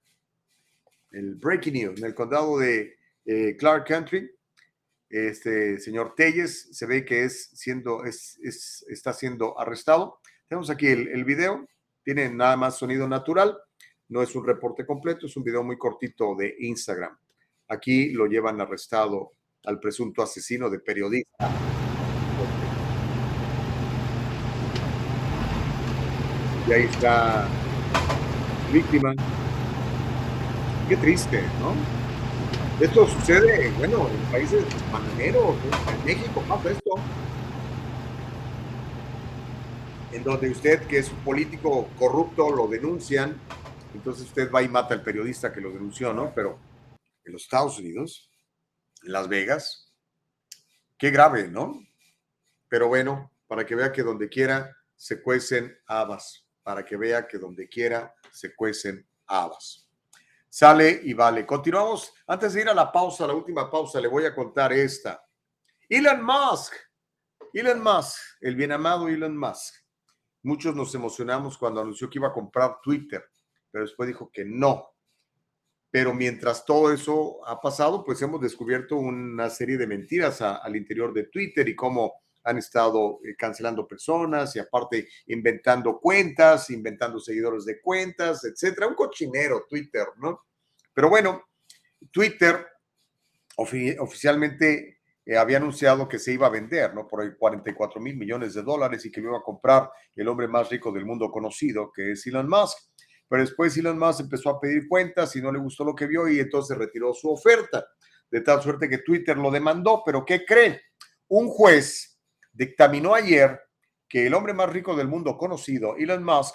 El 1.12 1.36
breaking 1.36 1.74
news 1.74 1.98
en 2.00 2.06
el 2.06 2.14
condado 2.14 2.58
de 2.58 2.98
eh, 3.24 3.56
Clark 3.56 3.86
Country. 3.86 4.35
Este 5.08 5.78
señor 5.78 6.14
Telles 6.16 6.68
se 6.72 6.84
ve 6.84 7.04
que 7.04 7.24
es 7.24 7.50
siendo, 7.54 8.04
es, 8.04 8.38
está 8.88 9.12
siendo 9.12 9.58
arrestado. 9.58 10.18
Tenemos 10.48 10.68
aquí 10.68 10.88
el, 10.88 11.24
video, 11.24 11.66
tiene 12.02 12.28
nada 12.30 12.56
más 12.56 12.76
sonido 12.76 13.08
natural, 13.08 13.56
no 14.08 14.22
es 14.22 14.34
un 14.34 14.44
reporte 14.44 14.84
completo, 14.84 15.26
es 15.26 15.36
un 15.36 15.44
video 15.44 15.62
muy 15.62 15.78
cortito 15.78 16.34
de 16.34 16.56
Instagram. 16.58 17.16
Aquí 17.68 18.10
lo 18.10 18.26
llevan 18.26 18.60
arrestado 18.60 19.32
al 19.64 19.78
presunto 19.80 20.22
asesino 20.22 20.70
de 20.70 20.80
periodista. 20.80 21.50
Y 26.68 26.72
ahí 26.72 26.82
está 26.82 27.48
víctima. 28.72 29.14
Qué 30.88 30.96
triste, 30.96 31.42
¿no? 31.60 32.05
Esto 32.78 33.06
sucede, 33.06 33.70
bueno, 33.78 34.06
en 34.06 34.30
países 34.30 34.62
bananeros, 34.92 35.56
en 35.88 36.04
México 36.04 36.44
pasa 36.46 36.70
esto. 36.70 36.90
En 40.12 40.22
donde 40.22 40.50
usted, 40.50 40.86
que 40.86 40.98
es 40.98 41.10
un 41.10 41.24
político 41.24 41.88
corrupto, 41.98 42.50
lo 42.50 42.68
denuncian, 42.68 43.40
entonces 43.94 44.26
usted 44.26 44.52
va 44.52 44.62
y 44.62 44.68
mata 44.68 44.92
al 44.92 45.02
periodista 45.02 45.54
que 45.54 45.62
lo 45.62 45.70
denunció, 45.70 46.12
¿no? 46.12 46.34
Pero 46.34 46.58
en 47.24 47.32
los 47.32 47.44
Estados 47.44 47.78
Unidos, 47.78 48.30
en 49.02 49.12
Las 49.12 49.26
Vegas, 49.26 49.90
qué 50.98 51.10
grave, 51.10 51.48
¿no? 51.48 51.82
Pero 52.68 52.88
bueno, 52.88 53.32
para 53.46 53.64
que 53.64 53.74
vea 53.74 53.90
que 53.90 54.02
donde 54.02 54.28
quiera 54.28 54.76
se 54.96 55.22
cuecen 55.22 55.74
habas, 55.86 56.44
para 56.62 56.84
que 56.84 56.98
vea 56.98 57.26
que 57.26 57.38
donde 57.38 57.70
quiera 57.70 58.14
se 58.30 58.54
cuecen 58.54 59.08
habas. 59.26 59.85
Sale 60.58 61.02
y 61.04 61.12
vale. 61.12 61.44
Continuamos. 61.44 62.14
Antes 62.26 62.54
de 62.54 62.62
ir 62.62 62.68
a 62.70 62.72
la 62.72 62.90
pausa, 62.90 63.26
la 63.26 63.34
última 63.34 63.70
pausa, 63.70 64.00
le 64.00 64.08
voy 64.08 64.24
a 64.24 64.34
contar 64.34 64.72
esta. 64.72 65.22
Elon 65.86 66.24
Musk. 66.24 66.72
Elon 67.52 67.82
Musk, 67.82 68.16
el 68.40 68.56
bien 68.56 68.72
amado 68.72 69.06
Elon 69.06 69.36
Musk. 69.36 69.74
Muchos 70.44 70.74
nos 70.74 70.94
emocionamos 70.94 71.58
cuando 71.58 71.82
anunció 71.82 72.08
que 72.08 72.18
iba 72.18 72.28
a 72.28 72.32
comprar 72.32 72.78
Twitter, 72.82 73.22
pero 73.70 73.84
después 73.84 74.06
dijo 74.06 74.30
que 74.32 74.46
no. 74.46 74.94
Pero 75.90 76.14
mientras 76.14 76.64
todo 76.64 76.90
eso 76.90 77.46
ha 77.46 77.60
pasado, 77.60 78.02
pues 78.02 78.22
hemos 78.22 78.40
descubierto 78.40 78.96
una 78.96 79.50
serie 79.50 79.76
de 79.76 79.86
mentiras 79.86 80.40
al 80.40 80.74
interior 80.74 81.12
de 81.12 81.24
Twitter 81.24 81.68
y 81.68 81.76
cómo 81.76 82.14
han 82.44 82.56
estado 82.56 83.18
eh, 83.24 83.34
cancelando 83.36 83.86
personas 83.86 84.56
y 84.56 84.60
aparte 84.60 85.06
inventando 85.26 86.00
cuentas, 86.00 86.70
inventando 86.70 87.20
seguidores 87.20 87.66
de 87.66 87.78
cuentas, 87.78 88.42
etcétera. 88.44 88.86
Un 88.86 88.94
cochinero 88.94 89.66
Twitter, 89.68 90.06
¿no? 90.16 90.45
Pero 90.96 91.10
bueno, 91.10 91.42
Twitter 92.10 92.66
oficialmente 93.58 95.00
eh, 95.26 95.36
había 95.36 95.58
anunciado 95.58 96.08
que 96.08 96.18
se 96.18 96.32
iba 96.32 96.46
a 96.46 96.50
vender, 96.50 96.94
¿no? 96.94 97.06
Por 97.06 97.36
44 97.36 98.00
mil 98.00 98.16
millones 98.16 98.54
de 98.54 98.62
dólares 98.62 99.04
y 99.04 99.12
que 99.12 99.20
lo 99.20 99.28
iba 99.28 99.38
a 99.38 99.42
comprar 99.42 99.90
el 100.14 100.26
hombre 100.26 100.48
más 100.48 100.70
rico 100.70 100.90
del 100.90 101.04
mundo 101.04 101.30
conocido, 101.30 101.92
que 101.94 102.12
es 102.12 102.26
Elon 102.26 102.48
Musk. 102.48 102.78
Pero 103.28 103.42
después 103.42 103.76
Elon 103.76 103.98
Musk 103.98 104.20
empezó 104.20 104.48
a 104.48 104.58
pedir 104.58 104.88
cuentas 104.88 105.36
y 105.36 105.42
no 105.42 105.52
le 105.52 105.58
gustó 105.58 105.84
lo 105.84 105.94
que 105.94 106.06
vio 106.06 106.28
y 106.28 106.40
entonces 106.40 106.78
retiró 106.78 107.12
su 107.12 107.30
oferta. 107.30 107.86
De 108.30 108.40
tal 108.40 108.62
suerte 108.62 108.88
que 108.88 108.98
Twitter 108.98 109.36
lo 109.36 109.50
demandó. 109.50 110.02
Pero 110.02 110.24
¿qué 110.24 110.46
cree? 110.46 110.80
Un 111.28 111.48
juez 111.48 112.18
dictaminó 112.54 113.14
ayer 113.14 113.60
que 114.08 114.28
el 114.28 114.32
hombre 114.32 114.54
más 114.54 114.70
rico 114.70 114.96
del 114.96 115.08
mundo 115.08 115.36
conocido, 115.36 115.94
Elon 115.98 116.24
Musk, 116.24 116.54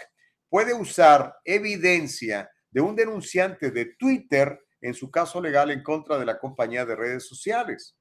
puede 0.49 0.73
usar 0.73 1.35
evidencia 1.45 2.49
de 2.71 2.81
un 2.81 2.95
denunciante 2.95 3.71
de 3.71 3.95
Twitter 3.97 4.59
en 4.81 4.93
su 4.93 5.09
caso 5.11 5.39
legal 5.39 5.71
en 5.71 5.83
contra 5.83 6.17
de 6.17 6.25
la 6.25 6.39
compañía 6.39 6.85
de 6.85 6.95
redes 6.95 7.27
sociales. 7.27 7.95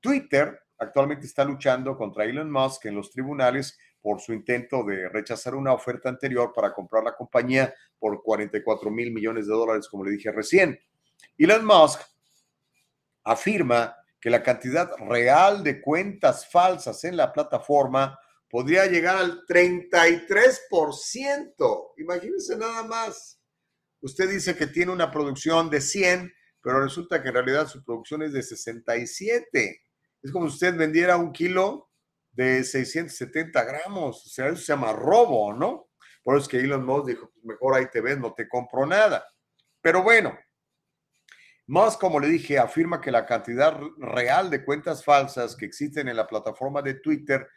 Twitter 0.00 0.60
actualmente 0.78 1.26
está 1.26 1.44
luchando 1.44 1.96
contra 1.96 2.24
Elon 2.24 2.50
Musk 2.50 2.86
en 2.86 2.94
los 2.94 3.10
tribunales 3.10 3.78
por 4.00 4.20
su 4.20 4.32
intento 4.32 4.84
de 4.84 5.08
rechazar 5.08 5.54
una 5.54 5.72
oferta 5.72 6.08
anterior 6.08 6.52
para 6.54 6.74
comprar 6.74 7.04
la 7.04 7.14
compañía 7.14 7.72
por 7.98 8.22
44 8.22 8.90
mil 8.90 9.12
millones 9.12 9.46
de 9.46 9.52
dólares, 9.52 9.88
como 9.88 10.04
le 10.04 10.12
dije 10.12 10.32
recién. 10.32 10.78
Elon 11.38 11.64
Musk 11.64 12.00
afirma 13.24 13.96
que 14.20 14.30
la 14.30 14.42
cantidad 14.42 14.90
real 14.98 15.62
de 15.64 15.80
cuentas 15.80 16.48
falsas 16.48 17.04
en 17.04 17.16
la 17.16 17.32
plataforma 17.32 18.18
podría 18.48 18.86
llegar 18.86 19.16
al 19.16 19.44
33%. 19.46 21.92
Imagínense 21.96 22.56
nada 22.56 22.84
más. 22.84 23.41
Usted 24.02 24.28
dice 24.28 24.56
que 24.56 24.66
tiene 24.66 24.92
una 24.92 25.10
producción 25.10 25.70
de 25.70 25.80
100, 25.80 26.32
pero 26.60 26.82
resulta 26.82 27.22
que 27.22 27.28
en 27.28 27.34
realidad 27.34 27.68
su 27.68 27.84
producción 27.84 28.22
es 28.22 28.32
de 28.32 28.42
67. 28.42 29.82
Es 30.22 30.32
como 30.32 30.48
si 30.48 30.54
usted 30.54 30.76
vendiera 30.76 31.16
un 31.16 31.32
kilo 31.32 31.88
de 32.32 32.64
670 32.64 33.64
gramos. 33.64 34.26
O 34.26 34.28
sea, 34.28 34.48
eso 34.48 34.56
se 34.56 34.72
llama 34.72 34.92
robo, 34.92 35.54
¿no? 35.54 35.88
Por 36.24 36.36
eso 36.36 36.42
es 36.42 36.48
que 36.48 36.58
Elon 36.58 36.84
Musk 36.84 37.06
dijo, 37.06 37.30
pues 37.32 37.44
mejor 37.44 37.74
ahí 37.74 37.86
te 37.90 38.00
ves, 38.00 38.18
no 38.18 38.34
te 38.34 38.48
compro 38.48 38.86
nada. 38.86 39.24
Pero 39.80 40.02
bueno, 40.02 40.36
Musk, 41.68 42.00
como 42.00 42.18
le 42.18 42.28
dije, 42.28 42.58
afirma 42.58 43.00
que 43.00 43.12
la 43.12 43.24
cantidad 43.24 43.78
real 43.98 44.50
de 44.50 44.64
cuentas 44.64 45.04
falsas 45.04 45.56
que 45.56 45.64
existen 45.64 46.08
en 46.08 46.16
la 46.16 46.26
plataforma 46.26 46.82
de 46.82 46.94
Twitter 46.94 47.48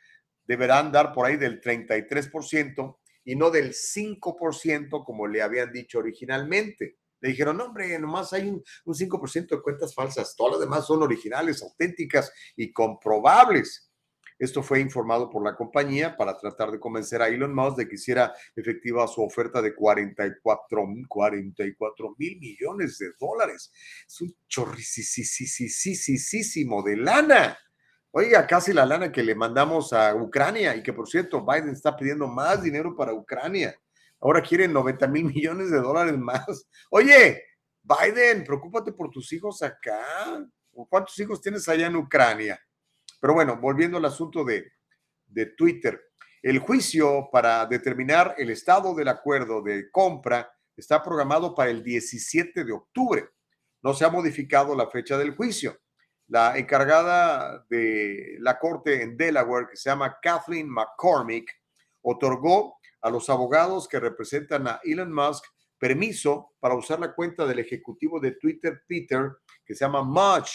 deberán 0.43 0.91
dar 0.91 1.11
por 1.11 1.26
ahí 1.26 1.38
del 1.38 1.59
33% 1.59 2.97
y 3.26 3.35
no 3.35 3.52
del 3.52 3.73
5% 3.73 5.03
como 5.03 5.27
le 5.27 5.41
habían 5.41 5.73
dicho 5.73 5.99
originalmente. 5.99 6.99
Le 7.19 7.30
dijeron, 7.30 7.57
no, 7.57 7.65
hombre, 7.65 7.97
nomás 7.99 8.31
hay 8.34 8.47
un, 8.47 8.64
5% 8.85 9.47
de 9.47 9.61
cuentas 9.61 9.93
falsas, 9.93 10.35
todas 10.35 10.53
las 10.53 10.61
demás 10.61 10.85
son 10.85 11.02
originales, 11.02 11.61
auténticas 11.64 12.31
y 12.56 12.72
comprobables. 12.72 13.91
Esto 14.38 14.61
fue 14.61 14.81
informado 14.81 15.30
por 15.30 15.41
la 15.43 15.56
compañía 15.56 16.18
para 16.18 16.38
tratar 16.38 16.69
de 16.69 16.80
convencer 16.80 17.22
a 17.22 17.30
Elon 17.30 17.56
Musk 17.56 17.77
de 17.77 17.88
que 17.88 17.95
hiciera 17.95 18.34
efectiva 18.53 19.07
su 19.07 19.23
oferta 19.23 19.61
de 19.61 19.73
44, 19.73 20.85
44 21.07 22.15
mil 22.18 22.38
millones 22.39 22.97
de 22.97 23.14
dólares. 23.18 23.72
Es 24.06 24.19
un 24.19 24.35
chorricisísimo 24.47 26.84
de 26.84 26.97
lana. 26.97 27.57
Oiga, 28.17 28.47
casi 28.47 28.71
la 28.71 28.85
lana 28.85 29.11
que 29.11 29.21
le 29.21 29.35
mandamos 29.35 29.91
a 29.91 30.15
Ucrania 30.15 30.73
y 30.73 30.81
que 30.81 30.93
por 30.93 31.05
cierto 31.05 31.45
Biden 31.45 31.71
está 31.71 31.97
pidiendo 31.97 32.27
más 32.27 32.63
dinero 32.63 32.95
para 32.95 33.13
Ucrania. 33.13 33.77
Ahora 34.21 34.41
quieren 34.41 34.71
90 34.71 35.05
mil 35.09 35.25
millones 35.25 35.69
de 35.69 35.81
dólares 35.81 36.17
más. 36.17 36.65
Oye, 36.91 37.43
Biden, 37.83 38.45
preocúpate 38.45 38.93
por 38.93 39.09
tus 39.09 39.33
hijos 39.33 39.61
acá. 39.61 40.47
¿Cuántos 40.87 41.19
hijos 41.19 41.41
tienes 41.41 41.67
allá 41.67 41.87
en 41.87 41.97
Ucrania? 41.97 42.57
Pero 43.19 43.33
bueno, 43.33 43.57
volviendo 43.57 43.97
al 43.97 44.05
asunto 44.05 44.45
de, 44.45 44.65
de 45.25 45.47
Twitter. 45.47 46.01
El 46.41 46.59
juicio 46.59 47.27
para 47.33 47.65
determinar 47.65 48.33
el 48.37 48.49
estado 48.49 48.95
del 48.95 49.09
acuerdo 49.09 49.61
de 49.61 49.91
compra 49.91 50.49
está 50.77 51.03
programado 51.03 51.53
para 51.53 51.69
el 51.69 51.83
17 51.83 52.63
de 52.63 52.71
octubre. 52.71 53.27
No 53.81 53.93
se 53.93 54.05
ha 54.05 54.09
modificado 54.09 54.73
la 54.73 54.89
fecha 54.89 55.17
del 55.17 55.35
juicio 55.35 55.77
la 56.27 56.57
encargada 56.57 57.65
de 57.69 58.38
la 58.39 58.57
corte 58.57 59.02
en 59.03 59.15
Delaware, 59.15 59.68
que 59.69 59.77
se 59.77 59.89
llama 59.89 60.18
Kathleen 60.22 60.69
McCormick, 60.69 61.49
otorgó 62.02 62.77
a 63.02 63.10
los 63.10 63.30
abogados 63.30 63.88
que 63.88 63.99
representan 63.99 64.68
a 64.68 64.80
Elon 64.84 65.14
Musk 65.14 65.45
permiso 65.77 66.53
para 66.60 66.76
usar 66.76 66.99
la 66.99 67.14
cuenta 67.14 67.45
del 67.45 67.60
ejecutivo 67.60 68.19
de 68.19 68.31
Twitter, 68.31 68.81
Peter, 68.88 69.38
que 69.64 69.76
se 69.76 69.85
llama 69.85 70.03
Much 70.03 70.49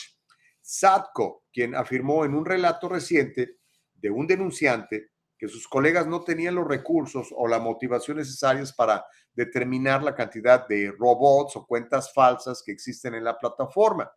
Sadko, 0.61 1.45
quien 1.53 1.75
afirmó 1.75 2.25
en 2.25 2.35
un 2.35 2.45
relato 2.45 2.89
reciente 2.89 3.59
de 3.95 4.11
un 4.11 4.27
denunciante 4.27 5.11
que 5.39 5.49
sus 5.49 5.67
colegas 5.69 6.07
no 6.07 6.23
tenían 6.23 6.55
los 6.55 6.69
recursos 6.69 7.29
o 7.35 7.49
la 7.49 7.59
motivación 7.59 8.19
necesarias 8.19 8.73
para 8.73 9.05
determinar 9.33 10.03
la 10.03 10.15
cantidad 10.15 10.67
de 10.69 10.93
robots 10.99 11.57
o 11.57 11.67
cuentas 11.67 12.13
falsas 12.13 12.63
que 12.65 12.73
existen 12.73 13.15
en 13.15 13.25
la 13.25 13.39
plataforma. 13.39 14.11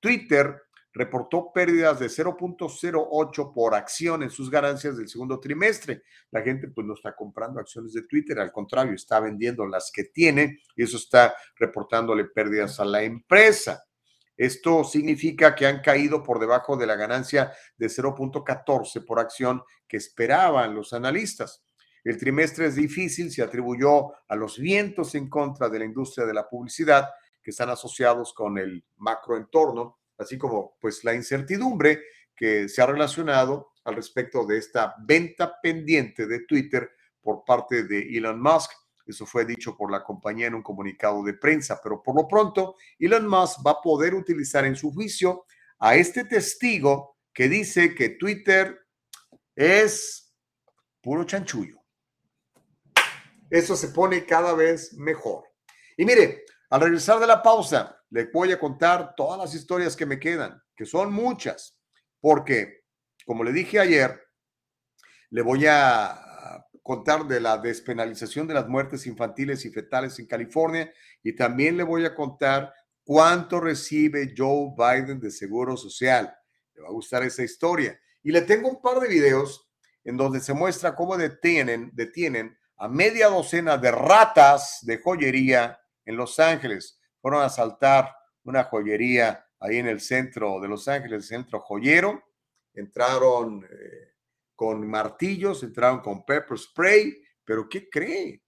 Twitter 0.00 0.62
reportó 0.94 1.50
pérdidas 1.52 1.98
de 1.98 2.06
0.08 2.06 3.52
por 3.52 3.74
acción 3.74 4.22
en 4.22 4.30
sus 4.30 4.48
ganancias 4.48 4.96
del 4.96 5.08
segundo 5.08 5.40
trimestre. 5.40 6.04
La 6.30 6.40
gente 6.40 6.68
pues 6.68 6.86
no 6.86 6.94
está 6.94 7.14
comprando 7.16 7.60
acciones 7.60 7.92
de 7.92 8.06
Twitter, 8.06 8.38
al 8.38 8.52
contrario, 8.52 8.94
está 8.94 9.18
vendiendo 9.18 9.66
las 9.66 9.90
que 9.92 10.04
tiene 10.04 10.60
y 10.76 10.84
eso 10.84 10.96
está 10.96 11.34
reportándole 11.56 12.26
pérdidas 12.26 12.78
a 12.78 12.84
la 12.84 13.02
empresa. 13.02 13.84
Esto 14.36 14.84
significa 14.84 15.54
que 15.54 15.66
han 15.66 15.80
caído 15.80 16.22
por 16.22 16.38
debajo 16.38 16.76
de 16.76 16.86
la 16.86 16.96
ganancia 16.96 17.52
de 17.76 17.86
0.14 17.86 19.04
por 19.04 19.18
acción 19.18 19.62
que 19.88 19.96
esperaban 19.96 20.74
los 20.74 20.92
analistas. 20.92 21.64
El 22.04 22.18
trimestre 22.18 22.66
es 22.66 22.76
difícil, 22.76 23.32
se 23.32 23.42
atribuyó 23.42 24.12
a 24.28 24.36
los 24.36 24.58
vientos 24.58 25.14
en 25.14 25.28
contra 25.28 25.68
de 25.68 25.80
la 25.80 25.84
industria 25.86 26.26
de 26.26 26.34
la 26.34 26.48
publicidad 26.48 27.08
que 27.42 27.50
están 27.50 27.70
asociados 27.70 28.32
con 28.32 28.58
el 28.58 28.84
macroentorno 28.96 29.98
así 30.18 30.38
como 30.38 30.76
pues 30.80 31.04
la 31.04 31.14
incertidumbre 31.14 32.02
que 32.36 32.68
se 32.68 32.82
ha 32.82 32.86
relacionado 32.86 33.72
al 33.84 33.96
respecto 33.96 34.46
de 34.46 34.58
esta 34.58 34.94
venta 35.04 35.60
pendiente 35.62 36.26
de 36.26 36.40
Twitter 36.40 36.90
por 37.20 37.44
parte 37.44 37.84
de 37.84 38.00
Elon 38.16 38.40
Musk. 38.40 38.70
Eso 39.06 39.26
fue 39.26 39.44
dicho 39.44 39.76
por 39.76 39.90
la 39.90 40.02
compañía 40.02 40.46
en 40.46 40.54
un 40.54 40.62
comunicado 40.62 41.22
de 41.22 41.34
prensa, 41.34 41.80
pero 41.82 42.02
por 42.02 42.16
lo 42.16 42.26
pronto 42.26 42.76
Elon 42.98 43.28
Musk 43.28 43.66
va 43.66 43.72
a 43.72 43.82
poder 43.82 44.14
utilizar 44.14 44.64
en 44.64 44.76
su 44.76 44.92
juicio 44.92 45.44
a 45.78 45.96
este 45.96 46.24
testigo 46.24 47.18
que 47.32 47.48
dice 47.48 47.94
que 47.94 48.10
Twitter 48.10 48.86
es 49.54 50.34
puro 51.02 51.24
chanchullo. 51.24 51.82
Eso 53.50 53.76
se 53.76 53.88
pone 53.88 54.24
cada 54.24 54.54
vez 54.54 54.94
mejor. 54.94 55.44
Y 55.96 56.04
mire, 56.04 56.44
al 56.74 56.80
regresar 56.80 57.20
de 57.20 57.26
la 57.26 57.40
pausa, 57.40 58.02
le 58.10 58.24
voy 58.32 58.50
a 58.50 58.58
contar 58.58 59.14
todas 59.14 59.38
las 59.38 59.54
historias 59.54 59.94
que 59.94 60.06
me 60.06 60.18
quedan, 60.18 60.60
que 60.74 60.84
son 60.84 61.12
muchas, 61.12 61.78
porque, 62.20 62.82
como 63.24 63.44
le 63.44 63.52
dije 63.52 63.78
ayer, 63.78 64.20
le 65.30 65.42
voy 65.42 65.66
a 65.68 66.66
contar 66.82 67.26
de 67.26 67.40
la 67.40 67.58
despenalización 67.58 68.48
de 68.48 68.54
las 68.54 68.66
muertes 68.66 69.06
infantiles 69.06 69.64
y 69.64 69.70
fetales 69.70 70.18
en 70.18 70.26
California 70.26 70.92
y 71.22 71.36
también 71.36 71.76
le 71.76 71.84
voy 71.84 72.04
a 72.06 72.14
contar 72.14 72.74
¿Cuánto 73.04 73.60
recibe 73.60 74.32
Joe 74.34 74.72
Biden 74.76 75.20
de 75.20 75.30
Seguro 75.30 75.76
Social? 75.76 76.34
Le 76.74 76.82
va 76.82 76.88
a 76.88 76.92
gustar 76.92 77.22
esa 77.22 77.42
historia. 77.42 78.00
Y 78.22 78.32
le 78.32 78.40
tengo 78.40 78.70
un 78.70 78.80
par 78.80 78.98
de 78.98 79.08
videos 79.08 79.68
en 80.02 80.16
donde 80.16 80.40
se 80.40 80.54
muestra 80.54 80.96
cómo 80.96 81.18
detienen, 81.18 81.90
detienen 81.92 82.56
a 82.78 82.88
media 82.88 83.28
docena 83.28 83.76
de 83.76 83.90
ratas 83.90 84.78
de 84.82 84.98
joyería 84.98 85.78
en 86.04 86.16
Los 86.16 86.38
Ángeles. 86.38 87.00
Fueron 87.20 87.42
a 87.42 87.46
asaltar 87.46 88.14
una 88.44 88.64
joyería 88.64 89.46
ahí 89.60 89.78
en 89.78 89.86
el 89.86 90.00
centro 90.00 90.60
de 90.60 90.68
Los 90.68 90.88
Ángeles, 90.88 91.26
centro 91.26 91.60
joyero. 91.60 92.22
Entraron 92.74 93.64
eh, 93.64 94.14
con 94.54 94.86
martillos, 94.88 95.62
entraron 95.62 96.00
con 96.00 96.24
pepper 96.24 96.58
spray, 96.58 97.22
pero 97.44 97.68
¿qué 97.68 97.88
cree? 97.88 98.42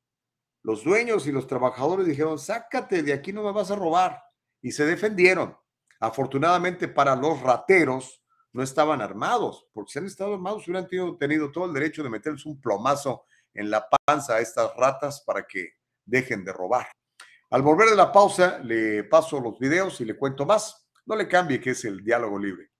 Los 0.62 0.84
dueños 0.84 1.26
y 1.26 1.32
los 1.32 1.46
trabajadores 1.46 2.06
dijeron, 2.06 2.38
sácate, 2.38 3.02
de 3.02 3.12
aquí 3.12 3.32
no 3.32 3.44
me 3.44 3.52
vas 3.52 3.70
a 3.70 3.76
robar. 3.76 4.22
Y 4.60 4.72
se 4.72 4.84
defendieron. 4.84 5.56
Afortunadamente 6.00 6.88
para 6.88 7.14
los 7.14 7.40
rateros 7.40 8.22
no 8.52 8.62
estaban 8.62 9.00
armados, 9.00 9.68
porque 9.72 9.92
si 9.92 9.98
han 9.98 10.06
estado 10.06 10.34
armados 10.34 10.66
hubieran 10.66 10.88
tenido, 10.88 11.16
tenido 11.16 11.52
todo 11.52 11.66
el 11.66 11.72
derecho 11.72 12.02
de 12.02 12.10
meterles 12.10 12.46
un 12.46 12.60
plomazo 12.60 13.24
en 13.52 13.70
la 13.70 13.86
panza 14.06 14.36
a 14.36 14.40
estas 14.40 14.74
ratas 14.76 15.22
para 15.26 15.46
que 15.46 15.74
dejen 16.04 16.44
de 16.44 16.52
robar. 16.52 16.86
Al 17.50 17.62
volver 17.62 17.90
de 17.90 17.96
la 17.96 18.10
pausa, 18.10 18.58
le 18.58 19.04
paso 19.04 19.40
los 19.40 19.58
videos 19.58 20.00
y 20.00 20.04
le 20.04 20.16
cuento 20.16 20.44
más. 20.44 20.88
No 21.06 21.14
le 21.14 21.28
cambie 21.28 21.60
que 21.60 21.70
es 21.70 21.84
el 21.84 22.02
diálogo 22.02 22.38
libre. 22.38 22.70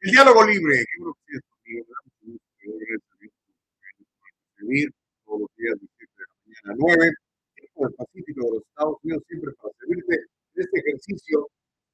El 0.00 0.10
diálogo 0.10 0.44
libre. 0.44 0.84
Todos 5.24 5.40
los 5.40 5.48
días 5.56 5.74
de 5.80 5.86
7 5.98 6.12
de 6.16 6.24
la 6.64 6.74
mañana 6.74 6.74
a 6.74 6.74
9. 6.76 7.12
Del 7.76 7.94
Pacífico 7.94 8.44
de 8.44 8.50
los 8.56 8.62
Estados 8.64 8.96
Unidos, 9.02 9.22
siempre 9.28 9.52
para 9.60 9.74
servirte 9.78 10.14
en 10.14 10.62
este 10.62 10.80
ejercicio 10.80 11.48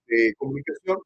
de 0.06 0.34
comunicación, 0.38 0.98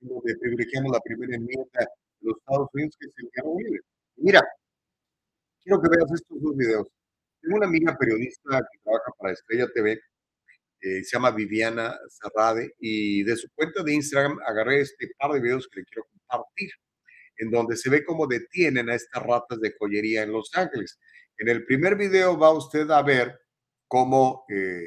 donde 0.00 0.36
privilegiamos 0.36 0.92
la 0.92 1.00
primera 1.00 1.36
enmienda 1.36 1.80
de 1.80 1.86
los 2.22 2.38
Estados 2.38 2.68
Unidos, 2.72 2.96
que 2.98 3.08
es 3.08 3.14
el 3.18 3.30
diálogo 3.34 3.60
libre. 3.60 3.80
Y 4.16 4.22
mira, 4.24 4.42
quiero 5.62 5.80
que 5.80 5.88
veas 5.88 6.12
estos 6.12 6.40
dos 6.40 6.56
videos. 6.56 6.88
Tengo 7.40 7.56
una 7.56 7.66
amiga 7.66 7.96
periodista 7.98 8.60
que 8.60 8.78
trabaja 8.82 9.12
para 9.18 9.32
Estrella 9.32 9.66
TV, 9.74 10.00
eh, 10.80 11.04
se 11.04 11.16
llama 11.16 11.30
Viviana 11.30 11.96
Serrade, 12.08 12.74
y 12.78 13.22
de 13.24 13.36
su 13.36 13.48
cuenta 13.54 13.82
de 13.82 13.94
Instagram 13.94 14.38
agarré 14.46 14.80
este 14.80 15.10
par 15.18 15.32
de 15.32 15.40
videos 15.40 15.68
que 15.68 15.80
le 15.80 15.86
quiero 15.86 16.04
compartir, 16.10 16.70
en 17.38 17.50
donde 17.50 17.76
se 17.76 17.90
ve 17.90 18.04
cómo 18.04 18.26
detienen 18.26 18.90
a 18.90 18.94
estas 18.94 19.22
ratas 19.22 19.60
de 19.60 19.74
joyería 19.78 20.22
en 20.22 20.32
Los 20.32 20.50
Ángeles. 20.54 20.98
En 21.38 21.48
el 21.48 21.64
primer 21.64 21.96
video 21.96 22.38
va 22.38 22.50
usted 22.50 22.90
a 22.90 23.02
ver 23.02 23.40
cómo 23.88 24.44
eh, 24.48 24.84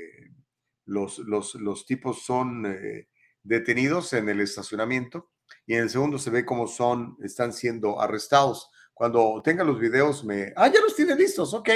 los, 0.85 1.19
los, 1.19 1.55
los 1.55 1.85
tipos 1.85 2.23
son 2.23 2.65
eh, 2.65 3.09
detenidos 3.43 4.13
en 4.13 4.29
el 4.29 4.41
estacionamiento, 4.41 5.31
y 5.67 5.75
en 5.75 5.81
el 5.83 5.89
segundo 5.89 6.17
se 6.17 6.29
ve 6.31 6.45
cómo 6.45 6.67
son, 6.67 7.17
están 7.23 7.53
siendo 7.53 8.01
arrestados. 8.01 8.69
Cuando 8.93 9.41
tenga 9.43 9.63
los 9.63 9.79
videos, 9.79 10.23
me... 10.23 10.53
Ah, 10.55 10.71
ya 10.71 10.79
los 10.81 10.95
tiene 10.95 11.15
listos, 11.15 11.53
ok. 11.53 11.69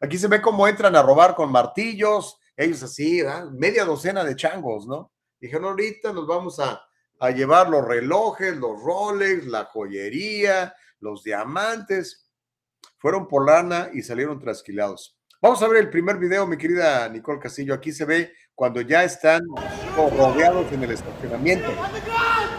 Aquí 0.00 0.18
se 0.18 0.26
ve 0.26 0.40
cómo 0.40 0.66
entran 0.66 0.96
a 0.96 1.02
robar 1.02 1.34
con 1.34 1.52
martillos, 1.52 2.38
ellos 2.56 2.82
así, 2.82 3.22
media 3.52 3.84
docena 3.84 4.24
de 4.24 4.34
changos, 4.34 4.86
¿no? 4.86 5.12
Dijeron, 5.38 5.66
ahorita 5.66 6.12
nos 6.12 6.26
vamos 6.26 6.58
a, 6.58 6.82
a 7.20 7.30
llevar 7.30 7.68
los 7.68 7.86
relojes, 7.86 8.56
los 8.56 8.82
Rolex, 8.82 9.46
la 9.46 9.66
joyería, 9.66 10.74
los 11.00 11.22
diamantes. 11.22 12.21
Fueron 13.02 13.26
por 13.26 13.44
lana 13.44 13.88
y 13.92 14.00
salieron 14.02 14.38
trasquilados. 14.38 15.16
Vamos 15.40 15.60
a 15.60 15.66
ver 15.66 15.80
el 15.80 15.90
primer 15.90 16.18
video, 16.18 16.46
mi 16.46 16.56
querida 16.56 17.08
Nicole 17.08 17.40
Castillo. 17.40 17.74
Aquí 17.74 17.90
se 17.90 18.04
ve 18.04 18.32
cuando 18.54 18.80
ya 18.80 19.02
están 19.02 19.42
rodeados 19.96 20.70
en 20.70 20.84
el 20.84 20.92
estacionamiento. 20.92 21.66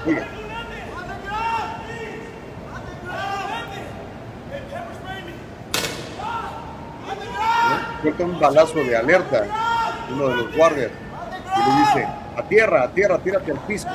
Oiga. 0.05 0.27
Suelta 8.01 8.25
un 8.25 8.37
balazo 8.37 8.75
de 8.79 8.97
alerta 8.97 9.47
uno 10.11 10.27
de 10.27 10.35
los 10.35 10.53
guardias 10.57 10.91
y 11.55 11.69
le 11.69 11.79
dice, 11.79 12.07
a 12.35 12.43
tierra, 12.49 12.83
a 12.83 12.91
tierra, 12.91 13.17
tírate 13.19 13.49
al 13.49 13.59
piso. 13.59 13.87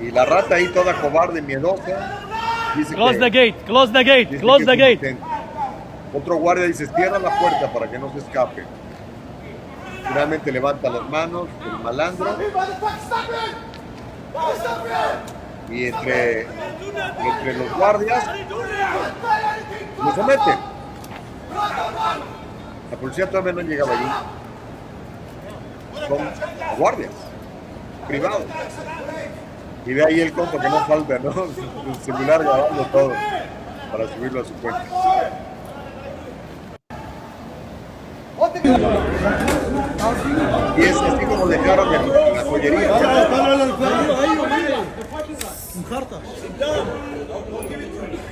Y 0.00 0.10
la 0.10 0.24
rata 0.24 0.56
ahí 0.56 0.66
toda 0.66 1.00
cobarde, 1.00 1.40
miedosa, 1.40 2.31
dice 2.76 2.94
Close 2.94 3.12
que- 3.18 3.18
the 3.20 3.30
gate, 3.30 3.64
close 3.64 3.92
the 3.92 4.04
gate, 4.04 4.38
close 4.40 4.64
the 4.64 4.76
gate. 4.76 5.16
Otro 6.14 6.36
guardia 6.36 6.66
dice, 6.66 6.86
cierra 6.88 7.18
la 7.18 7.30
puerta 7.40 7.72
para 7.72 7.90
que 7.90 7.98
no 7.98 8.12
se 8.12 8.18
escape. 8.18 8.64
Finalmente 10.08 10.52
levanta 10.52 10.90
las 10.90 11.08
manos 11.08 11.48
el 11.64 11.78
malandro 11.82 12.36
y 15.70 15.86
entre, 15.86 16.42
entre 16.42 17.54
los 17.54 17.72
guardias 17.76 18.24
lo 20.04 20.14
someten. 20.14 20.58
La 22.90 22.96
policía 23.00 23.30
todavía 23.30 23.52
no 23.52 23.60
llegaba 23.62 23.92
allí. 23.92 24.06
Son 26.08 26.18
guardias 26.78 27.10
privados. 28.08 28.42
Y 29.84 29.94
de 29.94 30.04
ahí 30.04 30.20
el 30.20 30.32
compa 30.32 30.60
que 30.60 30.68
no 30.68 30.86
falta, 30.86 31.18
¿no? 31.18 31.30
El 31.30 31.96
celular 32.04 32.42
grabando 32.42 32.84
todo 32.92 33.12
para 33.90 34.08
subirlo 34.14 34.40
a 34.40 34.44
su 34.44 34.52
cuenta. 34.54 34.84
Y 40.76 40.80
es 40.82 40.96
así 40.96 41.24
como 41.26 41.46
dejaron 41.46 41.92
la 41.92 41.98
joyería. 42.44 42.90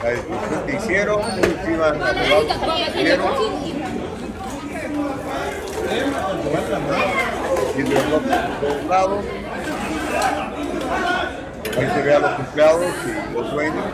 La 0.03 0.11
discusión 0.11 0.67
que 0.67 0.77
hicieron, 0.77 1.21
iban. 1.69 1.95
Y 7.77 7.83
de 7.83 7.95
los 7.95 8.11
dos 8.11 8.85
lados. 8.89 9.25
Ahí 11.79 11.87
se 11.95 12.03
ve 12.03 12.15
a 12.15 12.19
los 12.19 12.39
empleados 12.41 12.85
y 13.07 13.35
los 13.35 13.51
dueños 13.53 13.85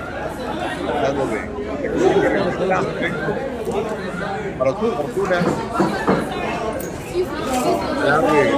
tratando 0.86 1.27
de, 1.27 1.35
de 1.36 1.89
conseguir 1.90 2.59
desastre. 2.59 3.12
Para 4.59 4.70
su 4.70 4.77
fortuna, 4.93 5.36
ya 8.05 8.18
de- 8.18 8.32
de- 8.32 8.48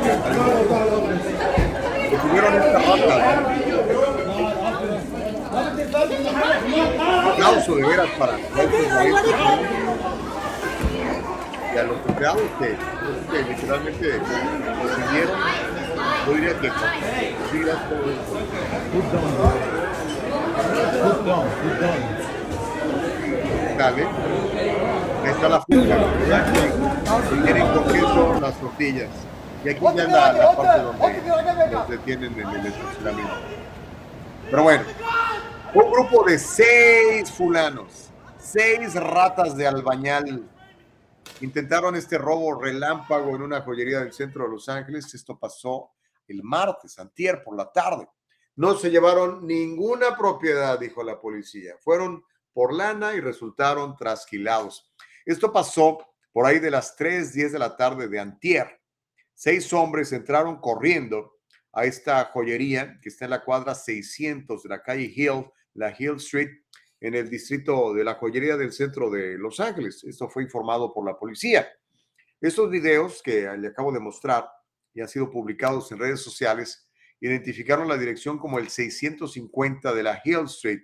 detuvieron 2.10 2.54
esta 2.54 2.78
rata. 2.78 3.16
Un 6.68 7.26
aplauso 7.32 7.70
de 7.76 7.82
veras 7.86 8.08
para 8.18 8.32
y 11.74 11.78
a 11.78 11.82
los 11.82 11.96
empleados 12.08 12.42
que, 12.58 12.68
que 13.30 13.38
literalmente 13.50 14.20
consiguieron, 14.80 15.36
yo 16.26 16.32
diría 16.34 16.58
que 16.60 16.68
consiguieron 16.68 17.78
todo 17.88 18.10
esto. 18.10 18.38
Dale. 23.78 24.02
Ahí 25.24 25.30
está 25.30 25.48
la 25.48 25.60
fruta. 25.62 25.96
Si 27.30 27.36
quieren 27.36 27.66
con 27.68 27.84
queso, 27.84 28.40
las 28.40 28.60
tortillas. 28.60 29.10
Y 29.64 29.68
aquí 29.70 29.84
ya 29.96 30.04
la, 30.04 30.32
la 30.32 30.56
parte 30.56 30.80
donde 30.80 31.66
los 31.72 31.88
detienen 31.88 32.32
en 32.38 32.48
el 32.48 32.66
estacionamiento. 32.66 33.34
Pero 34.50 34.62
bueno, 34.62 34.84
un 35.74 35.90
grupo 35.92 36.24
de 36.24 36.38
seis 36.38 37.30
fulanos, 37.30 38.10
seis 38.38 38.94
ratas 38.94 39.56
de 39.56 39.66
albañal, 39.66 40.44
intentaron 41.40 41.96
este 41.96 42.18
robo 42.18 42.60
relámpago 42.60 43.36
en 43.36 43.42
una 43.42 43.60
joyería 43.60 44.00
del 44.00 44.12
centro 44.12 44.44
de 44.44 44.50
Los 44.50 44.68
Ángeles. 44.68 45.12
Esto 45.14 45.38
pasó 45.38 45.90
el 46.28 46.42
martes, 46.42 46.98
antier, 46.98 47.42
por 47.42 47.56
la 47.56 47.70
tarde. 47.72 48.08
No 48.56 48.76
se 48.76 48.90
llevaron 48.90 49.46
ninguna 49.46 50.16
propiedad, 50.16 50.78
dijo 50.78 51.02
la 51.02 51.20
policía. 51.20 51.74
Fueron 51.80 52.24
por 52.52 52.72
lana 52.72 53.14
y 53.14 53.20
resultaron 53.20 53.96
trasquilados. 53.96 54.92
Esto 55.24 55.52
pasó 55.52 55.98
por 56.32 56.46
ahí 56.46 56.58
de 56.58 56.70
las 56.70 56.94
3, 56.96 57.32
10 57.32 57.52
de 57.52 57.58
la 57.58 57.76
tarde 57.76 58.08
de 58.08 58.20
antier, 58.20 58.78
seis 59.34 59.72
hombres 59.72 60.12
entraron 60.12 60.60
corriendo 60.60 61.38
a 61.72 61.84
esta 61.84 62.24
joyería 62.24 62.98
que 63.00 63.08
está 63.08 63.26
en 63.26 63.30
la 63.30 63.44
cuadra 63.44 63.72
600 63.72 64.64
de 64.64 64.68
la 64.68 64.82
calle 64.82 65.12
Hill, 65.14 65.46
la 65.74 65.94
Hill 65.96 66.16
Street, 66.16 66.50
en 67.00 67.14
el 67.14 67.30
distrito 67.30 67.94
de 67.94 68.02
la 68.02 68.14
joyería 68.14 68.56
del 68.56 68.72
centro 68.72 69.08
de 69.08 69.38
Los 69.38 69.60
Ángeles. 69.60 70.02
Esto 70.02 70.28
fue 70.28 70.42
informado 70.42 70.92
por 70.92 71.06
la 71.06 71.16
policía. 71.16 71.68
Estos 72.40 72.68
videos 72.68 73.22
que 73.22 73.48
le 73.56 73.68
acabo 73.68 73.92
de 73.92 74.00
mostrar 74.00 74.50
y 74.94 75.00
han 75.00 75.08
sido 75.08 75.30
publicados 75.30 75.90
en 75.92 75.98
redes 75.98 76.20
sociales 76.20 76.88
identificaron 77.20 77.88
la 77.88 77.96
dirección 77.96 78.38
como 78.38 78.58
el 78.58 78.68
650 78.68 79.92
de 79.92 80.02
la 80.02 80.20
Hill 80.24 80.44
Street 80.44 80.82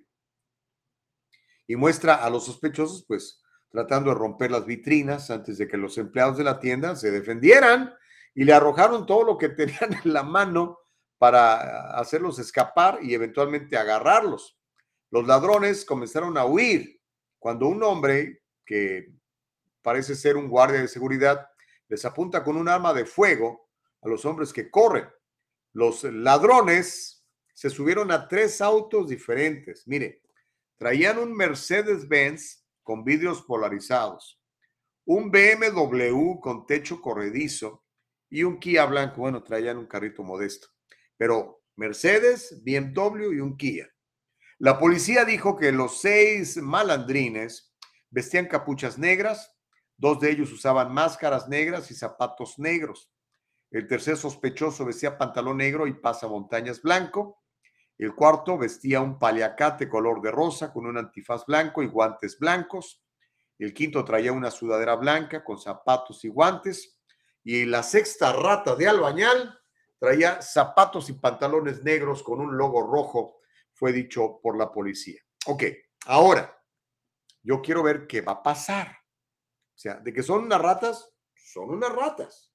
y 1.67 1.77
muestra 1.77 2.17
a 2.17 2.31
los 2.31 2.45
sospechosos 2.47 3.05
pues 3.07 3.41
tratando 3.71 4.11
de 4.11 4.17
romper 4.17 4.51
las 4.51 4.67
vitrinas 4.67 5.31
antes 5.31 5.59
de 5.59 5.67
que 5.67 5.77
los 5.77 5.97
empleados 5.99 6.37
de 6.37 6.45
la 6.45 6.61
tienda 6.61 6.97
se 6.97 7.11
defendieran 7.11 7.95
y 8.35 8.45
le 8.45 8.53
arrojaron 8.53 9.07
todo 9.07 9.25
lo 9.25 9.39
que 9.39 9.49
tenían 9.51 9.95
en 10.05 10.13
la 10.13 10.23
mano 10.23 10.79
para 11.19 11.97
hacerlos 11.99 12.39
escapar 12.39 12.99
y 13.03 13.15
eventualmente 13.15 13.77
agarrarlos. 13.77 14.59
Los 15.11 15.27
ladrones 15.27 15.85
comenzaron 15.85 16.37
a 16.37 16.45
huir 16.45 17.01
cuando 17.39 17.69
un 17.69 17.83
hombre 17.83 18.43
que 18.67 19.13
parece 19.81 20.17
ser 20.17 20.37
un 20.37 20.49
guardia 20.49 20.81
de 20.81 20.89
seguridad 20.89 21.47
les 21.89 22.05
apunta 22.05 22.43
con 22.43 22.57
un 22.57 22.69
arma 22.69 22.93
de 22.93 23.05
fuego 23.05 23.64
a 24.05 24.09
los 24.09 24.25
hombres 24.25 24.53
que 24.53 24.71
corren. 24.71 25.09
Los 25.73 26.05
ladrones 26.05 27.27
se 27.55 27.71
subieron 27.71 28.11
a 28.11 28.29
tres 28.29 28.61
autos 28.61 29.09
diferentes. 29.09 29.89
Mire, 29.89 30.23
traían 30.77 31.19
un 31.19 31.35
Mercedes-Benz 31.35 32.65
con 32.83 33.03
vidrios 33.03 33.43
polarizados, 33.43 34.41
un 35.07 35.31
BMW 35.31 36.39
con 36.41 36.67
techo 36.67 37.01
corredizo 37.01 37.85
y 38.29 38.43
un 38.43 38.59
Kia 38.59 38.85
blanco. 38.87 39.23
Bueno, 39.23 39.43
traían 39.43 39.79
un 39.79 39.87
carrito 39.87 40.23
modesto, 40.23 40.69
pero 41.17 41.63
Mercedes, 41.77 42.63
BMW 42.65 43.33
y 43.33 43.41
un 43.41 43.57
Kia. 43.57 43.91
La 44.59 44.79
policía 44.79 45.25
dijo 45.25 45.57
que 45.57 45.73
los 45.73 46.01
seis 46.01 46.57
malandrines 46.59 47.75
vestían 48.11 48.47
capuchas 48.47 48.99
negras, 48.99 49.53
dos 49.97 50.21
de 50.21 50.31
ellos 50.31 50.53
usaban 50.53 50.93
máscaras 50.93 51.49
negras 51.49 51.91
y 51.91 51.95
zapatos 51.95 52.59
negros. 52.59 53.11
El 53.75 53.89
tercer 53.89 54.17
sospechoso 54.17 54.85
vestía 54.85 55.19
pantalón 55.19 55.57
negro 55.57 55.89
y 55.89 55.95
pasamontañas 55.95 56.81
blanco. 56.81 57.43
El 57.99 58.15
cuarto 58.15 58.57
vestía 58.57 59.01
un 59.01 59.19
paliacate 59.19 59.89
color 59.89 60.23
de 60.23 60.31
rosa 60.31 60.73
con 60.73 60.87
un 60.87 60.97
antifaz 60.97 61.45
blanco 61.45 61.83
y 61.83 61.89
guantes 61.89 62.39
blancos. 62.39 63.03
El 63.59 63.75
quinto 63.75 64.05
traía 64.05 64.31
una 64.31 64.53
sudadera 64.53 64.95
blanca 64.95 65.43
con 65.43 65.59
zapatos 65.59 66.25
y 66.25 66.29
guantes. 66.29 67.01
Y 67.43 67.65
la 67.65 67.83
sexta 67.83 68.33
rata 68.33 68.77
de 68.77 68.87
albañal 68.87 69.59
traía 69.99 70.41
zapatos 70.41 71.11
y 71.11 71.15
pantalones 71.15 71.83
negros 71.83 72.23
con 72.23 72.41
un 72.41 72.57
logo 72.57 72.81
rojo, 72.81 73.41
fue 73.73 73.93
dicho 73.93 74.39
por 74.41 74.57
la 74.57 74.71
policía. 74.71 75.21
Ok, 75.47 75.65
ahora, 76.07 76.57
yo 77.43 77.61
quiero 77.61 77.83
ver 77.83 78.07
qué 78.07 78.21
va 78.21 78.35
a 78.35 78.43
pasar. 78.45 78.87
O 78.87 79.77
sea, 79.77 79.97
de 79.97 80.13
que 80.13 80.23
son 80.23 80.45
unas 80.45 80.61
ratas, 80.61 81.13
son 81.35 81.71
unas 81.71 81.93
ratas. 81.93 82.54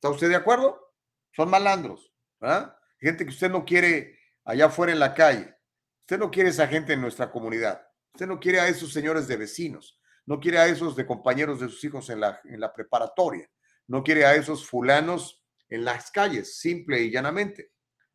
¿Está 0.00 0.08
usted 0.08 0.30
de 0.30 0.36
acuerdo? 0.36 0.94
Son 1.30 1.50
malandros, 1.50 2.10
¿verdad? 2.40 2.74
Gente 2.98 3.22
que 3.22 3.32
usted 3.32 3.50
no 3.50 3.66
quiere 3.66 4.18
allá 4.46 4.64
afuera 4.64 4.94
en 4.94 4.98
la 4.98 5.12
calle. 5.12 5.54
Usted 6.00 6.18
no 6.18 6.30
quiere 6.30 6.48
esa 6.48 6.66
gente 6.66 6.94
en 6.94 7.02
nuestra 7.02 7.30
comunidad. 7.30 7.86
Usted 8.14 8.26
no 8.26 8.40
quiere 8.40 8.60
a 8.60 8.68
esos 8.68 8.94
señores 8.94 9.28
de 9.28 9.36
vecinos. 9.36 10.00
No 10.24 10.40
quiere 10.40 10.58
a 10.58 10.68
esos 10.68 10.96
de 10.96 11.04
compañeros 11.04 11.60
de 11.60 11.68
sus 11.68 11.84
hijos 11.84 12.08
en 12.08 12.20
la, 12.20 12.40
en 12.44 12.60
la 12.60 12.72
preparatoria. 12.72 13.46
No 13.88 14.02
quiere 14.02 14.24
a 14.24 14.34
esos 14.34 14.66
fulanos 14.66 15.44
en 15.68 15.84
las 15.84 16.10
calles, 16.10 16.56
simple 16.58 17.02
y 17.02 17.10
llanamente. 17.10 17.72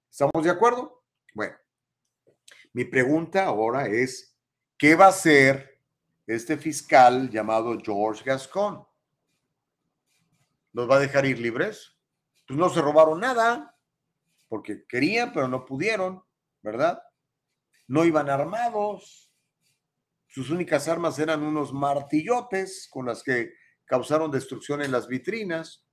¿Estamos 0.09 0.43
de 0.43 0.49
acuerdo? 0.49 1.03
Bueno, 1.35 1.55
mi 2.73 2.85
pregunta 2.85 3.45
ahora 3.45 3.85
es, 3.85 4.35
¿qué 4.75 4.95
va 4.95 5.05
a 5.05 5.09
hacer 5.09 5.83
este 6.25 6.57
fiscal 6.57 7.29
llamado 7.29 7.77
George 7.79 8.23
Gascon? 8.25 8.83
¿Los 10.75 10.91
va 10.91 10.97
a 10.97 10.99
dejar 10.99 11.25
ir 11.25 11.39
libres? 11.39 11.95
Pues 12.45 12.59
no 12.59 12.69
se 12.69 12.81
robaron 12.81 13.21
nada, 13.21 13.73
porque 14.49 14.85
querían, 14.89 15.31
pero 15.31 15.47
no 15.47 15.65
pudieron, 15.65 16.21
¿verdad? 16.61 17.01
No 17.87 18.03
iban 18.03 18.29
armados. 18.29 19.31
Sus 20.27 20.49
únicas 20.49 20.89
armas 20.89 21.17
eran 21.17 21.43
unos 21.43 21.71
martillotes 21.71 22.89
con 22.91 23.05
las 23.05 23.23
que 23.23 23.53
causaron 23.85 24.29
destrucción 24.29 24.81
en 24.81 24.91
las 24.91 25.07
vitrinas. 25.07 25.85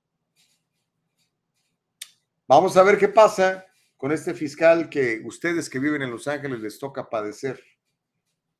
Vamos 2.45 2.75
a 2.75 2.83
ver 2.83 2.97
qué 2.97 3.07
pasa 3.07 3.65
con 3.95 4.11
este 4.11 4.33
fiscal 4.33 4.89
que 4.89 5.21
ustedes 5.23 5.69
que 5.69 5.79
viven 5.79 6.01
en 6.01 6.11
Los 6.11 6.27
Ángeles 6.27 6.59
les 6.59 6.77
toca 6.77 7.09
padecer. 7.09 7.63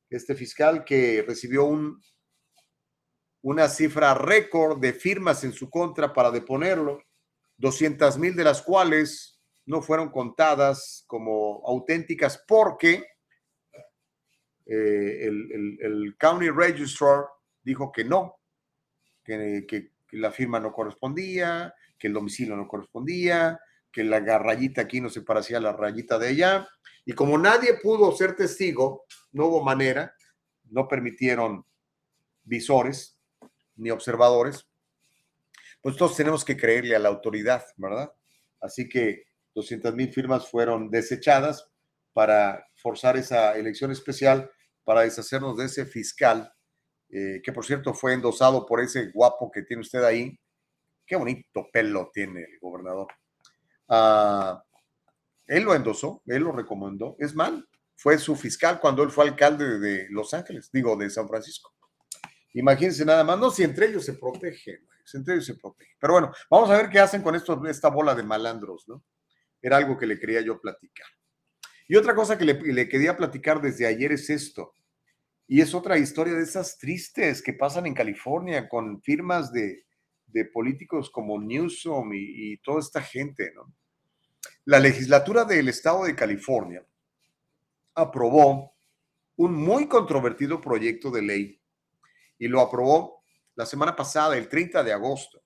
Este 0.08 0.34
fiscal 0.34 0.86
que 0.86 1.22
recibió 1.28 1.66
un 1.66 2.00
una 3.44 3.68
cifra 3.68 4.14
récord 4.14 4.80
de 4.80 4.94
firmas 4.94 5.44
en 5.44 5.52
su 5.52 5.68
contra 5.68 6.14
para 6.14 6.30
deponerlo, 6.30 7.02
200 7.58 8.16
mil 8.16 8.34
de 8.34 8.42
las 8.42 8.62
cuales 8.62 9.38
no 9.66 9.82
fueron 9.82 10.08
contadas 10.10 11.04
como 11.06 11.62
auténticas 11.66 12.42
porque 12.48 13.04
eh, 14.64 15.26
el, 15.26 16.16
County 16.18 16.48
Registrar 16.48 17.26
dijo 17.62 17.92
que 17.92 18.04
no, 18.04 18.36
que, 19.22 19.66
que, 19.68 19.92
la 20.12 20.30
firma 20.30 20.58
no 20.58 20.72
correspondía, 20.72 21.74
que 21.98 22.06
el 22.06 22.14
domicilio 22.14 22.56
no 22.56 22.66
correspondía, 22.66 23.60
que 23.92 24.04
la 24.04 24.20
rayita 24.38 24.82
aquí 24.82 25.02
no 25.02 25.10
se 25.10 25.20
parecía 25.20 25.58
a 25.58 25.60
la 25.60 25.72
rayita 25.72 26.18
de 26.18 26.28
allá. 26.28 26.68
Y 27.04 27.12
como 27.12 27.36
nadie 27.36 27.74
pudo 27.82 28.10
ser 28.12 28.36
testigo, 28.36 29.04
no 29.32 29.46
hubo 29.46 29.62
manera, 29.62 30.14
no 30.70 30.88
permitieron 30.88 31.66
visores, 32.44 33.13
ni 33.76 33.90
observadores, 33.90 34.66
pues 35.80 35.96
todos 35.96 36.16
tenemos 36.16 36.44
que 36.44 36.56
creerle 36.56 36.96
a 36.96 36.98
la 36.98 37.08
autoridad, 37.08 37.64
¿verdad? 37.76 38.12
Así 38.60 38.88
que 38.88 39.24
200 39.54 39.94
mil 39.94 40.12
firmas 40.12 40.48
fueron 40.48 40.90
desechadas 40.90 41.68
para 42.12 42.66
forzar 42.76 43.16
esa 43.16 43.56
elección 43.56 43.90
especial, 43.90 44.50
para 44.84 45.02
deshacernos 45.02 45.56
de 45.56 45.66
ese 45.66 45.84
fiscal, 45.84 46.52
eh, 47.10 47.40
que 47.42 47.52
por 47.52 47.64
cierto 47.64 47.92
fue 47.92 48.14
endosado 48.14 48.64
por 48.66 48.80
ese 48.80 49.10
guapo 49.10 49.50
que 49.50 49.62
tiene 49.62 49.82
usted 49.82 50.02
ahí. 50.04 50.38
Qué 51.06 51.16
bonito 51.16 51.68
pelo 51.72 52.10
tiene 52.12 52.40
el 52.40 52.58
gobernador. 52.60 53.08
Ah, 53.88 54.64
él 55.46 55.64
lo 55.64 55.74
endosó, 55.74 56.22
él 56.26 56.42
lo 56.42 56.52
recomendó. 56.52 57.16
Es 57.18 57.34
mal, 57.34 57.68
fue 57.96 58.18
su 58.18 58.36
fiscal 58.36 58.80
cuando 58.80 59.02
él 59.02 59.10
fue 59.10 59.24
alcalde 59.24 59.78
de 59.78 60.06
Los 60.10 60.32
Ángeles, 60.34 60.70
digo, 60.72 60.96
de 60.96 61.10
San 61.10 61.28
Francisco. 61.28 61.73
Imagínense 62.54 63.04
nada 63.04 63.24
más, 63.24 63.38
no, 63.38 63.50
si 63.50 63.64
entre 63.64 63.86
ellos 63.86 64.04
se 64.04 64.14
protegen, 64.14 64.86
si 65.04 65.16
entre 65.16 65.34
ellos 65.34 65.46
se 65.46 65.56
protegen. 65.56 65.96
Pero 66.00 66.12
bueno, 66.14 66.32
vamos 66.48 66.70
a 66.70 66.76
ver 66.76 66.88
qué 66.88 67.00
hacen 67.00 67.20
con 67.20 67.34
esto, 67.34 67.60
esta 67.66 67.88
bola 67.88 68.14
de 68.14 68.22
malandros, 68.22 68.86
¿no? 68.86 69.04
Era 69.60 69.76
algo 69.76 69.98
que 69.98 70.06
le 70.06 70.18
quería 70.18 70.40
yo 70.40 70.60
platicar. 70.60 71.06
Y 71.88 71.96
otra 71.96 72.14
cosa 72.14 72.38
que 72.38 72.44
le, 72.44 72.88
quería 72.88 73.16
platicar 73.16 73.60
desde 73.60 73.86
ayer 73.86 74.12
es 74.12 74.30
esto. 74.30 74.72
Y 75.48 75.60
es 75.60 75.74
otra 75.74 75.98
historia 75.98 76.34
de 76.34 76.44
esas 76.44 76.78
tristes 76.78 77.42
que 77.42 77.52
pasan 77.52 77.86
en 77.86 77.94
California 77.94 78.68
con 78.68 79.02
firmas 79.02 79.52
de, 79.52 79.84
políticos 80.52 81.10
como 81.10 81.40
Newsom 81.40 82.12
y, 82.12 82.52
y 82.52 82.56
toda 82.58 82.80
esta 82.80 83.00
gente, 83.00 83.52
¿no? 83.54 83.72
La 84.64 84.80
legislatura 84.80 85.44
del 85.44 85.68
estado 85.68 86.04
de 86.04 86.16
California 86.16 86.84
aprobó 87.94 88.74
un 89.36 89.54
muy 89.54 89.86
controvertido 89.86 90.60
proyecto 90.60 91.10
de 91.10 91.22
ley 91.22 91.63
y 92.44 92.48
lo 92.48 92.60
aprobó 92.60 93.22
la 93.54 93.64
semana 93.64 93.96
pasada, 93.96 94.36
el 94.36 94.50
30 94.50 94.84
de 94.84 94.92
agosto. 94.92 95.42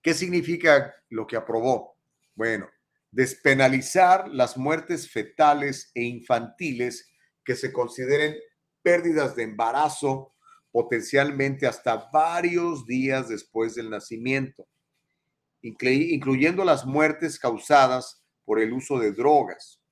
¿Qué 0.00 0.14
significa 0.14 0.94
lo 1.08 1.26
que 1.26 1.34
aprobó? 1.34 1.96
Bueno, 2.36 2.70
despenalizar 3.10 4.28
las 4.28 4.56
muertes 4.56 5.10
fetales 5.10 5.90
e 5.96 6.02
infantiles 6.02 7.10
que 7.44 7.56
se 7.56 7.72
consideren 7.72 8.36
pérdidas 8.80 9.34
de 9.34 9.42
embarazo 9.42 10.32
potencialmente 10.70 11.66
hasta 11.66 12.08
varios 12.12 12.86
días 12.86 13.28
después 13.28 13.74
del 13.74 13.90
nacimiento, 13.90 14.68
incluyendo 15.60 16.64
las 16.64 16.86
muertes 16.86 17.36
causadas 17.36 18.22
por 18.44 18.60
el 18.60 18.72
uso 18.72 18.96
de 19.00 19.10
drogas. 19.10 19.82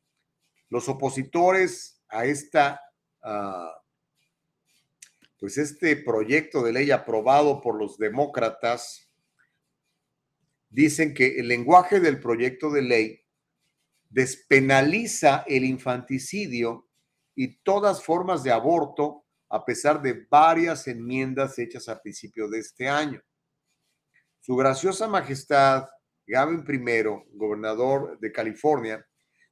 Los 0.68 0.88
opositores 0.88 2.04
a 2.08 2.24
esta 2.24 2.80
uh, 3.24 3.85
pues 5.46 5.58
este 5.58 5.94
proyecto 5.94 6.64
de 6.64 6.72
ley 6.72 6.90
aprobado 6.90 7.60
por 7.60 7.78
los 7.78 7.98
demócratas 7.98 9.08
dicen 10.68 11.14
que 11.14 11.38
el 11.38 11.46
lenguaje 11.46 12.00
del 12.00 12.18
proyecto 12.18 12.68
de 12.68 12.82
ley 12.82 13.20
despenaliza 14.10 15.44
el 15.46 15.64
infanticidio 15.64 16.88
y 17.36 17.58
todas 17.58 18.02
formas 18.02 18.42
de 18.42 18.50
aborto 18.50 19.24
a 19.48 19.64
pesar 19.64 20.02
de 20.02 20.26
varias 20.28 20.88
enmiendas 20.88 21.56
hechas 21.60 21.88
a 21.88 22.02
principio 22.02 22.48
de 22.48 22.58
este 22.58 22.88
año. 22.88 23.22
Su 24.40 24.56
graciosa 24.56 25.06
majestad, 25.06 25.86
Gavin 26.26 26.64
I, 26.68 27.36
gobernador 27.36 28.18
de 28.18 28.32
California, 28.32 29.06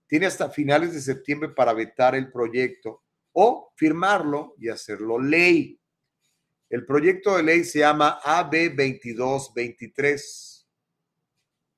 tiene 0.09 0.27
hasta 0.27 0.51
finales 0.51 0.93
de 0.93 1.01
septiembre 1.01 1.51
para 1.51 1.73
vetar 1.73 2.17
el 2.17 2.33
proyecto 2.33 3.05
o 3.33 3.73
firmarlo 3.77 4.57
y 4.59 4.71
hacerlo 4.71 5.21
ley. 5.21 5.81
El 6.75 6.85
proyecto 6.85 7.37
de 7.37 7.45
ley 7.45 7.63
se 7.63 7.79
llama 7.79 8.19
AB 8.25 8.75
2223, 8.75 10.69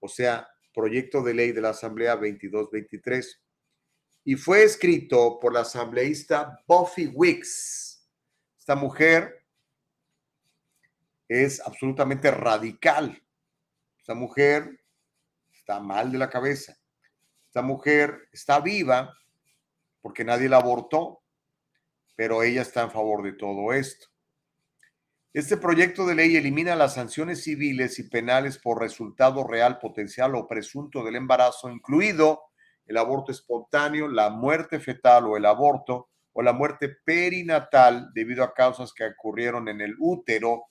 o 0.00 0.08
sea, 0.08 0.48
proyecto 0.72 1.22
de 1.22 1.34
ley 1.34 1.52
de 1.52 1.60
la 1.60 1.68
Asamblea 1.68 2.12
2223, 2.12 3.42
y 4.24 4.36
fue 4.36 4.62
escrito 4.62 5.38
por 5.38 5.52
la 5.52 5.60
asambleísta 5.60 6.64
Buffy 6.66 7.08
Wicks. 7.08 8.08
Esta 8.58 8.74
mujer 8.74 9.44
es 11.28 11.60
absolutamente 11.60 12.30
radical. 12.30 13.22
Esta 13.98 14.14
mujer 14.14 14.80
está 15.52 15.78
mal 15.78 16.10
de 16.10 16.16
la 16.16 16.30
cabeza. 16.30 16.74
Esta 17.44 17.60
mujer 17.60 18.30
está 18.32 18.60
viva 18.60 19.14
porque 20.00 20.24
nadie 20.24 20.48
la 20.48 20.56
abortó, 20.56 21.20
pero 22.14 22.42
ella 22.42 22.62
está 22.62 22.84
en 22.84 22.90
favor 22.90 23.22
de 23.22 23.34
todo 23.34 23.74
esto. 23.74 24.15
Este 25.36 25.58
proyecto 25.58 26.06
de 26.06 26.14
ley 26.14 26.34
elimina 26.34 26.74
las 26.74 26.94
sanciones 26.94 27.42
civiles 27.42 27.98
y 27.98 28.04
penales 28.04 28.56
por 28.56 28.80
resultado 28.80 29.46
real, 29.46 29.78
potencial 29.78 30.34
o 30.34 30.48
presunto 30.48 31.04
del 31.04 31.14
embarazo, 31.14 31.68
incluido 31.70 32.40
el 32.86 32.96
aborto 32.96 33.32
espontáneo, 33.32 34.08
la 34.08 34.30
muerte 34.30 34.80
fetal 34.80 35.26
o 35.26 35.36
el 35.36 35.44
aborto, 35.44 36.08
o 36.32 36.40
la 36.40 36.54
muerte 36.54 36.88
perinatal 37.04 38.12
debido 38.14 38.42
a 38.42 38.54
causas 38.54 38.94
que 38.94 39.04
ocurrieron 39.04 39.68
en 39.68 39.82
el 39.82 39.94
útero, 39.98 40.68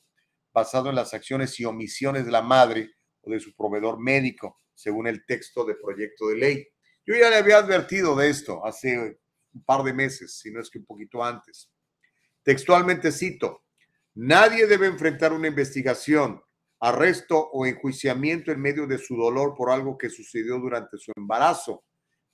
basado 0.51 0.89
en 0.89 0.95
las 0.95 1.13
acciones 1.13 1.59
y 1.59 1.65
omisiones 1.65 2.25
de 2.25 2.31
la 2.31 2.41
madre 2.41 2.89
o 3.21 3.29
de 3.29 3.39
su 3.39 3.53
proveedor 3.53 3.99
médico, 3.99 4.61
según 4.73 5.05
el 5.05 5.27
texto 5.27 5.63
de 5.63 5.75
proyecto 5.75 6.29
de 6.29 6.37
ley. 6.37 6.67
Yo 7.05 7.13
ya 7.13 7.29
le 7.29 7.35
había 7.35 7.59
advertido 7.59 8.15
de 8.15 8.31
esto 8.31 8.65
hace 8.65 9.19
un 9.53 9.63
par 9.63 9.83
de 9.83 9.93
meses, 9.93 10.39
si 10.39 10.49
no 10.49 10.59
es 10.59 10.71
que 10.71 10.79
un 10.79 10.85
poquito 10.85 11.23
antes. 11.23 11.69
Textualmente 12.41 13.11
cito, 13.11 13.64
Nadie 14.17 14.65
debe 14.65 14.87
enfrentar 14.87 15.33
una 15.33 15.49
investigación, 15.49 16.41
arresto 16.79 17.49
o 17.51 17.65
enjuiciamiento 17.65 18.49
en 18.49 18.61
medio 18.61 18.87
de 18.87 18.97
su 18.97 19.17
dolor 19.17 19.55
por 19.57 19.69
algo 19.69 19.97
que 19.97 20.09
sucedió 20.09 20.57
durante 20.57 20.97
su 20.97 21.11
embarazo, 21.17 21.83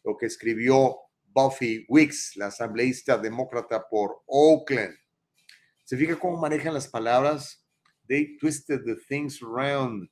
lo 0.03 0.15
que 0.15 0.27
escribió 0.27 0.97
Buffy 1.33 1.85
Wicks, 1.89 2.35
la 2.35 2.47
asambleísta 2.47 3.17
demócrata 3.17 3.89
por 3.89 4.21
Oakland. 4.27 4.95
¿Se 5.83 5.97
fija 5.97 6.19
cómo 6.19 6.37
manejan 6.37 6.75
las 6.75 6.87
palabras? 6.87 7.65
They 8.07 8.37
twisted 8.37 8.83
the 8.85 8.97
things 9.07 9.41
around. 9.41 10.07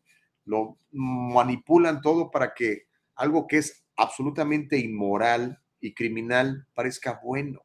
Lo 0.45 0.75
manipulan 0.91 2.01
todo 2.01 2.31
para 2.31 2.55
que 2.55 2.87
algo 3.13 3.45
que 3.45 3.57
es 3.57 3.85
absolutamente 3.95 4.75
inmoral 4.79 5.61
y 5.79 5.93
criminal 5.93 6.65
parezca 6.73 7.19
bueno. 7.23 7.61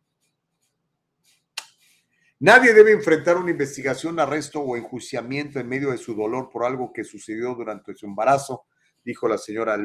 Nadie 2.47 2.75
debe 2.75 2.93
enfrentar 2.93 3.39
una 3.39 3.53
investigación, 3.53 4.21
arresto 4.21 4.61
o 4.61 4.77
enjuiciamiento 4.77 5.59
en 5.59 5.67
medio 5.67 5.91
de 5.93 5.97
su 5.97 6.15
dolor 6.15 6.51
por 6.53 6.67
algo 6.67 6.93
que 6.93 7.03
sucedió 7.03 7.55
durante 7.55 7.95
su 7.95 8.05
embarazo, 8.05 8.67
dijo 9.03 9.27
la 9.27 9.39
señora 9.39 9.79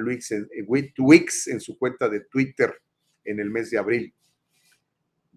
Wicks 0.68 1.48
en 1.48 1.62
su 1.62 1.78
cuenta 1.78 2.10
de 2.10 2.26
Twitter 2.26 2.74
en 3.24 3.40
el 3.40 3.50
mes 3.50 3.70
de 3.70 3.78
abril. 3.78 4.14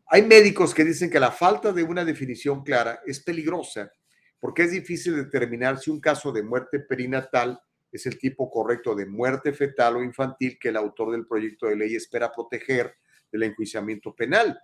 Hay 0.07 0.23
médicos 0.23 0.75
que 0.75 0.83
dicen 0.83 1.11
que 1.11 1.21
la 1.21 1.31
falta 1.31 1.73
de 1.73 1.85
una 1.85 2.05
definición 2.05 2.65
clara 2.65 3.01
es 3.07 3.21
peligrosa 3.21 3.93
porque 4.41 4.65
es 4.65 4.73
difícil 4.73 5.15
determinar 5.15 5.79
si 5.79 5.93
un 5.93 6.01
caso 6.01 6.33
de 6.33 6.43
muerte 6.43 6.81
perinatal 6.81 7.57
es 7.93 8.05
el 8.07 8.19
tipo 8.19 8.51
correcto 8.51 8.97
de 8.97 9.07
muerte 9.07 9.53
fetal 9.53 9.95
o 9.95 10.03
infantil 10.03 10.59
que 10.59 10.71
el 10.71 10.77
autor 10.77 11.13
del 11.13 11.29
proyecto 11.29 11.69
de 11.69 11.77
ley 11.77 11.95
espera 11.95 12.33
proteger 12.33 12.97
del 13.31 13.45
enjuiciamiento 13.45 14.13
penal. 14.13 14.59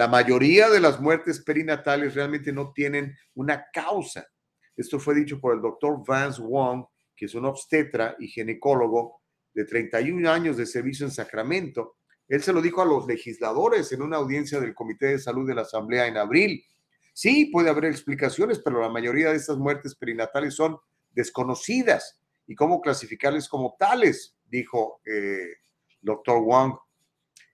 La 0.00 0.08
mayoría 0.08 0.70
de 0.70 0.80
las 0.80 0.98
muertes 0.98 1.40
perinatales 1.40 2.14
realmente 2.14 2.54
no 2.54 2.72
tienen 2.72 3.14
una 3.34 3.66
causa. 3.70 4.26
Esto 4.74 4.98
fue 4.98 5.14
dicho 5.14 5.38
por 5.38 5.54
el 5.54 5.60
doctor 5.60 6.02
Vance 6.08 6.40
Wong, 6.40 6.86
que 7.14 7.26
es 7.26 7.34
un 7.34 7.44
obstetra 7.44 8.16
y 8.18 8.26
ginecólogo 8.28 9.20
de 9.52 9.66
31 9.66 10.30
años 10.30 10.56
de 10.56 10.64
servicio 10.64 11.04
en 11.04 11.12
Sacramento. 11.12 11.96
Él 12.28 12.42
se 12.42 12.54
lo 12.54 12.62
dijo 12.62 12.80
a 12.80 12.86
los 12.86 13.06
legisladores 13.06 13.92
en 13.92 14.00
una 14.00 14.16
audiencia 14.16 14.58
del 14.58 14.74
Comité 14.74 15.08
de 15.08 15.18
Salud 15.18 15.46
de 15.46 15.54
la 15.54 15.62
Asamblea 15.62 16.06
en 16.06 16.16
abril. 16.16 16.64
Sí, 17.12 17.50
puede 17.52 17.68
haber 17.68 17.84
explicaciones, 17.84 18.58
pero 18.60 18.80
la 18.80 18.88
mayoría 18.88 19.28
de 19.28 19.36
estas 19.36 19.58
muertes 19.58 19.94
perinatales 19.96 20.54
son 20.54 20.78
desconocidas. 21.10 22.22
¿Y 22.46 22.54
cómo 22.54 22.80
clasificarles 22.80 23.50
como 23.50 23.76
tales? 23.78 24.34
Dijo 24.46 25.02
el 25.04 25.42
eh, 25.42 25.56
doctor 26.00 26.42
Wong. 26.42 26.72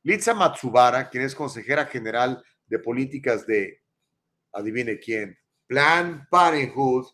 Litza 0.06 0.34
Matsubara, 0.34 1.10
quien 1.10 1.24
es 1.24 1.34
consejera 1.34 1.86
general 1.86 2.40
de 2.68 2.78
políticas 2.78 3.44
de, 3.44 3.82
adivine 4.52 5.00
quién, 5.00 5.36
Plan 5.66 6.28
Parenthood, 6.30 7.06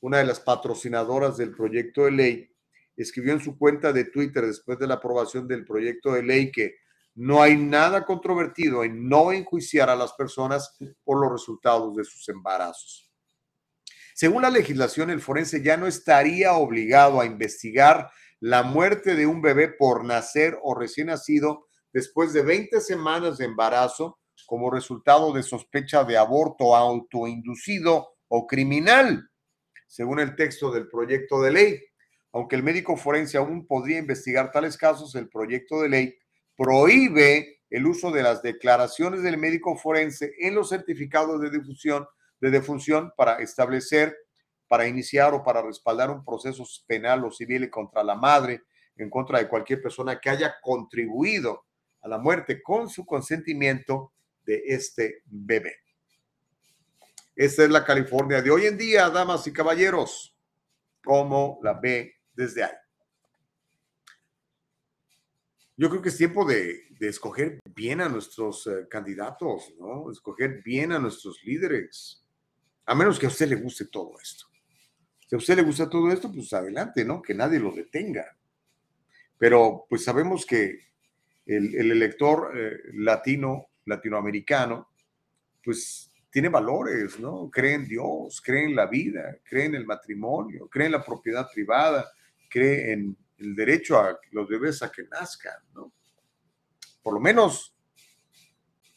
una 0.00 0.18
de 0.18 0.24
las 0.24 0.40
patrocinadoras 0.40 1.36
del 1.36 1.54
proyecto 1.54 2.04
de 2.04 2.10
ley, 2.10 2.50
escribió 2.96 3.32
en 3.34 3.38
su 3.38 3.56
cuenta 3.56 3.92
de 3.92 4.06
Twitter 4.06 4.44
después 4.44 4.76
de 4.80 4.88
la 4.88 4.94
aprobación 4.94 5.46
del 5.46 5.64
proyecto 5.64 6.14
de 6.14 6.24
ley 6.24 6.50
que 6.50 6.74
no 7.14 7.40
hay 7.40 7.56
nada 7.56 8.04
controvertido 8.04 8.82
en 8.82 9.08
no 9.08 9.30
enjuiciar 9.30 9.88
a 9.88 9.94
las 9.94 10.12
personas 10.14 10.76
por 11.04 11.20
los 11.20 11.30
resultados 11.30 11.94
de 11.94 12.02
sus 12.02 12.28
embarazos. 12.28 13.08
Según 14.14 14.42
la 14.42 14.50
legislación, 14.50 15.10
el 15.10 15.20
forense 15.20 15.62
ya 15.62 15.76
no 15.76 15.86
estaría 15.86 16.54
obligado 16.54 17.20
a 17.20 17.24
investigar 17.24 18.10
la 18.40 18.64
muerte 18.64 19.14
de 19.14 19.26
un 19.26 19.40
bebé 19.40 19.68
por 19.68 20.04
nacer 20.04 20.58
o 20.64 20.74
recién 20.74 21.06
nacido 21.06 21.68
después 21.92 22.32
de 22.32 22.42
20 22.42 22.80
semanas 22.80 23.38
de 23.38 23.44
embarazo 23.44 24.18
como 24.46 24.70
resultado 24.70 25.32
de 25.32 25.42
sospecha 25.42 26.04
de 26.04 26.16
aborto 26.16 26.74
autoinducido 26.74 28.14
o 28.28 28.46
criminal, 28.46 29.30
según 29.86 30.20
el 30.20 30.34
texto 30.36 30.70
del 30.72 30.88
proyecto 30.88 31.42
de 31.42 31.52
ley. 31.52 31.80
Aunque 32.32 32.56
el 32.56 32.62
médico 32.62 32.96
forense 32.96 33.36
aún 33.36 33.66
podría 33.66 33.98
investigar 33.98 34.50
tales 34.50 34.76
casos, 34.76 35.14
el 35.14 35.28
proyecto 35.28 35.82
de 35.82 35.88
ley 35.90 36.18
prohíbe 36.56 37.60
el 37.68 37.86
uso 37.86 38.10
de 38.10 38.22
las 38.22 38.42
declaraciones 38.42 39.22
del 39.22 39.38
médico 39.38 39.76
forense 39.76 40.32
en 40.38 40.54
los 40.54 40.70
certificados 40.70 41.40
de 41.40 42.50
defunción 42.50 43.12
para 43.16 43.36
establecer, 43.40 44.16
para 44.66 44.86
iniciar 44.86 45.34
o 45.34 45.42
para 45.42 45.62
respaldar 45.62 46.10
un 46.10 46.24
proceso 46.24 46.64
penal 46.86 47.24
o 47.24 47.30
civil 47.30 47.68
contra 47.70 48.02
la 48.02 48.14
madre, 48.14 48.62
en 48.96 49.08
contra 49.08 49.38
de 49.38 49.48
cualquier 49.48 49.82
persona 49.82 50.20
que 50.20 50.30
haya 50.30 50.54
contribuido 50.62 51.64
a 52.02 52.08
la 52.08 52.18
muerte 52.18 52.62
con 52.62 52.88
su 52.88 53.06
consentimiento 53.06 54.12
de 54.44 54.62
este 54.66 55.22
bebé. 55.26 55.76
Esta 57.34 57.64
es 57.64 57.70
la 57.70 57.84
California 57.84 58.42
de 58.42 58.50
hoy 58.50 58.66
en 58.66 58.76
día, 58.76 59.08
damas 59.08 59.46
y 59.46 59.52
caballeros, 59.52 60.36
como 61.02 61.58
la 61.62 61.74
ve 61.74 62.16
desde 62.34 62.64
ahí. 62.64 62.72
Yo 65.76 65.88
creo 65.88 66.02
que 66.02 66.10
es 66.10 66.16
tiempo 66.18 66.44
de, 66.44 66.88
escoger 67.00 67.58
bien 67.74 68.00
a 68.00 68.08
nuestros 68.08 68.68
eh, 68.68 68.86
candidatos, 68.88 69.74
¿no? 69.76 70.12
Escoger 70.12 70.62
bien 70.62 70.92
a 70.92 71.00
nuestros 71.00 71.42
líderes. 71.42 72.24
A 72.86 72.94
menos 72.94 73.18
que 73.18 73.26
a 73.26 73.28
usted 73.28 73.48
le 73.48 73.56
guste 73.56 73.86
todo 73.86 74.12
esto. 74.22 74.46
Si 75.26 75.34
a 75.34 75.38
usted 75.38 75.56
le 75.56 75.62
gusta 75.62 75.90
todo 75.90 76.12
esto, 76.12 76.30
pues 76.30 76.52
adelante, 76.52 77.04
¿no? 77.04 77.20
Que 77.20 77.34
nadie 77.34 77.58
lo 77.58 77.72
detenga. 77.72 78.36
Pero 79.38 79.86
pues 79.88 80.04
sabemos 80.04 80.46
que 80.46 80.91
el, 81.46 81.90
elector 81.90 82.52
eh, 82.56 82.78
latino, 82.94 83.68
latinoamericano, 83.84 84.88
pues 85.62 86.10
tiene 86.30 86.48
valores, 86.48 87.18
¿no? 87.20 87.50
Cree 87.50 87.74
en 87.74 87.86
Dios, 87.86 88.40
cree 88.40 88.64
en 88.64 88.74
la 88.74 88.86
vida, 88.86 89.38
cree 89.44 89.66
en 89.66 89.74
el 89.74 89.84
matrimonio, 89.84 90.68
cree 90.68 90.86
en 90.86 90.92
la 90.92 91.04
propiedad 91.04 91.48
privada, 91.52 92.10
cree 92.48 92.92
en 92.92 93.16
el 93.38 93.54
derecho 93.54 93.98
a 93.98 94.18
los 94.30 94.48
bebés 94.48 94.82
a 94.82 94.90
que 94.90 95.04
nazcan, 95.04 95.60
¿no? 95.74 95.92
Por 97.02 97.14
lo 97.14 97.20
menos 97.20 97.76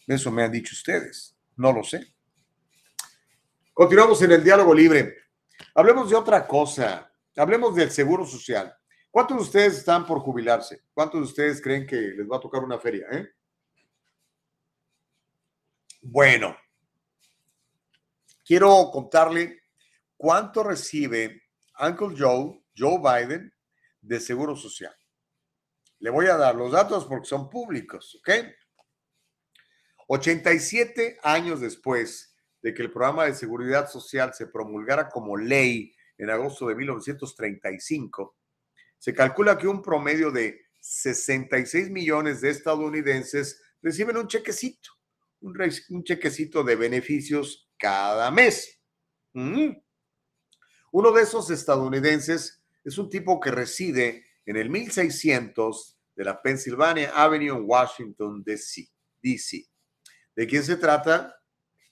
eso 0.08 0.32
me 0.32 0.44
han 0.44 0.52
dicho 0.52 0.74
ustedes, 0.74 1.36
no 1.58 1.74
lo 1.74 1.84
sé. 1.84 2.14
Continuamos 3.74 4.22
en 4.22 4.32
el 4.32 4.44
diálogo 4.44 4.74
libre. 4.74 5.18
Hablemos 5.74 6.10
de 6.10 6.16
otra 6.16 6.48
cosa, 6.48 7.12
hablemos 7.36 7.76
del 7.76 7.92
seguro 7.92 8.26
social. 8.26 8.74
¿Cuántos 9.16 9.38
de 9.38 9.44
ustedes 9.44 9.78
están 9.78 10.06
por 10.06 10.20
jubilarse? 10.20 10.84
¿Cuántos 10.94 11.22
de 11.22 11.26
ustedes 11.28 11.62
creen 11.62 11.88
que 11.88 11.96
les 11.96 12.30
va 12.30 12.36
a 12.36 12.42
tocar 12.42 12.62
una 12.62 12.78
feria? 12.78 13.08
Eh? 13.14 13.30
Bueno, 16.02 16.54
quiero 18.44 18.92
contarle 18.92 19.62
cuánto 20.18 20.64
recibe 20.64 21.44
Uncle 21.80 22.14
Joe, 22.20 22.62
Joe 22.78 23.00
Biden, 23.00 23.54
de 24.02 24.20
Seguro 24.20 24.54
Social. 24.54 24.94
Le 26.00 26.10
voy 26.10 26.26
a 26.26 26.36
dar 26.36 26.54
los 26.54 26.74
datos 26.74 27.06
porque 27.06 27.28
son 27.28 27.50
públicos, 27.50 28.20
¿ok? 28.20 28.32
87 30.08 31.20
años 31.24 31.62
después 31.62 32.36
de 32.62 32.74
que 32.74 32.82
el 32.82 32.92
programa 32.92 33.24
de 33.24 33.34
seguridad 33.34 33.90
social 33.90 34.34
se 34.34 34.48
promulgara 34.48 35.08
como 35.08 35.38
ley 35.38 35.96
en 36.18 36.30
agosto 36.30 36.68
de 36.68 36.76
1935, 36.76 38.36
se 39.06 39.14
calcula 39.14 39.56
que 39.56 39.68
un 39.68 39.84
promedio 39.84 40.32
de 40.32 40.66
66 40.80 41.92
millones 41.92 42.42
de 42.42 42.50
estadounidenses 42.50 43.62
reciben 43.80 44.18
un 44.18 44.28
chequecito, 44.28 44.90
un, 45.42 46.04
chequecito 46.04 46.64
de 46.64 46.76
beneficios 46.76 47.70
cada 47.78 48.32
mes. 48.32 48.82
Mm. 49.34 49.74
Uno 50.92 51.12
de 51.12 51.22
esos 51.22 51.52
estadounidenses 51.52 52.64
es 52.84 52.98
un 52.98 53.08
tipo 53.08 53.40
que 53.40 53.52
reside 53.52 54.26
en 54.44 54.58
el 54.58 54.72
1600 54.72 56.00
de 56.16 56.24
la 56.24 56.42
Pennsylvania 56.42 57.12
Avenue 57.14 57.56
en 57.56 57.64
Washington, 57.64 58.44
D.C. 58.44 58.90
¿De 60.36 60.48
quién 60.48 60.64
se 60.64 60.78
trata? 60.78 61.40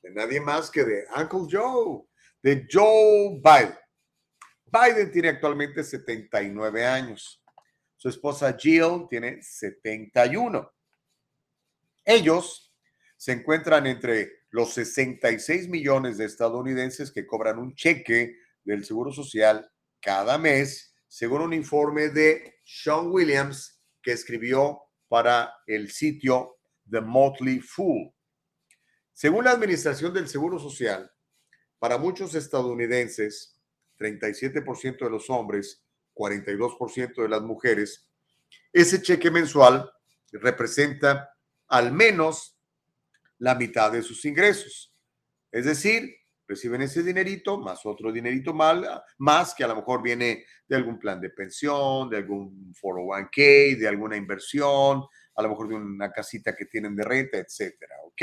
De 0.01 0.09
nadie 0.09 0.41
más 0.41 0.71
que 0.71 0.83
de 0.83 1.05
Uncle 1.15 1.45
Joe, 1.47 2.07
de 2.41 2.67
Joe 2.67 3.39
Biden. 3.39 3.82
Biden 4.73 5.11
tiene 5.11 5.29
actualmente 5.29 5.83
79 5.83 6.83
años. 6.83 7.43
Su 7.95 8.09
esposa 8.09 8.57
Jill 8.57 9.05
tiene 9.07 9.43
71. 9.43 10.73
Ellos 12.03 12.73
se 13.15 13.33
encuentran 13.33 13.85
entre 13.85 14.31
los 14.49 14.73
66 14.73 15.69
millones 15.69 16.17
de 16.17 16.25
estadounidenses 16.25 17.11
que 17.11 17.27
cobran 17.27 17.59
un 17.59 17.75
cheque 17.75 18.35
del 18.63 18.83
Seguro 18.83 19.11
Social 19.11 19.71
cada 20.01 20.39
mes, 20.39 20.95
según 21.07 21.41
un 21.41 21.53
informe 21.53 22.09
de 22.09 22.55
Sean 22.65 23.11
Williams 23.11 23.79
que 24.01 24.11
escribió 24.11 24.81
para 25.07 25.53
el 25.67 25.91
sitio 25.91 26.57
The 26.89 27.01
Motley 27.01 27.59
Fool. 27.59 28.11
Según 29.13 29.45
la 29.45 29.51
Administración 29.51 30.13
del 30.13 30.27
Seguro 30.27 30.57
Social, 30.57 31.09
para 31.77 31.99
muchos 31.99 32.33
estadounidenses, 32.33 33.52
37% 34.03 35.05
de 35.05 35.09
los 35.09 35.29
hombres, 35.29 35.83
42% 36.13 37.21
de 37.21 37.29
las 37.29 37.41
mujeres, 37.41 38.09
ese 38.71 39.01
cheque 39.01 39.31
mensual 39.31 39.89
representa 40.31 41.29
al 41.67 41.91
menos 41.91 42.57
la 43.39 43.55
mitad 43.55 43.91
de 43.91 44.01
sus 44.01 44.23
ingresos. 44.25 44.93
Es 45.51 45.65
decir, 45.65 46.15
reciben 46.47 46.81
ese 46.81 47.03
dinerito 47.03 47.57
más 47.57 47.85
otro 47.85 48.11
dinerito 48.11 48.53
mal, 48.53 49.03
más 49.17 49.53
que 49.55 49.63
a 49.63 49.67
lo 49.67 49.75
mejor 49.75 50.01
viene 50.01 50.45
de 50.67 50.75
algún 50.75 50.99
plan 50.99 51.19
de 51.21 51.29
pensión, 51.29 52.09
de 52.09 52.17
algún 52.17 52.73
401k, 52.73 53.77
de 53.77 53.87
alguna 53.87 54.17
inversión, 54.17 55.03
a 55.35 55.41
lo 55.41 55.49
mejor 55.49 55.69
de 55.69 55.75
una 55.75 56.11
casita 56.11 56.55
que 56.55 56.65
tienen 56.65 56.95
de 56.95 57.03
renta, 57.03 57.37
etcétera, 57.37 57.95
¿ok? 58.05 58.21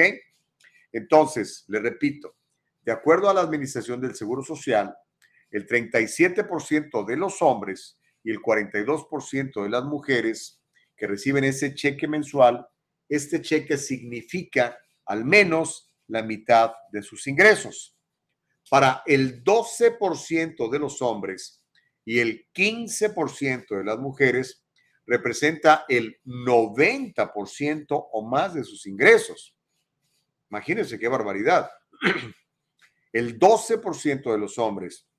Entonces, 0.93 1.65
le 1.69 1.81
repito, 1.81 2.37
de 2.83 2.93
acuerdo 2.93 3.29
a 3.29 3.35
la 3.35 3.41
Administración 3.41 4.01
del 4.01 4.15
Seguro 4.15 4.43
Social, 4.43 4.95
el 5.51 5.67
37% 5.67 7.05
de 7.05 7.17
los 7.17 7.43
hombres 7.43 7.99
y 8.23 8.31
el 8.31 8.41
42% 8.41 9.63
de 9.63 9.69
las 9.69 9.85
mujeres 9.85 10.61
que 10.97 11.07
reciben 11.07 11.45
ese 11.45 11.75
cheque 11.75 12.07
mensual, 12.07 12.67
este 13.09 13.41
cheque 13.41 13.77
significa 13.77 14.79
al 15.07 15.25
menos 15.25 15.91
la 16.07 16.23
mitad 16.23 16.73
de 16.93 17.03
sus 17.03 17.27
ingresos. 17.27 17.97
Para 18.69 19.03
el 19.07 19.43
12% 19.43 20.71
de 20.71 20.79
los 20.79 21.03
hombres 21.03 21.63
y 22.05 22.21
el 22.21 22.47
15% 22.55 23.79
de 23.79 23.85
las 23.85 23.99
mujeres, 23.99 24.65
representa 25.07 25.85
el 25.89 26.21
90% 26.25 27.87
o 28.13 28.23
más 28.29 28.55
de 28.55 28.63
sus 28.63 28.87
ingresos. 28.87 29.57
Imagínense 30.51 30.99
qué 30.99 31.09
barbaridad. 31.09 31.69
El 33.13 33.41
12% 33.41 34.31
de 34.31 34.39
los 34.39 34.57
hombres 34.59 35.10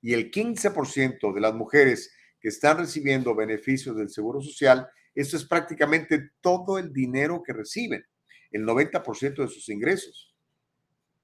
y 0.00 0.14
el 0.14 0.30
15% 0.30 1.32
de 1.32 1.40
las 1.40 1.54
mujeres 1.54 2.12
que 2.40 2.48
están 2.48 2.78
recibiendo 2.78 3.34
beneficios 3.34 3.96
del 3.96 4.10
Seguro 4.10 4.40
Social, 4.40 4.88
eso 5.14 5.36
es 5.36 5.44
prácticamente 5.44 6.30
todo 6.40 6.78
el 6.78 6.92
dinero 6.92 7.42
que 7.42 7.52
reciben, 7.52 8.04
el 8.52 8.64
90% 8.64 9.42
de 9.42 9.48
sus 9.48 9.68
ingresos. 9.68 10.34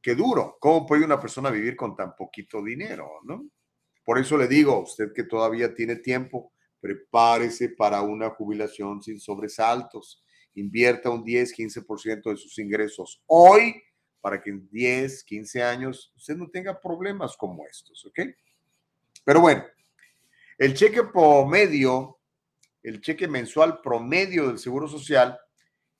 Qué 0.03 0.15
duro. 0.15 0.57
¿Cómo 0.61 0.87
puede 0.87 1.05
una 1.05 1.21
persona 1.21 1.51
vivir 1.51 1.77
con 1.77 1.97
tan 1.97 2.15
poquito 2.15 2.63
dinero, 2.63 3.09
no? 3.25 3.47
Por 4.05 4.19
eso 4.19 4.37
le 4.37 4.49
digo 4.49 4.73
a 4.73 4.83
usted 4.83 5.13
que 5.15 5.25
todavía 5.25 5.75
tiene 5.75 5.97
tiempo, 5.97 6.53
prepárese 6.81 7.71
para 7.71 8.03
una 8.03 8.29
jubilación 8.31 9.03
sin 9.03 9.19
sobresaltos. 9.19 10.23
Invierta 10.57 11.09
un 11.09 11.25
10, 11.25 11.57
15% 11.57 12.31
de 12.31 12.37
sus 12.37 12.59
ingresos 12.59 13.23
hoy 13.27 13.83
para 14.21 14.43
que 14.43 14.51
en 14.51 14.69
10, 14.71 15.25
15 15.25 15.63
años 15.63 16.13
usted 16.17 16.37
no 16.37 16.51
tenga 16.51 16.81
problemas 16.81 17.37
como 17.37 17.67
estos, 17.67 18.05
¿ok? 18.05 18.21
Pero 19.25 19.41
bueno, 19.41 19.65
el 20.59 20.75
cheque 20.75 21.03
promedio, 21.03 22.21
el 22.83 23.01
cheque 23.01 23.27
mensual 23.27 23.81
promedio 23.81 24.49
del 24.49 24.59
Seguro 24.59 24.87
Social 24.87 25.39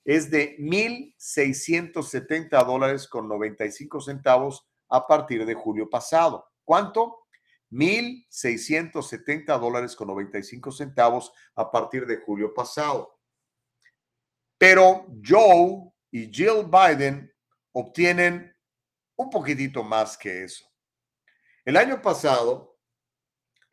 es 0.03 0.29
de 0.29 0.55
1.670 0.59 2.63
dólares 2.65 3.07
con 3.07 3.27
95 3.27 4.01
centavos 4.01 4.67
a 4.89 5.07
partir 5.07 5.45
de 5.45 5.55
julio 5.55 5.89
pasado. 5.89 6.51
¿Cuánto? 6.63 7.25
1.670 7.71 9.59
dólares 9.59 9.95
con 9.95 10.07
95 10.07 10.71
centavos 10.71 11.33
a 11.55 11.71
partir 11.71 12.05
de 12.05 12.17
julio 12.17 12.53
pasado. 12.53 13.19
Pero 14.57 15.07
Joe 15.25 15.91
y 16.11 16.31
Jill 16.31 16.69
Biden 16.71 17.33
obtienen 17.73 18.55
un 19.17 19.29
poquitito 19.29 19.83
más 19.83 20.17
que 20.17 20.43
eso. 20.43 20.65
El 21.65 21.77
año 21.77 22.01
pasado, 22.01 22.74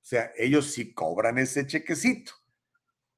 sea, 0.00 0.32
ellos 0.36 0.72
sí 0.72 0.92
cobran 0.92 1.38
ese 1.38 1.66
chequecito, 1.66 2.32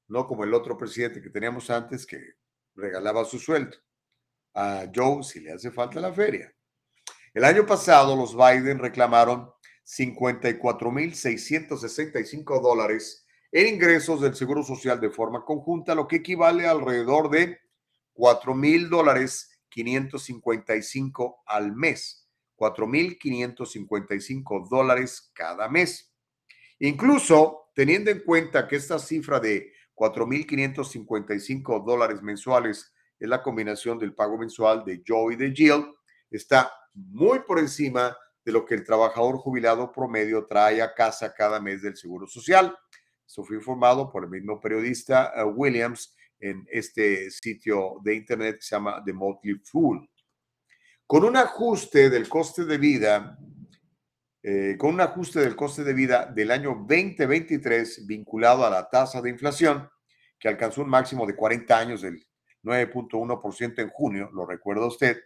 no 0.07 0.25
como 0.27 0.43
el 0.43 0.53
otro 0.53 0.77
presidente 0.77 1.19
que 1.21 1.29
teníamos 1.29 1.69
antes 1.69 2.05
que 2.05 2.35
regalaba 2.75 3.25
su 3.25 3.39
sueldo. 3.39 3.75
A 4.53 4.85
Joe 4.93 5.23
sí 5.23 5.39
le 5.41 5.51
hace 5.51 5.71
falta 5.71 5.99
la 5.99 6.13
feria. 6.13 6.55
El 7.33 7.43
año 7.43 7.65
pasado 7.65 8.15
los 8.15 8.33
Biden 8.35 8.77
reclamaron 8.79 9.51
54.665 9.83 12.61
dólares 12.61 13.24
en 13.55 13.67
ingresos 13.67 14.19
del 14.19 14.35
Seguro 14.35 14.63
Social 14.63 14.99
de 14.99 15.09
forma 15.09 15.45
conjunta, 15.45 15.95
lo 15.95 16.09
que 16.09 16.17
equivale 16.17 16.67
a 16.67 16.71
alrededor 16.71 17.29
de 17.29 17.57
4 18.11 18.53
mil 18.53 18.89
dólares 18.89 19.61
555 19.69 21.43
al 21.45 21.73
mes. 21.73 22.27
4 22.57 22.85
mil 22.85 23.17
555 23.17 24.67
dólares 24.69 25.31
cada 25.33 25.69
mes. 25.69 26.13
Incluso 26.79 27.69
teniendo 27.73 28.11
en 28.11 28.19
cuenta 28.25 28.67
que 28.67 28.75
esta 28.75 28.99
cifra 28.99 29.39
de 29.39 29.71
4.555 29.95 31.85
dólares 31.85 32.21
mensuales 32.21 32.93
es 33.17 33.29
la 33.29 33.41
combinación 33.41 33.97
del 33.97 34.13
pago 34.13 34.37
mensual 34.37 34.83
de 34.83 35.01
Joe 35.07 35.33
y 35.33 35.37
de 35.37 35.53
Jill, 35.53 35.95
está 36.29 36.73
muy 36.93 37.39
por 37.47 37.59
encima 37.59 38.17
de 38.43 38.51
lo 38.51 38.65
que 38.65 38.75
el 38.75 38.83
trabajador 38.83 39.37
jubilado 39.37 39.93
promedio 39.93 40.45
trae 40.45 40.81
a 40.81 40.93
casa 40.93 41.33
cada 41.33 41.61
mes 41.61 41.81
del 41.81 41.95
Seguro 41.95 42.27
Social. 42.27 42.77
Esto 43.25 43.43
fue 43.43 43.57
informado 43.57 44.11
por 44.11 44.23
el 44.23 44.29
mismo 44.29 44.59
periodista 44.59 45.33
uh, 45.35 45.49
Williams 45.49 46.15
en 46.39 46.65
este 46.69 47.29
sitio 47.31 47.99
de 48.03 48.15
internet 48.15 48.57
que 48.57 48.61
se 48.61 48.75
llama 48.75 49.01
The 49.03 49.13
Motley 49.13 49.55
Fool. 49.63 50.09
Con 51.07 51.23
un 51.23 51.37
ajuste 51.37 52.09
del 52.09 52.29
coste 52.29 52.65
de 52.65 52.77
vida 52.77 53.37
eh, 54.47 54.77
con 54.77 54.93
un 54.93 55.01
ajuste 55.01 55.39
del 55.39 55.55
coste 55.55 55.83
de 55.83 55.95
vida 55.95 56.27
del 56.27 56.51
año 56.51 56.85
2023 56.87 58.05
vinculado 58.05 58.63
a 58.63 58.69
la 58.69 58.87
tasa 58.87 59.19
de 59.19 59.31
inflación, 59.31 59.89
que 60.37 60.47
alcanzó 60.47 60.83
un 60.83 60.89
máximo 60.89 61.25
de 61.25 61.35
40 61.35 61.75
años 61.75 62.03
del 62.03 62.23
9.1% 62.61 63.79
en 63.79 63.89
junio, 63.89 64.29
lo 64.31 64.45
recuerda 64.45 64.85
usted, 64.85 65.19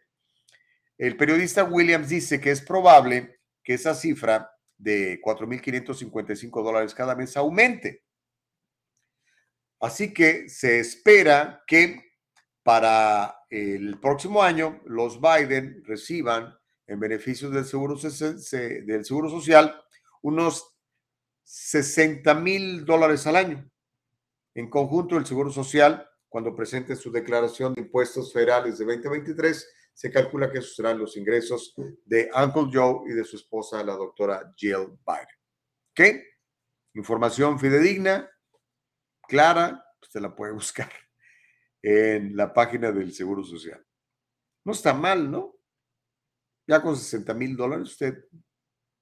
el 0.97 1.17
periodista 1.17 1.65
Williams 1.65 2.07
dice 2.07 2.39
que 2.39 2.51
es 2.51 2.61
probable 2.61 3.41
que 3.61 3.73
esa 3.73 3.93
cifra 3.93 4.51
de 4.79 5.21
4.555 5.21 6.63
dólares 6.63 6.95
cada 6.95 7.13
mes 7.13 7.37
aumente. 7.37 8.03
Así 9.79 10.13
que 10.13 10.49
se 10.49 10.79
espera 10.79 11.63
que 11.67 12.13
para 12.63 13.35
el 13.49 13.99
próximo 13.99 14.41
año 14.41 14.81
los 14.85 15.19
Biden 15.21 15.83
reciban 15.85 16.57
en 16.87 16.99
beneficios 16.99 17.51
del 17.53 17.65
seguro, 17.65 17.97
social 17.97 19.81
unos 20.21 20.75
60 21.43 22.33
mil 22.35 22.85
dólares 22.85 23.27
al 23.27 23.35
año. 23.35 23.69
En 24.55 24.69
conjunto, 24.69 25.17
el 25.17 25.25
Seguro 25.25 25.51
Social, 25.51 26.09
cuando 26.27 26.55
presente 26.55 26.95
su 26.95 27.11
declaración 27.11 27.73
de 27.73 27.81
impuestos 27.81 28.33
federales 28.33 28.77
de 28.77 28.85
2023, 28.85 29.69
Se 29.93 30.11
calcula 30.11 30.51
que 30.51 30.59
esos 30.59 30.75
serán 30.75 30.97
los 30.97 31.17
ingresos 31.17 31.73
de 32.05 32.29
Uncle 32.33 32.69
Joe 32.71 33.11
y 33.11 33.13
de 33.13 33.23
su 33.23 33.35
esposa, 33.35 33.83
la 33.83 33.95
doctora 33.95 34.53
Jill 34.55 34.97
Biden. 35.05 35.27
¿Ok? 35.91 36.23
Información 36.95 37.59
fidedigna, 37.59 38.29
clara, 39.27 39.83
usted 40.01 40.21
la 40.21 40.35
puede 40.35 40.53
buscar 40.53 40.91
en 41.81 42.35
la 42.35 42.53
página 42.53 42.91
del 42.91 43.13
Seguro 43.13 43.43
Social. 43.43 43.85
No 44.65 44.73
está 44.73 44.93
mal, 44.93 45.29
¿no? 45.29 45.55
Ya 46.67 46.81
con 46.81 46.95
60 46.95 47.33
mil 47.33 47.55
dólares 47.55 47.89
usted, 47.89 48.25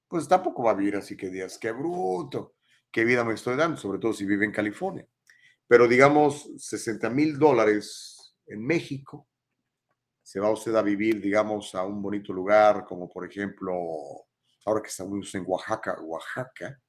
pues 0.07 0.27
tampoco 0.27 0.63
va 0.63 0.71
a 0.71 0.75
vivir 0.75 0.95
así 0.95 1.17
que 1.17 1.29
días, 1.29 1.57
qué 1.57 1.71
bruto, 1.71 2.55
qué 2.91 3.03
vida 3.03 3.23
me 3.23 3.33
estoy 3.33 3.57
dando, 3.57 3.77
sobre 3.77 3.99
todo 3.99 4.13
si 4.13 4.25
vive 4.25 4.45
en 4.45 4.51
California. 4.51 5.07
Pero 5.67 5.87
digamos, 5.87 6.49
60 6.57 7.09
mil 7.09 7.37
dólares 7.37 8.37
en 8.45 8.65
México, 8.65 9.27
se 10.27 10.41
va 10.41 10.51
usted 10.51 10.75
a 10.75 10.81
vivir, 10.81 11.21
digamos, 11.21 11.73
a 11.73 11.85
un 11.85 12.01
bonito 12.01 12.33
lugar, 12.33 12.83
como 12.83 13.07
por 13.07 13.25
ejemplo, 13.25 13.73
ahora 14.65 14.81
que 14.81 14.89
estamos 14.89 15.33
en 15.35 15.45
Oaxaca, 15.47 16.01
Oaxaca, 16.01 16.81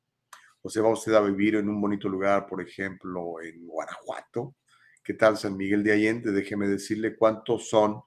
o 0.61 0.69
se 0.69 0.81
va 0.81 0.89
usted 0.89 1.15
a 1.15 1.21
vivir 1.21 1.55
en 1.55 1.69
un 1.69 1.81
bonito 1.81 2.09
lugar, 2.09 2.49
por 2.49 2.61
ejemplo, 2.61 3.41
en 3.41 3.65
Guanajuato. 3.65 4.57
¿Qué 5.05 5.15
tal 5.15 5.37
San 5.37 5.57
Miguel 5.57 5.85
de 5.85 5.93
Allende? 5.93 6.33
Déjeme 6.33 6.67
decirle 6.67 7.17
cuántos 7.17 7.69
son 7.69 8.03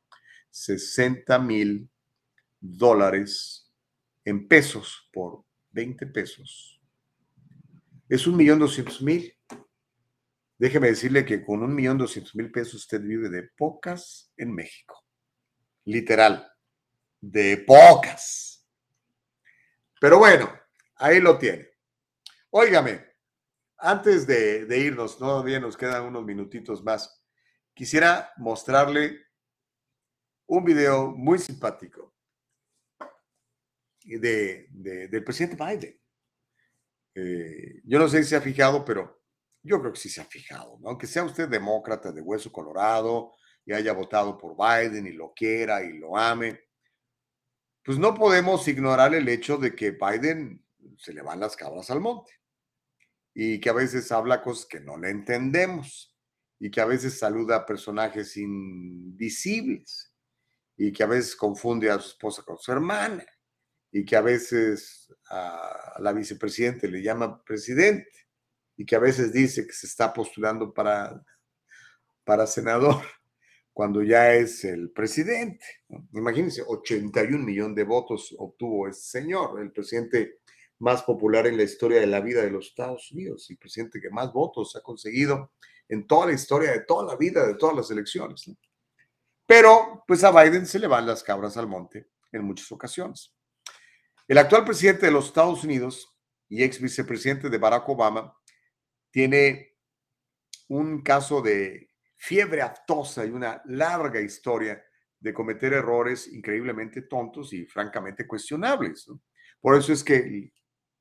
60 0.49 1.39
mil 1.39 1.89
dólares 2.59 3.71
en 4.25 4.49
pesos 4.49 5.09
por 5.13 5.45
20 5.69 6.07
pesos. 6.07 6.81
Es 8.09 8.27
un 8.27 8.35
millón 8.35 8.59
doscientos 8.59 9.01
mil. 9.01 9.33
Déjeme 10.57 10.89
decirle 10.89 11.23
que 11.23 11.45
con 11.45 11.63
un 11.63 11.73
millón 11.73 11.97
doscientos 11.97 12.35
mil 12.35 12.51
pesos 12.51 12.81
usted 12.81 12.99
vive 12.99 13.29
de 13.29 13.43
pocas 13.55 14.29
en 14.35 14.53
México. 14.53 15.05
Literal, 15.85 16.51
de 17.19 17.57
pocas. 17.57 18.67
Pero 19.99 20.19
bueno, 20.19 20.51
ahí 20.95 21.19
lo 21.19 21.37
tiene. 21.37 21.69
Óigame, 22.49 23.05
antes 23.77 24.27
de, 24.27 24.77
irnos, 24.77 25.17
todavía 25.17 25.59
nos 25.59 25.75
quedan 25.75 26.05
unos 26.05 26.23
minutitos 26.23 26.83
más. 26.83 27.23
Quisiera 27.73 28.31
mostrarle 28.37 29.25
un 30.47 30.63
video 30.63 31.11
muy 31.11 31.39
simpático 31.39 32.13
de, 34.03 34.67
del 34.69 35.23
presidente 35.23 35.63
Biden. 35.63 35.99
Eh, 37.15 37.81
yo 37.83 37.99
no 37.99 38.07
sé 38.07 38.23
si 38.23 38.29
se 38.29 38.35
ha 38.35 38.41
fijado, 38.41 38.85
pero 38.85 39.23
yo 39.63 39.79
creo 39.79 39.93
que 39.93 39.99
sí 39.99 40.09
se 40.09 40.21
ha 40.21 40.25
fijado, 40.25 40.79
aunque 40.85 41.07
sea 41.07 41.23
usted 41.23 41.47
demócrata 41.47 42.11
de 42.11 42.21
hueso 42.21 42.51
colorado 42.51 43.33
y 43.65 43.73
haya 43.73 43.93
votado 43.93 44.37
por 44.37 44.55
Biden 44.55 45.07
y 45.07 45.11
lo 45.11 45.33
quiera 45.33 45.83
y 45.83 45.97
lo 45.97 46.17
ame, 46.17 46.61
pues 47.83 47.97
no 47.97 48.13
podemos 48.13 48.67
ignorar 48.67 49.13
el 49.15 49.27
hecho 49.27 49.57
de 49.57 49.75
que 49.75 49.91
Biden 49.91 50.63
se 50.97 51.13
le 51.13 51.21
van 51.21 51.39
las 51.39 51.55
cabras 51.55 51.89
al 51.89 51.99
monte 51.99 52.31
y 53.33 53.59
que 53.59 53.69
a 53.69 53.73
veces 53.73 54.11
habla 54.11 54.41
cosas 54.41 54.65
que 54.65 54.79
no 54.79 54.97
le 54.97 55.09
entendemos 55.09 56.15
y 56.59 56.69
que 56.69 56.81
a 56.81 56.85
veces 56.85 57.17
saluda 57.17 57.57
a 57.57 57.65
personajes 57.65 58.37
invisibles 58.37 60.13
y 60.77 60.91
que 60.91 61.03
a 61.03 61.07
veces 61.07 61.35
confunde 61.35 61.89
a 61.89 61.99
su 61.99 62.09
esposa 62.09 62.43
con 62.43 62.57
su 62.57 62.71
hermana 62.71 63.25
y 63.91 64.05
que 64.05 64.15
a 64.15 64.21
veces 64.21 65.13
a 65.29 65.97
la 65.99 66.13
vicepresidente 66.13 66.87
le 66.87 67.01
llama 67.01 67.43
presidente 67.43 68.27
y 68.77 68.85
que 68.85 68.95
a 68.95 68.99
veces 68.99 69.33
dice 69.33 69.65
que 69.65 69.73
se 69.73 69.87
está 69.87 70.13
postulando 70.13 70.73
para, 70.73 71.23
para 72.23 72.47
senador 72.47 73.01
cuando 73.73 74.03
ya 74.03 74.33
es 74.33 74.63
el 74.65 74.91
presidente. 74.91 75.65
Imagínense, 76.13 76.63
81 76.65 77.43
millones 77.43 77.75
de 77.75 77.83
votos 77.83 78.35
obtuvo 78.37 78.87
ese 78.87 79.01
señor, 79.01 79.61
el 79.61 79.71
presidente 79.71 80.39
más 80.79 81.03
popular 81.03 81.47
en 81.47 81.57
la 81.57 81.63
historia 81.63 81.99
de 81.99 82.07
la 82.07 82.21
vida 82.21 82.41
de 82.41 82.51
los 82.51 82.67
Estados 82.67 83.11
Unidos, 83.11 83.49
el 83.49 83.57
presidente 83.57 84.01
que 84.01 84.09
más 84.09 84.33
votos 84.33 84.75
ha 84.75 84.81
conseguido 84.81 85.51
en 85.87 86.07
toda 86.07 86.27
la 86.27 86.33
historia 86.33 86.71
de 86.71 86.81
toda 86.81 87.05
la 87.05 87.15
vida, 87.15 87.45
de 87.45 87.55
todas 87.55 87.75
las 87.75 87.91
elecciones. 87.91 88.49
Pero 89.45 90.03
pues 90.07 90.23
a 90.23 90.31
Biden 90.31 90.65
se 90.65 90.79
le 90.79 90.87
van 90.87 91.05
las 91.05 91.23
cabras 91.23 91.55
al 91.57 91.67
monte 91.67 92.07
en 92.31 92.43
muchas 92.43 92.71
ocasiones. 92.71 93.33
El 94.27 94.37
actual 94.37 94.65
presidente 94.65 95.05
de 95.05 95.11
los 95.11 95.27
Estados 95.27 95.63
Unidos 95.63 96.11
y 96.49 96.63
ex 96.63 96.81
vicepresidente 96.81 97.49
de 97.49 97.57
Barack 97.57 97.87
Obama 97.87 98.35
tiene 99.11 99.75
un 100.67 101.01
caso 101.01 101.41
de 101.41 101.90
fiebre 102.21 102.61
aftosa 102.61 103.25
y 103.25 103.31
una 103.31 103.61
larga 103.65 104.21
historia 104.21 104.83
de 105.19 105.33
cometer 105.33 105.73
errores 105.73 106.27
increíblemente 106.31 107.03
tontos 107.03 107.51
y 107.53 107.65
francamente 107.65 108.27
cuestionables. 108.27 109.07
Por 109.59 109.75
eso 109.75 109.91
es 109.91 110.03
que 110.03 110.51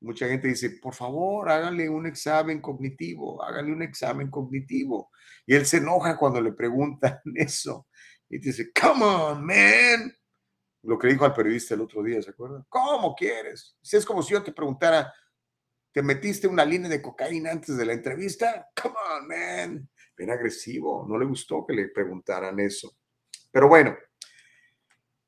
Mucha 0.01 0.27
gente 0.27 0.47
dice, 0.47 0.71
por 0.81 0.95
favor, 0.95 1.47
háganle 1.47 1.87
un 1.87 2.07
examen 2.07 2.59
cognitivo, 2.59 3.43
háganle 3.43 3.71
un 3.71 3.83
examen 3.83 4.31
cognitivo. 4.31 5.11
Y 5.45 5.53
él 5.53 5.63
se 5.67 5.77
enoja 5.77 6.17
cuando 6.17 6.41
le 6.41 6.53
preguntan 6.53 7.21
eso. 7.35 7.87
Y 8.27 8.39
dice, 8.39 8.71
come 8.73 9.05
on, 9.05 9.45
man. 9.45 10.11
Lo 10.83 10.97
que 10.97 11.07
dijo 11.07 11.23
al 11.23 11.35
periodista 11.35 11.75
el 11.75 11.81
otro 11.81 12.01
día, 12.01 12.19
¿se 12.19 12.31
acuerdan? 12.31 12.65
¿Cómo 12.67 13.13
quieres? 13.13 13.77
Si 13.79 13.95
es 13.95 14.03
como 14.03 14.23
si 14.23 14.33
yo 14.33 14.41
te 14.41 14.51
preguntara, 14.51 15.13
¿te 15.91 16.01
metiste 16.01 16.47
una 16.47 16.65
línea 16.65 16.89
de 16.89 17.01
cocaína 17.01 17.51
antes 17.51 17.77
de 17.77 17.85
la 17.85 17.93
entrevista? 17.93 18.69
Come 18.81 18.95
on, 18.95 19.27
man. 19.27 19.89
Agresivo. 20.29 21.05
No 21.07 21.17
le 21.17 21.25
gustó 21.25 21.65
que 21.65 21.73
le 21.73 21.87
preguntaran 21.87 22.59
eso. 22.59 22.95
Pero 23.51 23.67
bueno, 23.67 23.95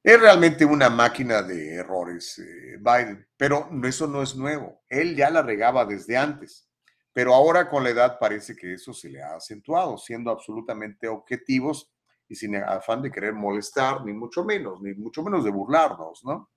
es 0.03 0.19
realmente 0.19 0.65
una 0.65 0.89
máquina 0.89 1.41
de 1.41 1.75
errores, 1.75 2.37
eh, 2.39 2.77
Biden, 2.77 3.25
pero 3.37 3.69
eso 3.85 4.05
no 4.05 4.21
es 4.21 4.35
nuevo. 4.35 4.83
Él 4.89 5.15
ya 5.15 5.29
la 5.29 5.41
regaba 5.41 5.85
desde 5.85 6.17
antes, 6.17 6.69
pero 7.13 7.33
ahora 7.33 7.69
con 7.69 7.85
la 7.85 7.91
edad 7.91 8.19
parece 8.19 8.53
que 8.53 8.73
eso 8.73 8.93
se 8.93 9.09
le 9.09 9.21
ha 9.21 9.35
acentuado, 9.35 9.97
siendo 9.97 10.29
absolutamente 10.29 11.07
objetivos 11.07 11.89
y 12.27 12.35
sin 12.35 12.55
afán 12.57 13.01
de 13.01 13.11
querer 13.11 13.33
molestar, 13.33 14.03
ni 14.03 14.11
mucho 14.11 14.43
menos, 14.43 14.81
ni 14.81 14.93
mucho 14.93 15.23
menos 15.23 15.43
de 15.45 15.51
burlarnos, 15.51 16.21
¿no? 16.25 16.51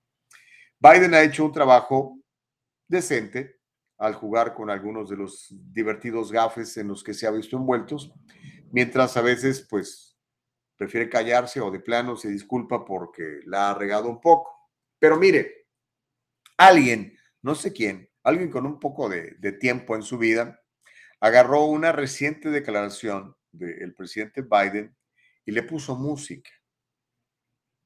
Biden 0.79 1.13
ha 1.13 1.21
hecho 1.21 1.45
un 1.45 1.51
trabajo 1.53 2.19
decente 2.87 3.56
al 3.97 4.13
jugar 4.13 4.53
con 4.53 4.69
algunos 4.69 5.09
de 5.09 5.17
los 5.17 5.47
divertidos 5.73 6.31
gafes 6.31 6.77
en 6.77 6.87
los 6.87 7.03
que 7.03 7.13
se 7.13 7.27
ha 7.27 7.31
visto 7.31 7.57
envueltos, 7.57 8.13
mientras 8.71 9.17
a 9.17 9.21
veces, 9.21 9.65
pues, 9.69 10.17
prefiere 10.77 11.09
callarse 11.09 11.59
o 11.59 11.71
de 11.71 11.79
plano 11.79 12.15
se 12.15 12.29
disculpa 12.29 12.85
porque 12.85 13.39
la 13.45 13.71
ha 13.71 13.73
regado 13.73 14.07
un 14.07 14.21
poco. 14.21 14.55
Pero 14.99 15.17
mire, 15.17 15.67
alguien, 16.57 17.17
no 17.41 17.55
sé 17.55 17.73
quién, 17.73 18.09
alguien 18.23 18.51
con 18.51 18.65
un 18.65 18.79
poco 18.79 19.09
de, 19.09 19.35
tiempo 19.59 19.95
en 19.95 20.03
su 20.03 20.17
vida, 20.17 20.61
agarró 21.19 21.65
una 21.65 21.91
reciente 21.91 22.49
declaración 22.49 23.35
del 23.51 23.93
presidente 23.95 24.43
Biden 24.43 24.95
y 25.45 25.51
le 25.51 25.63
puso 25.63 25.95
música. 25.95 26.51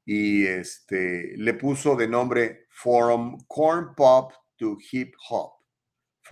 Y 0.04 0.46
este, 0.46 1.36
le 1.36 1.54
puso 1.54 1.96
de 1.96 2.08
nombre 2.08 2.66
From 2.70 3.38
Corn 3.46 3.94
Pop 3.94 4.32
to 4.56 4.76
Hip 4.90 5.14
Hop. 5.30 5.61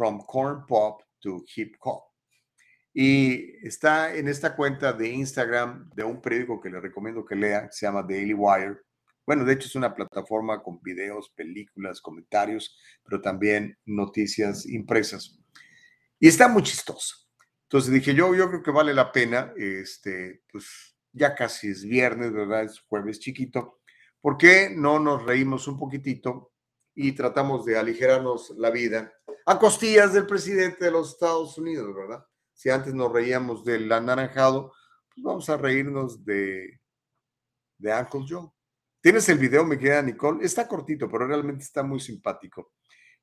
From 0.00 0.24
Corn 0.24 0.64
Pop 0.66 1.02
to 1.20 1.44
Hip 1.54 1.76
Hop. 1.80 2.04
Y 2.94 3.54
está 3.66 4.16
en 4.16 4.28
esta 4.28 4.56
cuenta 4.56 4.94
de 4.94 5.10
Instagram 5.10 5.90
de 5.94 6.04
un 6.04 6.22
periódico 6.22 6.58
que 6.58 6.70
le 6.70 6.80
recomiendo 6.80 7.22
que 7.22 7.36
lea, 7.36 7.68
se 7.70 7.84
llama 7.84 8.02
Daily 8.02 8.32
Wire. 8.32 8.78
Bueno, 9.26 9.44
de 9.44 9.52
hecho 9.52 9.66
es 9.66 9.74
una 9.74 9.94
plataforma 9.94 10.62
con 10.62 10.80
videos, 10.80 11.28
películas, 11.36 12.00
comentarios, 12.00 12.78
pero 13.04 13.20
también 13.20 13.76
noticias 13.84 14.64
impresas. 14.64 15.38
Y 16.18 16.28
está 16.28 16.48
muy 16.48 16.62
chistoso. 16.62 17.16
Entonces 17.64 17.92
dije, 17.92 18.14
yo, 18.14 18.34
yo 18.34 18.48
creo 18.48 18.62
que 18.62 18.70
vale 18.70 18.94
la 18.94 19.12
pena, 19.12 19.52
este, 19.54 20.44
pues 20.50 20.96
ya 21.12 21.34
casi 21.34 21.68
es 21.68 21.84
viernes, 21.84 22.32
¿verdad? 22.32 22.62
Es 22.62 22.80
jueves 22.88 23.20
chiquito. 23.20 23.82
¿Por 24.22 24.38
qué 24.38 24.70
no 24.74 24.98
nos 24.98 25.26
reímos 25.26 25.68
un 25.68 25.78
poquitito 25.78 26.54
y 26.94 27.12
tratamos 27.12 27.66
de 27.66 27.78
aligerarnos 27.78 28.54
la 28.56 28.70
vida 28.70 29.12
a 29.50 29.58
costillas 29.58 30.12
del 30.12 30.28
presidente 30.28 30.84
de 30.84 30.92
los 30.92 31.10
Estados 31.10 31.58
Unidos, 31.58 31.92
¿verdad? 31.92 32.24
Si 32.54 32.70
antes 32.70 32.94
nos 32.94 33.12
reíamos 33.12 33.64
del 33.64 33.90
anaranjado, 33.90 34.72
pues 35.12 35.24
vamos 35.24 35.50
a 35.50 35.56
reírnos 35.56 36.24
de, 36.24 36.80
de 37.78 37.92
Uncle 37.92 38.24
Joe. 38.28 38.48
¿Tienes 39.00 39.28
el 39.28 39.38
video, 39.38 39.64
me 39.64 39.76
queda 39.76 40.02
Nicole? 40.02 40.44
Está 40.46 40.68
cortito, 40.68 41.10
pero 41.10 41.26
realmente 41.26 41.64
está 41.64 41.82
muy 41.82 41.98
simpático. 41.98 42.74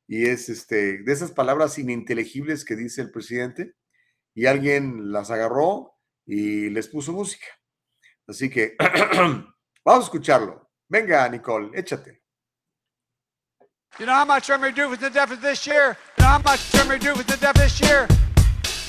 Y 0.06 0.26
es 0.26 0.50
este, 0.50 0.98
de 0.98 1.14
esas 1.14 1.32
palabras 1.32 1.80
ininteligibles 1.80 2.66
que 2.66 2.76
dice 2.76 3.04
el 3.04 3.12
presidente, 3.12 3.76
y 4.36 4.48
alguien 4.48 5.14
las 5.14 5.32
agarró 5.32 5.94
y 6.26 6.70
les 6.72 6.90
puso 6.90 7.14
música. 7.14 7.48
Así 8.28 8.50
que 8.50 8.76
vamos 9.86 10.04
a 10.04 10.04
escucharlo. 10.04 10.72
Venga, 10.90 11.30
Nicole, 11.30 11.72
échate. 11.74 12.22
You 13.98 14.06
know 14.06 14.14
how 14.14 14.26
much 14.26 14.50
I'm 14.52 14.62
do 14.74 14.90
with 14.90 15.00
the 15.00 15.10
deficit 15.10 15.42
this 15.42 15.66
year? 15.66 15.98
How 16.28 16.40
much 16.40 16.76
I'm 16.76 17.00
do 17.00 17.14
with 17.16 17.26
the 17.26 17.38
deficit 17.38 17.56
this 17.56 17.90
year? 17.90 18.06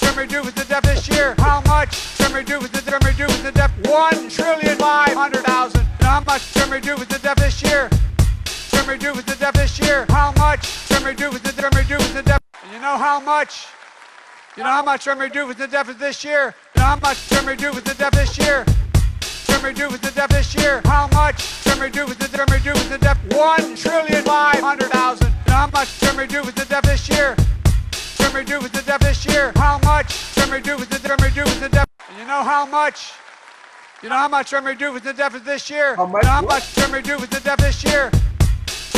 Trimmer 0.01 0.27
do 0.27 0.43
with 0.43 0.57
the 0.57 0.65
def 0.65 0.83
this 0.83 1.09
year? 1.09 1.37
How 1.39 1.61
much? 1.69 2.17
Trimmer 2.17 2.43
do 2.43 2.59
with 2.59 2.73
the 2.73 2.83
Trimmer 2.83 3.13
do 3.13 3.27
with 3.27 3.45
the 3.45 3.53
def? 3.53 3.71
One 3.89 4.29
trillion 4.29 4.77
five 4.77 5.13
hundred 5.15 5.45
thousand. 5.45 5.87
How 6.01 6.21
much? 6.27 6.53
Jeremy 6.55 6.81
do 6.81 6.97
with 6.97 7.09
the 7.09 7.21
deaf 7.21 7.37
this 7.37 7.63
year? 7.63 7.89
Jeremy 8.71 8.99
do 8.99 9.13
with 9.15 9.27
the 9.27 9.37
deaf 9.37 9.55
this 9.55 9.79
year? 9.79 10.05
How 10.09 10.33
much 10.33 10.89
Jeremy 10.89 11.15
do 11.15 11.31
with 11.31 11.45
the 11.45 11.53
Jeremy 11.53 11.87
do 11.87 11.97
with 11.99 12.13
the 12.13 12.25
deaf? 12.25 12.41
You 12.73 12.81
know 12.81 12.99
how 12.99 13.21
much? 13.21 13.69
You 14.57 14.65
know 14.65 14.71
how 14.71 14.83
much 14.83 15.05
Jeremy 15.05 15.29
do 15.29 15.47
with 15.47 15.59
the 15.59 15.69
deaf 15.69 15.87
this 15.97 16.25
year? 16.25 16.57
You 16.75 16.81
know 16.81 16.87
how 16.87 16.97
much 16.97 17.29
Jeremy 17.29 17.55
do 17.55 17.71
with 17.71 17.85
the 17.85 17.95
deaf 17.95 18.11
this 18.15 18.37
year? 18.37 18.67
Jeremy 19.59 19.75
do 19.75 19.89
with 19.89 20.03
the 20.03 20.13
deaf 20.13 20.29
this 20.29 20.55
year? 20.55 20.81
How 20.85 21.09
much 21.09 21.65
Jeremy 21.65 21.91
do 21.91 22.07
with 22.07 22.17
the 22.21 22.29
Jeremy 22.29 22.63
do 22.63 22.71
with 22.75 22.89
the 22.91 22.99
deaf? 22.99 23.19
One 23.35 23.75
trillion 23.75 24.23
five 24.23 24.61
hundred 24.61 24.89
thousand. 24.91 25.33
How 25.49 25.67
much 25.67 25.99
Jeremy 25.99 26.29
do 26.29 26.43
with 26.45 26.55
the 26.55 26.65
deaf 26.65 26.85
this 26.85 27.09
year? 27.09 27.35
Jeremy 28.17 28.45
do 28.45 28.61
with 28.61 28.71
the 28.71 28.83
deaf 28.83 29.01
this 29.01 29.27
year? 29.27 29.51
How 29.57 29.79
much 29.79 30.33
Jeremy 30.37 30.61
do 30.61 30.77
with 30.77 30.89
the 30.91 31.01
Jeremy 31.01 31.35
do 31.35 31.43
with 31.43 31.59
the? 31.59 31.85
And 32.09 32.19
you 32.21 32.25
know 32.25 32.45
how 32.45 32.67
much? 32.67 33.15
You 34.01 34.11
know 34.11 34.15
how 34.15 34.29
much 34.29 34.51
Jeremy 34.51 34.77
do 34.77 34.93
with 34.93 35.03
the 35.03 35.13
deaf 35.13 35.33
this 35.45 35.69
year? 35.69 35.97
How 35.97 36.07
much? 36.07 36.23
You 36.23 36.29
know 36.29 36.35
how 36.35 36.43
much 36.43 36.75
Jeremy 36.77 37.03
do 37.03 37.19
with 37.19 37.31
the 37.31 37.41
deaf 37.41 37.59
this 37.59 37.83
year? 37.83 38.13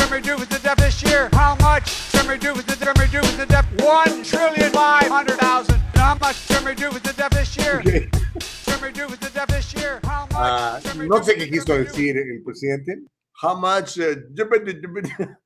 Jeremy 0.00 0.22
do 0.22 0.36
with 0.38 0.48
the 0.48 0.58
deaf 0.58 0.78
this 0.78 1.02
year? 1.02 1.28
How 1.32 1.54
much 1.56 2.10
Jeremy 2.12 2.38
do 2.38 2.54
with 2.54 2.66
the 2.66 2.76
Jeremy 2.82 3.06
do 3.12 3.20
with 3.20 3.36
the 3.36 3.46
deaf? 3.46 3.66
One 3.84 4.22
trillion 4.24 4.72
five 4.72 5.08
hundred 5.08 5.38
thousand. 5.38 5.78
How 5.94 6.14
much 6.16 6.48
Jeremy 6.48 6.74
do 6.74 6.90
with 6.90 7.02
the 7.02 7.12
deaf 7.12 7.30
this 7.30 7.56
year? 7.56 7.82
Jeremy 8.64 8.92
do 8.92 9.06
with 9.08 9.20
the 9.20 9.30
deaf 9.30 9.48
this 9.48 9.74
year? 9.74 10.00
How 10.04 10.22
much? 10.32 10.32
Ah, 10.34 10.80
no 10.96 11.22
sé 11.22 11.36
qué 11.36 11.50
quiso 11.50 11.74
decir 11.76 12.16
el 12.16 12.42
presidente. 12.42 12.96
How 13.42 13.54
much? 13.54 13.98
eh, 13.98 14.16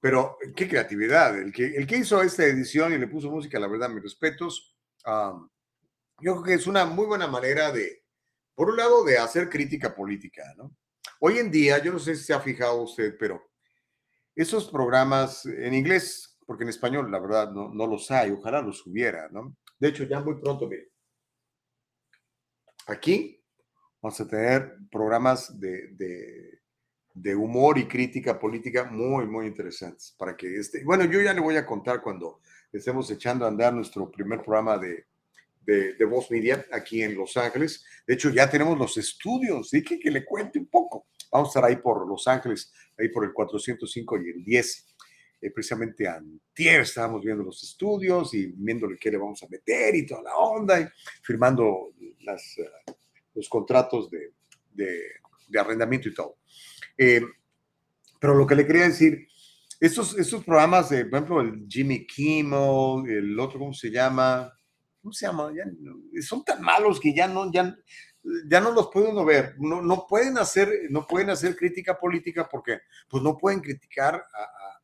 Pero 0.00 0.36
qué 0.54 0.68
creatividad. 0.68 1.38
El 1.38 1.52
que, 1.52 1.66
el 1.76 1.86
que 1.86 1.98
hizo 1.98 2.20
esta 2.22 2.44
edición 2.44 2.92
y 2.92 2.98
le 2.98 3.06
puso 3.06 3.30
música, 3.30 3.58
la 3.58 3.68
verdad, 3.68 3.88
mis 3.88 4.02
respetos. 4.02 4.74
am, 5.04 5.48
yo 6.20 6.32
creo 6.34 6.42
que 6.42 6.54
es 6.54 6.66
una 6.66 6.84
muy 6.84 7.06
buena 7.06 7.26
manera 7.26 7.72
de, 7.72 8.02
por 8.54 8.68
un 8.68 8.76
lado, 8.76 9.04
de 9.04 9.16
hacer 9.18 9.48
crítica 9.48 9.94
política, 9.94 10.42
¿no? 10.56 10.74
Hoy 11.26 11.38
en 11.38 11.50
día, 11.50 11.82
yo 11.82 11.90
no 11.90 11.98
sé 11.98 12.16
si 12.16 12.24
se 12.24 12.34
ha 12.34 12.40
fijado 12.40 12.82
usted, 12.82 13.16
pero 13.18 13.50
esos 14.36 14.70
programas 14.70 15.46
en 15.46 15.72
inglés, 15.72 16.36
porque 16.44 16.64
en 16.64 16.68
español, 16.68 17.10
la 17.10 17.18
verdad, 17.18 17.50
no, 17.50 17.72
no 17.72 17.86
los 17.86 18.10
hay, 18.10 18.30
ojalá 18.30 18.60
los 18.60 18.86
hubiera, 18.86 19.30
¿no? 19.30 19.56
De 19.78 19.88
hecho, 19.88 20.04
ya 20.04 20.20
muy 20.20 20.34
pronto, 20.34 20.68
mire, 20.68 20.90
aquí 22.88 23.42
vamos 24.02 24.20
a 24.20 24.28
tener 24.28 24.76
programas 24.90 25.58
de, 25.58 26.60
de, 27.14 27.34
humor 27.34 27.78
y 27.78 27.88
crítica 27.88 28.38
política 28.38 28.84
muy, 28.84 29.26
muy 29.26 29.46
interesantes 29.46 30.14
para 30.18 30.36
que 30.36 30.58
este, 30.58 30.84
bueno, 30.84 31.06
yo 31.06 31.22
ya 31.22 31.32
le 31.32 31.40
voy 31.40 31.56
a 31.56 31.64
contar 31.64 32.02
cuando 32.02 32.42
estemos 32.70 33.10
echando 33.10 33.46
a 33.46 33.48
andar 33.48 33.72
nuestro 33.72 34.10
primer 34.10 34.42
programa 34.42 34.76
de, 34.76 35.06
de, 35.62 35.94
de 35.94 36.04
Voz 36.04 36.30
Media 36.30 36.66
aquí 36.70 37.02
en 37.02 37.14
Los 37.14 37.34
Ángeles. 37.38 37.82
De 38.06 38.12
hecho, 38.12 38.28
ya 38.28 38.50
tenemos 38.50 38.78
los 38.78 38.98
estudios, 38.98 39.72
y 39.72 39.82
que, 39.82 39.98
que 39.98 40.10
le 40.10 40.22
cuente 40.22 40.58
un 40.58 40.66
poco. 40.66 41.06
Vamos 41.34 41.48
a 41.48 41.50
estar 41.50 41.64
ahí 41.64 41.82
por 41.82 42.06
Los 42.06 42.28
Ángeles, 42.28 42.72
ahí 42.96 43.08
por 43.08 43.24
el 43.24 43.32
405 43.32 44.18
y 44.18 44.30
el 44.30 44.44
10. 44.44 44.86
Eh, 45.40 45.50
precisamente 45.50 46.06
antier 46.06 46.82
estábamos 46.82 47.24
viendo 47.24 47.42
los 47.42 47.60
estudios 47.60 48.32
y 48.34 48.52
viéndole 48.54 48.96
qué 48.96 49.10
le 49.10 49.18
vamos 49.18 49.42
a 49.42 49.48
meter 49.48 49.96
y 49.96 50.06
toda 50.06 50.22
la 50.22 50.36
onda, 50.36 50.80
y 50.80 50.86
firmando 51.22 51.92
las, 52.20 52.56
eh, 52.58 52.70
los 53.34 53.48
contratos 53.48 54.08
de, 54.10 54.32
de, 54.74 55.00
de 55.48 55.58
arrendamiento 55.58 56.08
y 56.08 56.14
todo. 56.14 56.36
Eh, 56.96 57.20
pero 58.20 58.36
lo 58.36 58.46
que 58.46 58.54
le 58.54 58.64
quería 58.64 58.84
decir, 58.84 59.26
estos, 59.80 60.16
estos 60.16 60.44
programas 60.44 60.90
de, 60.90 61.04
por 61.04 61.16
ejemplo, 61.16 61.40
el 61.40 61.66
Jimmy 61.68 62.06
Kimmel, 62.06 63.10
el 63.10 63.40
otro, 63.40 63.58
¿cómo 63.58 63.74
se 63.74 63.90
llama? 63.90 64.52
¿Cómo 65.02 65.12
se 65.12 65.26
llama? 65.26 65.52
Ya 65.52 65.64
son 66.22 66.44
tan 66.44 66.62
malos 66.62 67.00
que 67.00 67.12
ya 67.12 67.26
no, 67.26 67.50
ya, 67.52 67.76
ya 68.46 68.60
no 68.60 68.70
los 68.70 68.88
puede 68.88 69.10
uno 69.10 69.24
ver. 69.24 69.54
No, 69.58 69.82
no, 69.82 70.06
pueden 70.06 70.38
hacer, 70.38 70.70
no 70.90 71.06
pueden 71.06 71.30
hacer 71.30 71.56
crítica 71.56 71.98
política 71.98 72.48
porque 72.50 72.80
pues 73.08 73.22
no 73.22 73.36
pueden 73.36 73.60
criticar 73.60 74.14
a, 74.14 74.42
a- 74.42 74.80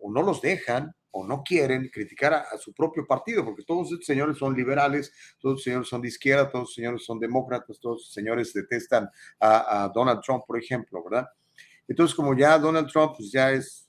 o 0.00 0.12
no 0.12 0.22
los 0.22 0.42
dejan 0.42 0.94
o 1.16 1.24
no 1.24 1.42
quieren 1.44 1.88
criticar 1.88 2.34
a, 2.34 2.40
a 2.40 2.58
su 2.58 2.74
propio 2.74 3.06
partido, 3.06 3.44
porque 3.44 3.62
todos 3.62 3.90
estos 3.92 4.04
señores 4.04 4.36
son 4.36 4.54
liberales, 4.54 5.12
todos 5.38 5.54
estos 5.54 5.64
señores 5.64 5.88
son 5.88 6.02
de 6.02 6.08
izquierda, 6.08 6.50
todos 6.50 6.64
estos 6.64 6.74
señores 6.74 7.04
son 7.04 7.20
demócratas, 7.20 7.78
todos 7.78 8.00
estos 8.00 8.12
señores 8.14 8.52
detestan 8.52 9.08
a, 9.38 9.90
Donald 9.94 10.20
Trump, 10.22 10.42
por 10.44 10.58
ejemplo, 10.58 11.02
¿verdad? 11.04 11.28
Entonces, 11.86 12.16
como 12.16 12.36
ya 12.36 12.58
Donald 12.58 12.90
Trump 12.90 13.12
pues 13.16 13.30
ya 13.30 13.52
es, 13.52 13.88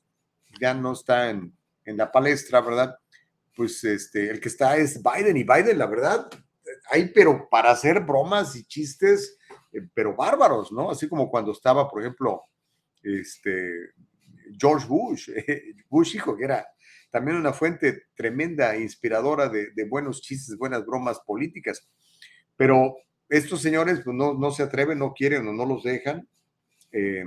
ya 0.61 0.73
no 0.75 0.93
está 0.93 1.31
en, 1.31 1.51
en 1.83 1.97
la 1.97 2.11
palestra, 2.11 2.61
¿verdad? 2.61 2.95
Pues 3.55 3.83
este, 3.83 4.29
el 4.29 4.39
que 4.39 4.49
está 4.49 4.77
es 4.77 5.01
Biden 5.01 5.37
y 5.37 5.43
Biden, 5.43 5.79
la 5.79 5.87
verdad, 5.87 6.29
hay 6.91 7.09
pero 7.09 7.47
para 7.49 7.71
hacer 7.71 8.01
bromas 8.01 8.55
y 8.55 8.65
chistes, 8.65 9.37
eh, 9.71 9.81
pero 9.93 10.15
bárbaros, 10.15 10.71
¿no? 10.71 10.89
Así 10.89 11.07
como 11.07 11.29
cuando 11.29 11.51
estaba, 11.51 11.89
por 11.89 12.01
ejemplo, 12.01 12.43
este, 13.01 13.91
George 14.59 14.87
Bush, 14.87 15.29
Bush 15.89 16.15
hijo, 16.15 16.35
que 16.35 16.45
era 16.45 16.65
también 17.11 17.37
una 17.37 17.53
fuente 17.53 18.07
tremenda, 18.15 18.75
inspiradora 18.75 19.47
de, 19.49 19.71
buenos 19.89 20.21
chistes, 20.21 20.57
buenas 20.57 20.85
bromas 20.85 21.19
políticas. 21.21 21.87
Pero 22.57 22.95
estos 23.29 23.61
señores 23.61 24.01
pues, 24.03 24.15
no, 24.15 24.33
no 24.33 24.51
se 24.51 24.63
atreven, 24.63 24.99
no 24.99 25.13
quieren 25.13 25.47
o 25.47 25.53
no 25.53 25.65
los 25.65 25.83
dejan. 25.83 26.27
eh, 26.91 27.25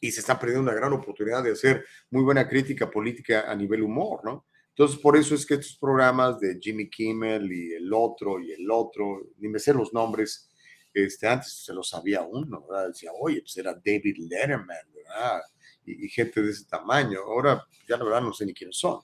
y 0.00 0.12
se 0.12 0.20
están 0.20 0.38
perdiendo 0.38 0.62
una 0.62 0.78
gran 0.78 0.92
oportunidad 0.92 1.42
de 1.42 1.52
hacer 1.52 1.84
muy 2.10 2.22
buena 2.22 2.48
crítica 2.48 2.90
política 2.90 3.50
a 3.50 3.54
nivel 3.54 3.82
humor, 3.82 4.20
¿no? 4.24 4.46
Entonces, 4.78 4.98
por 4.98 5.16
eso 5.16 5.34
es 5.34 5.46
que 5.46 5.54
estos 5.54 5.78
programas 5.78 6.38
de 6.38 6.58
Jimmy 6.60 6.90
Kimmel 6.90 7.50
y 7.50 7.72
el 7.72 7.90
otro 7.94 8.38
y 8.38 8.52
el 8.52 8.70
otro, 8.70 9.22
ni 9.38 9.48
me 9.48 9.58
sé 9.58 9.72
los 9.72 9.94
nombres, 9.94 10.50
este, 10.92 11.26
antes 11.26 11.64
se 11.64 11.72
los 11.72 11.88
sabía 11.88 12.20
uno, 12.20 12.66
¿verdad? 12.68 12.88
Decía, 12.88 13.10
oye, 13.18 13.40
pues 13.40 13.56
era 13.56 13.72
David 13.72 14.18
Letterman, 14.18 14.76
¿verdad? 14.94 15.40
Y, 15.86 16.04
y 16.04 16.08
gente 16.10 16.42
de 16.42 16.50
ese 16.50 16.66
tamaño. 16.66 17.20
Ahora, 17.20 17.64
ya 17.88 17.96
la 17.96 18.04
verdad 18.04 18.20
no 18.20 18.34
sé 18.34 18.44
ni 18.44 18.52
quiénes 18.52 18.76
son. 18.76 19.00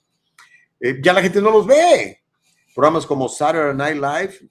Eh, 0.78 1.00
ya 1.02 1.14
la 1.14 1.22
gente 1.22 1.40
no 1.40 1.50
los 1.50 1.66
ve. 1.66 2.20
Programas 2.74 3.06
como 3.06 3.26
Saturday 3.26 3.74
Night 3.74 3.96
Live, 3.96 4.50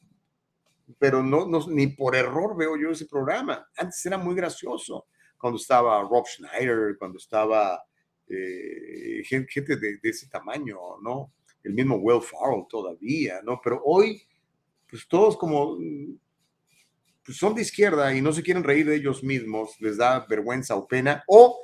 pero 0.97 1.21
no, 1.21 1.45
no, 1.45 1.67
ni 1.67 1.85
por 1.85 2.15
error 2.15 2.57
veo 2.57 2.75
yo 2.77 2.89
ese 2.89 3.05
programa. 3.05 3.63
Antes 3.77 4.03
era 4.07 4.17
muy 4.17 4.33
gracioso, 4.33 5.05
cuando 5.37 5.57
estaba 5.57 6.01
Rob 6.01 6.25
Schneider, 6.25 6.97
cuando 6.97 7.19
estaba 7.19 7.79
eh, 8.31 9.23
gen- 9.25 9.47
gente 9.47 9.75
de, 9.77 9.97
de 9.97 10.09
ese 10.09 10.27
tamaño, 10.27 10.77
¿no? 11.03 11.33
El 11.63 11.73
mismo 11.73 11.97
Will 11.97 12.21
Farrell 12.21 12.65
todavía, 12.69 13.41
¿no? 13.43 13.59
Pero 13.63 13.81
hoy, 13.85 14.21
pues 14.89 15.07
todos 15.07 15.37
como 15.37 15.77
mm, 15.79 16.17
pues 17.23 17.37
son 17.37 17.53
de 17.53 17.61
izquierda 17.61 18.13
y 18.15 18.21
no 18.21 18.33
se 18.33 18.41
quieren 18.43 18.63
reír 18.63 18.87
de 18.87 18.95
ellos 18.95 19.23
mismos, 19.23 19.79
les 19.79 19.97
da 19.97 20.25
vergüenza 20.27 20.75
o 20.75 20.87
pena, 20.87 21.23
o 21.27 21.59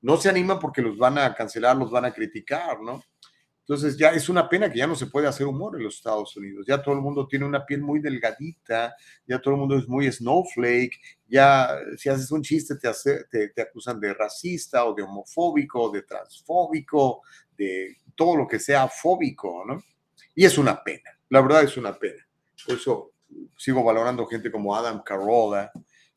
no 0.00 0.16
se 0.16 0.28
animan 0.28 0.58
porque 0.58 0.82
los 0.82 0.96
van 0.96 1.18
a 1.18 1.34
cancelar, 1.34 1.76
los 1.76 1.90
van 1.90 2.06
a 2.06 2.12
criticar, 2.12 2.80
¿no? 2.80 3.02
Entonces 3.62 3.96
ya 3.96 4.10
es 4.10 4.28
una 4.28 4.48
pena 4.48 4.70
que 4.70 4.78
ya 4.78 4.86
no 4.86 4.94
se 4.96 5.06
puede 5.06 5.28
hacer 5.28 5.46
humor 5.46 5.76
en 5.76 5.84
los 5.84 5.96
Estados 5.96 6.36
Unidos. 6.36 6.66
Ya 6.66 6.82
todo 6.82 6.94
el 6.94 7.00
mundo 7.00 7.26
tiene 7.28 7.44
una 7.46 7.64
piel 7.64 7.80
muy 7.82 8.00
delgadita, 8.00 8.94
ya 9.26 9.40
todo 9.40 9.54
el 9.54 9.60
mundo 9.60 9.78
es 9.78 9.88
muy 9.88 10.10
snowflake, 10.10 10.98
ya 11.28 11.70
si 11.96 12.08
haces 12.08 12.30
un 12.32 12.42
chiste 12.42 12.76
te, 12.76 12.88
hace- 12.88 13.24
te, 13.30 13.48
te 13.50 13.62
acusan 13.62 14.00
de 14.00 14.12
racista 14.14 14.84
o 14.84 14.94
de 14.94 15.02
homofóbico, 15.02 15.90
de 15.90 16.02
transfóbico, 16.02 17.22
de 17.56 17.96
todo 18.16 18.36
lo 18.36 18.48
que 18.48 18.58
sea 18.58 18.88
fóbico, 18.88 19.64
¿no? 19.66 19.82
Y 20.34 20.44
es 20.44 20.58
una 20.58 20.82
pena, 20.82 21.10
la 21.28 21.40
verdad 21.40 21.62
es 21.64 21.76
una 21.76 21.98
pena. 21.98 22.26
Por 22.66 22.76
eso 22.76 23.12
sigo 23.56 23.82
valorando 23.84 24.26
gente 24.26 24.50
como 24.50 24.74
Adam 24.74 25.02
Carolla, 25.04 25.70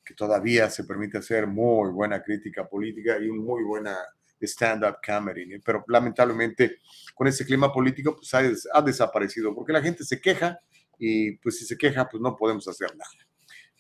que 0.04 0.14
todavía 0.14 0.70
se 0.70 0.84
permite 0.84 1.18
hacer 1.18 1.48
muy 1.48 1.90
buena 1.92 2.22
crítica 2.22 2.68
política 2.68 3.18
y 3.20 3.30
muy 3.30 3.64
buena 3.64 3.98
stand-up 4.48 4.98
comedy, 5.06 5.60
pero 5.60 5.84
lamentablemente 5.88 6.80
con 7.14 7.28
ese 7.28 7.46
clima 7.46 7.72
político 7.72 8.16
pues 8.16 8.34
ha, 8.34 8.42
ha 8.78 8.82
desaparecido, 8.82 9.54
porque 9.54 9.74
la 9.74 9.82
gente 9.82 10.04
se 10.04 10.20
queja 10.20 10.60
y 10.98 11.38
pues 11.38 11.60
si 11.60 11.66
se 11.66 11.78
queja 11.78 12.08
pues 12.08 12.22
no 12.22 12.36
podemos 12.36 12.68
hacer 12.68 12.96
nada. 12.96 13.12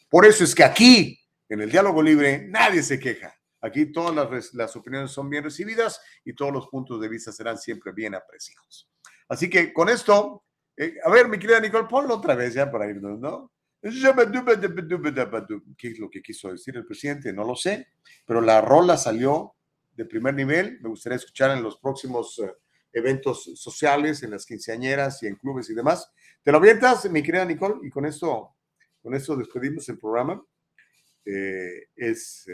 Por 0.10 0.26
eso 0.26 0.44
es 0.44 0.54
que 0.54 0.64
aquí, 0.64 1.20
en 1.50 1.62
el 1.62 1.72
diálogo 1.72 2.02
libre, 2.02 2.46
nadie 2.48 2.82
se 2.84 3.00
queja. 3.00 3.34
Aquí 3.62 3.92
todas 3.92 4.16
las, 4.16 4.54
las 4.54 4.76
opiniones 4.76 5.12
son 5.12 5.30
bien 5.30 5.44
recibidas 5.44 6.00
y 6.24 6.34
todos 6.34 6.54
los 6.54 6.68
puntos 6.68 7.02
de 7.02 7.10
vista 7.10 7.32
serán 7.32 7.58
siempre 7.58 7.92
bien 7.92 8.14
apreciados. 8.14 8.90
Así 9.28 9.50
que 9.50 9.74
con 9.74 9.90
esto, 9.90 10.44
eh, 10.78 10.96
a 11.04 11.10
ver, 11.10 11.28
mi 11.28 11.40
querida 11.40 11.60
Nicole, 11.60 11.88
ponlo 11.88 12.16
otra 12.16 12.36
vez 12.36 12.54
ya 12.54 12.70
para 12.70 12.88
irnos, 12.88 13.20
¿no? 13.20 13.52
¿Qué 13.82 13.90
es 15.90 16.00
lo 16.00 16.10
que 16.10 16.22
quiso 16.22 16.52
decir 16.52 16.76
el 16.76 16.86
presidente? 16.86 17.32
No 17.32 17.44
lo 17.44 17.56
sé, 17.56 17.90
pero 18.26 18.42
la 18.42 18.62
rola 18.62 18.98
salió 18.98 19.55
de 19.96 20.06
primer 20.06 20.34
nivel. 20.34 20.80
Me 20.82 20.90
gustaría 20.90 21.18
escuchar 21.18 21.52
en 21.58 21.64
los 21.64 21.78
próximos 21.78 22.40
eh, 22.40 22.52
eventos 22.94 23.44
sociales, 23.56 24.24
en 24.24 24.32
las 24.32 24.46
quinceañeras 24.46 25.22
y 25.24 25.28
en 25.28 25.36
clubes 25.36 25.70
y 25.70 25.74
demás. 25.74 26.12
¿Te 26.44 26.52
lo 26.52 26.58
avientas, 26.58 27.10
mi 27.10 27.24
querida 27.24 27.46
Nicole? 27.46 27.76
Y 27.84 27.90
con 27.90 28.06
esto, 28.06 28.56
con 29.02 29.14
esto 29.16 29.36
despedimos 29.36 29.88
el 29.90 29.98
programa. 30.00 30.44
Eh, 31.26 31.90
es 31.96 32.46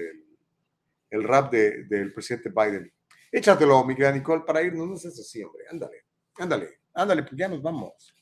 el, 1.10 1.24
rap 1.24 1.52
de- 1.52 1.84
del 1.86 2.14
presidente 2.14 2.50
Biden. 2.50 2.92
Échatelo, 3.32 3.84
mi 3.86 3.96
querida 3.96 4.12
Nicole, 4.14 4.44
para 4.46 4.62
irnos. 4.62 4.88
No 4.88 4.96
seas 4.98 5.20
así, 5.20 5.44
hombre. 5.44 5.66
Ándale, 5.70 6.06
ándale, 6.38 6.80
ándale, 6.94 7.24
pues 7.24 7.36
ya 7.36 7.48
nos 7.48 7.62
vamos. 7.62 8.16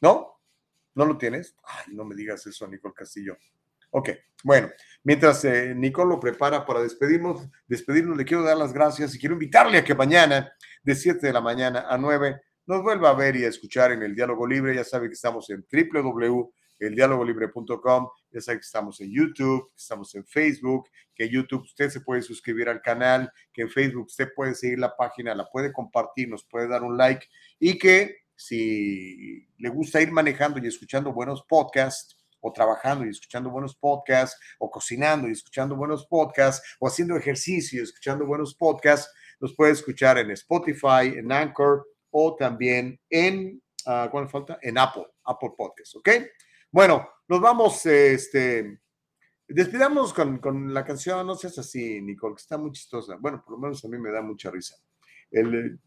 ¿No? 0.00 0.40
¿No 0.94 1.04
lo 1.04 1.16
tienes? 1.18 1.54
Ay, 1.62 1.94
no 1.94 2.04
me 2.04 2.14
digas 2.14 2.46
eso, 2.46 2.66
Nicole 2.66 2.94
Castillo. 2.94 3.36
Ok, 3.90 4.10
bueno, 4.44 4.70
mientras 5.02 5.44
eh, 5.44 5.74
Nicole 5.74 6.10
lo 6.10 6.20
prepara 6.20 6.64
para 6.64 6.82
despedirnos, 6.82 7.48
despedirnos, 7.66 8.16
le 8.16 8.24
quiero 8.24 8.42
dar 8.42 8.56
las 8.56 8.72
gracias 8.72 9.14
y 9.14 9.18
quiero 9.18 9.34
invitarle 9.34 9.76
a 9.78 9.84
que 9.84 9.94
mañana, 9.94 10.52
de 10.82 10.94
7 10.94 11.26
de 11.26 11.32
la 11.32 11.40
mañana 11.40 11.86
a 11.88 11.98
9, 11.98 12.40
nos 12.66 12.82
vuelva 12.82 13.10
a 13.10 13.14
ver 13.14 13.36
y 13.36 13.44
a 13.44 13.48
escuchar 13.48 13.92
en 13.92 14.02
el 14.02 14.14
Diálogo 14.14 14.46
Libre. 14.46 14.74
Ya 14.74 14.84
sabe 14.84 15.08
que 15.08 15.14
estamos 15.14 15.48
en 15.50 15.66
www.eldialogolibre.com, 15.70 18.08
ya 18.30 18.40
sabe 18.40 18.58
que 18.58 18.64
estamos 18.64 19.00
en 19.00 19.12
YouTube, 19.12 19.70
estamos 19.76 20.14
en 20.14 20.24
Facebook, 20.24 20.88
que 21.14 21.24
en 21.24 21.30
YouTube 21.30 21.62
usted 21.62 21.90
se 21.90 22.00
puede 22.00 22.22
suscribir 22.22 22.68
al 22.68 22.80
canal, 22.80 23.32
que 23.52 23.62
en 23.62 23.70
Facebook 23.70 24.06
usted 24.06 24.28
puede 24.34 24.54
seguir 24.54 24.78
la 24.78 24.96
página, 24.96 25.34
la 25.34 25.50
puede 25.50 25.72
compartir, 25.72 26.28
nos 26.28 26.44
puede 26.44 26.68
dar 26.68 26.84
un 26.84 26.96
like 26.96 27.26
y 27.58 27.76
que 27.76 28.18
si 28.36 29.48
le 29.58 29.68
gusta 29.68 30.00
ir 30.00 30.12
manejando 30.12 30.58
y 30.58 30.66
escuchando 30.66 31.12
buenos 31.12 31.44
podcasts, 31.46 32.19
o 32.40 32.52
trabajando 32.52 33.04
y 33.04 33.10
escuchando 33.10 33.50
buenos 33.50 33.74
podcasts, 33.74 34.38
o 34.58 34.70
cocinando 34.70 35.28
y 35.28 35.32
escuchando 35.32 35.76
buenos 35.76 36.06
podcasts, 36.06 36.76
o 36.78 36.88
haciendo 36.88 37.16
ejercicio 37.16 37.80
y 37.80 37.84
escuchando 37.84 38.26
buenos 38.26 38.54
podcasts, 38.54 39.12
los 39.38 39.54
puede 39.54 39.72
escuchar 39.72 40.18
en 40.18 40.30
Spotify, 40.32 41.14
en 41.16 41.32
Anchor 41.32 41.86
o 42.10 42.36
también 42.36 43.00
en, 43.08 43.62
uh, 43.86 44.10
¿cuál 44.10 44.28
falta? 44.28 44.58
En 44.62 44.78
Apple, 44.78 45.06
Apple 45.24 45.50
Podcasts, 45.56 45.96
¿ok? 45.96 46.08
Bueno, 46.70 47.08
nos 47.28 47.40
vamos, 47.40 47.84
este, 47.86 48.80
despidamos 49.48 50.12
con, 50.12 50.38
con, 50.38 50.72
la 50.72 50.84
canción, 50.84 51.26
no 51.26 51.34
seas 51.34 51.58
así, 51.58 52.00
Nicole, 52.00 52.34
que 52.34 52.42
está 52.42 52.58
muy 52.58 52.72
chistosa. 52.72 53.16
Bueno, 53.18 53.42
por 53.44 53.54
lo 53.54 53.58
menos 53.58 53.84
a 53.84 53.88
mí 53.88 53.98
me 53.98 54.10
da 54.10 54.22
mucha 54.22 54.50
risa. 54.50 54.76
El... 55.30 55.78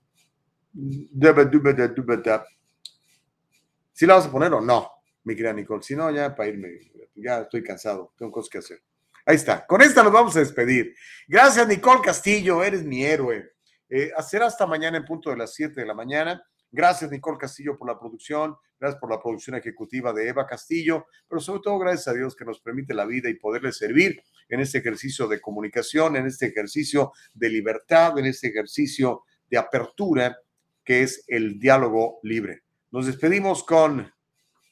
¿Sí 3.91 4.05
la 4.07 4.15
vas 4.15 4.25
a 4.25 4.31
poner 4.31 4.53
o 4.53 4.61
no? 4.61 4.89
Mi 5.23 5.35
querida 5.35 5.53
Nicole. 5.53 5.83
Si 5.83 5.95
no, 5.95 6.11
ya 6.11 6.35
para 6.35 6.49
irme, 6.49 6.79
ya 7.15 7.41
estoy 7.41 7.63
cansado, 7.63 8.13
tengo 8.17 8.31
cosas 8.31 8.49
que 8.49 8.57
hacer. 8.57 8.83
Ahí 9.25 9.35
está, 9.35 9.65
con 9.65 9.81
esta 9.81 10.03
nos 10.03 10.11
vamos 10.11 10.35
a 10.35 10.39
despedir. 10.39 10.95
Gracias, 11.27 11.67
Nicole 11.67 12.01
Castillo, 12.01 12.63
eres 12.63 12.83
mi 12.83 13.05
héroe. 13.05 13.53
Eh, 13.89 14.11
hacer 14.17 14.43
hasta 14.43 14.65
mañana 14.65 14.97
en 14.97 15.05
punto 15.05 15.29
de 15.29 15.37
las 15.37 15.53
7 15.53 15.79
de 15.79 15.87
la 15.87 15.93
mañana. 15.93 16.43
Gracias, 16.71 17.11
Nicole 17.11 17.37
Castillo, 17.37 17.77
por 17.77 17.87
la 17.87 17.99
producción. 17.99 18.55
Gracias 18.79 18.99
por 18.99 19.09
la 19.09 19.21
producción 19.21 19.55
ejecutiva 19.55 20.11
de 20.11 20.27
Eva 20.27 20.45
Castillo. 20.45 21.05
Pero 21.29 21.39
sobre 21.39 21.61
todo, 21.61 21.79
gracias 21.79 22.07
a 22.07 22.13
Dios 22.13 22.35
que 22.35 22.43
nos 22.43 22.59
permite 22.59 22.93
la 22.93 23.05
vida 23.05 23.29
y 23.29 23.35
poderle 23.35 23.71
servir 23.71 24.21
en 24.49 24.59
este 24.59 24.79
ejercicio 24.79 25.27
de 25.27 25.39
comunicación, 25.39 26.15
en 26.17 26.25
este 26.25 26.47
ejercicio 26.47 27.13
de 27.33 27.49
libertad, 27.49 28.17
en 28.17 28.25
este 28.25 28.47
ejercicio 28.47 29.23
de 29.47 29.57
apertura 29.57 30.37
que 30.83 31.03
es 31.03 31.23
el 31.27 31.59
diálogo 31.59 32.19
libre. 32.23 32.63
Nos 32.91 33.05
despedimos 33.05 33.63
con 33.63 34.11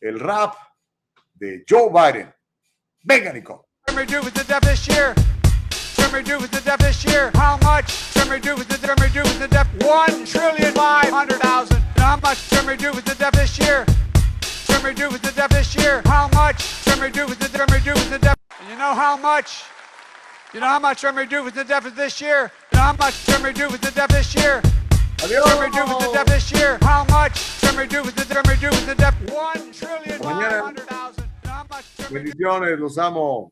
el 0.01 0.19
rap 0.19 0.55
de 1.39 1.63
Joe 1.67 1.89
Biden. 1.89 2.33
Venga, 3.05 3.33
Nico. 3.33 3.65
do 3.87 4.21
with 4.21 4.33
the 4.33 4.43
deaf 4.43 4.61
this 4.61 4.87
year? 4.87 5.13
do 6.23 6.37
with 6.39 6.51
the 6.51 6.77
this 6.77 7.05
year? 7.05 7.31
How 7.35 7.57
much? 7.63 8.13
do 8.13 8.55
with 8.55 8.67
the 8.67 8.77
do 9.13 9.21
with 9.21 9.39
the 9.39 9.47
deaf? 9.47 9.67
One 9.81 10.25
trillion 10.25 10.73
five 10.73 11.09
hundred 11.09 11.39
thousand. 11.39 11.81
How 11.97 12.17
much? 12.17 12.49
do 12.49 12.91
with 12.91 13.05
the 13.05 13.15
deaf 13.15 13.31
this 13.33 13.57
year? 13.59 13.85
do 14.93 15.09
with 15.09 15.21
the 15.21 15.31
deaf 15.31 15.49
this 15.49 15.75
year? 15.75 16.01
How 16.05 16.27
much? 16.33 16.83
do 16.85 17.25
with 17.25 17.39
the 17.39 17.81
do 17.83 17.93
with 17.93 18.09
the 18.09 18.19
deaf? 18.19 18.35
You 18.69 18.75
know 18.75 18.93
how 18.93 19.17
much? 19.17 19.63
You 20.53 20.59
know 20.59 20.67
how 20.67 20.79
much 20.79 21.01
do 21.01 21.43
with 21.43 21.55
the 21.55 21.63
deaf 21.63 21.83
this 21.95 22.19
year? 22.19 22.51
You 22.73 22.77
know 22.77 22.83
how 22.83 22.93
much 22.93 23.25
do 23.25 23.69
with 23.69 23.81
the 23.81 23.91
deaf 23.91 24.09
this 24.09 24.35
year? 24.35 24.61
Adiós. 25.23 25.45
Bendiciones, 32.09 32.79
los 32.79 32.97
amo. 32.97 33.51